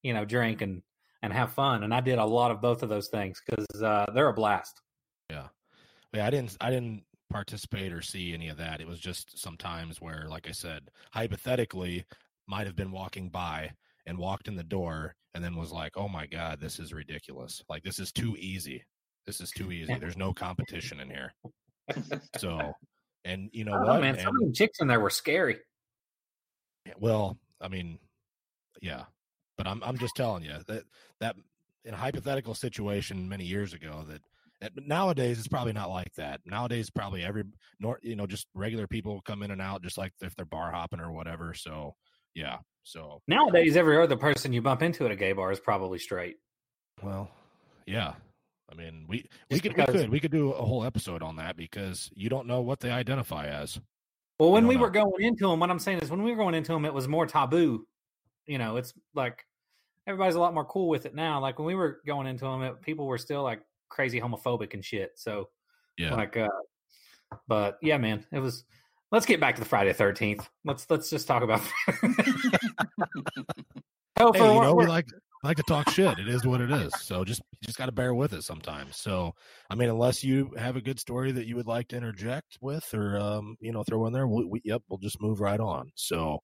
you 0.03 0.13
know, 0.13 0.25
drink 0.25 0.61
and 0.61 0.81
and 1.21 1.31
have 1.33 1.53
fun. 1.53 1.83
And 1.83 1.93
I 1.93 2.01
did 2.01 2.17
a 2.19 2.25
lot 2.25 2.51
of 2.51 2.61
both 2.61 2.83
of 2.83 2.89
those 2.89 3.09
things 3.09 3.41
because 3.45 3.65
uh, 3.81 4.05
they're 4.13 4.29
a 4.29 4.33
blast. 4.33 4.81
Yeah, 5.29 5.47
yeah, 6.13 6.25
I 6.25 6.29
didn't. 6.29 6.57
I 6.61 6.69
didn't 6.69 7.03
participate 7.31 7.93
or 7.93 8.01
see 8.01 8.33
any 8.33 8.49
of 8.49 8.57
that. 8.57 8.81
It 8.81 8.87
was 8.87 8.99
just 8.99 9.37
sometimes 9.39 10.01
where, 10.01 10.25
like 10.29 10.47
I 10.47 10.51
said, 10.51 10.89
hypothetically, 11.13 12.05
might 12.47 12.65
have 12.67 12.75
been 12.75 12.91
walking 12.91 13.29
by 13.29 13.71
and 14.05 14.17
walked 14.17 14.47
in 14.47 14.55
the 14.55 14.63
door 14.63 15.15
and 15.33 15.43
then 15.43 15.55
was 15.55 15.71
like, 15.71 15.97
"Oh 15.97 16.07
my 16.09 16.25
god, 16.27 16.59
this 16.59 16.79
is 16.79 16.93
ridiculous! 16.93 17.61
Like 17.69 17.83
this 17.83 17.99
is 17.99 18.11
too 18.11 18.35
easy. 18.37 18.83
This 19.25 19.39
is 19.41 19.51
too 19.51 19.71
easy. 19.71 19.95
There's 19.95 20.17
no 20.17 20.33
competition 20.33 20.99
in 20.99 21.09
here." 21.09 21.33
So, 22.37 22.73
and 23.25 23.49
you 23.53 23.65
know 23.65 23.73
Oh, 23.73 23.85
what? 23.85 24.01
man, 24.01 24.17
some 24.17 24.35
of 24.35 24.41
them 24.41 24.53
chicks 24.53 24.79
in 24.79 24.87
there 24.87 24.99
were 24.99 25.09
scary. 25.09 25.57
Well, 26.97 27.37
I 27.59 27.67
mean, 27.67 27.99
yeah, 28.81 29.03
but 29.57 29.67
I'm 29.67 29.83
I'm 29.83 29.97
just 29.97 30.15
telling 30.15 30.43
you 30.43 30.55
that 30.67 30.83
that 31.19 31.35
in 31.85 31.93
a 31.93 31.97
hypothetical 31.97 32.53
situation 32.53 33.27
many 33.29 33.45
years 33.45 33.73
ago 33.73 34.05
that, 34.07 34.73
but 34.75 34.85
nowadays 34.85 35.39
it's 35.39 35.47
probably 35.47 35.73
not 35.73 35.89
like 35.89 36.13
that. 36.15 36.41
Nowadays, 36.45 36.89
probably 36.89 37.23
every 37.23 37.43
nor 37.79 37.99
you 38.01 38.15
know 38.15 38.27
just 38.27 38.47
regular 38.53 38.87
people 38.87 39.21
come 39.21 39.43
in 39.43 39.51
and 39.51 39.61
out 39.61 39.83
just 39.83 39.97
like 39.97 40.13
if 40.21 40.35
they're 40.35 40.45
bar 40.45 40.71
hopping 40.71 40.99
or 40.99 41.11
whatever. 41.11 41.53
So 41.53 41.95
yeah, 42.33 42.57
so 42.83 43.21
Nowadays, 43.27 43.75
every 43.75 44.01
other 44.01 44.17
person 44.17 44.53
you 44.53 44.61
bump 44.61 44.81
into 44.81 45.05
at 45.05 45.11
a 45.11 45.15
gay 45.15 45.33
bar 45.33 45.51
is 45.51 45.59
probably 45.59 45.99
straight. 45.99 46.37
well, 47.03 47.29
yeah. 47.85 48.13
I 48.71 48.75
mean, 48.75 49.05
we 49.07 49.25
we 49.49 49.59
could 49.59 49.75
because- 49.75 49.93
we 49.93 50.01
could 50.01 50.09
we 50.11 50.19
could 50.19 50.31
do 50.31 50.51
a 50.51 50.63
whole 50.63 50.83
episode 50.85 51.21
on 51.21 51.35
that 51.37 51.57
because 51.57 52.09
you 52.15 52.29
don't 52.29 52.47
know 52.47 52.61
what 52.61 52.79
they 52.79 52.89
identify 52.91 53.47
as. 53.47 53.79
Well, 54.39 54.51
when 54.51 54.65
we 54.65 54.75
know. 54.75 54.81
were 54.81 54.89
going 54.89 55.21
into 55.21 55.47
them, 55.47 55.59
what 55.59 55.69
I'm 55.69 55.77
saying 55.77 55.99
is 55.99 56.09
when 56.09 56.23
we 56.23 56.31
were 56.31 56.37
going 56.37 56.55
into 56.55 56.71
them, 56.71 56.85
it 56.85 56.93
was 56.93 57.07
more 57.07 57.27
taboo. 57.27 57.85
You 58.47 58.57
know, 58.57 58.77
it's 58.77 58.93
like 59.13 59.45
everybody's 60.07 60.35
a 60.35 60.39
lot 60.39 60.53
more 60.53 60.65
cool 60.65 60.87
with 60.89 61.05
it 61.05 61.13
now. 61.13 61.39
Like 61.39 61.59
when 61.59 61.65
we 61.67 61.75
were 61.75 62.01
going 62.07 62.25
into 62.27 62.45
them, 62.45 62.63
it, 62.63 62.81
people 62.81 63.05
were 63.05 63.19
still 63.19 63.43
like 63.43 63.61
crazy 63.89 64.19
homophobic 64.19 64.73
and 64.73 64.83
shit. 64.83 65.11
So, 65.15 65.49
Yeah, 65.97 66.15
like, 66.15 66.37
uh, 66.37 66.47
but 67.47 67.77
yeah, 67.81 67.97
man, 67.97 68.25
it 68.31 68.39
was. 68.39 68.63
Let's 69.11 69.25
get 69.25 69.41
back 69.41 69.55
to 69.55 69.61
the 69.61 69.67
Friday 69.67 69.91
Thirteenth. 69.93 70.49
Let's 70.63 70.89
let's 70.89 71.09
just 71.09 71.27
talk 71.27 71.43
about. 71.43 71.61
oh, 74.17 74.31
hey, 74.33 74.53
you 74.55 74.61
know, 74.61 74.73
we 74.73 74.85
what- 74.87 75.05
like 75.43 75.49
like 75.49 75.57
to 75.57 75.63
talk 75.63 75.89
shit. 75.89 76.19
It 76.19 76.27
is 76.27 76.45
what 76.45 76.61
it 76.61 76.71
is. 76.71 76.93
So 77.01 77.23
just 77.23 77.41
just 77.63 77.77
got 77.77 77.87
to 77.87 77.91
bear 77.91 78.13
with 78.13 78.33
it 78.33 78.43
sometimes. 78.43 78.97
So 78.97 79.33
I 79.69 79.75
mean, 79.75 79.89
unless 79.89 80.23
you 80.23 80.51
have 80.57 80.75
a 80.75 80.81
good 80.81 80.99
story 80.99 81.31
that 81.31 81.47
you 81.47 81.55
would 81.55 81.67
like 81.67 81.89
to 81.89 81.97
interject 81.97 82.57
with, 82.61 82.93
or 82.93 83.17
um, 83.17 83.57
you 83.59 83.71
know, 83.71 83.83
throw 83.83 84.05
in 84.05 84.13
there, 84.13 84.27
we, 84.27 84.45
we 84.45 84.61
yep, 84.63 84.81
we'll 84.89 84.99
just 84.99 85.21
move 85.21 85.39
right 85.39 85.59
on. 85.59 85.91
So, 85.95 86.39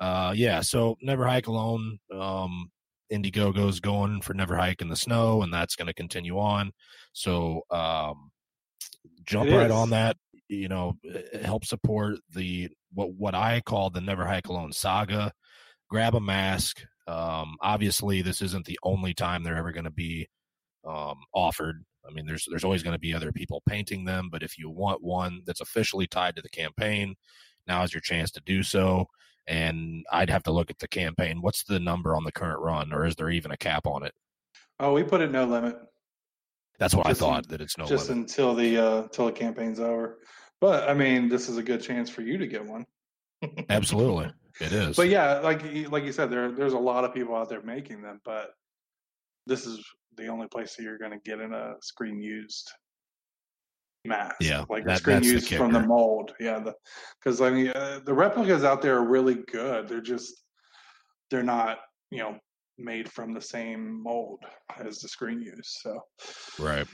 uh, 0.00 0.32
yeah. 0.34 0.60
So 0.62 0.96
never 1.02 1.26
hike 1.26 1.46
alone. 1.48 1.98
Um, 2.12 2.70
Indiegogo's 3.12 3.80
going 3.80 4.20
for 4.22 4.34
never 4.34 4.56
hike 4.56 4.80
in 4.80 4.88
the 4.88 4.96
snow, 4.96 5.42
and 5.42 5.52
that's 5.52 5.76
going 5.76 5.88
to 5.88 5.94
continue 5.94 6.38
on. 6.38 6.72
So, 7.12 7.62
um, 7.70 8.30
jump 9.24 9.50
It 9.50 9.56
right 9.56 9.66
is. 9.66 9.72
on 9.72 9.90
that. 9.90 10.16
You 10.48 10.68
know, 10.68 10.94
help 11.42 11.64
support 11.64 12.16
the 12.34 12.70
what 12.92 13.12
what 13.12 13.34
I 13.34 13.60
call 13.60 13.90
the 13.90 14.00
never 14.00 14.26
hike 14.26 14.48
alone 14.48 14.72
saga. 14.72 15.32
Grab 15.88 16.14
a 16.14 16.20
mask. 16.20 16.82
Um, 17.10 17.56
obviously, 17.60 18.22
this 18.22 18.40
isn't 18.40 18.66
the 18.66 18.78
only 18.82 19.14
time 19.14 19.42
they're 19.42 19.56
ever 19.56 19.72
going 19.72 19.84
to 19.84 19.90
be 19.90 20.28
um, 20.86 21.16
offered. 21.34 21.84
I 22.08 22.12
mean, 22.12 22.24
there's 22.26 22.46
there's 22.48 22.64
always 22.64 22.82
going 22.82 22.94
to 22.94 23.00
be 23.00 23.12
other 23.14 23.32
people 23.32 23.62
painting 23.68 24.04
them, 24.04 24.28
but 24.30 24.42
if 24.42 24.56
you 24.56 24.70
want 24.70 25.02
one 25.02 25.42
that's 25.44 25.60
officially 25.60 26.06
tied 26.06 26.36
to 26.36 26.42
the 26.42 26.48
campaign, 26.48 27.16
now 27.66 27.82
is 27.82 27.92
your 27.92 28.00
chance 28.00 28.30
to 28.32 28.40
do 28.46 28.62
so. 28.62 29.06
And 29.46 30.04
I'd 30.12 30.30
have 30.30 30.44
to 30.44 30.52
look 30.52 30.70
at 30.70 30.78
the 30.78 30.86
campaign. 30.88 31.42
What's 31.42 31.64
the 31.64 31.80
number 31.80 32.14
on 32.14 32.24
the 32.24 32.32
current 32.32 32.60
run, 32.60 32.92
or 32.92 33.04
is 33.04 33.16
there 33.16 33.30
even 33.30 33.50
a 33.50 33.56
cap 33.56 33.86
on 33.86 34.04
it? 34.04 34.12
Oh, 34.78 34.92
we 34.92 35.02
put 35.02 35.20
it 35.20 35.30
no 35.32 35.44
limit. 35.44 35.76
That's 36.78 36.94
what 36.94 37.06
Just 37.06 37.20
I 37.20 37.26
thought. 37.26 37.44
in- 37.46 37.50
that 37.50 37.60
it's 37.60 37.76
no 37.76 37.86
just 37.86 38.08
limit. 38.08 38.30
until 38.30 38.54
the 38.54 38.78
uh 38.78 39.02
until 39.02 39.26
the 39.26 39.32
campaign's 39.32 39.80
over. 39.80 40.20
But 40.60 40.88
I 40.88 40.94
mean, 40.94 41.28
this 41.28 41.48
is 41.48 41.56
a 41.58 41.62
good 41.62 41.82
chance 41.82 42.08
for 42.08 42.22
you 42.22 42.38
to 42.38 42.46
get 42.46 42.64
one. 42.64 42.86
Absolutely, 43.68 44.30
it 44.60 44.72
is. 44.72 44.96
But 44.96 45.08
yeah, 45.08 45.38
like 45.40 45.62
you- 45.64 45.88
like 45.88 46.04
you 46.04 46.12
said, 46.12 46.30
there 46.30 46.50
there's 46.52 46.72
a 46.74 46.78
lot 46.78 47.04
of 47.04 47.14
people 47.14 47.34
out 47.34 47.48
there 47.48 47.62
making 47.62 48.02
them, 48.02 48.20
but 48.24 48.50
this 49.46 49.66
is 49.66 49.84
the 50.16 50.26
only 50.28 50.48
place 50.48 50.76
that 50.76 50.82
you're 50.82 50.98
going 50.98 51.12
to 51.12 51.18
get 51.30 51.40
in 51.40 51.52
a 51.54 51.74
screen 51.80 52.20
used 52.20 52.70
mask. 54.04 54.36
Yeah, 54.40 54.64
like 54.68 54.84
that- 54.84 54.94
a 54.94 54.96
screen 54.98 55.16
that's 55.16 55.26
the 55.28 55.32
used 55.34 55.54
from 55.54 55.72
the 55.72 55.80
mold. 55.86 56.34
Yeah, 56.40 56.64
because 57.22 57.40
I 57.40 57.50
mean 57.50 57.68
uh, 57.68 58.00
the 58.04 58.14
replicas 58.14 58.64
out 58.64 58.82
there 58.82 58.96
are 58.96 59.04
really 59.06 59.36
good. 59.50 59.88
They're 59.88 60.00
just 60.00 60.42
they're 61.30 61.42
not 61.42 61.78
you 62.10 62.18
know 62.18 62.38
made 62.78 63.10
from 63.12 63.32
the 63.34 63.40
same 63.42 64.02
mold 64.02 64.42
as 64.78 65.00
the 65.00 65.08
screen 65.08 65.40
used. 65.42 65.78
So 65.82 66.00
Right. 66.58 66.86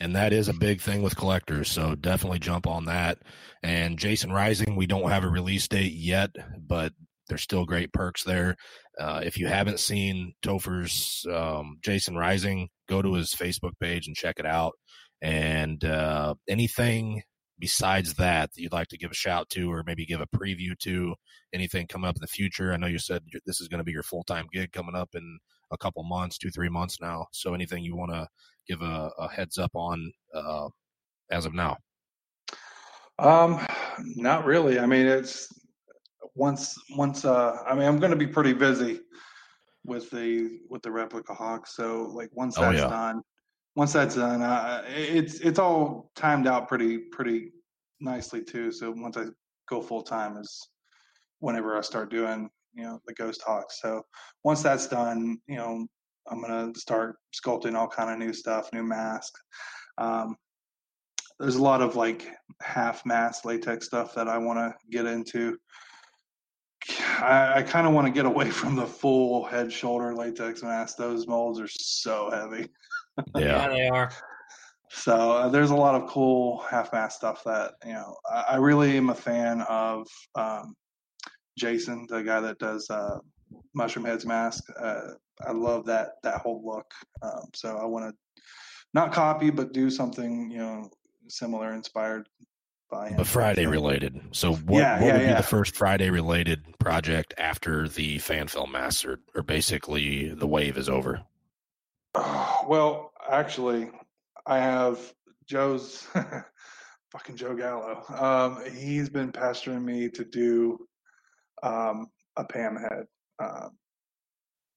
And 0.00 0.14
that 0.16 0.32
is 0.32 0.48
a 0.48 0.54
big 0.54 0.80
thing 0.80 1.02
with 1.02 1.16
collectors. 1.16 1.70
So 1.70 1.94
definitely 1.94 2.38
jump 2.38 2.66
on 2.66 2.86
that. 2.86 3.18
And 3.62 3.98
Jason 3.98 4.32
Rising, 4.32 4.76
we 4.76 4.86
don't 4.86 5.10
have 5.10 5.24
a 5.24 5.28
release 5.28 5.66
date 5.68 5.92
yet, 5.92 6.30
but 6.58 6.92
there's 7.28 7.42
still 7.42 7.64
great 7.64 7.92
perks 7.92 8.24
there. 8.24 8.56
Uh, 8.98 9.22
if 9.24 9.38
you 9.38 9.46
haven't 9.46 9.80
seen 9.80 10.34
Topher's 10.42 11.26
um, 11.32 11.78
Jason 11.82 12.16
Rising, 12.16 12.68
go 12.88 13.02
to 13.02 13.14
his 13.14 13.34
Facebook 13.34 13.72
page 13.80 14.06
and 14.06 14.14
check 14.16 14.38
it 14.38 14.46
out. 14.46 14.74
And 15.22 15.82
uh, 15.84 16.34
anything 16.48 17.22
besides 17.58 18.14
that 18.14 18.50
that 18.52 18.60
you'd 18.60 18.72
like 18.72 18.88
to 18.88 18.98
give 18.98 19.10
a 19.10 19.14
shout 19.14 19.48
to 19.48 19.72
or 19.72 19.82
maybe 19.86 20.04
give 20.04 20.20
a 20.20 20.26
preview 20.26 20.76
to 20.78 21.14
anything 21.52 21.86
come 21.86 22.04
up 22.04 22.16
in 22.16 22.20
the 22.20 22.26
future 22.26 22.72
i 22.72 22.76
know 22.76 22.86
you 22.88 22.98
said 22.98 23.22
this 23.46 23.60
is 23.60 23.68
going 23.68 23.78
to 23.78 23.84
be 23.84 23.92
your 23.92 24.02
full-time 24.02 24.46
gig 24.52 24.72
coming 24.72 24.96
up 24.96 25.10
in 25.14 25.38
a 25.74 25.78
couple 25.78 26.02
months 26.04 26.38
two 26.38 26.50
three 26.50 26.68
months 26.70 27.00
now 27.00 27.26
so 27.32 27.52
anything 27.54 27.84
you 27.84 27.96
want 27.96 28.12
to 28.12 28.26
give 28.68 28.80
a, 28.82 29.10
a 29.18 29.28
heads 29.28 29.58
up 29.58 29.72
on 29.74 30.10
uh, 30.34 30.68
as 31.30 31.44
of 31.46 31.54
now 31.54 31.76
Um, 33.18 33.64
not 34.16 34.44
really. 34.44 34.78
I 34.80 34.86
mean, 34.86 35.06
it's 35.06 35.48
once 36.34 36.74
once. 36.96 37.24
Uh, 37.24 37.56
I 37.66 37.74
mean, 37.74 37.86
I'm 37.86 37.98
going 37.98 38.10
to 38.10 38.16
be 38.16 38.26
pretty 38.26 38.52
busy 38.52 39.00
with 39.84 40.10
the 40.10 40.60
with 40.68 40.82
the 40.82 40.90
replica 40.90 41.34
hawk. 41.34 41.66
So 41.66 42.10
like 42.12 42.30
once 42.32 42.58
Oh, 42.58 42.62
that's 42.62 42.80
yeah. 42.80 42.88
done, 42.88 43.22
once 43.76 43.92
that's 43.92 44.16
done, 44.16 44.42
uh, 44.42 44.82
it's 44.88 45.40
it's 45.40 45.58
all 45.58 46.10
timed 46.16 46.46
out 46.46 46.66
pretty 46.68 46.98
pretty 46.98 47.52
nicely 48.00 48.42
too. 48.42 48.72
So 48.72 48.90
once 48.90 49.16
I 49.16 49.26
go 49.68 49.80
full 49.80 50.02
time 50.02 50.36
is 50.36 50.68
whenever 51.38 51.76
I 51.78 51.82
start 51.82 52.10
doing 52.10 52.50
you 52.74 52.84
know 52.84 53.00
the 53.06 53.14
ghost 53.14 53.42
hawks. 53.46 53.80
So 53.80 54.02
once 54.42 54.62
that's 54.62 54.86
done, 54.86 55.38
you 55.46 55.56
know 55.56 55.86
I'm 56.28 56.40
gonna 56.40 56.72
start 56.74 57.16
sculpting 57.34 57.74
all 57.74 57.88
kind 57.88 58.10
of 58.10 58.18
new 58.18 58.32
stuff, 58.32 58.72
new 58.72 58.82
masks. 58.82 59.40
Um, 59.98 60.36
there's 61.38 61.56
a 61.56 61.62
lot 61.62 61.82
of 61.82 61.96
like 61.96 62.26
half 62.62 63.04
mask 63.04 63.44
latex 63.44 63.86
stuff 63.86 64.14
that 64.14 64.28
I 64.28 64.38
want 64.38 64.58
to 64.58 64.74
get 64.90 65.06
into. 65.06 65.58
I, 67.18 67.54
I 67.56 67.62
kind 67.62 67.86
of 67.86 67.92
want 67.92 68.06
to 68.06 68.12
get 68.12 68.26
away 68.26 68.50
from 68.50 68.76
the 68.76 68.86
full 68.86 69.44
head 69.44 69.72
shoulder 69.72 70.14
latex 70.14 70.62
mask. 70.62 70.96
Those 70.96 71.26
molds 71.26 71.60
are 71.60 71.68
so 71.68 72.30
heavy. 72.30 72.68
Yeah, 73.36 73.68
they 73.68 73.88
are. 73.88 74.10
So 74.90 75.32
uh, 75.32 75.48
there's 75.48 75.70
a 75.70 75.76
lot 75.76 76.00
of 76.00 76.08
cool 76.08 76.58
half 76.70 76.92
mask 76.92 77.16
stuff 77.16 77.42
that 77.44 77.74
you 77.84 77.94
know. 77.94 78.16
I, 78.30 78.44
I 78.50 78.56
really 78.56 78.96
am 78.96 79.10
a 79.10 79.14
fan 79.14 79.62
of 79.62 80.06
um, 80.34 80.74
Jason, 81.58 82.06
the 82.08 82.22
guy 82.22 82.40
that 82.40 82.58
does 82.58 82.88
uh, 82.90 83.18
Mushroomhead's 83.76 84.26
mask. 84.26 84.64
Uh, 84.78 85.12
I 85.46 85.52
love 85.52 85.86
that 85.86 86.12
that 86.22 86.40
whole 86.40 86.62
look. 86.64 86.90
Um, 87.22 87.48
so 87.54 87.76
I 87.76 87.84
want 87.84 88.10
to 88.10 88.40
not 88.92 89.12
copy, 89.12 89.50
but 89.50 89.72
do 89.72 89.90
something 89.90 90.50
you 90.50 90.58
know 90.58 90.90
similar, 91.28 91.72
inspired 91.72 92.28
by 92.90 93.08
him. 93.08 93.16
but 93.16 93.26
friday 93.26 93.64
related 93.64 94.20
so 94.32 94.52
what, 94.52 94.78
Yeah, 94.78 95.00
what 95.00 95.06
yeah, 95.06 95.12
would 95.16 95.26
be 95.28 95.34
the 95.34 95.42
first 95.42 95.74
friday 95.74 96.10
related 96.10 96.62
project 96.78 97.32
after 97.38 97.88
the 97.88 98.18
fan 98.18 98.46
film 98.46 98.72
mass 98.72 99.06
or, 99.06 99.20
or 99.34 99.42
basically 99.42 100.28
the 100.28 100.46
wave 100.46 100.76
is 100.76 100.90
over 100.90 101.22
Well, 102.66 103.12
actually, 103.30 103.90
I 104.46 104.58
have 104.58 104.98
Joe's 105.46 106.06
fucking 107.12 107.36
Joe 107.36 107.54
Gallo. 107.54 108.02
Um, 108.08 108.64
he's 108.74 109.08
been 109.10 109.32
pestering 109.32 109.84
me 109.84 110.08
to 110.10 110.24
do 110.24 110.78
um, 111.64 112.06
a 112.36 112.44
Pam 112.44 112.76
head, 112.76 113.04
um, 113.42 113.70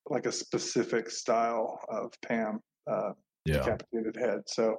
like 0.10 0.26
a 0.26 0.32
specific 0.32 1.10
style 1.10 1.80
of 1.90 2.14
Pam 2.26 2.60
uh, 2.90 3.12
yeah 3.46 3.58
decapitated 3.58 4.16
head. 4.16 4.42
So 4.48 4.78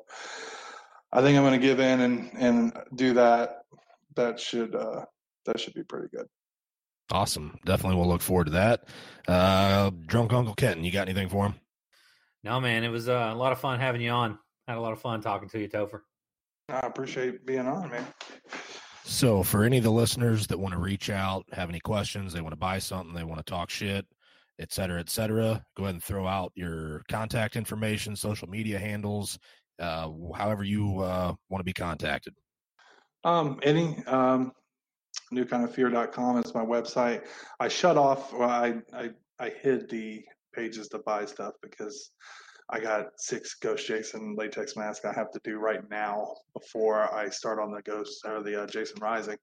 I 1.13 1.21
think 1.23 1.37
I'm 1.37 1.45
going 1.45 1.61
to 1.61 1.67
give 1.67 1.81
in 1.81 2.01
and 2.01 2.31
and 2.35 2.73
do 2.95 3.15
that. 3.15 3.59
That 4.17 4.41
should 4.41 4.75
uh, 4.75 5.05
that 5.47 5.61
should 5.61 5.75
be 5.75 5.85
pretty 5.85 6.09
good. 6.15 6.27
awesome 7.11 7.57
definitely 7.65 7.97
we'll 7.97 8.09
look 8.09 8.21
forward 8.21 8.45
to 8.47 8.51
that 8.53 8.85
uh 9.29 9.91
drunk 10.07 10.31
uncle 10.33 10.55
kenton 10.55 10.85
you 10.85 10.93
got 10.93 11.09
anything 11.09 11.29
for 11.31 11.47
him 11.47 11.55
No, 12.45 12.61
man, 12.61 12.85
it 12.85 12.91
was 12.91 13.09
uh, 13.09 13.31
a 13.33 13.35
lot 13.35 13.53
of 13.53 13.59
fun 13.61 13.81
having 13.81 14.01
you 14.01 14.11
on. 14.11 14.39
Had 14.69 14.77
a 14.77 14.81
lot 14.81 14.93
of 14.93 15.01
fun 15.01 15.21
talking 15.21 15.49
to 15.51 15.59
you, 15.59 15.69
Topher. 15.69 16.01
I 16.69 16.81
appreciate 16.87 17.45
being 17.47 17.67
on, 17.67 17.91
man. 17.91 18.07
So, 19.05 19.43
for 19.43 19.65
any 19.65 19.79
of 19.79 19.85
the 19.85 19.91
listeners 19.91 20.47
that 20.49 20.59
want 20.59 20.75
to 20.75 20.81
reach 20.81 21.11
out, 21.11 21.45
have 21.53 21.69
any 21.69 21.81
questions, 21.81 22.33
they 22.33 22.41
want 22.41 22.53
to 22.53 22.59
buy 22.59 22.79
something, 22.79 23.15
they 23.15 23.25
want 23.25 23.39
to 23.39 23.51
talk 23.51 23.71
shit, 23.71 24.07
et 24.59 24.73
cetera, 24.73 25.01
et 25.01 25.09
cetera, 25.09 25.65
go 25.77 25.85
ahead 25.85 25.95
and 25.95 26.03
throw 26.03 26.27
out 26.27 26.53
your 26.55 27.03
contact 27.09 27.57
information, 27.57 28.15
social 28.15 28.49
media 28.49 28.79
handles, 28.79 29.39
uh, 29.79 30.11
however 30.35 30.65
you 30.65 31.01
uh, 31.01 31.33
want 31.49 31.61
to 31.61 31.65
be 31.65 31.73
contacted. 31.73 32.35
Um, 33.25 33.59
any 33.63 34.03
um, 34.07 34.53
newkindofear.com 35.33 36.39
is 36.39 36.55
my 36.55 36.65
website. 36.65 37.25
I 37.61 37.69
shut 37.69 37.97
off. 37.97 38.33
Well, 38.33 38.49
I 38.49 38.75
I 38.93 39.11
I 39.39 39.51
hid 39.51 39.89
the 39.89 40.25
pages 40.55 40.89
to 40.89 40.99
buy 40.99 41.25
stuff 41.25 41.55
because 41.63 42.11
I 42.71 42.81
got 42.81 43.07
six 43.17 43.55
Ghost 43.55 43.87
Jason 43.87 44.35
latex 44.37 44.77
masks 44.77 45.05
I 45.05 45.13
have 45.15 45.31
to 45.33 45.41
do 45.43 45.59
right 45.59 45.81
now 45.91 46.35
before 46.53 47.13
I 47.15 47.31
start 47.31 47.59
on 47.59 47.73
the 47.73 47.83
Ghost 47.83 48.21
or 48.27 48.43
the 48.43 48.65
uh, 48.65 48.67
Jason 48.67 48.99
Rising. 49.01 49.39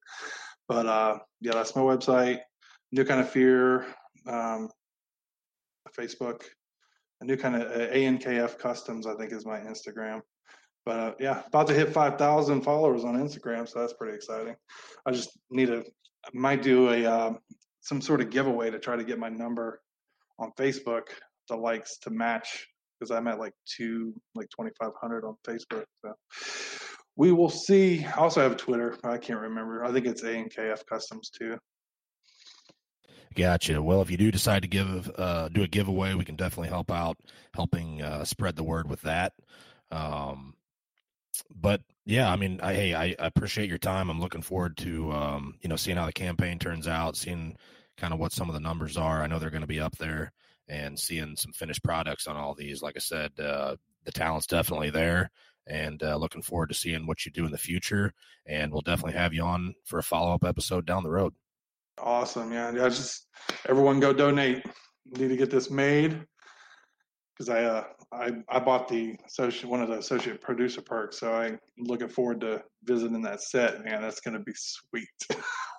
But 0.68 0.85
uh, 0.85 1.19
yeah, 1.41 1.53
that's 1.53 1.76
my 1.76 1.81
website. 1.81 2.39
New 2.91 3.03
Kind 3.03 3.22
of 3.22 3.30
Fear, 3.30 3.88
um, 4.27 4.69
Facebook, 5.97 6.43
a 7.22 7.26
new 7.26 7.38
kind 7.38 7.56
of 7.56 7.64
uh, 7.64 7.93
ANKF 7.93 8.60
Customs. 8.60 9.07
I 9.07 9.15
think 9.15 9.31
is 9.31 9.45
my 9.45 9.60
Instagram. 9.60 10.22
But 10.85 10.99
uh, 10.99 11.14
yeah, 11.19 11.41
about 11.47 11.68
to 11.68 11.73
hit 11.73 11.91
five 11.91 12.19
thousand 12.19 12.61
followers 12.61 13.03
on 13.03 13.15
Instagram, 13.15 13.68
so 13.68 13.80
that's 13.80 13.93
pretty 13.93 14.15
exciting. 14.15 14.56
I 15.06 15.11
just 15.11 15.31
need 15.49 15.68
to 15.68 15.84
I 16.26 16.30
might 16.34 16.61
do 16.61 16.89
a 16.91 17.06
um, 17.06 17.39
some 17.81 18.02
sort 18.02 18.22
of 18.22 18.30
giveaway 18.30 18.69
to 18.69 18.80
try 18.80 18.95
to 18.95 19.03
get 19.03 19.18
my 19.18 19.30
number 19.30 19.81
on 20.38 20.52
Facebook, 20.57 21.07
the 21.49 21.56
likes 21.56 21.97
to 21.99 22.10
match 22.11 22.68
because 22.98 23.12
I'm 23.12 23.28
at 23.28 23.40
like 23.40 23.54
two, 23.66 24.14
like 24.34 24.50
twenty 24.50 24.72
five 24.80 24.92
hundred 25.00 25.26
on 25.26 25.36
Facebook. 25.46 25.86
So 26.04 26.14
we 27.16 27.32
will 27.32 27.50
see. 27.50 28.06
I 28.06 28.14
also 28.14 28.42
have 28.42 28.58
Twitter. 28.58 28.98
I 29.04 29.18
can't 29.18 29.40
remember. 29.40 29.86
I 29.86 29.92
think 29.92 30.06
it's 30.06 30.22
ANKF 30.22 30.86
Customs 30.86 31.30
too. 31.30 31.58
Gotcha. 33.36 33.82
Well, 33.82 34.02
if 34.02 34.10
you 34.10 34.18
do 34.18 34.32
decide 34.32 34.62
to 34.62 34.68
give 34.68 35.12
uh, 35.18 35.50
do 35.50 35.64
a 35.64 35.68
giveaway, 35.68 36.14
we 36.14 36.24
can 36.24 36.36
definitely 36.36 36.70
help 36.70 36.90
out, 36.90 37.18
helping 37.54 38.02
uh, 38.02 38.24
spread 38.24 38.56
the 38.56 38.64
word 38.64 38.90
with 38.90 39.02
that. 39.02 39.34
Um, 39.92 40.56
but 41.54 41.82
yeah, 42.06 42.32
I 42.32 42.38
mean, 42.38 42.62
I, 42.62 42.74
hey, 42.74 42.94
I, 42.94 43.04
I 43.20 43.28
appreciate 43.28 43.68
your 43.68 43.78
time. 43.78 44.10
I'm 44.10 44.22
looking 44.22 44.42
forward 44.42 44.78
to 44.78 45.12
um, 45.12 45.56
you 45.62 45.70
know 45.70 45.76
seeing 45.76 45.98
how 45.98 46.06
the 46.06 46.14
campaign 46.14 46.60
turns 46.60 46.88
out, 46.88 47.18
seeing 47.18 47.58
kind 47.98 48.14
of 48.14 48.20
what 48.20 48.32
some 48.32 48.50
of 48.50 48.54
the 48.54 48.62
numbers 48.62 48.98
are. 48.98 49.22
I 49.22 49.28
know 49.28 49.38
they're 49.38 49.50
going 49.50 49.62
to 49.62 49.68
be 49.68 49.82
up 49.82 49.98
there, 49.98 50.32
and 50.68 51.00
seeing 51.00 51.36
some 51.36 51.54
finished 51.54 51.84
products 51.84 52.28
on 52.28 52.36
all 52.36 52.54
these. 52.54 52.82
Like 52.82 52.96
I 52.96 53.00
said, 53.00 53.32
uh, 53.40 53.76
the 54.04 54.12
talent's 54.12 54.48
definitely 54.48 54.90
there, 54.90 55.32
and 55.68 56.02
uh, 56.04 56.16
looking 56.16 56.42
forward 56.42 56.70
to 56.70 56.76
seeing 56.76 57.08
what 57.08 57.26
you 57.26 57.32
do 57.32 57.46
in 57.46 57.52
the 57.52 57.58
future. 57.58 58.14
And 58.46 58.72
we'll 58.72 58.82
definitely 58.82 59.18
have 59.18 59.34
you 59.34 59.44
on 59.44 59.76
for 59.86 60.00
a 60.00 60.04
follow 60.04 60.34
up 60.34 60.44
episode 60.44 60.86
down 60.86 61.04
the 61.04 61.10
road. 61.10 61.34
Awesome, 61.98 62.52
yeah. 62.52 62.72
Yeah, 62.72 62.90
just 62.90 63.28
everyone 63.68 64.00
go 64.00 64.14
donate. 64.14 64.64
Need 65.18 65.30
to 65.30 65.38
get 65.38 65.52
this 65.52 65.70
made 65.70 66.26
because 67.38 67.50
I 67.50 67.64
uh 67.64 67.84
I 68.11 68.32
I 68.49 68.60
bought 68.60 68.88
the 68.88 69.15
associate 69.26 69.69
one 69.69 69.82
of 69.82 69.90
the 69.90 69.98
associate 69.98 70.41
producer 70.41 70.82
perks, 70.82 71.19
so 71.19 71.34
I'm 71.34 71.60
looking 71.77 72.07
forward 72.07 72.41
to 72.41 72.64
visiting 72.84 73.22
that 73.23 73.41
set. 73.41 73.84
Man, 73.84 74.02
that's 74.02 74.19
going 74.19 74.38
to 74.38 74.44
be 74.44 74.53
sweet. 74.56 75.07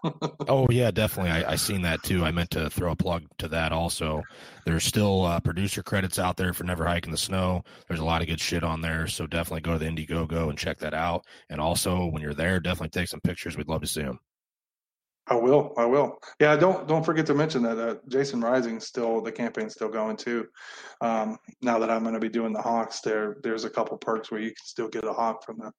oh 0.49 0.67
yeah, 0.71 0.91
definitely. 0.91 1.31
I, 1.31 1.53
I 1.53 1.57
seen 1.57 1.83
that 1.83 2.03
too. 2.03 2.25
I 2.25 2.31
meant 2.31 2.51
to 2.51 2.71
throw 2.71 2.93
a 2.93 2.97
plug 2.97 3.25
to 3.39 3.49
that 3.49 3.73
also. 3.73 4.23
There's 4.65 4.85
still 4.85 5.25
uh, 5.25 5.41
producer 5.41 5.83
credits 5.83 6.19
out 6.19 6.37
there 6.37 6.53
for 6.53 6.65
Never 6.65 6.85
Hike 6.85 7.07
in 7.07 7.13
the 7.13 7.17
Snow. 7.17 7.63
There's 7.89 8.01
a 8.01 8.05
lot 8.05 8.23
of 8.23 8.29
good 8.29 8.41
shit 8.41 8.65
on 8.65 8.81
there, 8.81 9.07
so 9.07 9.27
definitely 9.27 9.63
go 9.63 9.73
to 9.73 9.79
the 9.79 9.87
Indiegogo 9.87 10.49
and 10.49 10.59
check 10.59 10.79
that 10.79 10.95
out. 10.95 11.25
And 11.51 11.61
also, 11.61 12.07
when 12.07 12.23
you're 12.23 12.35
there, 12.35 12.61
definitely 12.61 12.91
take 12.91 13.09
some 13.09 13.21
pictures. 13.21 13.57
We'd 13.57 13.69
love 13.69 13.83
to 13.83 13.87
see 13.87 14.03
them. 14.03 14.21
I 15.29 15.35
will. 15.35 15.75
I 15.77 15.85
will. 15.85 16.19
Yeah, 16.39 16.55
don't 16.57 16.87
don't 16.87 17.05
forget 17.05 17.27
to 17.27 17.35
mention 17.35 17.63
that 17.65 17.79
uh, 17.79 17.97
Jason 18.09 18.41
Rising 18.41 18.79
still 18.79 19.21
the 19.21 19.33
campaign's 19.33 19.73
still 19.73 19.89
going 19.89 20.17
too. 20.17 20.47
Um, 21.01 21.39
now 21.63 21.79
that 21.81 21.91
I'm 21.91 22.03
going 22.03 22.15
to 22.15 22.21
be 22.21 22.29
doing 22.29 22.53
the 22.53 22.63
Hawks, 22.63 23.01
there 23.01 23.39
there's 23.43 23.65
a 23.65 23.71
couple 23.71 23.97
perks 23.99 24.31
where 24.31 24.41
you 24.41 24.51
can 24.51 24.65
still 24.65 24.89
get 24.89 25.05
a 25.05 25.13
Hawk 25.13 25.45
from 25.45 25.59
them. 25.59 25.73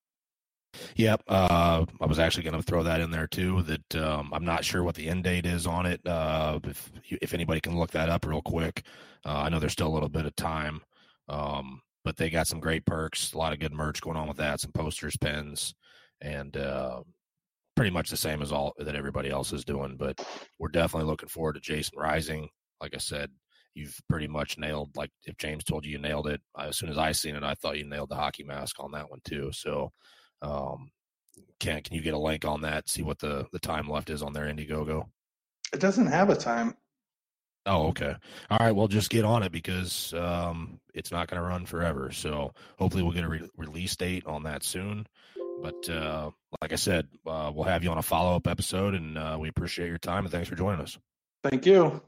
Yep, 0.95 1.23
uh, 1.27 1.85
I 2.01 2.05
was 2.05 2.19
actually 2.19 2.43
going 2.43 2.57
to 2.57 2.61
throw 2.61 2.83
that 2.83 2.99
in 2.99 3.09
there 3.09 3.27
too. 3.27 3.61
That 3.63 3.95
um, 3.95 4.31
I'm 4.33 4.45
not 4.45 4.65
sure 4.65 4.83
what 4.83 4.95
the 4.95 5.07
end 5.07 5.23
date 5.23 5.45
is 5.45 5.65
on 5.65 5.85
it. 5.85 6.05
Uh, 6.05 6.59
if 6.65 6.91
if 7.09 7.33
anybody 7.33 7.61
can 7.61 7.77
look 7.77 7.91
that 7.91 8.09
up 8.09 8.25
real 8.25 8.41
quick, 8.41 8.83
uh, 9.25 9.43
I 9.43 9.49
know 9.49 9.59
there's 9.59 9.71
still 9.71 9.87
a 9.87 9.95
little 9.95 10.09
bit 10.09 10.25
of 10.25 10.35
time, 10.35 10.81
um, 11.29 11.81
but 12.03 12.17
they 12.17 12.29
got 12.29 12.47
some 12.47 12.59
great 12.59 12.85
perks, 12.85 13.31
a 13.31 13.37
lot 13.37 13.53
of 13.53 13.59
good 13.59 13.73
merch 13.73 14.01
going 14.01 14.17
on 14.17 14.27
with 14.27 14.37
that, 14.37 14.59
some 14.59 14.73
posters, 14.73 15.15
pens, 15.15 15.73
and 16.21 16.57
uh, 16.57 17.01
pretty 17.77 17.91
much 17.91 18.09
the 18.09 18.17
same 18.17 18.41
as 18.41 18.51
all 18.51 18.73
that 18.79 18.95
everybody 18.95 19.29
else 19.29 19.53
is 19.53 19.63
doing. 19.63 19.95
But 19.95 20.19
we're 20.59 20.67
definitely 20.67 21.07
looking 21.07 21.29
forward 21.29 21.53
to 21.53 21.61
Jason 21.61 21.97
Rising. 21.97 22.49
Like 22.81 22.95
I 22.95 22.97
said, 22.97 23.29
you've 23.75 23.97
pretty 24.09 24.27
much 24.27 24.57
nailed. 24.57 24.97
Like 24.97 25.11
if 25.23 25.37
James 25.37 25.63
told 25.63 25.85
you 25.85 25.91
you 25.91 25.99
nailed 25.99 26.27
it, 26.27 26.41
as 26.59 26.75
soon 26.75 26.89
as 26.89 26.97
I 26.97 27.13
seen 27.13 27.35
it, 27.35 27.43
I 27.43 27.53
thought 27.53 27.77
you 27.77 27.87
nailed 27.87 28.09
the 28.09 28.15
hockey 28.15 28.43
mask 28.43 28.77
on 28.79 28.91
that 28.91 29.09
one 29.09 29.19
too. 29.23 29.51
So, 29.53 29.91
um, 30.41 30.89
can 31.59 31.81
can 31.83 31.95
you 31.95 32.01
get 32.01 32.15
a 32.15 32.19
link 32.19 32.45
on 32.45 32.61
that? 32.61 32.89
See 32.89 33.03
what 33.03 33.19
the 33.19 33.45
the 33.53 33.59
time 33.59 33.87
left 33.87 34.09
is 34.09 34.23
on 34.23 34.33
their 34.33 34.45
Indiegogo. 34.45 35.05
It 35.71 35.79
doesn't 35.79 36.07
have 36.07 36.29
a 36.31 36.35
time. 36.35 36.75
Oh, 37.67 37.87
okay. 37.87 38.15
All 38.49 38.57
right. 38.59 38.71
Well, 38.71 38.87
just 38.87 39.09
get 39.09 39.25
on 39.25 39.43
it 39.43 39.51
because 39.51 40.13
um, 40.13 40.79
it's 40.93 41.11
not 41.11 41.27
going 41.27 41.41
to 41.41 41.47
run 41.47 41.65
forever. 41.65 42.11
So 42.11 42.53
hopefully 42.79 43.03
we'll 43.03 43.11
get 43.11 43.25
a 43.25 43.29
re- 43.29 43.49
release 43.57 43.93
date 43.97 44.25
on 44.25 44.43
that 44.43 44.63
soon. 44.63 45.05
But 45.61 45.89
uh, 45.89 46.31
like 46.61 46.71
I 46.71 46.75
said, 46.75 47.07
uh, 47.25 47.51
we'll 47.53 47.65
have 47.65 47.83
you 47.83 47.89
on 47.89 47.97
a 47.97 48.03
follow 48.03 48.35
up 48.35 48.47
episode, 48.47 48.93
and 48.93 49.17
uh, 49.17 49.37
we 49.39 49.49
appreciate 49.49 49.89
your 49.89 49.97
time 49.97 50.23
and 50.23 50.31
thanks 50.31 50.49
for 50.49 50.55
joining 50.55 50.81
us. 50.81 50.97
Thank 51.43 51.65
you. 51.65 52.01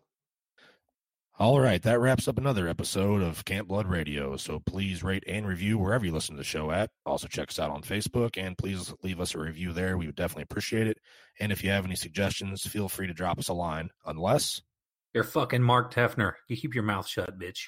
All 1.40 1.62
right, 1.62 1.82
that 1.84 2.02
wraps 2.02 2.28
up 2.28 2.38
another 2.38 2.68
episode 2.68 3.22
of 3.22 3.46
Camp 3.46 3.70
Blood 3.70 3.88
Radio. 3.88 4.36
So 4.36 4.60
please 4.60 5.04
rate 5.04 5.24
and 5.26 5.48
review 5.48 5.78
wherever 5.78 6.06
you 6.06 6.12
listen 6.12 6.36
to 6.36 6.38
the 6.38 6.44
show 6.44 6.70
at. 6.70 6.90
Also 7.06 7.30
check 7.30 7.48
us 7.48 7.60
out 7.60 7.72
on 7.72 7.82
Facebook 7.82 8.38
and 8.38 8.58
please 8.58 8.94
leave 9.04 9.22
us 9.22 9.36
a 9.36 9.40
review 9.40 9.72
there. 9.72 9.98
We 9.98 10.08
would 10.08 10.18
definitely 10.18 10.44
appreciate 10.44 10.88
it. 10.88 10.98
And 11.40 11.54
if 11.54 11.64
you 11.64 11.70
have 11.70 11.86
any 11.86 11.96
suggestions, 11.96 12.68
feel 12.68 12.90
free 12.90 13.08
to 13.08 13.14
drop 13.14 13.40
us 13.40 13.48
a 13.48 13.54
line. 13.54 13.90
Unless 14.06 14.62
you're 15.14 15.24
fucking 15.24 15.64
Mark 15.64 15.94
Tefner, 15.94 16.34
you 16.50 16.58
keep 16.58 16.76
your 16.76 16.84
mouth 16.84 17.08
shut, 17.08 17.40
bitch. 17.40 17.68